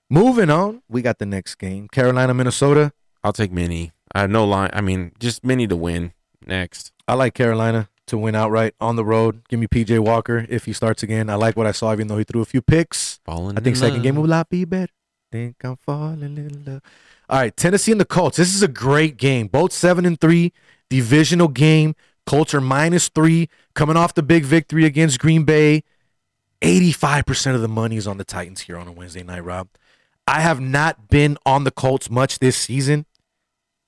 Moving 0.09 0.49
on, 0.49 0.81
we 0.89 1.01
got 1.01 1.19
the 1.19 1.25
next 1.25 1.55
game. 1.55 1.87
Carolina, 1.87 2.33
Minnesota. 2.33 2.91
I'll 3.23 3.33
take 3.33 3.51
Mini. 3.51 3.91
I 4.13 4.21
have 4.21 4.29
no 4.29 4.45
line. 4.45 4.71
I 4.73 4.81
mean, 4.81 5.11
just 5.19 5.45
Mini 5.45 5.67
to 5.67 5.75
win. 5.75 6.13
Next. 6.45 6.91
I 7.07 7.13
like 7.13 7.33
Carolina 7.35 7.89
to 8.09 8.17
win 8.17 8.35
outright 8.35 8.75
on 8.79 8.95
the 8.95 9.05
road. 9.05 9.41
Give 9.47 9.59
me 9.59 9.67
PJ 9.67 9.99
Walker 9.99 10.45
if 10.49 10.65
he 10.65 10.73
starts 10.73 11.03
again. 11.03 11.29
I 11.29 11.35
like 11.35 11.55
what 11.55 11.65
I 11.67 11.71
saw, 11.71 11.93
even 11.93 12.07
though 12.07 12.17
he 12.17 12.23
threw 12.23 12.41
a 12.41 12.45
few 12.45 12.61
picks. 12.61 13.19
Falling 13.25 13.57
I 13.57 13.61
think 13.61 13.75
in 13.75 13.79
second 13.79 13.93
love. 13.95 14.03
game 14.03 14.15
will 14.15 14.27
not 14.27 14.49
be 14.49 14.65
better. 14.65 14.91
Think 15.31 15.55
I'm 15.63 15.77
falling 15.77 16.21
in 16.37 16.63
love. 16.65 16.81
All 17.29 17.39
right, 17.39 17.55
Tennessee 17.55 17.91
and 17.91 18.01
the 18.01 18.05
Colts. 18.05 18.37
This 18.37 18.53
is 18.53 18.63
a 18.63 18.67
great 18.67 19.17
game. 19.17 19.47
Both 19.47 19.71
seven 19.71 20.05
and 20.05 20.19
three, 20.19 20.51
divisional 20.89 21.47
game. 21.47 21.95
Colts 22.25 22.53
are 22.53 22.61
minus 22.61 23.09
three, 23.09 23.49
coming 23.73 23.97
off 23.97 24.13
the 24.13 24.23
big 24.23 24.43
victory 24.43 24.85
against 24.85 25.19
Green 25.19 25.43
Bay. 25.43 25.83
85% 26.61 27.55
of 27.55 27.61
the 27.61 27.67
money 27.67 27.95
is 27.95 28.07
on 28.07 28.17
the 28.17 28.23
Titans 28.23 28.61
here 28.61 28.77
on 28.77 28.87
a 28.87 28.91
Wednesday 28.91 29.23
night, 29.23 29.43
Rob. 29.43 29.69
I 30.27 30.41
have 30.41 30.59
not 30.59 31.07
been 31.09 31.37
on 31.45 31.63
the 31.63 31.71
Colts 31.71 32.09
much 32.09 32.39
this 32.39 32.57
season. 32.57 33.05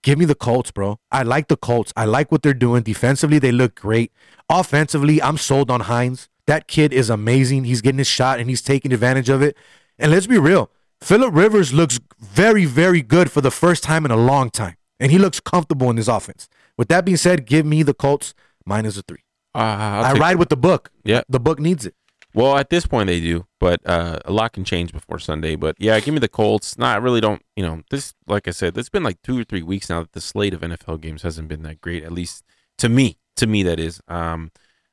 Give 0.04 0.18
me 0.18 0.26
the 0.26 0.36
Colts, 0.36 0.72
bro. 0.72 1.00
I 1.12 1.24
like 1.24 1.48
the 1.48 1.58
Colts. 1.58 1.94
I 1.96 2.06
like 2.06 2.32
what 2.32 2.42
they're 2.42 2.54
doing. 2.54 2.84
Defensively, 2.84 3.40
they 3.40 3.52
look 3.52 3.76
great. 3.76 4.12
Offensively, 4.50 5.22
I'm 5.22 5.38
sold 5.38 5.70
on 5.70 5.82
Hines. 5.82 6.28
That 6.48 6.68
kid 6.68 6.92
is 6.92 7.10
amazing. 7.10 7.66
He's 7.66 7.82
getting 7.82 8.00
his 8.00 8.08
shot 8.08 8.40
and 8.40 8.50
he's 8.50 8.62
taking 8.62 8.92
advantage 8.92 9.30
of 9.30 9.42
it. 9.42 9.56
And 10.00 10.12
let's 10.12 10.28
be 10.28 10.40
real. 10.40 10.72
Philip 11.02 11.34
Rivers 11.34 11.74
looks 11.74 12.00
very, 12.20 12.66
very 12.66 13.02
good 13.02 13.32
for 13.32 13.42
the 13.42 13.52
first 13.52 13.84
time 13.84 14.06
in 14.06 14.12
a 14.12 14.16
long 14.18 14.50
time. 14.50 14.76
And 15.00 15.12
he 15.12 15.18
looks 15.18 15.40
comfortable 15.40 15.90
in 15.90 15.96
this 15.96 16.08
offense. 16.08 16.50
With 16.78 16.88
that 16.90 17.06
being 17.06 17.18
said, 17.18 17.46
give 17.46 17.66
me 17.66 17.84
the 17.84 17.94
Colts 17.94 18.34
minus 18.66 18.98
a 18.98 19.04
three. 19.04 19.24
Uh, 19.54 19.60
I 19.60 20.14
ride 20.14 20.38
with 20.38 20.50
the 20.50 20.58
book. 20.58 20.92
Yeah. 21.04 21.22
The 21.28 21.40
book 21.40 21.60
needs 21.60 21.86
it. 21.86 21.96
Well, 22.34 22.58
at 22.58 22.70
this 22.70 22.86
point 22.86 23.08
they 23.08 23.20
do, 23.20 23.46
but 23.60 23.82
uh, 23.86 24.20
a 24.24 24.32
lot 24.32 24.54
can 24.54 24.64
change 24.64 24.94
before 24.94 25.20
Sunday. 25.20 25.56
But 25.56 25.76
yeah, 25.80 26.00
give 26.00 26.14
me 26.14 26.20
the 26.20 26.30
Colts. 26.30 26.78
Nah, 26.78 26.94
I 26.94 26.98
really 26.98 27.20
don't. 27.22 27.42
You 27.56 27.64
know, 27.64 27.82
this, 27.90 28.14
like 28.26 28.48
I 28.48 28.52
said, 28.52 28.78
it's 28.78 28.90
been 28.90 29.04
like 29.04 29.22
two 29.22 29.40
or 29.40 29.44
three 29.44 29.62
weeks 29.62 29.90
now 29.90 30.02
that 30.02 30.14
the 30.14 30.22
slate 30.22 30.54
of 30.54 30.62
NFL 30.62 31.02
games 31.02 31.24
hasn't 31.24 31.50
been 31.50 31.64
that 31.64 31.82
great. 31.82 32.04
At 32.04 32.12
least 32.12 32.46
to 32.78 32.90
me, 32.90 33.18
to 33.36 33.48
me 33.48 33.64
that 33.64 33.80
is. 33.80 34.02
Um, 34.08 34.52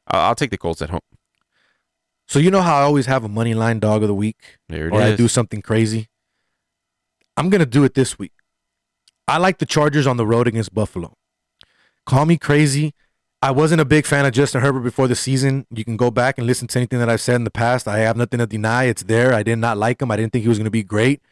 I'll, 0.08 0.20
I'll 0.20 0.34
take 0.34 0.50
the 0.50 0.58
Colts 0.58 0.82
at 0.82 0.90
home. 0.90 1.00
So 2.26 2.38
you 2.38 2.50
know 2.50 2.60
how 2.60 2.76
I 2.76 2.82
always 2.82 3.06
have 3.06 3.24
a 3.24 3.28
money 3.28 3.54
line 3.54 3.78
dog 3.78 4.02
of 4.02 4.08
the 4.08 4.14
week? 4.14 4.58
There 4.68 4.88
it 4.88 4.92
or 4.92 5.00
I 5.00 5.14
do 5.14 5.28
something 5.28 5.62
crazy. 5.62 6.08
I'm 7.36 7.50
gonna 7.50 7.66
do 7.66 7.84
it 7.84 7.94
this 7.94 8.18
week. 8.18 8.32
I 9.28 9.38
like 9.38 9.58
the 9.58 9.66
Chargers 9.66 10.06
on 10.06 10.16
the 10.16 10.26
road 10.26 10.48
against 10.48 10.74
Buffalo. 10.74 11.14
Call 12.04 12.26
me 12.26 12.36
crazy. 12.36 12.94
I 13.40 13.52
wasn't 13.52 13.80
a 13.80 13.84
big 13.84 14.04
fan 14.04 14.26
of 14.26 14.32
Justin 14.32 14.62
Herbert 14.62 14.80
before 14.80 15.06
the 15.06 15.14
season. 15.14 15.64
You 15.70 15.84
can 15.84 15.96
go 15.96 16.10
back 16.10 16.38
and 16.38 16.46
listen 16.46 16.66
to 16.68 16.78
anything 16.78 16.98
that 16.98 17.08
I've 17.08 17.20
said 17.20 17.36
in 17.36 17.44
the 17.44 17.52
past. 17.52 17.86
I 17.86 17.98
have 17.98 18.16
nothing 18.16 18.38
to 18.38 18.46
deny. 18.46 18.84
It's 18.84 19.04
there. 19.04 19.32
I 19.32 19.44
did 19.44 19.56
not 19.56 19.78
like 19.78 20.02
him. 20.02 20.10
I 20.10 20.16
didn't 20.16 20.32
think 20.32 20.42
he 20.42 20.48
was 20.48 20.58
going 20.58 20.64
to 20.64 20.70
be 20.70 20.82
great. 20.82 21.22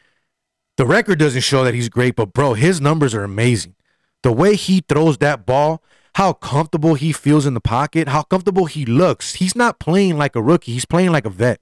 The 0.76 0.86
record 0.86 1.18
doesn't 1.18 1.40
show 1.40 1.64
that 1.64 1.74
he's 1.74 1.88
great, 1.88 2.14
but 2.14 2.32
bro, 2.32 2.54
his 2.54 2.80
numbers 2.80 3.12
are 3.14 3.24
amazing. 3.24 3.74
The 4.22 4.30
way 4.30 4.54
he 4.54 4.84
throws 4.88 5.18
that 5.18 5.46
ball, 5.46 5.82
how 6.14 6.32
comfortable 6.32 6.94
he 6.94 7.12
feels 7.12 7.44
in 7.44 7.54
the 7.54 7.60
pocket, 7.60 8.08
how 8.08 8.22
comfortable 8.22 8.66
he 8.66 8.84
looks. 8.84 9.34
He's 9.34 9.56
not 9.56 9.80
playing 9.80 10.16
like 10.16 10.36
a 10.36 10.42
rookie. 10.42 10.72
He's 10.72 10.84
playing 10.84 11.10
like 11.10 11.24
a 11.24 11.30
vet. 11.30 11.60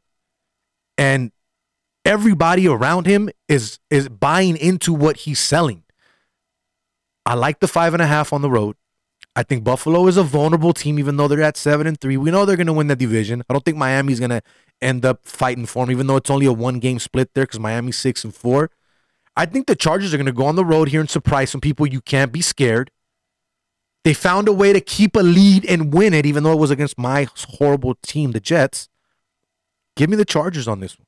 And 0.98 1.32
everybody 2.04 2.68
around 2.68 3.06
him 3.06 3.30
is 3.48 3.78
is 3.90 4.08
buying 4.08 4.56
into 4.56 4.92
what 4.92 5.18
he's 5.18 5.38
selling. 5.38 5.84
I 7.24 7.34
like 7.34 7.60
the 7.60 7.68
five 7.68 7.94
and 7.94 8.02
a 8.02 8.06
half 8.06 8.32
on 8.32 8.42
the 8.42 8.50
road. 8.50 8.76
I 9.36 9.42
think 9.42 9.64
Buffalo 9.64 10.06
is 10.06 10.16
a 10.16 10.22
vulnerable 10.22 10.72
team, 10.72 10.98
even 10.98 11.16
though 11.16 11.26
they're 11.26 11.42
at 11.42 11.56
seven 11.56 11.86
and 11.86 12.00
three. 12.00 12.16
We 12.16 12.30
know 12.30 12.44
they're 12.44 12.56
going 12.56 12.68
to 12.68 12.72
win 12.72 12.86
the 12.86 12.96
division. 12.96 13.42
I 13.48 13.52
don't 13.52 13.64
think 13.64 13.76
Miami's 13.76 14.20
going 14.20 14.30
to 14.30 14.42
end 14.80 15.04
up 15.04 15.24
fighting 15.24 15.66
for 15.66 15.84
them, 15.84 15.90
even 15.90 16.06
though 16.06 16.16
it's 16.16 16.30
only 16.30 16.46
a 16.46 16.52
one 16.52 16.78
game 16.78 16.98
split 16.98 17.34
there 17.34 17.44
because 17.44 17.58
Miami's 17.58 17.96
six 17.96 18.22
and 18.22 18.34
four. 18.34 18.70
I 19.36 19.46
think 19.46 19.66
the 19.66 19.74
Chargers 19.74 20.14
are 20.14 20.16
going 20.16 20.26
to 20.26 20.32
go 20.32 20.46
on 20.46 20.54
the 20.54 20.64
road 20.64 20.88
here 20.88 21.00
and 21.00 21.10
surprise 21.10 21.50
some 21.50 21.60
people. 21.60 21.86
You 21.86 22.00
can't 22.00 22.30
be 22.30 22.40
scared. 22.40 22.90
They 24.04 24.14
found 24.14 24.46
a 24.48 24.52
way 24.52 24.72
to 24.72 24.80
keep 24.80 25.16
a 25.16 25.20
lead 25.20 25.64
and 25.64 25.92
win 25.92 26.14
it, 26.14 26.26
even 26.26 26.44
though 26.44 26.52
it 26.52 26.58
was 26.58 26.70
against 26.70 26.98
my 26.98 27.26
horrible 27.58 27.96
team, 28.02 28.32
the 28.32 28.40
Jets. 28.40 28.88
Give 29.96 30.10
me 30.10 30.16
the 30.16 30.24
Chargers 30.24 30.68
on 30.68 30.80
this 30.80 30.98
one. 30.98 31.06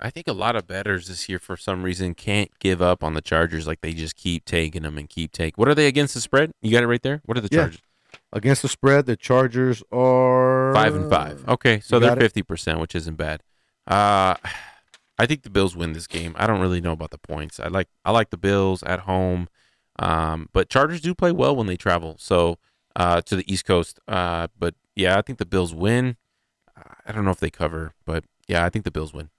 I 0.00 0.10
think 0.10 0.28
a 0.28 0.32
lot 0.32 0.56
of 0.56 0.66
betters 0.66 1.08
this 1.08 1.28
year 1.28 1.38
for 1.38 1.56
some 1.56 1.82
reason 1.82 2.14
can't 2.14 2.50
give 2.58 2.82
up 2.82 3.02
on 3.02 3.14
the 3.14 3.20
Chargers. 3.22 3.66
Like 3.66 3.80
they 3.80 3.92
just 3.92 4.16
keep 4.16 4.44
taking 4.44 4.82
them 4.82 4.98
and 4.98 5.08
keep 5.08 5.32
taking. 5.32 5.54
What 5.56 5.68
are 5.68 5.74
they 5.74 5.86
against 5.86 6.14
the 6.14 6.20
spread? 6.20 6.52
You 6.60 6.70
got 6.72 6.82
it 6.82 6.86
right 6.86 7.02
there. 7.02 7.22
What 7.24 7.38
are 7.38 7.40
the 7.40 7.48
Yeah. 7.50 7.62
Chargers? 7.62 7.80
Against 8.32 8.62
the 8.62 8.68
spread, 8.68 9.06
the 9.06 9.16
Chargers 9.16 9.82
are 9.92 10.72
Five 10.74 10.94
and 10.94 11.10
five. 11.10 11.46
Okay, 11.48 11.80
so 11.80 11.98
they're 11.98 12.16
fifty 12.16 12.42
percent, 12.42 12.80
which 12.80 12.94
isn't 12.94 13.16
bad. 13.16 13.42
Uh, 13.86 14.34
I 15.18 15.24
think 15.26 15.42
the 15.44 15.50
Bills 15.50 15.74
win 15.74 15.92
this 15.94 16.06
game. 16.06 16.34
I 16.36 16.46
don't 16.46 16.60
really 16.60 16.80
know 16.80 16.92
about 16.92 17.10
the 17.10 17.18
points. 17.18 17.58
I 17.58 17.68
like 17.68 17.88
I 18.04 18.10
like 18.10 18.30
the 18.30 18.36
Bills 18.36 18.82
at 18.82 19.00
home, 19.00 19.48
um, 19.98 20.48
but 20.52 20.68
Chargers 20.68 21.00
do 21.00 21.14
play 21.14 21.32
well 21.32 21.56
when 21.56 21.66
they 21.66 21.76
travel. 21.76 22.16
So 22.18 22.58
uh, 22.94 23.22
to 23.22 23.36
the 23.36 23.50
East 23.50 23.64
Coast. 23.64 23.98
Uh, 24.06 24.48
but 24.58 24.74
yeah, 24.94 25.16
I 25.18 25.22
think 25.22 25.38
the 25.38 25.46
Bills 25.46 25.74
win. 25.74 26.16
I 27.06 27.12
don't 27.12 27.24
know 27.24 27.30
if 27.30 27.40
they 27.40 27.50
cover, 27.50 27.92
but 28.04 28.24
yeah, 28.46 28.64
I 28.64 28.68
think 28.68 28.84
the 28.84 28.90
Bills 28.90 29.14
win. 29.14 29.30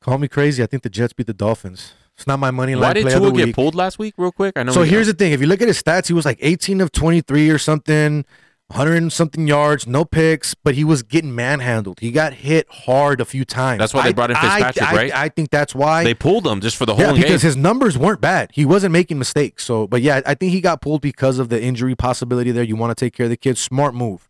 Call 0.00 0.18
me 0.18 0.28
crazy. 0.28 0.62
I 0.62 0.66
think 0.66 0.82
the 0.82 0.90
Jets 0.90 1.12
beat 1.12 1.26
the 1.26 1.34
Dolphins. 1.34 1.94
It's 2.16 2.26
not 2.26 2.38
my 2.40 2.50
money 2.50 2.74
line 2.74 2.90
Why 2.90 2.92
did 2.94 3.08
Tua 3.10 3.32
get 3.32 3.46
week. 3.46 3.54
pulled 3.54 3.74
last 3.76 3.98
week? 3.98 4.14
Real 4.16 4.32
quick, 4.32 4.54
I 4.56 4.64
know. 4.64 4.72
So 4.72 4.82
here's 4.82 5.08
uh, 5.08 5.12
the 5.12 5.18
thing: 5.18 5.32
if 5.32 5.40
you 5.40 5.46
look 5.46 5.62
at 5.62 5.68
his 5.68 5.80
stats, 5.80 6.08
he 6.08 6.12
was 6.12 6.24
like 6.24 6.38
18 6.40 6.80
of 6.80 6.90
23 6.90 7.48
or 7.50 7.58
something, 7.58 8.24
100 8.68 8.96
and 8.96 9.12
something 9.12 9.46
yards, 9.46 9.86
no 9.86 10.04
picks, 10.04 10.54
but 10.54 10.74
he 10.74 10.82
was 10.82 11.04
getting 11.04 11.32
manhandled. 11.32 12.00
He 12.00 12.10
got 12.10 12.34
hit 12.34 12.66
hard 12.68 13.20
a 13.20 13.24
few 13.24 13.44
times. 13.44 13.78
That's 13.78 13.94
why 13.94 14.02
they 14.02 14.12
brought 14.12 14.30
in 14.30 14.36
I- 14.36 14.40
Fitzpatrick, 14.72 14.82
I, 14.82 14.94
right? 14.96 15.14
I 15.14 15.28
think 15.28 15.50
that's 15.50 15.76
why 15.76 16.02
they 16.02 16.12
pulled 16.12 16.44
him 16.46 16.60
just 16.60 16.76
for 16.76 16.86
the 16.86 16.94
whole 16.94 17.04
yeah, 17.04 17.12
game. 17.12 17.22
because 17.22 17.42
his 17.42 17.56
numbers 17.56 17.96
weren't 17.96 18.20
bad. 18.20 18.50
He 18.52 18.64
wasn't 18.64 18.92
making 18.92 19.18
mistakes. 19.18 19.64
So, 19.64 19.86
but 19.86 20.02
yeah, 20.02 20.20
I 20.26 20.34
think 20.34 20.52
he 20.52 20.60
got 20.60 20.80
pulled 20.80 21.02
because 21.02 21.38
of 21.38 21.50
the 21.50 21.62
injury 21.62 21.94
possibility 21.94 22.50
there. 22.50 22.64
You 22.64 22.74
want 22.74 22.96
to 22.96 23.04
take 23.04 23.14
care 23.14 23.24
of 23.24 23.30
the 23.30 23.36
kids. 23.36 23.60
Smart 23.60 23.94
move. 23.94 24.28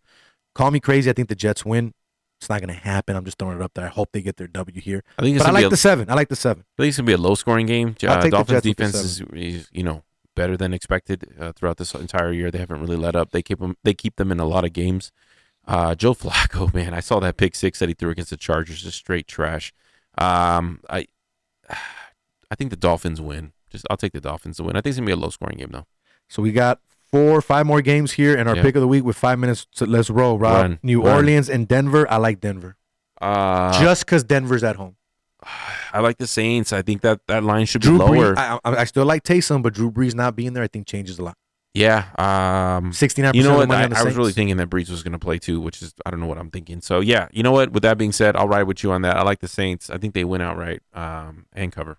Call 0.55 0.71
me 0.71 0.79
crazy. 0.79 1.11
I 1.11 1.15
think 1.15 1.29
the 1.29 1.35
Jets 1.35 1.65
win. 1.65 1.95
It's 2.41 2.49
not 2.49 2.61
going 2.61 2.73
to 2.73 2.81
happen. 2.81 3.17
I'm 3.17 3.25
just 3.25 3.39
throwing 3.39 3.57
it 3.57 3.63
up 3.63 3.75
there. 3.75 3.87
I 3.87 3.89
hope 3.89 4.11
they 4.13 4.23
get 4.23 4.37
their 4.37 4.47
W 4.47 4.81
here. 4.81 5.03
I 5.19 5.23
think 5.23 5.37
it's 5.37 5.45
but 5.45 5.51
I 5.51 5.53
like 5.53 5.67
a- 5.67 5.71
the 5.71 5.77
seven. 5.77 6.09
I 6.09 6.15
like 6.15 6.29
the 6.29 6.37
seven. 6.37 6.65
I 6.79 6.83
think 6.83 6.89
it's 6.91 6.97
gonna 6.99 7.07
be 7.07 7.13
a 7.13 7.19
low 7.19 7.35
scoring 7.35 7.67
game. 7.67 7.97
Uh, 8.03 8.29
Dolphins 8.29 8.31
Jets 8.31 8.51
with 8.51 8.63
the 8.63 8.71
defense 8.75 8.95
is, 8.95 9.21
is 9.33 9.69
you 9.73 9.83
know 9.83 10.05
better 10.37 10.57
than 10.57 10.73
expected 10.73 11.35
uh, 11.41 11.53
throughout 11.53 11.79
this 11.79 11.95
entire 11.95 12.33
year. 12.33 12.51
They 12.53 12.59
haven't 12.59 12.81
really 12.81 12.97
let 12.97 13.17
up. 13.17 13.33
They 13.33 13.43
keep 13.43 13.59
them 13.59 13.77
they 13.83 13.93
keep 13.95 14.17
them 14.17 14.31
in 14.31 14.39
a 14.39 14.45
lot 14.47 14.65
of 14.65 14.73
games. 14.73 15.11
Uh, 15.67 15.95
Joe 15.97 16.15
Flacco, 16.15 16.73
man, 16.79 16.95
I 16.95 17.01
saw 17.01 17.19
that 17.21 17.37
pick 17.37 17.55
six 17.57 17.81
that 17.81 17.89
he 17.89 17.95
threw 17.95 18.11
against 18.11 18.31
the 18.31 18.37
Chargers, 18.37 18.83
just 18.83 18.97
straight 18.99 19.27
trash. 19.27 19.73
Um, 20.17 20.81
I 20.89 21.07
I 22.51 22.55
think 22.57 22.71
the 22.71 22.77
Dolphins 22.77 23.21
win. 23.21 23.53
Just 23.69 23.85
I'll 23.91 23.97
take 23.97 24.13
the 24.13 24.21
Dolphins 24.21 24.59
to 24.59 24.63
win. 24.63 24.77
I 24.77 24.81
think 24.81 24.93
it's 24.93 24.99
gonna 24.99 25.07
be 25.07 25.13
a 25.13 25.17
low 25.17 25.31
scoring 25.31 25.59
game 25.59 25.71
though. 25.73 25.87
So 26.29 26.41
we 26.43 26.53
got 26.53 26.81
four, 27.11 27.41
five 27.41 27.67
more 27.67 27.81
games 27.81 28.13
here, 28.13 28.37
and 28.37 28.49
our 28.49 28.57
Yeah. 28.57 28.63
pick 28.63 28.75
of 28.77 28.81
the 28.83 28.89
week 28.89 29.05
with 29.05 29.17
five 29.17 29.39
minutes. 29.39 29.67
So 29.73 29.85
let's 29.85 30.11
roll, 30.11 30.39
Rob. 30.39 30.63
Run, 30.63 30.79
New 30.83 31.03
run. 31.03 31.17
Orleans 31.17 31.49
and 31.49 31.67
Denver. 31.67 32.11
I 32.11 32.17
like 32.17 32.41
Denver 32.41 32.77
Uh, 33.21 33.79
just 33.81 34.05
because 34.05 34.25
Denver's 34.25 34.63
at 34.63 34.77
home. 34.77 34.97
I 35.93 36.01
like 36.01 36.19
the 36.19 36.27
Saints. 36.27 36.73
I 36.73 36.83
think 36.83 37.01
that 37.03 37.21
that 37.29 37.43
line 37.45 37.67
should 37.67 37.81
be 37.83 37.89
Drew 37.89 37.99
lower. 37.99 38.35
Brees. 38.35 38.39
I, 38.39 38.59
I, 38.65 38.85
still 38.85 39.05
like 39.05 39.23
Taysom, 39.25 39.63
but 39.63 39.75
Drew 39.75 39.91
Brees 39.91 40.15
not 40.15 40.37
being 40.37 40.53
there, 40.53 40.63
I 40.63 40.69
think 40.69 40.87
changes 40.87 41.19
a 41.19 41.25
lot. 41.25 41.37
Yeah. 41.75 42.07
Um, 42.19 42.93
69% 42.93 43.35
You 43.35 43.43
know 43.45 43.57
what? 43.57 43.71
I, 43.71 43.85
I 43.85 44.03
was 44.03 44.17
really 44.17 44.33
thinking 44.33 44.57
that 44.57 44.69
Brees 44.69 44.91
was 44.91 45.03
going 45.03 45.13
to 45.13 45.19
play 45.19 45.39
too, 45.39 45.61
which 45.61 45.81
is 45.81 45.95
I 46.05 46.11
don't 46.11 46.19
know 46.21 46.27
what 46.27 46.39
I'm 46.39 46.51
thinking. 46.51 46.81
So 46.81 47.01
yeah, 47.01 47.29
you 47.31 47.43
know 47.43 47.53
what? 47.53 47.73
With 47.73 47.83
that 47.85 47.99
being 47.99 48.13
said, 48.13 48.37
I'll 48.37 48.49
ride 48.49 48.65
with 48.65 48.83
you 48.83 48.91
on 48.91 49.03
that. 49.03 49.17
I 49.17 49.23
like 49.23 49.41
the 49.41 49.49
Saints. 49.49 49.89
I 49.89 49.99
think 49.99 50.15
they 50.15 50.25
win 50.25 50.41
outright 50.41 50.83
um, 50.93 51.47
and 51.53 51.71
cover. 51.73 51.99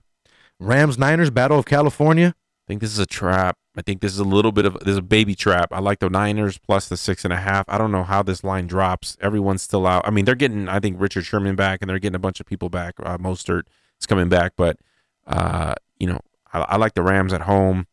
Rams 0.60 0.97
Niners 0.97 1.30
Battle 1.30 1.57
of 1.57 1.66
California. 1.66 2.36
I 2.38 2.66
think 2.68 2.82
this 2.82 2.91
is 2.91 2.99
a 2.99 3.05
trap. 3.05 3.57
I 3.80 3.82
think 3.82 4.01
this 4.01 4.11
is 4.11 4.19
a 4.19 4.25
little 4.25 4.51
bit 4.51 4.65
of 4.65 4.73
this 4.73 4.89
is 4.89 4.97
a 4.97 5.01
baby 5.01 5.36
trap. 5.36 5.71
I 5.71 5.80
like 5.80 5.99
the 5.99 6.09
Niners 6.09 6.57
plus 6.57 6.89
the 6.89 6.97
six 6.97 7.23
and 7.23 7.32
a 7.32 7.38
half. 7.38 7.63
I 7.69 7.77
don't 7.77 7.93
know 7.93 8.03
how 8.03 8.21
this 8.21 8.43
line 8.43 8.67
drops. 8.67 9.15
Everyone's 9.21 9.61
still 9.61 9.88
out. 9.88 10.05
I 10.05 10.11
mean, 10.11 10.25
they're 10.25 10.36
getting 10.36 10.67
I 10.67 10.82
think 10.82 10.99
Richard 10.99 11.23
Sherman 11.23 11.55
back, 11.55 11.80
and 11.82 11.89
they're 11.89 11.97
getting 11.97 12.17
a 12.17 12.19
bunch 12.19 12.41
of 12.41 12.45
people 12.45 12.67
back. 12.67 12.95
Uh, 13.01 13.17
Mostert 13.17 13.63
is 13.97 14.05
coming 14.05 14.27
back, 14.27 14.51
but 14.57 14.77
uh, 15.27 15.75
you 15.97 16.07
know, 16.07 16.19
I, 16.51 16.59
I 16.59 16.75
like 16.75 16.93
the 16.93 17.03
Rams 17.03 17.32
at 17.32 17.41
home. 17.41 17.88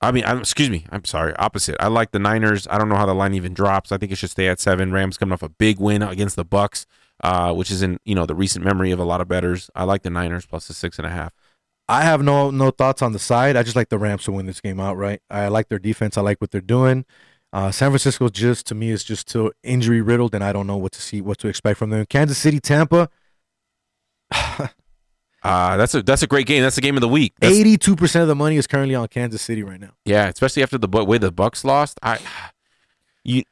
I 0.00 0.10
mean, 0.10 0.24
I'm, 0.24 0.38
excuse 0.38 0.70
me. 0.70 0.86
I'm 0.90 1.04
sorry. 1.04 1.34
Opposite. 1.36 1.76
I 1.78 1.88
like 1.88 2.12
the 2.12 2.18
Niners. 2.18 2.66
I 2.70 2.78
don't 2.78 2.88
know 2.88 2.96
how 2.96 3.06
the 3.06 3.14
line 3.14 3.34
even 3.34 3.52
drops. 3.52 3.92
I 3.92 3.98
think 3.98 4.12
it 4.12 4.16
should 4.16 4.30
stay 4.30 4.48
at 4.48 4.58
seven. 4.58 4.90
Rams 4.90 5.18
coming 5.18 5.34
off 5.34 5.42
a 5.42 5.50
big 5.50 5.78
win 5.78 6.02
against 6.02 6.36
the 6.36 6.44
Bucs, 6.44 6.86
uh, 7.22 7.52
which 7.52 7.70
is 7.70 7.82
in 7.82 8.00
you 8.06 8.14
know 8.14 8.24
the 8.24 8.34
recent 8.34 8.64
memory 8.64 8.90
of 8.90 8.98
a 8.98 9.04
lot 9.04 9.20
of 9.20 9.28
betters. 9.28 9.70
I 9.74 9.84
like 9.84 10.02
the 10.02 10.10
Niners 10.10 10.46
plus 10.46 10.66
the 10.66 10.74
six 10.74 10.98
and 10.98 11.06
a 11.06 11.10
half. 11.10 11.34
I 11.88 12.02
have 12.02 12.22
no 12.22 12.50
no 12.50 12.70
thoughts 12.70 13.02
on 13.02 13.12
the 13.12 13.18
side. 13.18 13.56
I 13.56 13.62
just 13.62 13.76
like 13.76 13.88
the 13.88 13.98
Rams 13.98 14.24
to 14.24 14.32
win 14.32 14.46
this 14.46 14.60
game 14.60 14.80
outright. 14.80 15.22
I 15.30 15.48
like 15.48 15.68
their 15.68 15.78
defense. 15.78 16.18
I 16.18 16.20
like 16.20 16.40
what 16.40 16.50
they're 16.50 16.60
doing. 16.60 17.04
Uh, 17.52 17.70
San 17.70 17.90
Francisco 17.90 18.28
just 18.28 18.66
to 18.66 18.74
me 18.74 18.90
is 18.90 19.04
just 19.04 19.28
too 19.28 19.52
injury 19.62 20.00
riddled, 20.00 20.34
and 20.34 20.42
I 20.42 20.52
don't 20.52 20.66
know 20.66 20.76
what 20.76 20.92
to 20.92 21.00
see, 21.00 21.20
what 21.20 21.38
to 21.38 21.48
expect 21.48 21.78
from 21.78 21.90
them. 21.90 22.04
Kansas 22.06 22.38
City, 22.38 22.60
Tampa, 22.60 23.08
Uh, 25.42 25.76
that's 25.76 25.94
a 25.94 26.02
that's 26.02 26.24
a 26.24 26.26
great 26.26 26.44
game. 26.44 26.60
That's 26.60 26.74
the 26.74 26.80
game 26.80 26.96
of 26.96 27.02
the 27.02 27.08
week. 27.08 27.32
Eighty-two 27.40 27.94
percent 27.94 28.22
of 28.22 28.26
the 28.26 28.34
money 28.34 28.56
is 28.56 28.66
currently 28.66 28.96
on 28.96 29.06
Kansas 29.06 29.40
City 29.40 29.62
right 29.62 29.78
now. 29.78 29.92
Yeah, 30.04 30.26
especially 30.26 30.64
after 30.64 30.76
the 30.76 30.88
way 30.88 31.18
the 31.18 31.30
Bucs 31.30 31.64
lost. 31.64 32.00
I, 32.02 32.18
you, 33.24 33.44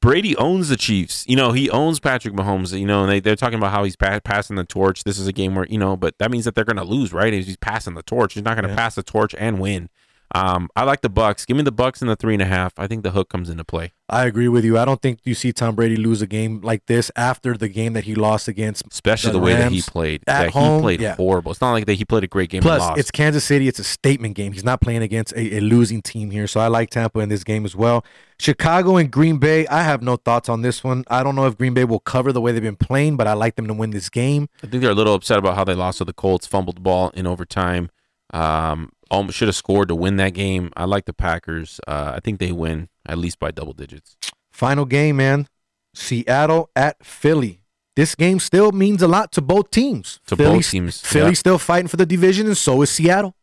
Brady 0.00 0.36
owns 0.36 0.68
the 0.68 0.76
Chiefs. 0.76 1.24
You 1.28 1.36
know, 1.36 1.52
he 1.52 1.70
owns 1.70 2.00
Patrick 2.00 2.34
Mahomes. 2.34 2.78
You 2.78 2.86
know, 2.86 3.02
and 3.04 3.12
they 3.12 3.20
they're 3.20 3.36
talking 3.36 3.58
about 3.58 3.70
how 3.72 3.84
he's 3.84 3.96
pa- 3.96 4.20
passing 4.20 4.56
the 4.56 4.64
torch. 4.64 5.04
This 5.04 5.18
is 5.18 5.26
a 5.26 5.32
game 5.32 5.54
where 5.54 5.66
you 5.66 5.78
know, 5.78 5.96
but 5.96 6.18
that 6.18 6.30
means 6.30 6.44
that 6.44 6.54
they're 6.54 6.64
going 6.64 6.76
to 6.76 6.84
lose, 6.84 7.12
right? 7.12 7.32
He's 7.32 7.56
passing 7.56 7.94
the 7.94 8.02
torch, 8.02 8.34
he's 8.34 8.42
not 8.44 8.54
going 8.56 8.64
to 8.64 8.70
Yeah. 8.70 8.76
pass 8.76 8.94
the 8.96 9.02
torch 9.02 9.34
and 9.38 9.60
win. 9.60 9.88
Um, 10.34 10.68
I 10.76 10.84
like 10.84 11.00
the 11.00 11.08
Bucs. 11.10 11.46
Give 11.46 11.56
me 11.56 11.62
the 11.62 11.72
Bucs 11.72 12.02
in 12.02 12.08
the 12.08 12.16
three 12.16 12.34
and 12.34 12.42
a 12.42 12.46
half. 12.46 12.72
I 12.78 12.86
think 12.86 13.02
the 13.02 13.12
hook 13.12 13.30
comes 13.30 13.48
into 13.48 13.64
play. 13.64 13.92
I 14.10 14.26
agree 14.26 14.48
with 14.48 14.64
you. 14.64 14.78
I 14.78 14.84
don't 14.84 15.00
think 15.00 15.20
you 15.24 15.34
see 15.34 15.52
Tom 15.52 15.74
Brady 15.74 15.96
lose 15.96 16.22
a 16.22 16.26
game 16.26 16.60
like 16.62 16.86
this 16.86 17.10
after 17.16 17.56
the 17.56 17.68
game 17.68 17.92
that 17.92 18.04
he 18.04 18.14
lost 18.14 18.48
against, 18.48 18.84
Especially 18.90 19.32
the, 19.32 19.38
way 19.38 19.54
that 19.54 19.70
he 19.72 19.82
played. 19.82 20.22
at 20.26 20.44
yeah, 20.44 20.50
home. 20.50 20.76
he 20.76 20.82
played 20.82 21.00
yeah. 21.00 21.14
horrible. 21.16 21.52
It's 21.52 21.60
not 21.60 21.72
like 21.72 21.86
that 21.86 21.94
he 21.94 22.04
played 22.04 22.24
a 22.24 22.26
great 22.26 22.48
game 22.50 22.58
and 22.58 22.64
Plus, 22.64 22.80
lost. 22.80 22.98
it's 22.98 23.10
Kansas 23.10 23.44
City. 23.44 23.68
It's 23.68 23.78
a 23.78 23.84
statement 23.84 24.34
game. 24.34 24.52
He's 24.52 24.64
not 24.64 24.80
playing 24.80 25.02
against 25.02 25.32
a, 25.34 25.56
a 25.56 25.60
losing 25.60 26.00
team 26.02 26.30
here. 26.30 26.46
So 26.46 26.60
I 26.60 26.68
like 26.68 26.90
Tampa 26.90 27.18
in 27.20 27.28
this 27.28 27.44
game 27.44 27.64
as 27.64 27.76
well. 27.76 28.04
Chicago 28.38 28.96
and 28.96 29.10
Green 29.10 29.38
Bay. 29.38 29.66
I 29.66 29.82
have 29.82 30.00
no 30.02 30.16
thoughts 30.16 30.48
on 30.48 30.62
this 30.62 30.84
one. 30.84 31.04
I 31.08 31.22
don't 31.22 31.34
know 31.34 31.46
if 31.46 31.58
Green 31.58 31.74
Bay 31.74 31.84
will 31.84 32.00
cover 32.00 32.32
the 32.32 32.40
way 32.40 32.52
they've 32.52 32.62
been 32.62 32.76
playing, 32.76 33.16
but 33.16 33.26
I 33.26 33.32
like 33.34 33.56
them 33.56 33.66
to 33.66 33.74
win 33.74 33.90
this 33.90 34.08
game. 34.08 34.48
I 34.62 34.68
think 34.68 34.82
they're 34.82 34.92
a 34.92 34.94
little 34.94 35.14
upset 35.14 35.38
about 35.38 35.54
how 35.56 35.64
they 35.64 35.74
lost 35.74 35.98
to 35.98 36.04
the 36.04 36.12
Colts, 36.12 36.46
fumbled 36.46 36.76
the 36.76 36.80
ball 36.80 37.10
in 37.10 37.26
overtime. 37.26 37.90
Um, 38.32 38.92
almost 39.10 39.36
should 39.36 39.48
have 39.48 39.56
scored 39.56 39.88
to 39.88 39.94
win 39.94 40.16
that 40.16 40.34
game. 40.34 40.72
I 40.76 40.84
like 40.84 41.04
the 41.06 41.12
Packers. 41.12 41.80
Uh, 41.86 42.12
I 42.16 42.20
think 42.20 42.38
they 42.38 42.52
win 42.52 42.88
at 43.06 43.18
least 43.18 43.38
by 43.38 43.50
double 43.50 43.72
digits. 43.72 44.16
Final 44.50 44.84
game, 44.84 45.16
man. 45.16 45.46
Seattle 45.94 46.70
at 46.76 47.04
Philly. 47.04 47.60
This 47.96 48.14
game 48.14 48.38
still 48.38 48.70
means 48.70 49.02
a 49.02 49.08
lot 49.08 49.32
to 49.32 49.40
both 49.40 49.70
teams. 49.70 50.20
To 50.28 50.36
both 50.36 50.70
teams, 50.70 51.00
Philly's 51.00 51.38
yeah. 51.38 51.40
still 51.40 51.58
fighting 51.58 51.88
for 51.88 51.96
the 51.96 52.06
division, 52.06 52.46
and 52.46 52.56
so 52.56 52.80
is 52.82 52.90
Seattle. 52.90 53.34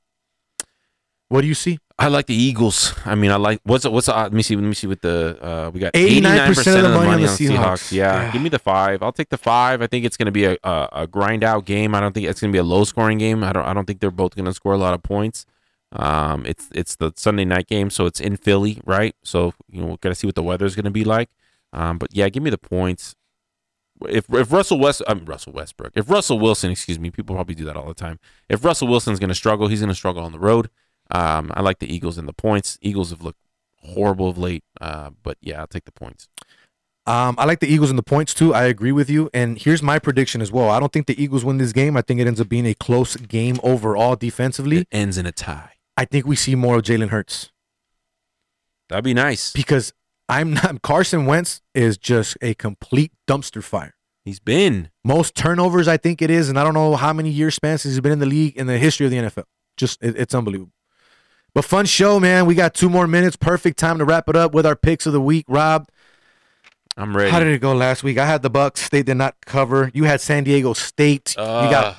What 1.27 1.41
do 1.41 1.47
you 1.47 1.55
see? 1.55 1.79
I 1.97 2.07
like 2.07 2.25
the 2.27 2.35
Eagles. 2.35 2.93
I 3.05 3.15
mean, 3.15 3.31
I 3.31 3.37
like 3.37 3.59
what's 3.63 3.85
what's 3.85 4.07
let 4.09 4.33
me 4.33 4.43
see 4.43 4.55
let 4.55 4.65
me 4.65 4.73
see 4.73 4.87
what 4.87 5.01
the 5.01 5.37
uh, 5.41 5.71
we 5.73 5.79
got 5.79 5.93
89% 5.93 6.75
of 6.75 6.83
the 6.83 6.89
money 6.89 7.13
on 7.13 7.21
the 7.21 7.27
on 7.27 7.35
Seahawks. 7.35 7.91
Yeah, 7.91 8.23
Yeah. 8.23 8.31
give 8.31 8.41
me 8.41 8.49
the 8.49 8.59
five. 8.59 9.01
I'll 9.01 9.13
take 9.13 9.29
the 9.29 9.37
five. 9.37 9.81
I 9.81 9.87
think 9.87 10.05
it's 10.05 10.17
going 10.17 10.25
to 10.25 10.31
be 10.31 10.45
a, 10.45 10.57
a 10.63 10.89
a 10.91 11.07
grind 11.07 11.43
out 11.43 11.65
game. 11.65 11.95
I 11.95 12.01
don't 12.01 12.13
think 12.13 12.27
it's 12.27 12.41
going 12.41 12.51
to 12.51 12.55
be 12.55 12.59
a 12.59 12.63
low 12.63 12.83
scoring 12.83 13.17
game. 13.17 13.43
I 13.43 13.53
don't 13.53 13.65
I 13.65 13.73
don't 13.73 13.85
think 13.85 14.01
they're 14.01 14.11
both 14.11 14.35
going 14.35 14.45
to 14.45 14.53
score 14.53 14.73
a 14.73 14.77
lot 14.77 14.93
of 14.93 15.03
points. 15.03 15.45
Um, 15.95 16.45
it's 16.45 16.67
it's 16.73 16.95
the 16.95 17.13
Sunday 17.15 17.45
night 17.45 17.67
game, 17.67 17.89
so 17.89 18.05
it's 18.05 18.19
in 18.19 18.37
Philly, 18.37 18.81
right? 18.85 19.15
So 19.23 19.53
you 19.69 19.81
know, 19.81 19.87
we 19.87 19.97
got 19.97 20.09
to 20.09 20.15
see 20.15 20.27
what 20.27 20.35
the 20.35 20.43
weather 20.43 20.65
is 20.65 20.75
going 20.75 20.85
to 20.85 20.91
be 20.91 21.03
like. 21.03 21.29
Um, 21.73 21.97
but 21.97 22.09
yeah, 22.13 22.29
give 22.29 22.43
me 22.43 22.49
the 22.49 22.57
points. 22.57 23.15
If 24.09 24.25
if 24.33 24.51
Russell 24.51 24.79
West, 24.79 25.01
um, 25.07 25.23
Russell 25.25 25.53
Westbrook, 25.53 25.93
if 25.95 26.09
Russell 26.09 26.37
Wilson, 26.39 26.71
excuse 26.71 26.99
me, 26.99 27.11
people 27.11 27.35
probably 27.35 27.55
do 27.55 27.65
that 27.65 27.77
all 27.77 27.87
the 27.87 27.93
time. 27.93 28.19
If 28.49 28.65
Russell 28.65 28.87
Wilson's 28.87 29.19
going 29.19 29.29
to 29.29 29.35
struggle, 29.35 29.67
he's 29.67 29.79
going 29.79 29.89
to 29.89 29.95
struggle 29.95 30.23
on 30.23 30.33
the 30.33 30.39
road. 30.39 30.69
Um, 31.11 31.51
I 31.55 31.61
like 31.61 31.79
the 31.79 31.93
Eagles 31.93 32.17
and 32.17 32.27
the 32.27 32.33
points. 32.33 32.77
Eagles 32.81 33.11
have 33.11 33.21
looked 33.21 33.39
horrible 33.81 34.29
of 34.29 34.37
late, 34.37 34.63
uh, 34.81 35.11
but 35.23 35.37
yeah, 35.41 35.59
I'll 35.61 35.67
take 35.67 35.85
the 35.85 35.91
points. 35.91 36.27
Um, 37.07 37.35
I 37.37 37.45
like 37.45 37.59
the 37.59 37.67
Eagles 37.67 37.91
and 37.91 37.99
the 37.99 38.03
points 38.03 38.33
too. 38.33 38.53
I 38.53 38.63
agree 38.63 38.91
with 38.91 39.09
you. 39.11 39.29
And 39.31 39.59
here's 39.59 39.83
my 39.83 39.99
prediction 39.99 40.41
as 40.41 40.51
well. 40.51 40.71
I 40.71 40.79
don't 40.79 40.91
think 40.91 41.05
the 41.05 41.21
Eagles 41.21 41.45
win 41.45 41.59
this 41.59 41.71
game. 41.71 41.95
I 41.95 42.01
think 42.01 42.19
it 42.19 42.25
ends 42.25 42.41
up 42.41 42.49
being 42.49 42.65
a 42.65 42.73
close 42.73 43.15
game 43.15 43.59
overall 43.61 44.15
defensively. 44.15 44.79
It 44.79 44.87
ends 44.91 45.17
in 45.17 45.27
a 45.27 45.31
tie. 45.31 45.74
I 45.97 46.05
think 46.05 46.25
we 46.25 46.35
see 46.35 46.55
more 46.55 46.77
of 46.77 46.83
Jalen 46.83 47.09
Hurts 47.09 47.51
That'd 48.89 49.05
be 49.05 49.13
nice. 49.13 49.51
because 49.53 49.93
I'm 50.27 50.53
not 50.53 50.81
Carson 50.81 51.25
Wentz 51.25 51.61
is 51.73 51.97
just 51.97 52.37
a 52.41 52.53
complete 52.53 53.11
dumpster 53.27 53.63
fire. 53.63 53.95
He's 54.23 54.39
been 54.39 54.89
Most 55.03 55.35
turnovers, 55.35 55.87
I 55.87 55.97
think 55.97 56.21
it 56.21 56.31
is, 56.31 56.49
and 56.49 56.57
I 56.57 56.63
don't 56.63 56.73
know 56.73 56.95
how 56.95 57.13
many 57.13 57.29
years 57.29 57.55
span 57.55 57.77
since 57.77 57.93
he's 57.93 58.01
been 58.01 58.11
in 58.11 58.19
the 58.19 58.25
league 58.25 58.57
in 58.57 58.65
the 58.67 58.77
history 58.77 59.05
of 59.05 59.11
the 59.11 59.17
NFL. 59.17 59.43
Just 59.77 60.01
it, 60.03 60.17
it's 60.17 60.33
unbelievable. 60.33 60.71
But 61.53 61.63
fun 61.63 61.85
show, 61.85 62.19
man. 62.19 62.45
We 62.47 62.55
got 62.55 62.73
two 62.73 62.89
more 62.89 63.07
minutes. 63.07 63.35
Perfect 63.35 63.77
time 63.77 63.99
to 63.99 64.05
wrap 64.05 64.27
it 64.27 64.35
up 64.35 64.53
with 64.53 64.65
our 64.65 64.75
picks 64.75 65.05
of 65.05 65.13
the 65.13 65.21
week. 65.21 65.45
Rob, 65.47 65.87
I'm 66.97 67.15
ready. 67.15 67.29
how 67.29 67.39
did 67.39 67.49
it 67.49 67.59
go 67.59 67.73
last 67.73 68.03
week? 68.03 68.17
I 68.17 68.25
had 68.25 68.41
the 68.41 68.49
Bucs. 68.49 68.89
They 68.89 69.03
did 69.03 69.15
not 69.15 69.35
cover. 69.45 69.91
You 69.93 70.05
had 70.05 70.21
San 70.21 70.43
Diego 70.43 70.73
State. 70.73 71.35
you 71.37 71.43
got 71.43 71.95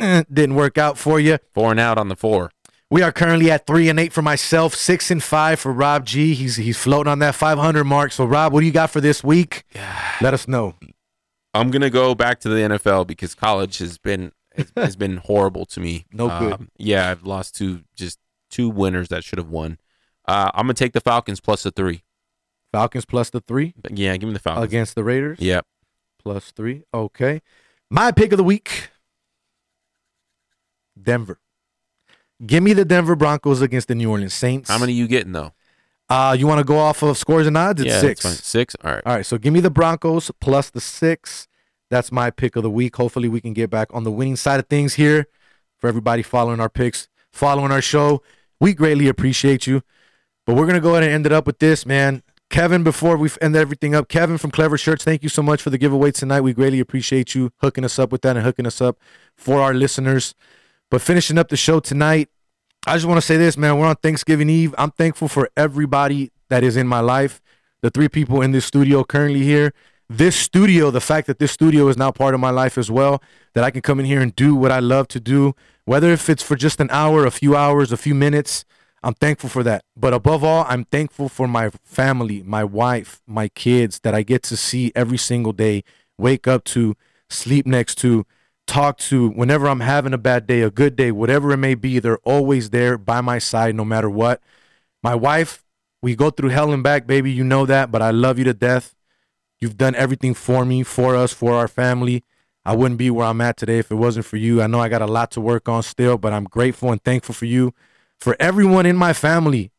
eh, 0.00 0.24
didn't 0.32 0.56
work 0.56 0.78
out 0.78 0.98
for 0.98 1.20
you. 1.20 1.38
four 1.54 1.70
and 1.70 1.80
out 1.80 1.96
on 1.96 2.08
the 2.08 2.16
four. 2.16 2.50
We 2.92 3.00
are 3.00 3.10
currently 3.10 3.50
at 3.50 3.66
three 3.66 3.88
and 3.88 3.98
eight 3.98 4.12
for 4.12 4.20
myself, 4.20 4.74
six 4.74 5.10
and 5.10 5.22
five 5.22 5.58
for 5.58 5.72
Rob 5.72 6.04
G. 6.04 6.34
He's 6.34 6.56
he's 6.56 6.76
floating 6.76 7.10
on 7.10 7.20
that 7.20 7.34
500 7.34 7.84
mark. 7.84 8.12
So 8.12 8.26
Rob, 8.26 8.52
what 8.52 8.60
do 8.60 8.66
you 8.66 8.72
got 8.72 8.90
for 8.90 9.00
this 9.00 9.24
week? 9.24 9.64
Let 10.20 10.34
us 10.34 10.46
know. 10.46 10.74
I'm 11.54 11.70
gonna 11.70 11.88
go 11.88 12.14
back 12.14 12.38
to 12.40 12.50
the 12.50 12.56
NFL 12.56 13.06
because 13.06 13.34
college 13.34 13.78
has 13.78 13.96
been 13.96 14.32
has, 14.54 14.70
has 14.76 14.96
been 14.96 15.16
horrible 15.16 15.64
to 15.66 15.80
me. 15.80 16.04
No 16.12 16.28
good. 16.38 16.52
Um, 16.52 16.68
yeah, 16.76 17.08
I've 17.08 17.24
lost 17.24 17.56
two 17.56 17.80
just 17.96 18.18
two 18.50 18.68
winners 18.68 19.08
that 19.08 19.24
should 19.24 19.38
have 19.38 19.48
won. 19.48 19.78
Uh, 20.28 20.50
I'm 20.52 20.64
gonna 20.64 20.74
take 20.74 20.92
the 20.92 21.00
Falcons 21.00 21.40
plus 21.40 21.62
the 21.62 21.70
three. 21.70 22.04
Falcons 22.72 23.06
plus 23.06 23.30
the 23.30 23.40
three 23.40 23.72
yeah, 23.88 24.14
give 24.18 24.28
me 24.28 24.34
the 24.34 24.38
Falcons. 24.38 24.66
against 24.66 24.96
the 24.96 25.02
Raiders. 25.02 25.38
Yep. 25.40 25.64
Plus 26.22 26.50
three. 26.50 26.82
Okay. 26.92 27.40
My 27.88 28.12
pick 28.12 28.32
of 28.32 28.36
the 28.36 28.44
week. 28.44 28.90
Denver. 31.02 31.38
Give 32.44 32.62
me 32.62 32.72
the 32.72 32.84
Denver 32.84 33.14
Broncos 33.14 33.60
against 33.60 33.88
the 33.88 33.94
New 33.94 34.10
Orleans 34.10 34.34
Saints. 34.34 34.68
How 34.68 34.78
many 34.78 34.92
you 34.92 35.06
getting 35.06 35.32
though? 35.32 35.52
Uh, 36.08 36.36
you 36.38 36.46
want 36.46 36.58
to 36.58 36.64
go 36.64 36.78
off 36.78 37.02
of 37.02 37.16
scores 37.16 37.46
and 37.46 37.56
odds? 37.56 37.80
It's 37.80 37.90
yeah, 37.90 38.00
six. 38.00 38.22
Six. 38.22 38.76
All 38.84 38.92
right. 38.92 39.02
All 39.06 39.14
right, 39.14 39.24
so 39.24 39.38
give 39.38 39.52
me 39.52 39.60
the 39.60 39.70
Broncos 39.70 40.30
plus 40.40 40.68
the 40.70 40.80
six. 40.80 41.48
That's 41.90 42.10
my 42.10 42.30
pick 42.30 42.56
of 42.56 42.62
the 42.62 42.70
week. 42.70 42.96
Hopefully, 42.96 43.28
we 43.28 43.40
can 43.40 43.52
get 43.52 43.70
back 43.70 43.88
on 43.92 44.04
the 44.04 44.10
winning 44.10 44.36
side 44.36 44.60
of 44.60 44.66
things 44.66 44.94
here 44.94 45.26
for 45.78 45.88
everybody 45.88 46.22
following 46.22 46.60
our 46.60 46.68
picks, 46.68 47.08
following 47.30 47.70
our 47.70 47.82
show. 47.82 48.22
We 48.60 48.74
greatly 48.74 49.08
appreciate 49.08 49.66
you. 49.66 49.82
But 50.44 50.56
we're 50.56 50.66
going 50.66 50.74
to 50.74 50.80
go 50.80 50.90
ahead 50.90 51.04
and 51.04 51.12
end 51.12 51.26
it 51.26 51.32
up 51.32 51.46
with 51.46 51.60
this, 51.60 51.86
man. 51.86 52.22
Kevin, 52.50 52.82
before 52.82 53.16
we 53.16 53.30
end 53.40 53.56
everything 53.56 53.94
up, 53.94 54.08
Kevin 54.08 54.36
from 54.36 54.50
Klever 54.50 54.72
Shirtz, 54.72 55.02
thank 55.02 55.22
you 55.22 55.28
so 55.28 55.42
much 55.42 55.62
for 55.62 55.70
the 55.70 55.78
giveaway 55.78 56.10
tonight. 56.10 56.42
We 56.42 56.52
greatly 56.52 56.80
appreciate 56.80 57.34
you 57.34 57.52
hooking 57.58 57.84
us 57.84 57.98
up 57.98 58.12
with 58.12 58.22
that 58.22 58.36
and 58.36 58.44
hooking 58.44 58.66
us 58.66 58.80
up 58.80 58.98
for 59.36 59.60
our 59.60 59.72
listeners. 59.72 60.34
But 60.92 61.00
finishing 61.00 61.38
up 61.38 61.48
the 61.48 61.56
show 61.56 61.80
tonight, 61.80 62.28
I 62.86 62.96
just 62.96 63.06
want 63.06 63.16
to 63.16 63.26
say 63.26 63.38
this, 63.38 63.56
man. 63.56 63.78
We're 63.78 63.86
on 63.86 63.96
Thanksgiving 63.96 64.50
Eve. 64.50 64.74
I'm 64.76 64.90
thankful 64.90 65.26
for 65.26 65.48
everybody 65.56 66.30
that 66.50 66.62
is 66.62 66.76
in 66.76 66.86
my 66.86 67.00
life. 67.00 67.40
The 67.80 67.88
three 67.88 68.10
people 68.10 68.42
in 68.42 68.52
this 68.52 68.66
studio 68.66 69.02
currently 69.02 69.42
here 69.42 69.72
this 70.10 70.36
studio, 70.36 70.90
the 70.90 71.00
fact 71.00 71.26
that 71.26 71.38
this 71.38 71.52
studio 71.52 71.88
is 71.88 71.96
now 71.96 72.10
part 72.10 72.34
of 72.34 72.40
my 72.40 72.50
life 72.50 72.76
as 72.76 72.90
well, 72.90 73.22
that 73.54 73.64
I 73.64 73.70
can 73.70 73.80
come 73.80 73.98
in 73.98 74.04
here 74.04 74.20
and 74.20 74.36
do 74.36 74.54
what 74.54 74.70
I 74.70 74.78
love 74.78 75.08
to 75.08 75.20
do, 75.20 75.54
whether 75.86 76.12
if 76.12 76.28
it's 76.28 76.42
for 76.42 76.54
just 76.54 76.82
an 76.82 76.90
hour, 76.90 77.24
a 77.24 77.30
few 77.30 77.56
hours, 77.56 77.92
a 77.92 77.96
few 77.96 78.14
minutes, 78.14 78.66
I'm 79.02 79.14
thankful 79.14 79.48
for 79.48 79.62
that. 79.62 79.84
But 79.96 80.12
above 80.12 80.44
all, 80.44 80.66
I'm 80.68 80.84
thankful 80.84 81.30
for 81.30 81.48
my 81.48 81.70
family, 81.82 82.42
my 82.42 82.62
wife, 82.62 83.22
my 83.26 83.48
kids 83.48 84.00
that 84.00 84.14
I 84.14 84.22
get 84.22 84.42
to 84.44 84.56
see 84.58 84.92
every 84.94 85.16
single 85.16 85.54
day, 85.54 85.82
wake 86.18 86.46
up 86.46 86.64
to, 86.64 86.94
sleep 87.30 87.66
next 87.66 87.94
to, 87.98 88.26
talk 88.72 88.96
to 88.96 89.28
whenever 89.28 89.68
I'm 89.68 89.80
having 89.80 90.14
a 90.14 90.18
bad 90.18 90.46
day, 90.46 90.62
a 90.62 90.70
good 90.70 90.96
day, 90.96 91.12
whatever 91.12 91.52
it 91.52 91.58
may 91.58 91.74
be, 91.74 91.98
they're 91.98 92.18
always 92.18 92.70
there 92.70 92.96
by 92.96 93.20
my 93.20 93.38
side 93.38 93.74
no 93.74 93.84
matter 93.84 94.08
what. 94.08 94.40
My 95.02 95.14
wife, 95.14 95.64
we 96.00 96.16
go 96.16 96.30
through 96.30 96.48
hell 96.48 96.72
and 96.72 96.82
back, 96.82 97.06
baby. 97.06 97.30
You 97.30 97.44
know 97.44 97.66
that, 97.66 97.90
but 97.90 98.00
I 98.00 98.10
love 98.10 98.38
you 98.38 98.44
to 98.44 98.54
death. 98.54 98.94
You've 99.60 99.76
done 99.76 99.94
everything 99.94 100.32
for 100.32 100.64
me, 100.64 100.82
for 100.82 101.14
us, 101.14 101.32
for 101.32 101.52
our 101.52 101.68
family. 101.68 102.24
I 102.64 102.74
wouldn't 102.74 102.98
be 102.98 103.10
where 103.10 103.26
I'm 103.26 103.40
at 103.40 103.56
today 103.56 103.78
if 103.78 103.90
it 103.90 103.96
wasn't 103.96 104.24
for 104.24 104.36
you. 104.36 104.62
I 104.62 104.66
know 104.66 104.80
I 104.80 104.88
got 104.88 105.02
a 105.02 105.06
lot 105.06 105.30
to 105.32 105.40
work 105.40 105.68
on 105.68 105.82
still, 105.82 106.16
but 106.16 106.32
I'm 106.32 106.44
grateful 106.44 106.90
and 106.90 107.02
thankful 107.02 107.34
for 107.34 107.44
you. 107.44 107.74
For 108.18 108.36
everyone 108.40 108.86
in 108.86 108.96
my 108.96 109.12
family 109.12 109.70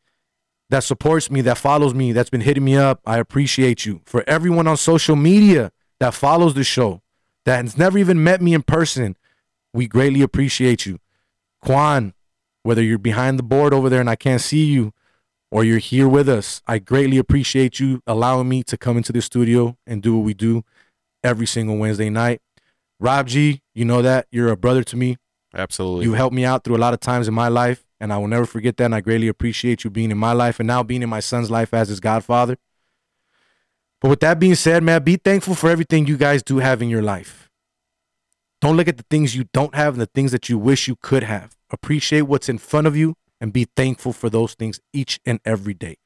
that 0.70 0.84
supports 0.84 1.30
me, 1.30 1.40
that 1.42 1.58
follows 1.58 1.94
me, 1.94 2.12
that's 2.12 2.30
been 2.30 2.42
hitting 2.42 2.64
me 2.64 2.76
up, 2.76 3.00
I 3.04 3.18
appreciate 3.18 3.84
you. 3.84 4.02
For 4.04 4.22
everyone 4.26 4.68
on 4.68 4.76
social 4.76 5.16
media 5.16 5.72
that 5.98 6.14
follows 6.14 6.54
the 6.54 6.64
show, 6.64 7.02
that 7.44 7.64
has 7.64 7.76
never 7.76 7.98
even 7.98 8.22
met 8.22 8.40
me 8.40 8.54
in 8.54 8.62
person, 8.62 9.16
we 9.72 9.86
greatly 9.86 10.22
appreciate 10.22 10.86
you. 10.86 10.98
Quan, 11.62 12.14
whether 12.62 12.82
you're 12.82 12.98
behind 12.98 13.38
the 13.38 13.42
board 13.42 13.74
over 13.74 13.88
there 13.88 14.00
and 14.00 14.10
I 14.10 14.16
can't 14.16 14.40
see 14.40 14.64
you, 14.64 14.92
or 15.50 15.62
you're 15.62 15.78
here 15.78 16.08
with 16.08 16.28
us, 16.28 16.62
I 16.66 16.78
greatly 16.78 17.16
appreciate 17.16 17.78
you 17.78 18.02
allowing 18.06 18.48
me 18.48 18.64
to 18.64 18.76
come 18.76 18.96
into 18.96 19.12
the 19.12 19.22
studio 19.22 19.76
and 19.86 20.02
do 20.02 20.16
what 20.16 20.24
we 20.24 20.34
do 20.34 20.64
every 21.22 21.46
single 21.46 21.76
Wednesday 21.76 22.10
night. 22.10 22.40
Rob 22.98 23.28
G, 23.28 23.62
you 23.72 23.84
know 23.84 24.02
that. 24.02 24.26
You're 24.32 24.50
a 24.50 24.56
brother 24.56 24.82
to 24.82 24.96
me. 24.96 25.16
Absolutely. 25.54 26.06
You 26.06 26.14
helped 26.14 26.34
me 26.34 26.44
out 26.44 26.64
through 26.64 26.76
a 26.76 26.78
lot 26.78 26.94
of 26.94 27.00
times 27.00 27.28
in 27.28 27.34
my 27.34 27.48
life, 27.48 27.86
and 28.00 28.12
I 28.12 28.18
will 28.18 28.26
never 28.26 28.46
forget 28.46 28.76
that. 28.78 28.86
And 28.86 28.94
I 28.94 29.00
greatly 29.00 29.28
appreciate 29.28 29.84
you 29.84 29.90
being 29.90 30.10
in 30.10 30.18
my 30.18 30.32
life 30.32 30.58
and 30.58 30.66
now 30.66 30.82
being 30.82 31.02
in 31.02 31.08
my 31.08 31.20
son's 31.20 31.50
life 31.50 31.72
as 31.72 31.88
his 31.88 32.00
godfather. 32.00 32.56
But 34.04 34.10
with 34.10 34.20
that 34.20 34.38
being 34.38 34.54
said, 34.54 34.82
man, 34.82 35.02
be 35.02 35.16
thankful 35.16 35.54
for 35.54 35.70
everything 35.70 36.06
you 36.06 36.18
guys 36.18 36.42
do 36.42 36.58
have 36.58 36.82
in 36.82 36.90
your 36.90 37.00
life. 37.00 37.48
Don't 38.60 38.76
look 38.76 38.86
at 38.86 38.98
the 38.98 39.04
things 39.08 39.34
you 39.34 39.44
don't 39.54 39.74
have 39.74 39.94
and 39.94 40.00
the 40.02 40.10
things 40.14 40.30
that 40.32 40.46
you 40.46 40.58
wish 40.58 40.86
you 40.86 40.94
could 40.94 41.22
have. 41.22 41.56
Appreciate 41.70 42.20
what's 42.22 42.50
in 42.50 42.58
front 42.58 42.86
of 42.86 42.94
you 42.94 43.14
and 43.40 43.50
be 43.50 43.66
thankful 43.76 44.12
for 44.12 44.28
those 44.28 44.52
things 44.52 44.78
each 44.92 45.20
and 45.24 45.40
every 45.46 45.72
day. 45.72 45.96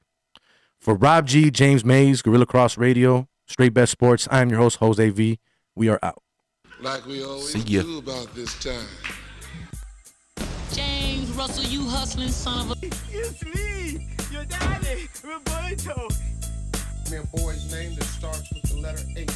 For 0.78 0.94
Rob 0.94 1.26
G, 1.26 1.50
James 1.50 1.84
Mays, 1.84 2.22
Guerilla 2.22 2.46
Cross 2.46 2.78
Radio, 2.78 3.26
Straight 3.48 3.74
Bet 3.74 3.88
Sports, 3.88 4.28
I 4.30 4.42
am 4.42 4.50
your 4.50 4.60
host, 4.60 4.76
Jose 4.76 5.10
V. 5.10 5.40
We 5.74 5.88
are 5.88 5.98
out. 6.00 6.22
Like 6.80 7.04
we 7.04 7.24
always 7.24 7.50
See 7.50 7.58
ya. 7.58 7.82
do 7.82 7.98
about 7.98 8.32
this 8.32 8.56
time. 8.62 8.86
James 10.72 11.30
Russell, 11.30 11.64
you 11.64 11.84
hustling 11.88 12.28
son 12.28 12.70
of 12.70 12.80
a. 12.80 12.86
It's 13.10 13.44
me, 13.44 14.06
your 14.30 14.44
daddy, 14.44 15.08
Roberto. 15.24 16.06
Me 17.10 17.16
a 17.16 17.22
boy's 17.38 17.72
name 17.72 17.94
that 17.94 18.04
starts 18.04 18.52
with 18.52 18.62
the 18.64 18.76
letter 18.76 19.02
H. 19.16 19.30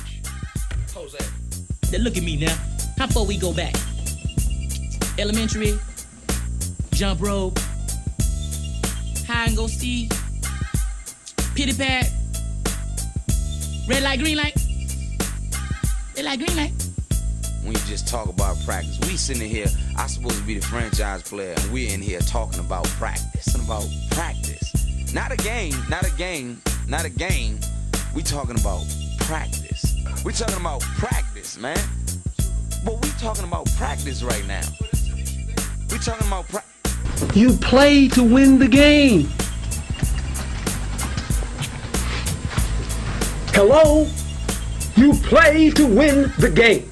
Jose. 0.92 1.18
Now 1.90 2.04
look 2.04 2.18
at 2.18 2.22
me 2.22 2.36
now. 2.36 2.54
How 2.98 3.06
far 3.06 3.24
we 3.24 3.38
go 3.38 3.54
back? 3.54 3.74
Elementary, 5.18 5.78
jump 6.90 7.22
rope, 7.22 7.58
hide 9.26 9.48
and 9.48 9.56
go 9.56 9.66
see, 9.68 10.10
pity 11.54 11.72
pat, 11.72 12.10
red 13.88 14.02
light, 14.02 14.18
green 14.18 14.36
light, 14.36 14.54
red 16.14 16.26
light, 16.26 16.38
green 16.40 16.56
light. 16.56 16.72
when 17.62 17.72
you 17.72 17.80
just 17.86 18.06
talk 18.06 18.28
about 18.28 18.56
practice. 18.66 18.98
We 19.08 19.16
sitting 19.16 19.48
here, 19.48 19.66
I 19.96 20.08
supposed 20.08 20.36
to 20.36 20.44
be 20.44 20.58
the 20.58 20.66
franchise 20.66 21.22
player, 21.22 21.54
and 21.56 21.72
we're 21.72 21.90
in 21.90 22.02
here 22.02 22.20
talking 22.20 22.60
about 22.60 22.84
practice. 22.98 23.46
Talking 23.46 23.64
about 23.66 23.86
practice. 24.10 25.14
Not 25.14 25.32
a 25.32 25.36
game, 25.36 25.74
not 25.88 26.06
a 26.06 26.10
game, 26.16 26.60
not 26.86 27.04
a 27.04 27.10
game. 27.10 27.58
We 28.14 28.22
talking 28.22 28.58
about 28.58 28.84
practice. 29.20 29.94
We 30.24 30.32
talking 30.32 30.60
about 30.60 30.80
practice, 30.82 31.58
man. 31.58 31.78
But 32.84 33.02
we 33.02 33.10
talking 33.18 33.44
about 33.44 33.66
practice 33.76 34.22
right 34.22 34.46
now. 34.46 34.62
We 35.90 35.98
talking 35.98 36.26
about 36.26 36.48
practice. 36.48 37.36
You 37.36 37.52
play 37.54 38.08
to 38.08 38.22
win 38.22 38.58
the 38.58 38.68
game. 38.68 39.30
Hello? 43.54 44.06
You 44.96 45.14
play 45.14 45.70
to 45.70 45.86
win 45.86 46.32
the 46.38 46.50
game. 46.50 46.91